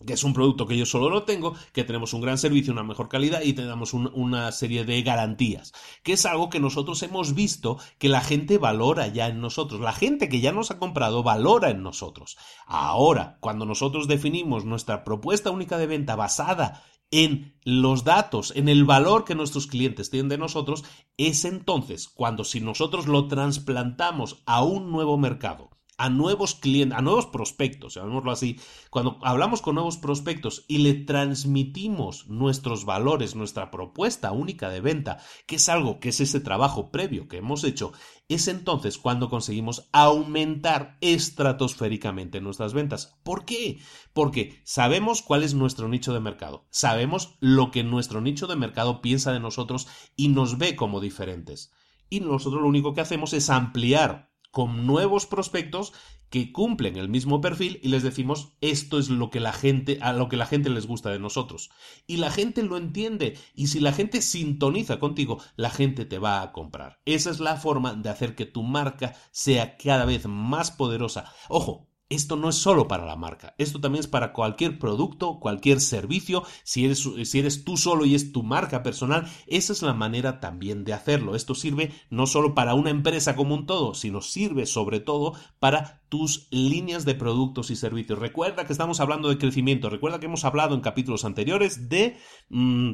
que 0.04 0.12
es 0.12 0.24
un 0.24 0.34
producto 0.34 0.66
que 0.66 0.76
yo 0.76 0.86
solo 0.86 1.08
no 1.08 1.22
tengo, 1.22 1.54
que 1.72 1.84
tenemos 1.84 2.12
un 2.12 2.20
gran 2.20 2.36
servicio, 2.36 2.72
una 2.72 2.82
mejor 2.82 3.08
calidad 3.08 3.42
y 3.42 3.54
tenemos 3.54 3.94
una 3.94 4.52
serie 4.52 4.84
de 4.84 5.02
garantías, 5.02 5.72
que 6.02 6.12
es 6.12 6.26
algo 6.26 6.50
que 6.50 6.60
nosotros 6.60 7.02
hemos 7.02 7.34
visto 7.34 7.78
que 7.98 8.08
la 8.08 8.20
gente 8.20 8.58
valora 8.58 9.08
ya 9.08 9.28
en 9.28 9.40
nosotros, 9.40 9.80
la 9.80 9.92
gente 9.92 10.28
que 10.28 10.40
ya 10.40 10.52
nos 10.52 10.70
ha 10.70 10.78
comprado 10.78 11.22
valora 11.22 11.70
en 11.70 11.82
nosotros. 11.82 12.36
Ahora, 12.66 13.38
cuando 13.40 13.66
nosotros 13.66 14.08
definimos 14.08 14.64
nuestra 14.64 15.04
propuesta 15.04 15.50
única 15.50 15.78
de 15.78 15.86
venta 15.86 16.16
basada 16.16 16.82
en 17.14 17.54
los 17.62 18.02
datos, 18.02 18.52
en 18.56 18.68
el 18.68 18.84
valor 18.84 19.24
que 19.24 19.36
nuestros 19.36 19.68
clientes 19.68 20.10
tienen 20.10 20.28
de 20.28 20.38
nosotros, 20.38 20.84
es 21.16 21.44
entonces 21.44 22.08
cuando 22.08 22.42
si 22.42 22.60
nosotros 22.60 23.06
lo 23.06 23.28
trasplantamos 23.28 24.42
a 24.46 24.64
un 24.64 24.90
nuevo 24.90 25.16
mercado, 25.16 25.70
a 25.98 26.10
nuevos 26.10 26.54
clientes, 26.54 26.98
a 26.98 27.02
nuevos 27.02 27.26
prospectos, 27.26 27.94
llamémoslo 27.94 28.30
así, 28.32 28.60
cuando 28.90 29.18
hablamos 29.22 29.62
con 29.62 29.76
nuevos 29.76 29.96
prospectos 29.98 30.64
y 30.68 30.78
le 30.78 30.94
transmitimos 30.94 32.26
nuestros 32.28 32.84
valores, 32.84 33.34
nuestra 33.34 33.70
propuesta 33.70 34.32
única 34.32 34.70
de 34.70 34.80
venta, 34.80 35.18
que 35.46 35.56
es 35.56 35.68
algo 35.68 36.00
que 36.00 36.10
es 36.10 36.20
ese 36.20 36.40
trabajo 36.40 36.90
previo 36.90 37.28
que 37.28 37.38
hemos 37.38 37.64
hecho, 37.64 37.92
es 38.28 38.48
entonces 38.48 38.98
cuando 38.98 39.28
conseguimos 39.28 39.88
aumentar 39.92 40.96
estratosféricamente 41.00 42.40
nuestras 42.40 42.72
ventas. 42.72 43.18
¿Por 43.22 43.44
qué? 43.44 43.78
Porque 44.12 44.60
sabemos 44.64 45.22
cuál 45.22 45.42
es 45.42 45.54
nuestro 45.54 45.88
nicho 45.88 46.12
de 46.12 46.20
mercado, 46.20 46.66
sabemos 46.70 47.36
lo 47.40 47.70
que 47.70 47.84
nuestro 47.84 48.20
nicho 48.20 48.46
de 48.46 48.56
mercado 48.56 49.00
piensa 49.00 49.32
de 49.32 49.40
nosotros 49.40 49.86
y 50.16 50.28
nos 50.28 50.58
ve 50.58 50.76
como 50.76 51.00
diferentes. 51.00 51.72
Y 52.10 52.20
nosotros 52.20 52.62
lo 52.62 52.68
único 52.68 52.94
que 52.94 53.00
hacemos 53.00 53.32
es 53.32 53.50
ampliar 53.50 54.33
con 54.54 54.86
nuevos 54.86 55.26
prospectos 55.26 55.92
que 56.30 56.52
cumplen 56.52 56.96
el 56.96 57.08
mismo 57.08 57.40
perfil 57.40 57.80
y 57.82 57.88
les 57.88 58.04
decimos 58.04 58.52
esto 58.60 59.00
es 59.00 59.08
lo 59.08 59.28
que 59.28 59.40
la 59.40 59.52
gente 59.52 59.98
a 60.00 60.12
lo 60.12 60.28
que 60.28 60.36
la 60.36 60.46
gente 60.46 60.70
les 60.70 60.86
gusta 60.86 61.10
de 61.10 61.18
nosotros 61.18 61.70
y 62.06 62.18
la 62.18 62.30
gente 62.30 62.62
lo 62.62 62.76
entiende. 62.76 63.36
Y 63.56 63.66
si 63.66 63.80
la 63.80 63.92
gente 63.92 64.22
sintoniza 64.22 65.00
contigo 65.00 65.42
la 65.56 65.70
gente 65.70 66.04
te 66.04 66.20
va 66.20 66.40
a 66.40 66.52
comprar. 66.52 67.00
Esa 67.04 67.30
es 67.30 67.40
la 67.40 67.56
forma 67.56 67.94
de 67.94 68.10
hacer 68.10 68.36
que 68.36 68.46
tu 68.46 68.62
marca 68.62 69.16
sea 69.32 69.76
cada 69.76 70.04
vez 70.04 70.26
más 70.28 70.70
poderosa. 70.70 71.32
Ojo 71.48 71.88
esto 72.08 72.36
no 72.36 72.48
es 72.50 72.56
solo 72.56 72.86
para 72.86 73.06
la 73.06 73.16
marca, 73.16 73.54
esto 73.58 73.80
también 73.80 74.00
es 74.00 74.06
para 74.06 74.32
cualquier 74.32 74.78
producto, 74.78 75.38
cualquier 75.40 75.80
servicio, 75.80 76.44
si 76.62 76.84
eres, 76.84 77.64
tú 77.64 77.76
solo 77.76 78.04
y 78.04 78.14
es 78.14 78.32
tu 78.32 78.42
marca 78.42 78.82
personal, 78.82 79.28
esa 79.46 79.72
es 79.72 79.82
la 79.82 79.94
manera 79.94 80.40
también 80.40 80.84
de 80.84 80.92
hacerlo. 80.92 81.34
Esto 81.34 81.54
sirve 81.54 81.92
no 82.10 82.26
solo 82.26 82.54
para 82.54 82.74
una 82.74 82.90
empresa 82.90 83.36
como 83.36 83.54
un 83.54 83.66
todo, 83.66 83.94
sino 83.94 84.20
sirve 84.20 84.66
sobre 84.66 85.00
todo 85.00 85.34
para 85.58 86.02
tus 86.08 86.48
líneas 86.50 87.04
de 87.04 87.14
productos 87.14 87.70
y 87.70 87.76
servicios. 87.76 88.18
Recuerda 88.18 88.66
que 88.66 88.72
estamos 88.72 89.00
hablando 89.00 89.28
de 89.28 89.38
crecimiento, 89.38 89.90
recuerda 89.90 90.20
que 90.20 90.26
hemos 90.26 90.44
hablado 90.44 90.74
en 90.74 90.80
capítulos 90.80 91.24
anteriores 91.24 91.88
de... 91.88 92.16
Mm, 92.50 92.92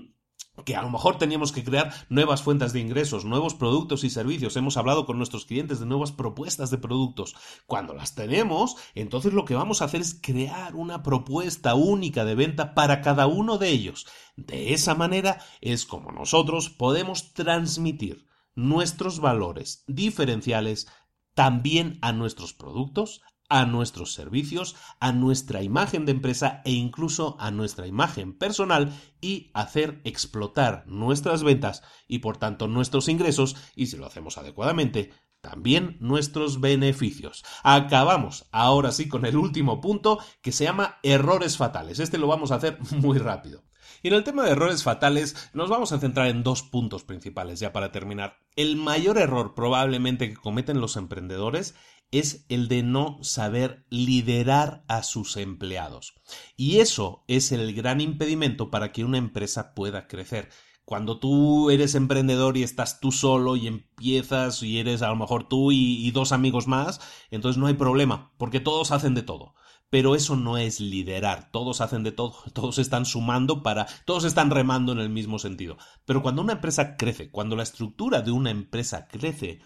que 0.64 0.76
a 0.76 0.82
lo 0.82 0.90
mejor 0.90 1.18
teníamos 1.18 1.52
que 1.52 1.64
crear 1.64 1.92
nuevas 2.08 2.42
fuentes 2.42 2.72
de 2.72 2.80
ingresos, 2.80 3.24
nuevos 3.24 3.54
productos 3.54 4.04
y 4.04 4.10
servicios. 4.10 4.56
Hemos 4.56 4.76
hablado 4.76 5.06
con 5.06 5.18
nuestros 5.18 5.46
clientes 5.46 5.80
de 5.80 5.86
nuevas 5.86 6.12
propuestas 6.12 6.70
de 6.70 6.78
productos. 6.78 7.34
Cuando 7.66 7.94
las 7.94 8.14
tenemos, 8.14 8.76
entonces 8.94 9.32
lo 9.32 9.44
que 9.44 9.54
vamos 9.54 9.82
a 9.82 9.86
hacer 9.86 10.00
es 10.00 10.18
crear 10.20 10.74
una 10.74 11.02
propuesta 11.02 11.74
única 11.74 12.24
de 12.24 12.34
venta 12.34 12.74
para 12.74 13.00
cada 13.00 13.26
uno 13.26 13.58
de 13.58 13.70
ellos. 13.70 14.06
De 14.36 14.72
esa 14.72 14.94
manera 14.94 15.38
es 15.60 15.86
como 15.86 16.12
nosotros 16.12 16.70
podemos 16.70 17.32
transmitir 17.32 18.26
nuestros 18.54 19.20
valores 19.20 19.84
diferenciales 19.86 20.88
también 21.34 21.98
a 22.02 22.12
nuestros 22.12 22.52
productos, 22.52 23.22
a 23.50 23.66
nuestros 23.66 24.14
servicios, 24.14 24.76
a 25.00 25.12
nuestra 25.12 25.62
imagen 25.62 26.06
de 26.06 26.12
empresa 26.12 26.62
e 26.64 26.70
incluso 26.70 27.36
a 27.38 27.50
nuestra 27.50 27.86
imagen 27.86 28.32
personal 28.32 28.98
y 29.20 29.50
hacer 29.52 30.00
explotar 30.04 30.84
nuestras 30.86 31.42
ventas 31.42 31.82
y 32.08 32.20
por 32.20 32.38
tanto 32.38 32.68
nuestros 32.68 33.08
ingresos 33.08 33.56
y 33.76 33.86
si 33.86 33.98
lo 33.98 34.06
hacemos 34.06 34.38
adecuadamente 34.38 35.10
también 35.40 35.96
nuestros 36.00 36.60
beneficios. 36.60 37.44
Acabamos 37.62 38.46
ahora 38.52 38.92
sí 38.92 39.08
con 39.08 39.26
el 39.26 39.36
último 39.36 39.80
punto 39.80 40.18
que 40.42 40.52
se 40.52 40.64
llama 40.64 40.98
errores 41.02 41.56
fatales. 41.56 41.98
Este 41.98 42.18
lo 42.18 42.26
vamos 42.26 42.52
a 42.52 42.56
hacer 42.56 42.78
muy 42.92 43.18
rápido. 43.18 43.64
Y 44.02 44.08
en 44.08 44.14
el 44.14 44.24
tema 44.24 44.44
de 44.44 44.52
errores 44.52 44.82
fatales 44.82 45.50
nos 45.52 45.68
vamos 45.68 45.92
a 45.92 45.98
centrar 45.98 46.28
en 46.28 46.42
dos 46.42 46.62
puntos 46.62 47.04
principales 47.04 47.60
ya 47.60 47.72
para 47.72 47.92
terminar. 47.92 48.38
El 48.56 48.76
mayor 48.76 49.18
error 49.18 49.54
probablemente 49.54 50.28
que 50.28 50.36
cometen 50.36 50.80
los 50.80 50.96
emprendedores 50.96 51.74
es 52.10 52.44
el 52.48 52.68
de 52.68 52.82
no 52.82 53.18
saber 53.22 53.86
liderar 53.88 54.84
a 54.88 55.02
sus 55.02 55.36
empleados. 55.36 56.14
Y 56.56 56.78
eso 56.78 57.24
es 57.28 57.52
el 57.52 57.74
gran 57.74 58.00
impedimento 58.00 58.70
para 58.70 58.92
que 58.92 59.04
una 59.04 59.18
empresa 59.18 59.74
pueda 59.74 60.08
crecer. 60.08 60.48
Cuando 60.84 61.20
tú 61.20 61.70
eres 61.70 61.94
emprendedor 61.94 62.56
y 62.56 62.64
estás 62.64 62.98
tú 62.98 63.12
solo 63.12 63.54
y 63.54 63.68
empiezas 63.68 64.60
y 64.64 64.80
eres 64.80 65.02
a 65.02 65.08
lo 65.08 65.14
mejor 65.14 65.48
tú 65.48 65.70
y, 65.70 66.10
dos 66.10 66.32
amigos 66.32 66.66
más, 66.66 67.00
entonces 67.30 67.58
no 67.58 67.68
hay 67.68 67.74
problema, 67.74 68.32
porque 68.38 68.58
todos 68.58 68.90
hacen 68.90 69.14
de 69.14 69.22
todo. 69.22 69.54
Pero 69.88 70.16
eso 70.16 70.34
no 70.34 70.58
es 70.58 70.80
liderar, 70.80 71.50
todos 71.52 71.80
hacen 71.80 72.02
de 72.02 72.10
todo, 72.10 72.34
todos 72.54 72.78
están 72.78 73.06
sumando 73.06 73.62
para, 73.62 73.86
todos 74.04 74.24
están 74.24 74.50
remando 74.50 74.90
en 74.90 74.98
el 74.98 75.10
mismo 75.10 75.38
sentido. 75.38 75.78
Pero 76.06 76.22
cuando 76.22 76.42
una 76.42 76.54
empresa 76.54 76.96
crece, 76.96 77.30
cuando 77.30 77.54
la 77.54 77.62
estructura 77.62 78.20
de 78.22 78.32
una 78.32 78.50
empresa 78.50 79.06
crece, 79.06 79.60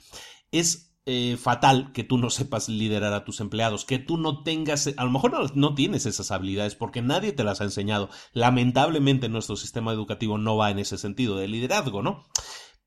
es 0.52 0.93
eh, 1.06 1.36
fatal 1.36 1.92
que 1.92 2.02
tú 2.04 2.16
no 2.16 2.30
sepas 2.30 2.68
liderar 2.68 3.12
a 3.12 3.24
tus 3.24 3.40
empleados, 3.40 3.84
que 3.84 3.98
tú 3.98 4.16
no 4.16 4.42
tengas, 4.42 4.88
a 4.96 5.04
lo 5.04 5.10
mejor 5.10 5.32
no, 5.32 5.46
no, 5.54 5.74
tienes 5.74 6.06
esas 6.06 6.30
habilidades 6.30 6.74
porque 6.74 7.02
nadie 7.02 7.32
te 7.32 7.44
las 7.44 7.60
ha 7.60 7.64
enseñado. 7.64 8.08
Lamentablemente 8.32 9.28
nuestro 9.28 9.56
sistema 9.56 9.92
educativo 9.92 10.38
no 10.38 10.56
va 10.56 10.70
en 10.70 10.78
ese 10.78 10.96
sentido 10.96 11.36
de 11.36 11.48
liderazgo, 11.48 12.02
¿no? 12.02 12.24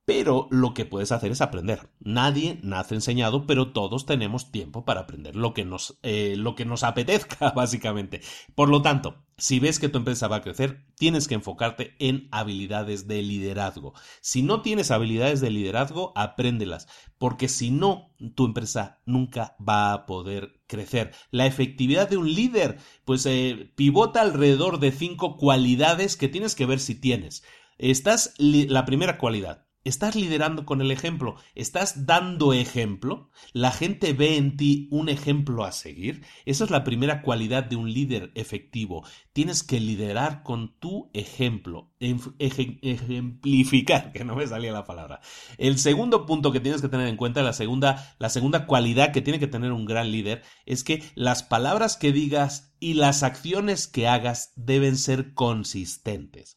Pero 0.07 0.47
lo 0.51 0.73
que 0.73 0.85
puedes 0.85 1.11
hacer 1.11 1.31
es 1.31 1.41
aprender. 1.41 1.89
Nadie 1.99 2.61
nace 2.63 2.95
enseñado, 2.95 3.45
pero 3.45 3.73
todos 3.73 4.05
tenemos 4.05 4.53
tiempo 4.53 4.85
para 4.85 5.01
aprender 5.01 5.35
lo 5.35 5.53
que 5.53 5.65
nos, 5.65 5.99
eh, 6.01 6.35
lo 6.37 6.55
que 6.55 6.63
nos 6.63 6.85
apetezca, 6.85 7.51
básicamente. 7.55 8.21
Por 8.55 8.69
lo 8.69 8.81
tanto, 8.81 9.25
si 9.35 9.59
ves 9.59 9.79
que 9.79 9.89
tu 9.89 9.97
empresa 9.97 10.29
va 10.29 10.37
a 10.37 10.41
crecer, 10.41 10.85
tienes 10.95 11.27
que 11.27 11.35
enfocarte 11.35 11.93
en 11.99 12.29
habilidades 12.31 13.09
de 13.09 13.21
liderazgo. 13.21 13.95
Si 14.21 14.43
no 14.43 14.61
tienes 14.61 14.91
habilidades 14.91 15.41
de 15.41 15.49
liderazgo, 15.49 16.13
apréndelas, 16.15 16.87
porque 17.17 17.49
si 17.49 17.69
no, 17.69 18.13
tu 18.33 18.45
empresa 18.45 19.01
nunca 19.05 19.57
va 19.59 19.91
a 19.91 20.05
poder 20.05 20.61
crecer. 20.67 21.11
La 21.31 21.47
efectividad 21.47 22.09
de 22.09 22.15
un 22.15 22.33
líder, 22.33 22.77
pues 23.03 23.25
eh, 23.25 23.73
pivota 23.75 24.21
alrededor 24.21 24.79
de 24.79 24.93
cinco 24.93 25.35
cualidades 25.35 26.15
que 26.15 26.29
tienes 26.29 26.55
que 26.55 26.65
ver 26.65 26.79
si 26.79 26.95
tienes. 26.95 27.43
Estás 27.77 28.33
la 28.37 28.85
primera 28.85 29.19
cualidad, 29.19 29.66
Estás 29.87 30.15
liderando 30.17 30.65
con 30.65 30.81
el 30.81 30.91
ejemplo, 30.91 31.37
estás 31.55 32.05
dando 32.05 32.51
ejemplo, 32.51 33.29
la 33.53 33.71
gente 33.71 34.11
ve 34.11 34.35
en 34.35 34.57
ti 34.57 34.89
un 34.91 35.07
ejemplo 35.07 35.63
a 35.63 35.71
seguir. 35.71 36.25
Esa 36.43 36.65
es 36.65 36.71
la 36.71 36.83
primera 36.83 37.21
cualidad 37.21 37.63
de 37.63 37.77
un 37.77 37.93
líder 37.93 38.33
efectivo. 38.35 39.05
Tienes 39.31 39.63
que 39.63 39.79
liderar 39.79 40.43
con 40.43 40.77
tu 40.77 41.09
ejemplo, 41.13 41.93
ejemplificar, 42.01 44.11
que 44.11 44.25
no 44.25 44.35
me 44.35 44.45
salía 44.45 44.73
la 44.73 44.83
palabra. 44.83 45.21
El 45.57 45.77
segundo 45.77 46.25
punto 46.25 46.51
que 46.51 46.59
tienes 46.59 46.81
que 46.81 46.89
tener 46.89 47.07
en 47.07 47.15
cuenta, 47.15 47.41
la 47.41 47.53
segunda, 47.53 48.13
la 48.19 48.27
segunda 48.27 48.65
cualidad 48.65 49.13
que 49.13 49.21
tiene 49.21 49.39
que 49.39 49.47
tener 49.47 49.71
un 49.71 49.85
gran 49.85 50.11
líder, 50.11 50.43
es 50.65 50.83
que 50.83 51.01
las 51.15 51.43
palabras 51.43 51.95
que 51.95 52.11
digas 52.11 52.75
y 52.81 52.95
las 52.95 53.23
acciones 53.23 53.87
que 53.87 54.09
hagas 54.09 54.51
deben 54.57 54.97
ser 54.97 55.33
consistentes. 55.33 56.56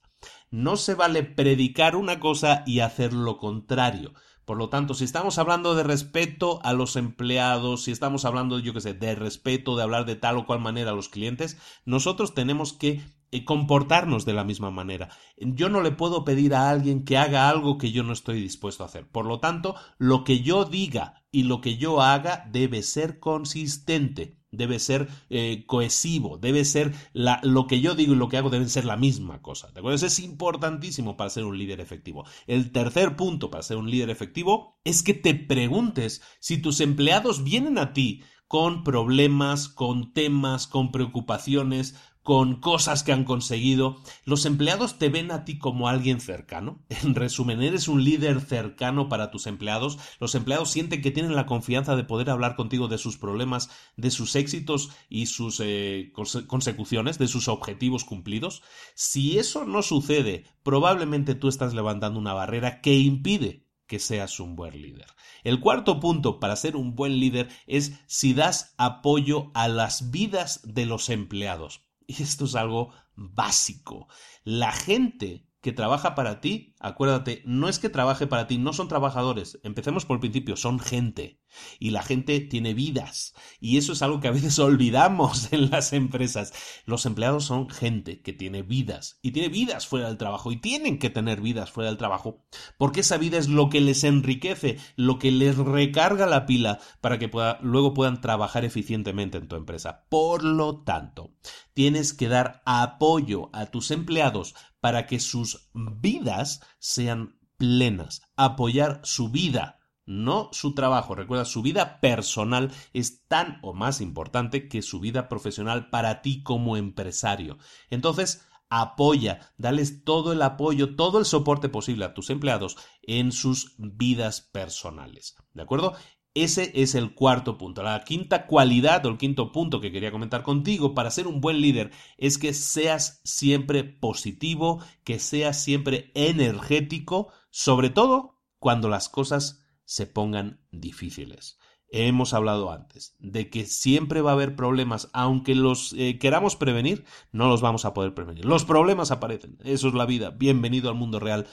No 0.50 0.76
se 0.76 0.94
vale 0.94 1.22
predicar 1.22 1.94
una 1.94 2.18
cosa 2.18 2.64
y 2.66 2.80
hacer 2.80 3.12
lo 3.12 3.38
contrario. 3.38 4.14
Por 4.44 4.56
lo 4.56 4.68
tanto, 4.68 4.94
si 4.94 5.04
estamos 5.04 5.38
hablando 5.38 5.76
de 5.76 5.84
respeto 5.84 6.58
a 6.64 6.72
los 6.72 6.96
empleados, 6.96 7.84
si 7.84 7.92
estamos 7.92 8.24
hablando, 8.24 8.58
yo 8.58 8.74
qué 8.74 8.80
sé, 8.80 8.94
de 8.94 9.14
respeto, 9.14 9.76
de 9.76 9.84
hablar 9.84 10.06
de 10.06 10.16
tal 10.16 10.38
o 10.38 10.46
cual 10.46 10.58
manera 10.58 10.90
a 10.90 10.94
los 10.94 11.08
clientes, 11.08 11.56
nosotros 11.84 12.34
tenemos 12.34 12.72
que 12.72 13.00
eh, 13.30 13.44
comportarnos 13.44 14.24
de 14.24 14.32
la 14.32 14.42
misma 14.42 14.72
manera. 14.72 15.10
Yo 15.36 15.68
no 15.68 15.82
le 15.82 15.92
puedo 15.92 16.24
pedir 16.24 16.52
a 16.56 16.68
alguien 16.68 17.04
que 17.04 17.16
haga 17.16 17.48
algo 17.48 17.78
que 17.78 17.92
yo 17.92 18.02
no 18.02 18.12
estoy 18.12 18.40
dispuesto 18.40 18.82
a 18.82 18.86
hacer. 18.86 19.06
Por 19.06 19.26
lo 19.26 19.38
tanto, 19.38 19.76
lo 19.98 20.24
que 20.24 20.40
yo 20.40 20.64
diga 20.64 21.22
y 21.30 21.44
lo 21.44 21.60
que 21.60 21.76
yo 21.76 22.02
haga 22.02 22.44
debe 22.50 22.82
ser 22.82 23.20
consistente 23.20 24.39
debe 24.50 24.78
ser 24.78 25.08
eh, 25.28 25.64
cohesivo, 25.66 26.38
debe 26.38 26.64
ser 26.64 26.92
lo 27.12 27.66
que 27.66 27.80
yo 27.80 27.94
digo 27.94 28.14
y 28.14 28.16
lo 28.16 28.28
que 28.28 28.36
hago 28.36 28.50
deben 28.50 28.68
ser 28.68 28.84
la 28.84 28.96
misma 28.96 29.42
cosa. 29.42 29.70
¿De 29.70 29.80
acuerdo? 29.80 29.96
Eso 29.96 30.06
es 30.06 30.18
importantísimo 30.18 31.16
para 31.16 31.30
ser 31.30 31.44
un 31.44 31.58
líder 31.58 31.80
efectivo. 31.80 32.24
El 32.46 32.72
tercer 32.72 33.16
punto 33.16 33.50
para 33.50 33.62
ser 33.62 33.76
un 33.76 33.90
líder 33.90 34.10
efectivo 34.10 34.78
es 34.84 35.02
que 35.02 35.14
te 35.14 35.34
preguntes 35.34 36.22
si 36.40 36.58
tus 36.58 36.80
empleados 36.80 37.44
vienen 37.44 37.78
a 37.78 37.92
ti 37.92 38.22
con 38.48 38.82
problemas, 38.82 39.68
con 39.68 40.12
temas, 40.12 40.66
con 40.66 40.90
preocupaciones, 40.90 41.94
con 42.30 42.60
cosas 42.60 43.02
que 43.02 43.10
han 43.10 43.24
conseguido. 43.24 43.96
Los 44.24 44.46
empleados 44.46 45.00
te 45.00 45.08
ven 45.08 45.32
a 45.32 45.44
ti 45.44 45.58
como 45.58 45.88
alguien 45.88 46.20
cercano. 46.20 46.80
En 47.02 47.16
resumen, 47.16 47.60
eres 47.60 47.88
un 47.88 48.04
líder 48.04 48.40
cercano 48.40 49.08
para 49.08 49.32
tus 49.32 49.48
empleados. 49.48 49.98
Los 50.20 50.36
empleados 50.36 50.70
sienten 50.70 51.02
que 51.02 51.10
tienen 51.10 51.34
la 51.34 51.46
confianza 51.46 51.96
de 51.96 52.04
poder 52.04 52.30
hablar 52.30 52.54
contigo 52.54 52.86
de 52.86 52.98
sus 52.98 53.18
problemas, 53.18 53.68
de 53.96 54.12
sus 54.12 54.36
éxitos 54.36 54.90
y 55.08 55.26
sus 55.26 55.58
eh, 55.58 56.12
consecuciones, 56.46 57.18
de 57.18 57.26
sus 57.26 57.48
objetivos 57.48 58.04
cumplidos. 58.04 58.62
Si 58.94 59.36
eso 59.36 59.64
no 59.64 59.82
sucede, 59.82 60.44
probablemente 60.62 61.34
tú 61.34 61.48
estás 61.48 61.74
levantando 61.74 62.20
una 62.20 62.32
barrera 62.32 62.80
que 62.80 62.96
impide 62.96 63.66
que 63.88 63.98
seas 63.98 64.38
un 64.38 64.54
buen 64.54 64.80
líder. 64.80 65.06
El 65.42 65.58
cuarto 65.58 65.98
punto 65.98 66.38
para 66.38 66.54
ser 66.54 66.76
un 66.76 66.94
buen 66.94 67.18
líder 67.18 67.48
es 67.66 67.94
si 68.06 68.34
das 68.34 68.72
apoyo 68.78 69.50
a 69.52 69.66
las 69.66 70.12
vidas 70.12 70.60
de 70.62 70.86
los 70.86 71.08
empleados. 71.08 71.89
Y 72.10 72.22
esto 72.24 72.44
es 72.46 72.56
algo 72.56 72.92
básico. 73.14 74.08
La 74.42 74.72
gente 74.72 75.48
que 75.60 75.72
trabaja 75.72 76.14
para 76.14 76.40
ti, 76.40 76.74
acuérdate, 76.80 77.42
no 77.44 77.68
es 77.68 77.78
que 77.78 77.90
trabaje 77.90 78.26
para 78.26 78.46
ti, 78.46 78.56
no 78.56 78.72
son 78.72 78.88
trabajadores. 78.88 79.60
Empecemos 79.62 80.06
por 80.06 80.16
el 80.16 80.20
principio, 80.20 80.56
son 80.56 80.80
gente. 80.80 81.40
Y 81.78 81.90
la 81.90 82.02
gente 82.02 82.40
tiene 82.40 82.74
vidas. 82.74 83.34
Y 83.60 83.76
eso 83.76 83.92
es 83.92 84.02
algo 84.02 84.20
que 84.20 84.28
a 84.28 84.32
veces 84.32 84.58
olvidamos 84.58 85.52
en 85.52 85.70
las 85.70 85.92
empresas. 85.92 86.52
Los 86.86 87.04
empleados 87.04 87.44
son 87.44 87.68
gente 87.68 88.22
que 88.22 88.32
tiene 88.32 88.62
vidas. 88.62 89.18
Y 89.20 89.32
tiene 89.32 89.48
vidas 89.48 89.86
fuera 89.86 90.08
del 90.08 90.16
trabajo. 90.16 90.50
Y 90.50 90.56
tienen 90.56 90.98
que 90.98 91.10
tener 91.10 91.40
vidas 91.42 91.70
fuera 91.70 91.90
del 91.90 91.98
trabajo. 91.98 92.46
Porque 92.78 93.00
esa 93.00 93.18
vida 93.18 93.36
es 93.36 93.48
lo 93.48 93.68
que 93.68 93.80
les 93.80 94.04
enriquece, 94.04 94.78
lo 94.96 95.18
que 95.18 95.30
les 95.30 95.58
recarga 95.58 96.26
la 96.26 96.46
pila 96.46 96.78
para 97.00 97.18
que 97.18 97.30
luego 97.60 97.92
puedan 97.92 98.20
trabajar 98.22 98.64
eficientemente 98.64 99.36
en 99.36 99.48
tu 99.48 99.56
empresa. 99.56 100.06
Por 100.08 100.42
lo 100.42 100.82
tanto, 100.82 101.34
tienes 101.74 102.14
que 102.14 102.28
dar 102.28 102.62
apoyo 102.64 103.50
a 103.52 103.66
tus 103.66 103.90
empleados 103.90 104.54
para 104.80 105.06
que 105.06 105.20
sus 105.20 105.70
vidas 105.74 106.60
sean 106.78 107.38
plenas, 107.56 108.22
apoyar 108.36 109.00
su 109.04 109.30
vida, 109.30 109.80
no 110.06 110.48
su 110.52 110.74
trabajo. 110.74 111.14
Recuerda, 111.14 111.44
su 111.44 111.62
vida 111.62 112.00
personal 112.00 112.72
es 112.92 113.26
tan 113.28 113.58
o 113.62 113.74
más 113.74 114.00
importante 114.00 114.68
que 114.68 114.82
su 114.82 114.98
vida 114.98 115.28
profesional 115.28 115.90
para 115.90 116.22
ti 116.22 116.42
como 116.42 116.76
empresario. 116.76 117.58
Entonces, 117.90 118.46
apoya, 118.70 119.52
dales 119.58 120.04
todo 120.04 120.32
el 120.32 120.42
apoyo, 120.42 120.96
todo 120.96 121.18
el 121.18 121.26
soporte 121.26 121.68
posible 121.68 122.04
a 122.04 122.14
tus 122.14 122.30
empleados 122.30 122.76
en 123.02 123.32
sus 123.32 123.74
vidas 123.78 124.40
personales. 124.40 125.36
¿De 125.52 125.62
acuerdo? 125.62 125.94
Ese 126.34 126.70
es 126.80 126.94
el 126.94 127.14
cuarto 127.14 127.58
punto. 127.58 127.82
La 127.82 128.04
quinta 128.04 128.46
cualidad 128.46 129.04
o 129.04 129.08
el 129.08 129.18
quinto 129.18 129.50
punto 129.50 129.80
que 129.80 129.90
quería 129.90 130.12
comentar 130.12 130.44
contigo 130.44 130.94
para 130.94 131.10
ser 131.10 131.26
un 131.26 131.40
buen 131.40 131.60
líder 131.60 131.90
es 132.18 132.38
que 132.38 132.54
seas 132.54 133.20
siempre 133.24 133.82
positivo, 133.82 134.80
que 135.02 135.18
seas 135.18 135.60
siempre 135.60 136.12
energético, 136.14 137.32
sobre 137.50 137.90
todo 137.90 138.40
cuando 138.60 138.88
las 138.88 139.08
cosas 139.08 139.64
se 139.84 140.06
pongan 140.06 140.60
difíciles. 140.70 141.58
Hemos 141.88 142.32
hablado 142.32 142.70
antes 142.70 143.16
de 143.18 143.50
que 143.50 143.66
siempre 143.66 144.20
va 144.20 144.30
a 144.30 144.34
haber 144.34 144.54
problemas, 144.54 145.10
aunque 145.12 145.56
los 145.56 145.92
eh, 145.94 146.20
queramos 146.20 146.54
prevenir, 146.54 147.04
no 147.32 147.48
los 147.48 147.60
vamos 147.60 147.84
a 147.84 147.92
poder 147.92 148.14
prevenir. 148.14 148.44
Los 148.44 148.64
problemas 148.64 149.10
aparecen, 149.10 149.58
eso 149.64 149.88
es 149.88 149.94
la 149.94 150.06
vida. 150.06 150.30
Bienvenido 150.30 150.88
al 150.90 150.94
mundo 150.94 151.18
real. 151.18 151.48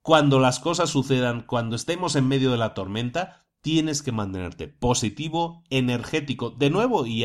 Cuando 0.00 0.40
las 0.40 0.58
cosas 0.58 0.88
sucedan, 0.88 1.42
cuando 1.42 1.76
estemos 1.76 2.16
en 2.16 2.26
medio 2.26 2.50
de 2.50 2.56
la 2.56 2.72
tormenta, 2.72 3.42
tienes 3.62 4.02
que 4.02 4.12
mantenerte 4.12 4.66
positivo, 4.68 5.62
energético. 5.70 6.50
De 6.50 6.68
nuevo, 6.68 7.06
y, 7.06 7.24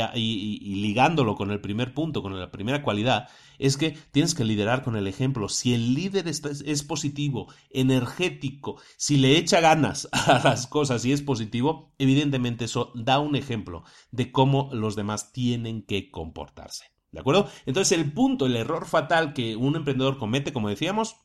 ligándolo 0.82 1.36
con 1.36 1.52
el 1.52 1.60
primer 1.60 1.94
punto, 1.94 2.22
con 2.22 2.40
la 2.40 2.52
primera 2.52 2.84
cualidad, 2.84 3.28
es 3.58 3.76
que 3.76 3.98
tienes 4.12 4.36
que 4.36 4.46
liderar 4.46 4.84
con 4.84 4.96
el 4.96 5.08
ejemplo. 5.08 5.50
Si 5.50 5.74
el 5.74 5.96
líder 5.96 6.28
es 6.28 6.84
positivo, 6.84 7.52
energético, 7.72 8.80
si 8.98 9.18
le 9.18 9.38
echa 9.38 9.60
ganas 9.60 10.08
a 10.12 10.40
las 10.44 10.68
cosas 10.68 11.04
y 11.06 11.12
es 11.12 11.24
positivo, 11.24 11.92
evidentemente 11.98 12.66
eso 12.66 12.92
da 12.94 13.20
un 13.20 13.36
ejemplo 13.36 13.84
de 14.12 14.32
cómo 14.32 14.70
los 14.72 14.96
demás 14.96 15.34
tienen 15.34 15.82
que 15.82 16.12
comportarse. 16.12 16.86
¿De 17.12 17.22
acuerdo? 17.22 17.50
Entonces 17.66 17.98
el 17.98 18.14
punto, 18.14 18.46
el 18.46 18.56
error 18.56 18.86
fatal 18.86 19.34
que 19.34 19.56
un 19.56 19.76
emprendedor 19.76 20.20
comete, 20.20 20.54
como 20.54 20.70
decíamos, 20.70 21.16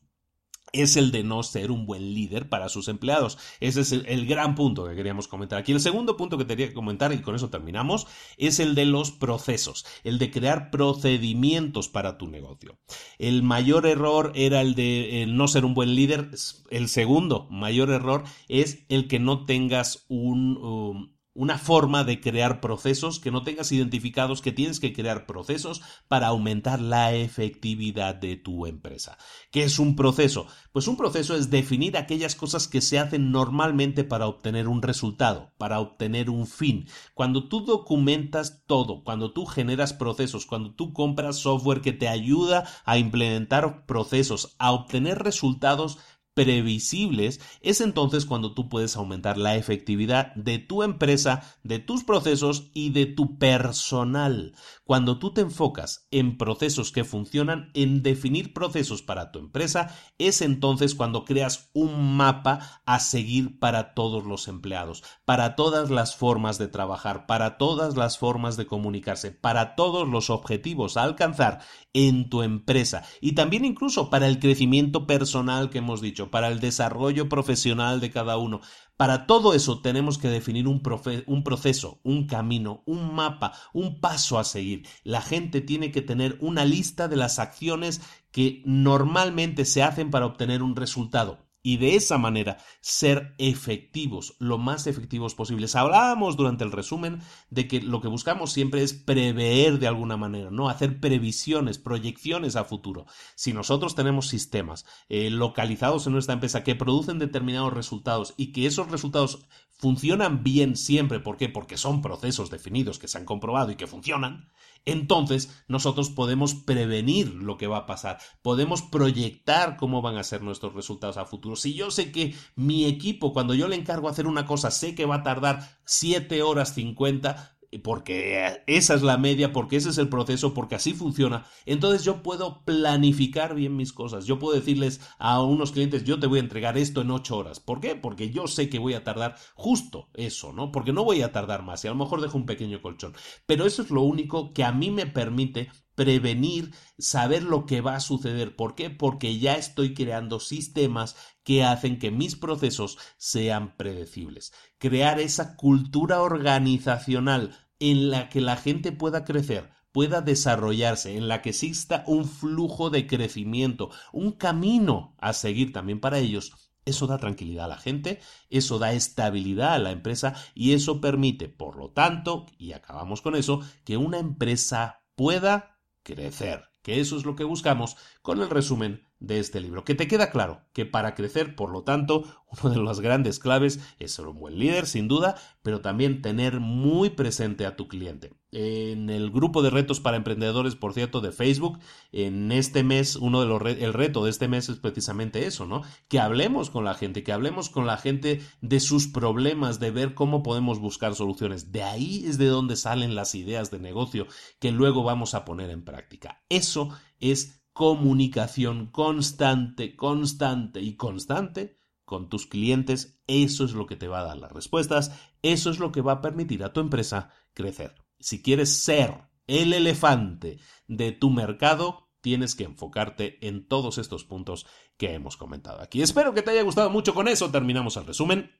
es 0.72 0.96
el 0.96 1.12
de 1.12 1.22
no 1.22 1.42
ser 1.42 1.70
un 1.70 1.86
buen 1.86 2.14
líder 2.14 2.48
para 2.48 2.68
sus 2.68 2.88
empleados. 2.88 3.38
Ese 3.60 3.82
es 3.82 3.92
el, 3.92 4.26
gran 4.26 4.54
punto 4.54 4.86
que 4.86 4.94
queríamos 4.94 5.28
comentar 5.28 5.58
aquí. 5.58 5.72
El 5.72 5.80
segundo 5.80 6.16
punto 6.16 6.38
que 6.38 6.46
quería 6.46 6.72
comentar, 6.72 7.12
y 7.12 7.20
con 7.20 7.34
eso 7.34 7.50
terminamos, 7.50 8.06
es 8.38 8.58
el 8.58 8.74
de 8.74 8.86
los 8.86 9.10
procesos, 9.10 9.84
el 10.04 10.18
de 10.18 10.30
crear 10.30 10.70
procedimientos 10.70 11.88
para 11.88 12.18
tu 12.18 12.28
negocio. 12.28 12.78
El 13.18 13.42
mayor 13.42 13.86
error 13.86 14.32
era 14.34 14.60
el 14.60 14.74
de 14.74 15.26
no 15.28 15.48
ser 15.48 15.64
un 15.64 15.74
buen 15.74 15.94
líder. 15.94 16.30
El 16.70 16.88
segundo 16.88 17.46
mayor 17.50 17.90
error 17.90 18.24
es 18.48 18.84
el 18.88 19.08
que 19.08 19.18
no 19.18 19.44
tengas 19.44 20.04
un... 20.08 20.56
Um, 20.56 21.11
una 21.34 21.56
forma 21.56 22.04
de 22.04 22.20
crear 22.20 22.60
procesos 22.60 23.18
que 23.18 23.30
no 23.30 23.42
tengas 23.42 23.72
identificados, 23.72 24.42
que 24.42 24.52
tienes 24.52 24.80
que 24.80 24.92
crear 24.92 25.26
procesos 25.26 25.80
para 26.08 26.28
aumentar 26.28 26.80
la 26.80 27.14
efectividad 27.14 28.14
de 28.14 28.36
tu 28.36 28.66
empresa. 28.66 29.16
¿Qué 29.50 29.64
es 29.64 29.78
un 29.78 29.96
proceso? 29.96 30.46
Pues 30.72 30.88
un 30.88 30.96
proceso 30.96 31.34
es 31.34 31.50
definir 31.50 31.96
aquellas 31.96 32.34
cosas 32.34 32.68
que 32.68 32.82
se 32.82 32.98
hacen 32.98 33.30
normalmente 33.30 34.04
para 34.04 34.26
obtener 34.26 34.68
un 34.68 34.82
resultado, 34.82 35.52
para 35.56 35.80
obtener 35.80 36.28
un 36.28 36.46
fin. 36.46 36.86
Cuando 37.14 37.48
tú 37.48 37.64
documentas 37.64 38.64
todo, 38.66 39.02
cuando 39.02 39.32
tú 39.32 39.46
generas 39.46 39.94
procesos, 39.94 40.44
cuando 40.44 40.74
tú 40.74 40.92
compras 40.92 41.36
software 41.36 41.80
que 41.80 41.92
te 41.92 42.08
ayuda 42.08 42.66
a 42.84 42.98
implementar 42.98 43.86
procesos, 43.86 44.54
a 44.58 44.72
obtener 44.72 45.18
resultados, 45.22 45.98
previsibles, 46.34 47.40
es 47.60 47.80
entonces 47.80 48.24
cuando 48.26 48.54
tú 48.54 48.68
puedes 48.68 48.96
aumentar 48.96 49.38
la 49.38 49.56
efectividad 49.56 50.34
de 50.34 50.58
tu 50.58 50.82
empresa, 50.82 51.56
de 51.62 51.78
tus 51.78 52.04
procesos 52.04 52.70
y 52.74 52.90
de 52.90 53.06
tu 53.06 53.38
personal. 53.38 54.54
Cuando 54.84 55.18
tú 55.18 55.32
te 55.32 55.42
enfocas 55.42 56.06
en 56.10 56.36
procesos 56.36 56.92
que 56.92 57.04
funcionan, 57.04 57.70
en 57.74 58.02
definir 58.02 58.52
procesos 58.52 59.02
para 59.02 59.30
tu 59.30 59.38
empresa, 59.38 59.94
es 60.18 60.42
entonces 60.42 60.94
cuando 60.94 61.24
creas 61.24 61.70
un 61.72 62.16
mapa 62.16 62.82
a 62.84 63.00
seguir 63.00 63.58
para 63.58 63.94
todos 63.94 64.24
los 64.24 64.48
empleados, 64.48 65.02
para 65.24 65.56
todas 65.56 65.90
las 65.90 66.16
formas 66.16 66.58
de 66.58 66.68
trabajar, 66.68 67.26
para 67.26 67.58
todas 67.58 67.96
las 67.96 68.18
formas 68.18 68.56
de 68.56 68.66
comunicarse, 68.66 69.30
para 69.30 69.74
todos 69.74 70.08
los 70.08 70.30
objetivos 70.30 70.96
a 70.96 71.04
alcanzar 71.04 71.60
en 71.92 72.28
tu 72.28 72.42
empresa 72.42 73.04
y 73.20 73.32
también 73.32 73.64
incluso 73.64 74.10
para 74.10 74.26
el 74.26 74.38
crecimiento 74.38 75.06
personal 75.06 75.70
que 75.70 75.78
hemos 75.78 76.00
dicho, 76.00 76.21
para 76.30 76.48
el 76.48 76.60
desarrollo 76.60 77.28
profesional 77.28 78.00
de 78.00 78.10
cada 78.10 78.36
uno. 78.36 78.60
Para 78.96 79.26
todo 79.26 79.54
eso 79.54 79.80
tenemos 79.80 80.18
que 80.18 80.28
definir 80.28 80.68
un, 80.68 80.82
proceso, 80.82 82.00
un 82.02 82.26
camino, 82.26 82.82
un 82.86 83.14
mapa, 83.14 83.52
un 83.72 84.00
paso 84.00 84.38
a 84.38 84.44
seguir. 84.44 84.86
La 85.02 85.22
gente 85.22 85.60
tiene 85.60 85.90
que 85.90 86.02
tener 86.02 86.36
una 86.40 86.64
lista 86.64 87.08
de 87.08 87.16
las 87.16 87.38
acciones 87.38 88.00
que 88.30 88.62
normalmente 88.64 89.64
se 89.64 89.82
hacen 89.82 90.10
para 90.10 90.26
obtener 90.26 90.62
un 90.62 90.76
resultado 90.76 91.41
y 91.62 91.76
de 91.76 91.94
esa 91.94 92.18
manera 92.18 92.58
ser 92.80 93.34
efectivos, 93.38 94.34
lo 94.38 94.58
más 94.58 94.86
efectivos 94.86 95.34
posibles. 95.34 95.76
Hablábamos 95.76 96.36
durante 96.36 96.64
el 96.64 96.72
resumen 96.72 97.20
de 97.50 97.68
que 97.68 97.80
lo 97.80 98.00
que 98.00 98.08
buscamos 98.08 98.52
siempre 98.52 98.82
es 98.82 98.94
prever 98.94 99.78
de 99.78 99.86
alguna 99.86 100.16
manera, 100.16 100.50
¿no? 100.50 100.68
Hacer 100.68 100.98
previsiones, 100.98 101.78
proyecciones 101.78 102.56
a 102.56 102.64
futuro. 102.64 103.06
Si 103.36 103.52
nosotros 103.52 103.94
tenemos 103.94 104.28
sistemas 104.28 104.84
eh, 105.08 105.30
localizados 105.30 106.06
en 106.06 106.14
nuestra 106.14 106.34
empresa 106.34 106.64
que 106.64 106.74
producen 106.74 107.18
determinados 107.18 107.72
resultados 107.72 108.34
y 108.36 108.52
que 108.52 108.66
esos 108.66 108.90
resultados 108.90 109.46
funcionan 109.82 110.44
bien 110.44 110.76
siempre, 110.76 111.20
¿por 111.20 111.36
qué? 111.36 111.48
Porque 111.48 111.76
son 111.76 112.02
procesos 112.02 112.50
definidos 112.50 112.98
que 112.98 113.08
se 113.08 113.18
han 113.18 113.24
comprobado 113.24 113.72
y 113.72 113.76
que 113.76 113.86
funcionan, 113.86 114.48
entonces 114.84 115.62
nosotros 115.68 116.10
podemos 116.10 116.54
prevenir 116.54 117.34
lo 117.34 117.56
que 117.56 117.66
va 117.66 117.78
a 117.78 117.86
pasar, 117.86 118.18
podemos 118.42 118.82
proyectar 118.82 119.76
cómo 119.76 120.02
van 120.02 120.16
a 120.16 120.24
ser 120.24 120.42
nuestros 120.42 120.74
resultados 120.74 121.16
a 121.16 121.24
futuro. 121.24 121.56
Si 121.56 121.74
yo 121.74 121.90
sé 121.90 122.12
que 122.12 122.34
mi 122.56 122.84
equipo, 122.84 123.32
cuando 123.32 123.54
yo 123.54 123.68
le 123.68 123.76
encargo 123.76 124.08
hacer 124.08 124.26
una 124.26 124.46
cosa, 124.46 124.70
sé 124.70 124.94
que 124.94 125.06
va 125.06 125.16
a 125.16 125.22
tardar 125.22 125.78
7 125.84 126.42
horas 126.42 126.74
50, 126.74 127.51
porque 127.78 128.62
esa 128.66 128.94
es 128.94 129.02
la 129.02 129.16
media, 129.16 129.52
porque 129.52 129.76
ese 129.76 129.90
es 129.90 129.98
el 129.98 130.08
proceso, 130.08 130.54
porque 130.54 130.74
así 130.74 130.92
funciona, 130.92 131.46
entonces 131.66 132.04
yo 132.04 132.22
puedo 132.22 132.64
planificar 132.64 133.54
bien 133.54 133.76
mis 133.76 133.92
cosas. 133.92 134.26
Yo 134.26 134.38
puedo 134.38 134.54
decirles 134.54 135.00
a 135.18 135.42
unos 135.42 135.72
clientes, 135.72 136.04
yo 136.04 136.20
te 136.20 136.26
voy 136.26 136.38
a 136.38 136.42
entregar 136.42 136.76
esto 136.76 137.00
en 137.00 137.10
ocho 137.10 137.36
horas. 137.36 137.60
¿Por 137.60 137.80
qué? 137.80 137.94
Porque 137.94 138.30
yo 138.30 138.46
sé 138.46 138.68
que 138.68 138.78
voy 138.78 138.94
a 138.94 139.04
tardar 139.04 139.36
justo 139.54 140.08
eso, 140.14 140.52
¿no? 140.52 140.72
Porque 140.72 140.92
no 140.92 141.04
voy 141.04 141.22
a 141.22 141.32
tardar 141.32 141.62
más 141.62 141.84
y 141.84 141.88
a 141.88 141.92
lo 141.92 141.96
mejor 141.96 142.20
dejo 142.20 142.36
un 142.36 142.46
pequeño 142.46 142.82
colchón. 142.82 143.14
Pero 143.46 143.66
eso 143.66 143.82
es 143.82 143.90
lo 143.90 144.02
único 144.02 144.52
que 144.52 144.64
a 144.64 144.72
mí 144.72 144.90
me 144.90 145.06
permite 145.06 145.70
prevenir, 145.94 146.74
saber 146.98 147.42
lo 147.42 147.66
que 147.66 147.80
va 147.80 147.96
a 147.96 148.00
suceder. 148.00 148.56
¿Por 148.56 148.74
qué? 148.74 148.90
Porque 148.90 149.38
ya 149.38 149.56
estoy 149.56 149.94
creando 149.94 150.40
sistemas 150.40 151.16
que 151.42 151.64
hacen 151.64 151.98
que 151.98 152.10
mis 152.10 152.36
procesos 152.36 152.98
sean 153.16 153.76
predecibles. 153.76 154.52
Crear 154.78 155.20
esa 155.20 155.56
cultura 155.56 156.22
organizacional 156.22 157.56
en 157.78 158.10
la 158.10 158.28
que 158.28 158.40
la 158.40 158.56
gente 158.56 158.92
pueda 158.92 159.24
crecer 159.24 159.70
pueda 159.92 160.22
desarrollarse, 160.22 161.16
en 161.16 161.28
la 161.28 161.42
que 161.42 161.50
exista 161.50 162.02
un 162.06 162.24
flujo 162.24 162.90
de 162.90 163.06
crecimiento, 163.06 163.90
un 164.12 164.32
camino 164.32 165.14
a 165.18 165.34
seguir 165.34 165.72
también 165.72 166.00
para 166.00 166.18
ellos, 166.18 166.72
eso 166.84 167.06
da 167.06 167.18
tranquilidad 167.18 167.66
a 167.66 167.68
la 167.68 167.78
gente, 167.78 168.20
eso 168.50 168.78
da 168.78 168.92
estabilidad 168.92 169.74
a 169.74 169.78
la 169.78 169.92
empresa 169.92 170.34
y 170.54 170.72
eso 170.72 171.00
permite, 171.00 171.48
por 171.48 171.76
lo 171.76 171.90
tanto, 171.90 172.46
y 172.58 172.72
acabamos 172.72 173.22
con 173.22 173.36
eso, 173.36 173.60
que 173.84 173.96
una 173.96 174.18
empresa 174.18 175.04
pueda 175.14 175.71
crecer, 176.02 176.64
que 176.82 177.00
eso 177.00 177.16
es 177.16 177.24
lo 177.24 177.36
que 177.36 177.44
buscamos 177.44 177.96
con 178.22 178.40
el 178.40 178.50
resumen 178.50 179.06
de 179.20 179.38
este 179.38 179.60
libro. 179.60 179.84
Que 179.84 179.94
te 179.94 180.08
queda 180.08 180.30
claro 180.30 180.62
que 180.72 180.84
para 180.84 181.14
crecer, 181.14 181.54
por 181.54 181.70
lo 181.70 181.84
tanto, 181.84 182.24
una 182.62 182.74
de 182.74 182.82
las 182.82 183.00
grandes 183.00 183.38
claves 183.38 183.80
es 183.98 184.12
ser 184.12 184.26
un 184.26 184.38
buen 184.38 184.58
líder, 184.58 184.86
sin 184.86 185.08
duda, 185.08 185.36
pero 185.62 185.80
también 185.80 186.22
tener 186.22 186.60
muy 186.60 187.10
presente 187.10 187.66
a 187.66 187.76
tu 187.76 187.88
cliente. 187.88 188.32
En 188.52 189.08
el 189.08 189.30
grupo 189.30 189.62
de 189.62 189.70
retos 189.70 190.00
para 190.00 190.18
emprendedores, 190.18 190.76
por 190.76 190.92
cierto, 190.92 191.22
de 191.22 191.32
Facebook, 191.32 191.78
en 192.12 192.52
este 192.52 192.84
mes, 192.84 193.16
uno 193.16 193.40
de 193.40 193.46
los 193.46 193.62
el 193.62 193.94
reto 193.94 194.22
de 194.22 194.30
este 194.30 194.46
mes 194.46 194.68
es 194.68 194.76
precisamente 194.76 195.46
eso, 195.46 195.64
¿no? 195.64 195.82
Que 196.08 196.20
hablemos 196.20 196.68
con 196.68 196.84
la 196.84 196.92
gente, 196.92 197.24
que 197.24 197.32
hablemos 197.32 197.70
con 197.70 197.86
la 197.86 197.96
gente 197.96 198.42
de 198.60 198.80
sus 198.80 199.08
problemas, 199.08 199.80
de 199.80 199.90
ver 199.90 200.12
cómo 200.12 200.42
podemos 200.42 200.80
buscar 200.80 201.14
soluciones. 201.14 201.72
De 201.72 201.82
ahí 201.82 202.26
es 202.26 202.36
de 202.36 202.46
donde 202.46 202.76
salen 202.76 203.14
las 203.14 203.34
ideas 203.34 203.70
de 203.70 203.78
negocio 203.78 204.26
que 204.58 204.70
luego 204.70 205.02
vamos 205.02 205.32
a 205.32 205.46
poner 205.46 205.70
en 205.70 205.82
práctica. 205.82 206.44
Eso 206.50 206.90
es 207.20 207.62
comunicación 207.72 208.88
constante, 208.88 209.96
constante 209.96 210.82
y 210.82 210.96
constante 210.96 211.78
con 212.04 212.28
tus 212.28 212.46
clientes, 212.46 213.18
eso 213.26 213.64
es 213.64 213.72
lo 213.72 213.86
que 213.86 213.96
te 213.96 214.08
va 214.08 214.20
a 214.20 214.24
dar 214.24 214.36
las 214.36 214.52
respuestas, 214.52 215.18
eso 215.40 215.70
es 215.70 215.78
lo 215.78 215.90
que 215.92 216.02
va 216.02 216.12
a 216.12 216.20
permitir 216.20 216.62
a 216.64 216.74
tu 216.74 216.80
empresa 216.80 217.30
crecer. 217.54 217.94
Si 218.22 218.42
quieres 218.42 218.82
ser 218.82 219.28
el 219.46 219.72
elefante 219.72 220.58
de 220.86 221.12
tu 221.12 221.30
mercado, 221.30 222.08
tienes 222.20 222.54
que 222.54 222.64
enfocarte 222.64 223.46
en 223.46 223.66
todos 223.66 223.98
estos 223.98 224.24
puntos 224.24 224.66
que 224.96 225.12
hemos 225.12 225.36
comentado 225.36 225.80
aquí. 225.80 226.02
Espero 226.02 226.32
que 226.32 226.42
te 226.42 226.52
haya 226.52 226.62
gustado 226.62 226.88
mucho 226.88 227.14
con 227.14 227.28
eso. 227.28 227.50
Terminamos 227.50 227.96
el 227.96 228.06
resumen. 228.06 228.50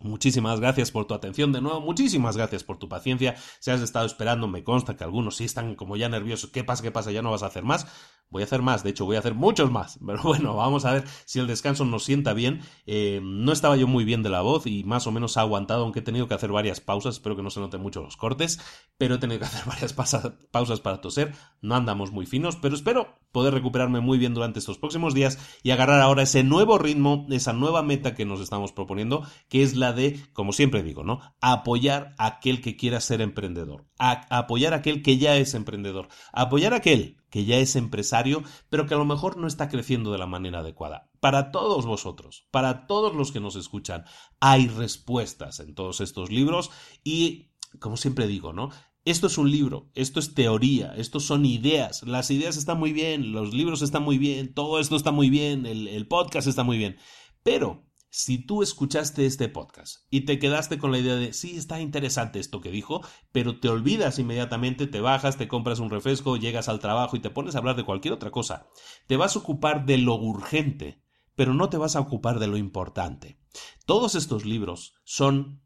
Muchísimas 0.00 0.60
gracias 0.60 0.92
por 0.92 1.06
tu 1.06 1.14
atención 1.14 1.52
de 1.52 1.60
nuevo, 1.60 1.80
muchísimas 1.80 2.36
gracias 2.36 2.62
por 2.62 2.78
tu 2.78 2.88
paciencia. 2.88 3.34
Si 3.58 3.72
has 3.72 3.80
estado 3.80 4.06
esperando, 4.06 4.46
me 4.46 4.62
consta 4.62 4.96
que 4.96 5.02
algunos 5.02 5.36
sí 5.36 5.44
están 5.44 5.74
como 5.74 5.96
ya 5.96 6.08
nerviosos. 6.08 6.50
¿Qué 6.50 6.62
pasa? 6.62 6.84
¿Qué 6.84 6.92
pasa? 6.92 7.10
¿Ya 7.10 7.20
no 7.20 7.32
vas 7.32 7.42
a 7.42 7.46
hacer 7.46 7.64
más? 7.64 7.86
Voy 8.30 8.42
a 8.42 8.44
hacer 8.44 8.60
más, 8.60 8.84
de 8.84 8.90
hecho 8.90 9.06
voy 9.06 9.16
a 9.16 9.20
hacer 9.20 9.34
muchos 9.34 9.70
más. 9.70 9.98
Pero 10.06 10.22
bueno, 10.22 10.54
vamos 10.54 10.84
a 10.84 10.92
ver 10.92 11.04
si 11.24 11.38
el 11.38 11.46
descanso 11.46 11.84
nos 11.84 12.04
sienta 12.04 12.34
bien. 12.34 12.60
Eh, 12.86 13.20
no 13.22 13.52
estaba 13.52 13.76
yo 13.76 13.86
muy 13.86 14.04
bien 14.04 14.22
de 14.22 14.30
la 14.30 14.42
voz 14.42 14.66
y 14.66 14.84
más 14.84 15.06
o 15.06 15.12
menos 15.12 15.36
ha 15.36 15.42
aguantado, 15.42 15.84
aunque 15.84 16.00
he 16.00 16.02
tenido 16.02 16.28
que 16.28 16.34
hacer 16.34 16.52
varias 16.52 16.80
pausas. 16.80 17.16
Espero 17.16 17.36
que 17.36 17.42
no 17.42 17.50
se 17.50 17.60
noten 17.60 17.80
mucho 17.80 18.02
los 18.02 18.16
cortes, 18.16 18.60
pero 18.98 19.14
he 19.14 19.18
tenido 19.18 19.40
que 19.40 19.44
hacer 19.46 19.64
varias 19.66 19.92
pausas 19.92 20.80
para 20.80 21.00
toser. 21.00 21.34
No 21.62 21.74
andamos 21.74 22.12
muy 22.12 22.26
finos, 22.26 22.56
pero 22.56 22.74
espero 22.74 23.18
poder 23.32 23.54
recuperarme 23.54 24.00
muy 24.00 24.18
bien 24.18 24.34
durante 24.34 24.58
estos 24.58 24.78
próximos 24.78 25.14
días 25.14 25.38
y 25.62 25.70
agarrar 25.70 26.00
ahora 26.00 26.22
ese 26.22 26.42
nuevo 26.42 26.78
ritmo, 26.78 27.26
esa 27.30 27.52
nueva 27.52 27.82
meta 27.82 28.14
que 28.14 28.24
nos 28.24 28.40
estamos 28.40 28.72
proponiendo, 28.72 29.22
que 29.48 29.62
es 29.62 29.76
la 29.76 29.92
de, 29.92 30.20
como 30.32 30.52
siempre 30.52 30.82
digo, 30.82 31.04
¿no? 31.04 31.20
Apoyar 31.40 32.14
a 32.18 32.26
aquel 32.26 32.60
que 32.60 32.76
quiera 32.76 33.00
ser 33.00 33.20
emprendedor, 33.20 33.86
apoyar 33.98 34.72
a 34.72 34.78
aquel 34.78 35.02
que 35.02 35.18
ya 35.18 35.36
es 35.36 35.54
emprendedor, 35.54 36.08
apoyar 36.32 36.72
a 36.74 36.78
aquel 36.78 37.16
que 37.30 37.44
ya 37.44 37.56
es 37.56 37.76
empresario, 37.76 38.42
pero 38.68 38.86
que 38.86 38.94
a 38.94 38.98
lo 38.98 39.04
mejor 39.04 39.36
no 39.36 39.46
está 39.46 39.68
creciendo 39.68 40.12
de 40.12 40.18
la 40.18 40.26
manera 40.26 40.60
adecuada. 40.60 41.10
Para 41.20 41.50
todos 41.50 41.86
vosotros, 41.86 42.46
para 42.50 42.86
todos 42.86 43.14
los 43.14 43.32
que 43.32 43.40
nos 43.40 43.56
escuchan, 43.56 44.04
hay 44.40 44.68
respuestas 44.68 45.60
en 45.60 45.74
todos 45.74 46.00
estos 46.00 46.30
libros 46.30 46.70
y, 47.04 47.50
como 47.80 47.96
siempre 47.96 48.26
digo, 48.26 48.52
¿no? 48.52 48.70
Esto 49.04 49.26
es 49.26 49.38
un 49.38 49.50
libro, 49.50 49.90
esto 49.94 50.20
es 50.20 50.34
teoría, 50.34 50.92
esto 50.96 51.18
son 51.18 51.46
ideas. 51.46 52.02
Las 52.02 52.30
ideas 52.30 52.56
están 52.56 52.78
muy 52.78 52.92
bien, 52.92 53.32
los 53.32 53.54
libros 53.54 53.80
están 53.80 54.02
muy 54.02 54.18
bien, 54.18 54.52
todo 54.52 54.80
esto 54.80 54.96
está 54.96 55.12
muy 55.12 55.30
bien, 55.30 55.64
el, 55.64 55.88
el 55.88 56.06
podcast 56.06 56.46
está 56.46 56.62
muy 56.62 56.76
bien. 56.76 56.98
Pero 57.42 57.87
si 58.18 58.36
tú 58.36 58.64
escuchaste 58.64 59.26
este 59.26 59.48
podcast 59.48 60.02
y 60.10 60.22
te 60.22 60.40
quedaste 60.40 60.78
con 60.78 60.90
la 60.90 60.98
idea 60.98 61.14
de, 61.14 61.32
sí, 61.32 61.56
está 61.56 61.80
interesante 61.80 62.40
esto 62.40 62.60
que 62.60 62.72
dijo, 62.72 63.00
pero 63.30 63.60
te 63.60 63.68
olvidas 63.68 64.18
inmediatamente, 64.18 64.88
te 64.88 65.00
bajas, 65.00 65.36
te 65.36 65.46
compras 65.46 65.78
un 65.78 65.88
refresco, 65.88 66.36
llegas 66.36 66.68
al 66.68 66.80
trabajo 66.80 67.16
y 67.16 67.20
te 67.20 67.30
pones 67.30 67.54
a 67.54 67.58
hablar 67.58 67.76
de 67.76 67.84
cualquier 67.84 68.12
otra 68.12 68.32
cosa, 68.32 68.66
te 69.06 69.16
vas 69.16 69.36
a 69.36 69.38
ocupar 69.38 69.86
de 69.86 69.98
lo 69.98 70.16
urgente, 70.16 71.00
pero 71.36 71.54
no 71.54 71.68
te 71.68 71.76
vas 71.76 71.94
a 71.94 72.00
ocupar 72.00 72.40
de 72.40 72.48
lo 72.48 72.56
importante. 72.56 73.38
Todos 73.86 74.16
estos 74.16 74.44
libros 74.44 74.94
son, 75.04 75.62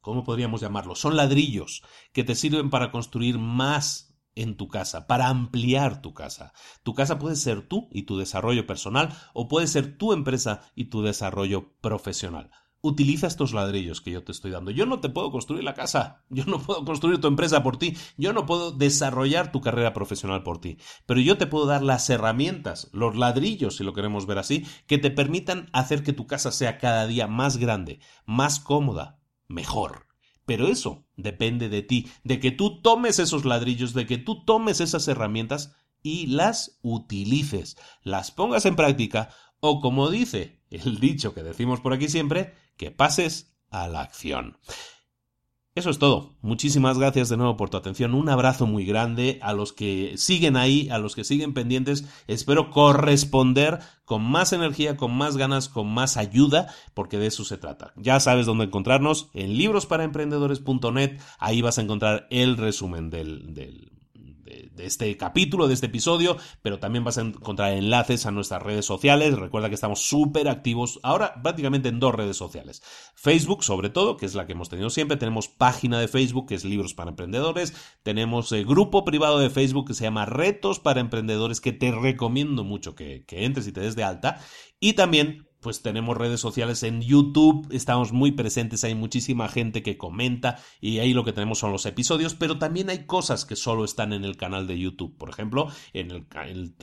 ¿cómo 0.00 0.22
podríamos 0.22 0.60
llamarlo? 0.60 0.94
Son 0.94 1.16
ladrillos 1.16 1.82
que 2.12 2.22
te 2.22 2.36
sirven 2.36 2.70
para 2.70 2.92
construir 2.92 3.38
más 3.38 4.05
en 4.36 4.56
tu 4.56 4.68
casa, 4.68 5.08
para 5.08 5.28
ampliar 5.28 6.00
tu 6.00 6.14
casa. 6.14 6.52
Tu 6.84 6.94
casa 6.94 7.18
puede 7.18 7.34
ser 7.34 7.66
tú 7.66 7.88
y 7.90 8.02
tu 8.02 8.16
desarrollo 8.16 8.66
personal 8.66 9.12
o 9.34 9.48
puede 9.48 9.66
ser 9.66 9.98
tu 9.98 10.12
empresa 10.12 10.60
y 10.76 10.84
tu 10.84 11.02
desarrollo 11.02 11.72
profesional. 11.80 12.50
Utiliza 12.82 13.26
estos 13.26 13.52
ladrillos 13.52 14.00
que 14.00 14.12
yo 14.12 14.22
te 14.22 14.30
estoy 14.30 14.52
dando. 14.52 14.70
Yo 14.70 14.86
no 14.86 15.00
te 15.00 15.08
puedo 15.08 15.32
construir 15.32 15.64
la 15.64 15.74
casa, 15.74 16.24
yo 16.28 16.44
no 16.44 16.60
puedo 16.60 16.84
construir 16.84 17.20
tu 17.20 17.26
empresa 17.26 17.62
por 17.62 17.78
ti, 17.78 17.96
yo 18.16 18.32
no 18.32 18.46
puedo 18.46 18.70
desarrollar 18.70 19.50
tu 19.50 19.60
carrera 19.60 19.92
profesional 19.92 20.44
por 20.44 20.60
ti, 20.60 20.78
pero 21.06 21.18
yo 21.18 21.36
te 21.36 21.46
puedo 21.46 21.66
dar 21.66 21.82
las 21.82 22.08
herramientas, 22.10 22.88
los 22.92 23.16
ladrillos, 23.16 23.76
si 23.76 23.84
lo 23.84 23.92
queremos 23.92 24.26
ver 24.26 24.38
así, 24.38 24.64
que 24.86 24.98
te 24.98 25.10
permitan 25.10 25.68
hacer 25.72 26.04
que 26.04 26.12
tu 26.12 26.26
casa 26.26 26.52
sea 26.52 26.78
cada 26.78 27.06
día 27.08 27.26
más 27.26 27.56
grande, 27.56 27.98
más 28.24 28.60
cómoda, 28.60 29.18
mejor. 29.48 30.05
Pero 30.46 30.68
eso 30.68 31.04
depende 31.16 31.68
de 31.68 31.82
ti, 31.82 32.08
de 32.24 32.40
que 32.40 32.52
tú 32.52 32.80
tomes 32.80 33.18
esos 33.18 33.44
ladrillos, 33.44 33.92
de 33.92 34.06
que 34.06 34.16
tú 34.16 34.44
tomes 34.44 34.80
esas 34.80 35.06
herramientas 35.08 35.74
y 36.02 36.28
las 36.28 36.78
utilices, 36.82 37.76
las 38.02 38.30
pongas 38.30 38.64
en 38.64 38.76
práctica 38.76 39.30
o 39.60 39.80
como 39.80 40.10
dice 40.10 40.62
el 40.70 41.00
dicho 41.00 41.34
que 41.34 41.42
decimos 41.42 41.80
por 41.80 41.92
aquí 41.92 42.08
siempre, 42.08 42.54
que 42.76 42.90
pases 42.90 43.56
a 43.70 43.88
la 43.88 44.02
acción. 44.02 44.58
Eso 45.76 45.90
es 45.90 45.98
todo. 45.98 46.32
Muchísimas 46.40 46.98
gracias 46.98 47.28
de 47.28 47.36
nuevo 47.36 47.58
por 47.58 47.68
tu 47.68 47.76
atención. 47.76 48.14
Un 48.14 48.30
abrazo 48.30 48.66
muy 48.66 48.86
grande 48.86 49.38
a 49.42 49.52
los 49.52 49.74
que 49.74 50.14
siguen 50.16 50.56
ahí, 50.56 50.88
a 50.88 50.96
los 50.96 51.14
que 51.14 51.22
siguen 51.22 51.52
pendientes. 51.52 52.06
Espero 52.28 52.70
corresponder 52.70 53.80
con 54.06 54.24
más 54.24 54.54
energía, 54.54 54.96
con 54.96 55.14
más 55.14 55.36
ganas, 55.36 55.68
con 55.68 55.86
más 55.92 56.16
ayuda, 56.16 56.72
porque 56.94 57.18
de 57.18 57.26
eso 57.26 57.44
se 57.44 57.58
trata. 57.58 57.92
Ya 57.96 58.20
sabes 58.20 58.46
dónde 58.46 58.64
encontrarnos 58.64 59.28
en 59.34 59.58
librosparaemprendedores.net. 59.58 61.20
Ahí 61.38 61.60
vas 61.60 61.76
a 61.76 61.82
encontrar 61.82 62.26
el 62.30 62.56
resumen 62.56 63.10
del, 63.10 63.52
del 63.52 63.92
de, 64.46 64.86
este 64.86 65.16
capítulo, 65.16 65.68
de 65.68 65.74
este 65.74 65.86
episodio, 65.86 66.36
pero 66.62 66.78
también 66.78 67.04
vas 67.04 67.18
a 67.18 67.22
encontrar 67.22 67.72
enlaces 67.72 68.26
a 68.26 68.30
nuestras 68.30 68.62
redes 68.62 68.84
sociales. 68.84 69.36
Recuerda 69.36 69.68
que 69.68 69.74
estamos 69.74 70.00
súper 70.00 70.48
activos 70.48 71.00
ahora 71.02 71.42
prácticamente 71.42 71.88
en 71.88 72.00
dos 72.00 72.14
redes 72.14 72.36
sociales. 72.36 72.82
Facebook, 73.14 73.64
sobre 73.64 73.90
todo, 73.90 74.16
que 74.16 74.26
es 74.26 74.34
la 74.34 74.46
que 74.46 74.52
hemos 74.52 74.68
tenido 74.68 74.90
siempre. 74.90 75.16
Tenemos 75.16 75.48
página 75.48 75.98
de 76.00 76.08
Facebook, 76.08 76.48
que 76.48 76.54
es 76.54 76.64
Libros 76.64 76.94
para 76.94 77.10
Emprendedores. 77.10 77.74
Tenemos 78.02 78.52
el 78.52 78.60
eh, 78.60 78.64
grupo 78.64 79.04
privado 79.04 79.38
de 79.38 79.50
Facebook 79.50 79.88
que 79.88 79.94
se 79.94 80.04
llama 80.04 80.26
Retos 80.26 80.78
para 80.80 81.00
Emprendedores, 81.00 81.60
que 81.60 81.72
te 81.72 81.90
recomiendo 81.90 82.64
mucho 82.64 82.94
que, 82.94 83.24
que 83.26 83.44
entres 83.44 83.66
y 83.66 83.72
te 83.72 83.80
des 83.80 83.96
de 83.96 84.04
alta. 84.04 84.40
Y 84.78 84.92
también 84.92 85.46
pues 85.66 85.82
tenemos 85.82 86.16
redes 86.16 86.38
sociales 86.38 86.84
en 86.84 87.02
YouTube, 87.02 87.66
estamos 87.72 88.12
muy 88.12 88.30
presentes, 88.30 88.84
hay 88.84 88.94
muchísima 88.94 89.48
gente 89.48 89.82
que 89.82 89.98
comenta 89.98 90.60
y 90.80 91.00
ahí 91.00 91.12
lo 91.12 91.24
que 91.24 91.32
tenemos 91.32 91.58
son 91.58 91.72
los 91.72 91.86
episodios, 91.86 92.36
pero 92.36 92.56
también 92.56 92.88
hay 92.88 93.04
cosas 93.04 93.44
que 93.44 93.56
solo 93.56 93.84
están 93.84 94.12
en 94.12 94.24
el 94.24 94.36
canal 94.36 94.68
de 94.68 94.78
YouTube. 94.78 95.18
Por 95.18 95.28
ejemplo, 95.28 95.66
en 95.92 96.12
el, 96.12 96.24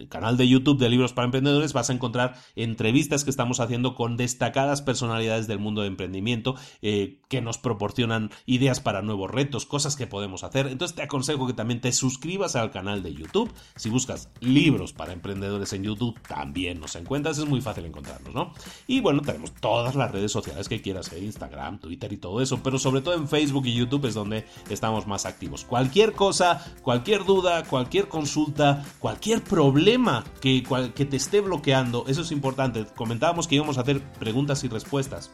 canal 0.09 0.35
de 0.35 0.49
YouTube 0.49 0.79
de 0.79 0.89
Libros 0.89 1.13
para 1.13 1.23
Emprendedores 1.23 1.71
vas 1.71 1.91
a 1.91 1.93
encontrar 1.93 2.35
entrevistas 2.57 3.23
que 3.23 3.29
estamos 3.29 3.61
haciendo 3.61 3.95
con 3.95 4.17
destacadas 4.17 4.81
personalidades 4.81 5.47
del 5.47 5.59
mundo 5.59 5.83
de 5.83 5.87
emprendimiento 5.87 6.55
eh, 6.81 7.21
que 7.29 7.39
nos 7.39 7.59
proporcionan 7.59 8.31
ideas 8.45 8.81
para 8.81 9.01
nuevos 9.01 9.31
retos, 9.31 9.65
cosas 9.65 9.95
que 9.95 10.07
podemos 10.07 10.43
hacer. 10.43 10.67
Entonces 10.67 10.93
te 10.93 11.03
aconsejo 11.03 11.47
que 11.47 11.53
también 11.53 11.79
te 11.79 11.93
suscribas 11.93 12.57
al 12.57 12.71
canal 12.71 13.01
de 13.01 13.13
YouTube. 13.13 13.49
Si 13.77 13.89
buscas 13.89 14.29
Libros 14.41 14.91
para 14.91 15.13
Emprendedores 15.13 15.71
en 15.71 15.83
YouTube, 15.83 16.19
también 16.27 16.81
nos 16.81 16.97
encuentras, 16.97 17.37
es 17.37 17.45
muy 17.45 17.61
fácil 17.61 17.85
encontrarnos, 17.85 18.33
¿no? 18.33 18.51
Y 18.87 19.01
bueno, 19.01 19.21
tenemos 19.21 19.53
todas 19.53 19.95
las 19.95 20.11
redes 20.11 20.31
sociales 20.31 20.67
que 20.67 20.81
quieras, 20.81 21.11
eh, 21.13 21.19
Instagram, 21.19 21.79
Twitter 21.79 22.11
y 22.11 22.17
todo 22.17 22.41
eso, 22.41 22.61
pero 22.63 22.77
sobre 22.77 23.01
todo 23.01 23.13
en 23.15 23.27
Facebook 23.27 23.65
y 23.65 23.73
YouTube 23.73 24.05
es 24.05 24.13
donde 24.13 24.45
estamos 24.69 25.07
más 25.07 25.25
activos. 25.25 25.65
Cualquier 25.65 26.13
cosa, 26.13 26.63
cualquier 26.81 27.25
duda, 27.25 27.63
cualquier 27.63 28.07
consulta, 28.07 28.83
cualquier 28.99 29.43
problema 29.43 30.23
que, 30.41 30.63
que 30.95 31.05
te 31.05 31.17
esté 31.17 31.41
bloqueando, 31.41 32.05
eso 32.07 32.21
es 32.21 32.31
importante. 32.31 32.85
Comentábamos 32.95 33.47
que 33.47 33.55
íbamos 33.55 33.77
a 33.77 33.81
hacer 33.81 34.01
preguntas 34.19 34.63
y 34.63 34.67
respuestas. 34.67 35.31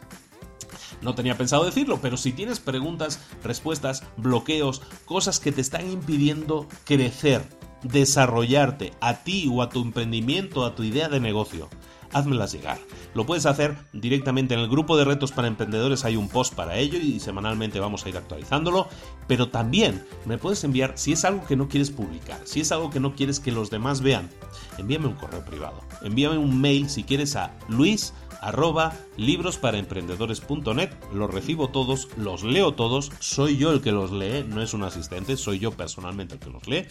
No 1.02 1.16
tenía 1.16 1.38
pensado 1.38 1.66
decirlo, 1.66 2.00
pero 2.02 2.18
si 2.18 2.34
tienes 2.34 2.60
preguntas, 2.60 3.22
respuestas, 3.44 4.04
bloqueos, 4.18 4.82
cosas 5.06 5.40
que 5.40 5.52
te 5.52 5.62
están 5.62 5.90
impidiendo 5.90 6.68
crecer, 6.84 7.44
desarrollarte 7.84 8.94
a 9.00 9.24
ti 9.24 9.50
o 9.52 9.62
a 9.62 9.70
tu 9.70 9.82
emprendimiento, 9.82 10.66
a 10.66 10.76
tu 10.76 10.84
idea 10.84 11.08
de 11.08 11.20
negocio, 11.20 11.70
házmelas 12.14 12.52
llegar. 12.52 12.80
Lo 13.14 13.26
puedes 13.26 13.46
hacer 13.46 13.76
directamente 13.94 14.54
en 14.54 14.60
el 14.60 14.70
grupo 14.70 14.98
de 14.98 15.06
retos 15.06 15.32
para 15.32 15.48
emprendedores, 15.48 16.06
hay 16.06 16.16
un 16.16 16.30
post 16.30 16.54
para 16.54 16.78
ello 16.78 17.00
y 17.00 17.20
semanalmente 17.20 17.80
vamos 17.80 18.06
a 18.06 18.10
ir 18.10 18.18
actualizándolo, 18.18 18.88
pero 19.28 19.50
también 19.50 20.06
me 20.26 20.38
puedes 20.38 20.64
enviar 20.64 20.94
si 20.96 21.14
es 21.14 21.26
algo 21.26 21.46
que 21.46 21.56
no 21.56 21.68
quieres 21.68 21.92
publicar, 21.92 22.40
si 22.46 22.62
es 22.62 22.72
algo 22.72 22.90
que 22.90 23.00
no 23.00 23.16
quieres 23.16 23.40
que 23.40 23.52
los 23.52 23.70
demás 23.70 24.02
vean, 24.02 24.30
envíame 24.78 25.08
un 25.08 25.16
correo 25.16 25.44
privado, 25.44 25.82
envíame 26.02 26.38
un 26.38 26.60
mail 26.60 26.90
si 26.90 27.04
quieres 27.04 27.36
a 27.36 27.54
luis 27.68 28.14
arroba 28.42 28.96
librosparaemprendedores.net. 29.18 30.90
Los 31.14 31.34
recibo 31.34 31.70
todos, 31.70 32.08
los 32.18 32.44
leo 32.44 32.74
todos, 32.74 33.12
soy 33.20 33.58
yo 33.58 33.72
el 33.72 33.82
que 33.82 33.92
los 33.92 34.12
lee, 34.12 34.46
no 34.48 34.62
es 34.62 34.74
un 34.74 34.84
asistente, 34.84 35.38
soy 35.38 35.60
yo 35.60 35.72
personalmente 35.72 36.36
el 36.36 36.40
que 36.40 36.50
los 36.50 36.68
lee. 36.68 36.86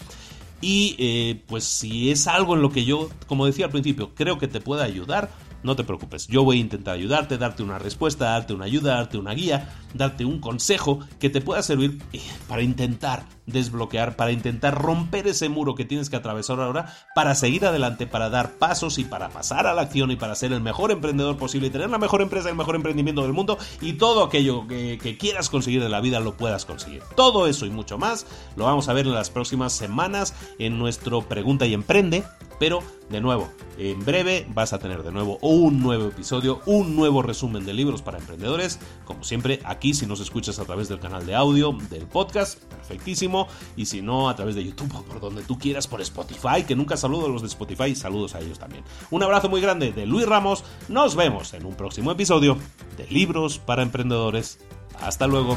Y 0.60 0.96
eh, 0.98 1.40
pues 1.46 1.64
si 1.64 2.10
es 2.10 2.26
algo 2.26 2.54
en 2.54 2.62
lo 2.62 2.70
que 2.70 2.84
yo, 2.84 3.08
como 3.26 3.46
decía 3.46 3.66
al 3.66 3.70
principio, 3.70 4.14
creo 4.14 4.38
que 4.38 4.48
te 4.48 4.60
pueda 4.60 4.84
ayudar, 4.84 5.30
no 5.62 5.76
te 5.76 5.84
preocupes, 5.84 6.26
yo 6.28 6.44
voy 6.44 6.58
a 6.58 6.60
intentar 6.60 6.94
ayudarte, 6.94 7.38
darte 7.38 7.62
una 7.62 7.78
respuesta, 7.78 8.26
darte 8.26 8.54
una 8.54 8.66
ayuda, 8.66 8.94
darte 8.94 9.18
una 9.18 9.34
guía, 9.34 9.74
darte 9.94 10.24
un 10.24 10.40
consejo 10.40 11.00
que 11.18 11.30
te 11.30 11.40
pueda 11.40 11.62
servir 11.62 12.02
eh, 12.12 12.20
para 12.48 12.62
intentar 12.62 13.24
desbloquear, 13.46 14.14
para 14.16 14.30
intentar 14.30 14.80
romper 14.80 15.26
ese 15.26 15.48
muro 15.48 15.74
que 15.74 15.84
tienes 15.84 16.10
que 16.10 16.16
atravesar 16.16 16.60
ahora, 16.60 16.94
para 17.14 17.34
seguir 17.34 17.64
adelante, 17.64 18.06
para 18.06 18.30
dar 18.30 18.52
pasos 18.52 18.98
y 18.98 19.04
para 19.04 19.30
pasar 19.30 19.66
a 19.66 19.74
la 19.74 19.82
acción 19.82 20.10
y 20.10 20.16
para 20.16 20.34
ser 20.34 20.52
el 20.52 20.60
mejor 20.60 20.90
emprendedor 20.90 21.36
posible 21.36 21.68
y 21.68 21.70
tener 21.70 21.90
la 21.90 21.98
mejor 21.98 22.22
empresa, 22.22 22.50
el 22.50 22.56
mejor 22.56 22.76
emprendimiento 22.76 23.22
del 23.22 23.32
mundo 23.32 23.58
y 23.80 23.94
todo 23.94 24.22
aquello 24.22 24.66
que, 24.66 24.98
que 25.02 25.16
quieras 25.16 25.48
conseguir 25.48 25.82
de 25.82 25.88
la 25.88 26.00
vida 26.00 26.20
lo 26.20 26.36
puedas 26.36 26.64
conseguir. 26.64 27.02
Todo 27.16 27.46
eso 27.46 27.66
y 27.66 27.70
mucho 27.70 27.98
más 27.98 28.26
lo 28.56 28.64
vamos 28.64 28.88
a 28.88 28.92
ver 28.92 29.06
en 29.06 29.14
las 29.14 29.30
próximas 29.30 29.72
semanas 29.72 30.34
en 30.58 30.78
nuestro 30.78 31.22
Pregunta 31.22 31.66
y 31.66 31.74
Emprende, 31.74 32.24
pero 32.58 32.82
de 33.10 33.20
nuevo, 33.20 33.48
en 33.78 34.04
breve 34.04 34.46
vas 34.52 34.72
a 34.72 34.78
tener 34.78 35.02
de 35.02 35.12
nuevo 35.12 35.38
un 35.40 35.80
nuevo 35.80 36.08
episodio, 36.08 36.60
un 36.66 36.94
nuevo 36.94 37.22
resumen 37.22 37.64
de 37.64 37.72
libros 37.72 38.02
para 38.02 38.18
emprendedores. 38.18 38.78
Como 39.04 39.24
siempre, 39.24 39.60
aquí 39.64 39.94
si 39.94 40.06
nos 40.06 40.20
escuchas 40.20 40.58
a 40.58 40.64
través 40.64 40.88
del 40.88 41.00
canal 41.00 41.24
de 41.24 41.34
audio 41.34 41.72
del 41.88 42.06
podcast, 42.06 42.62
perfectísimo. 42.64 43.48
Y 43.76 43.86
si 43.86 44.02
no, 44.02 44.28
a 44.28 44.36
través 44.36 44.54
de 44.54 44.64
YouTube 44.64 44.94
o 44.94 45.02
por 45.04 45.20
donde 45.20 45.42
tú 45.42 45.58
quieras, 45.58 45.86
por 45.86 46.00
Spotify, 46.02 46.64
que 46.66 46.76
nunca 46.76 46.96
saludo 46.96 47.26
a 47.26 47.28
los 47.28 47.42
de 47.42 47.48
Spotify, 47.48 47.94
saludos 47.94 48.34
a 48.34 48.40
ellos 48.40 48.58
también. 48.58 48.84
Un 49.10 49.22
abrazo 49.22 49.48
muy 49.48 49.60
grande 49.60 49.92
de 49.92 50.06
Luis 50.06 50.26
Ramos. 50.26 50.64
Nos 50.88 51.16
vemos 51.16 51.54
en 51.54 51.64
un 51.64 51.74
próximo 51.74 52.12
episodio 52.12 52.58
de 52.96 53.06
Libros 53.06 53.58
para 53.58 53.82
Emprendedores. 53.82 54.58
Hasta 55.00 55.26
luego. 55.26 55.56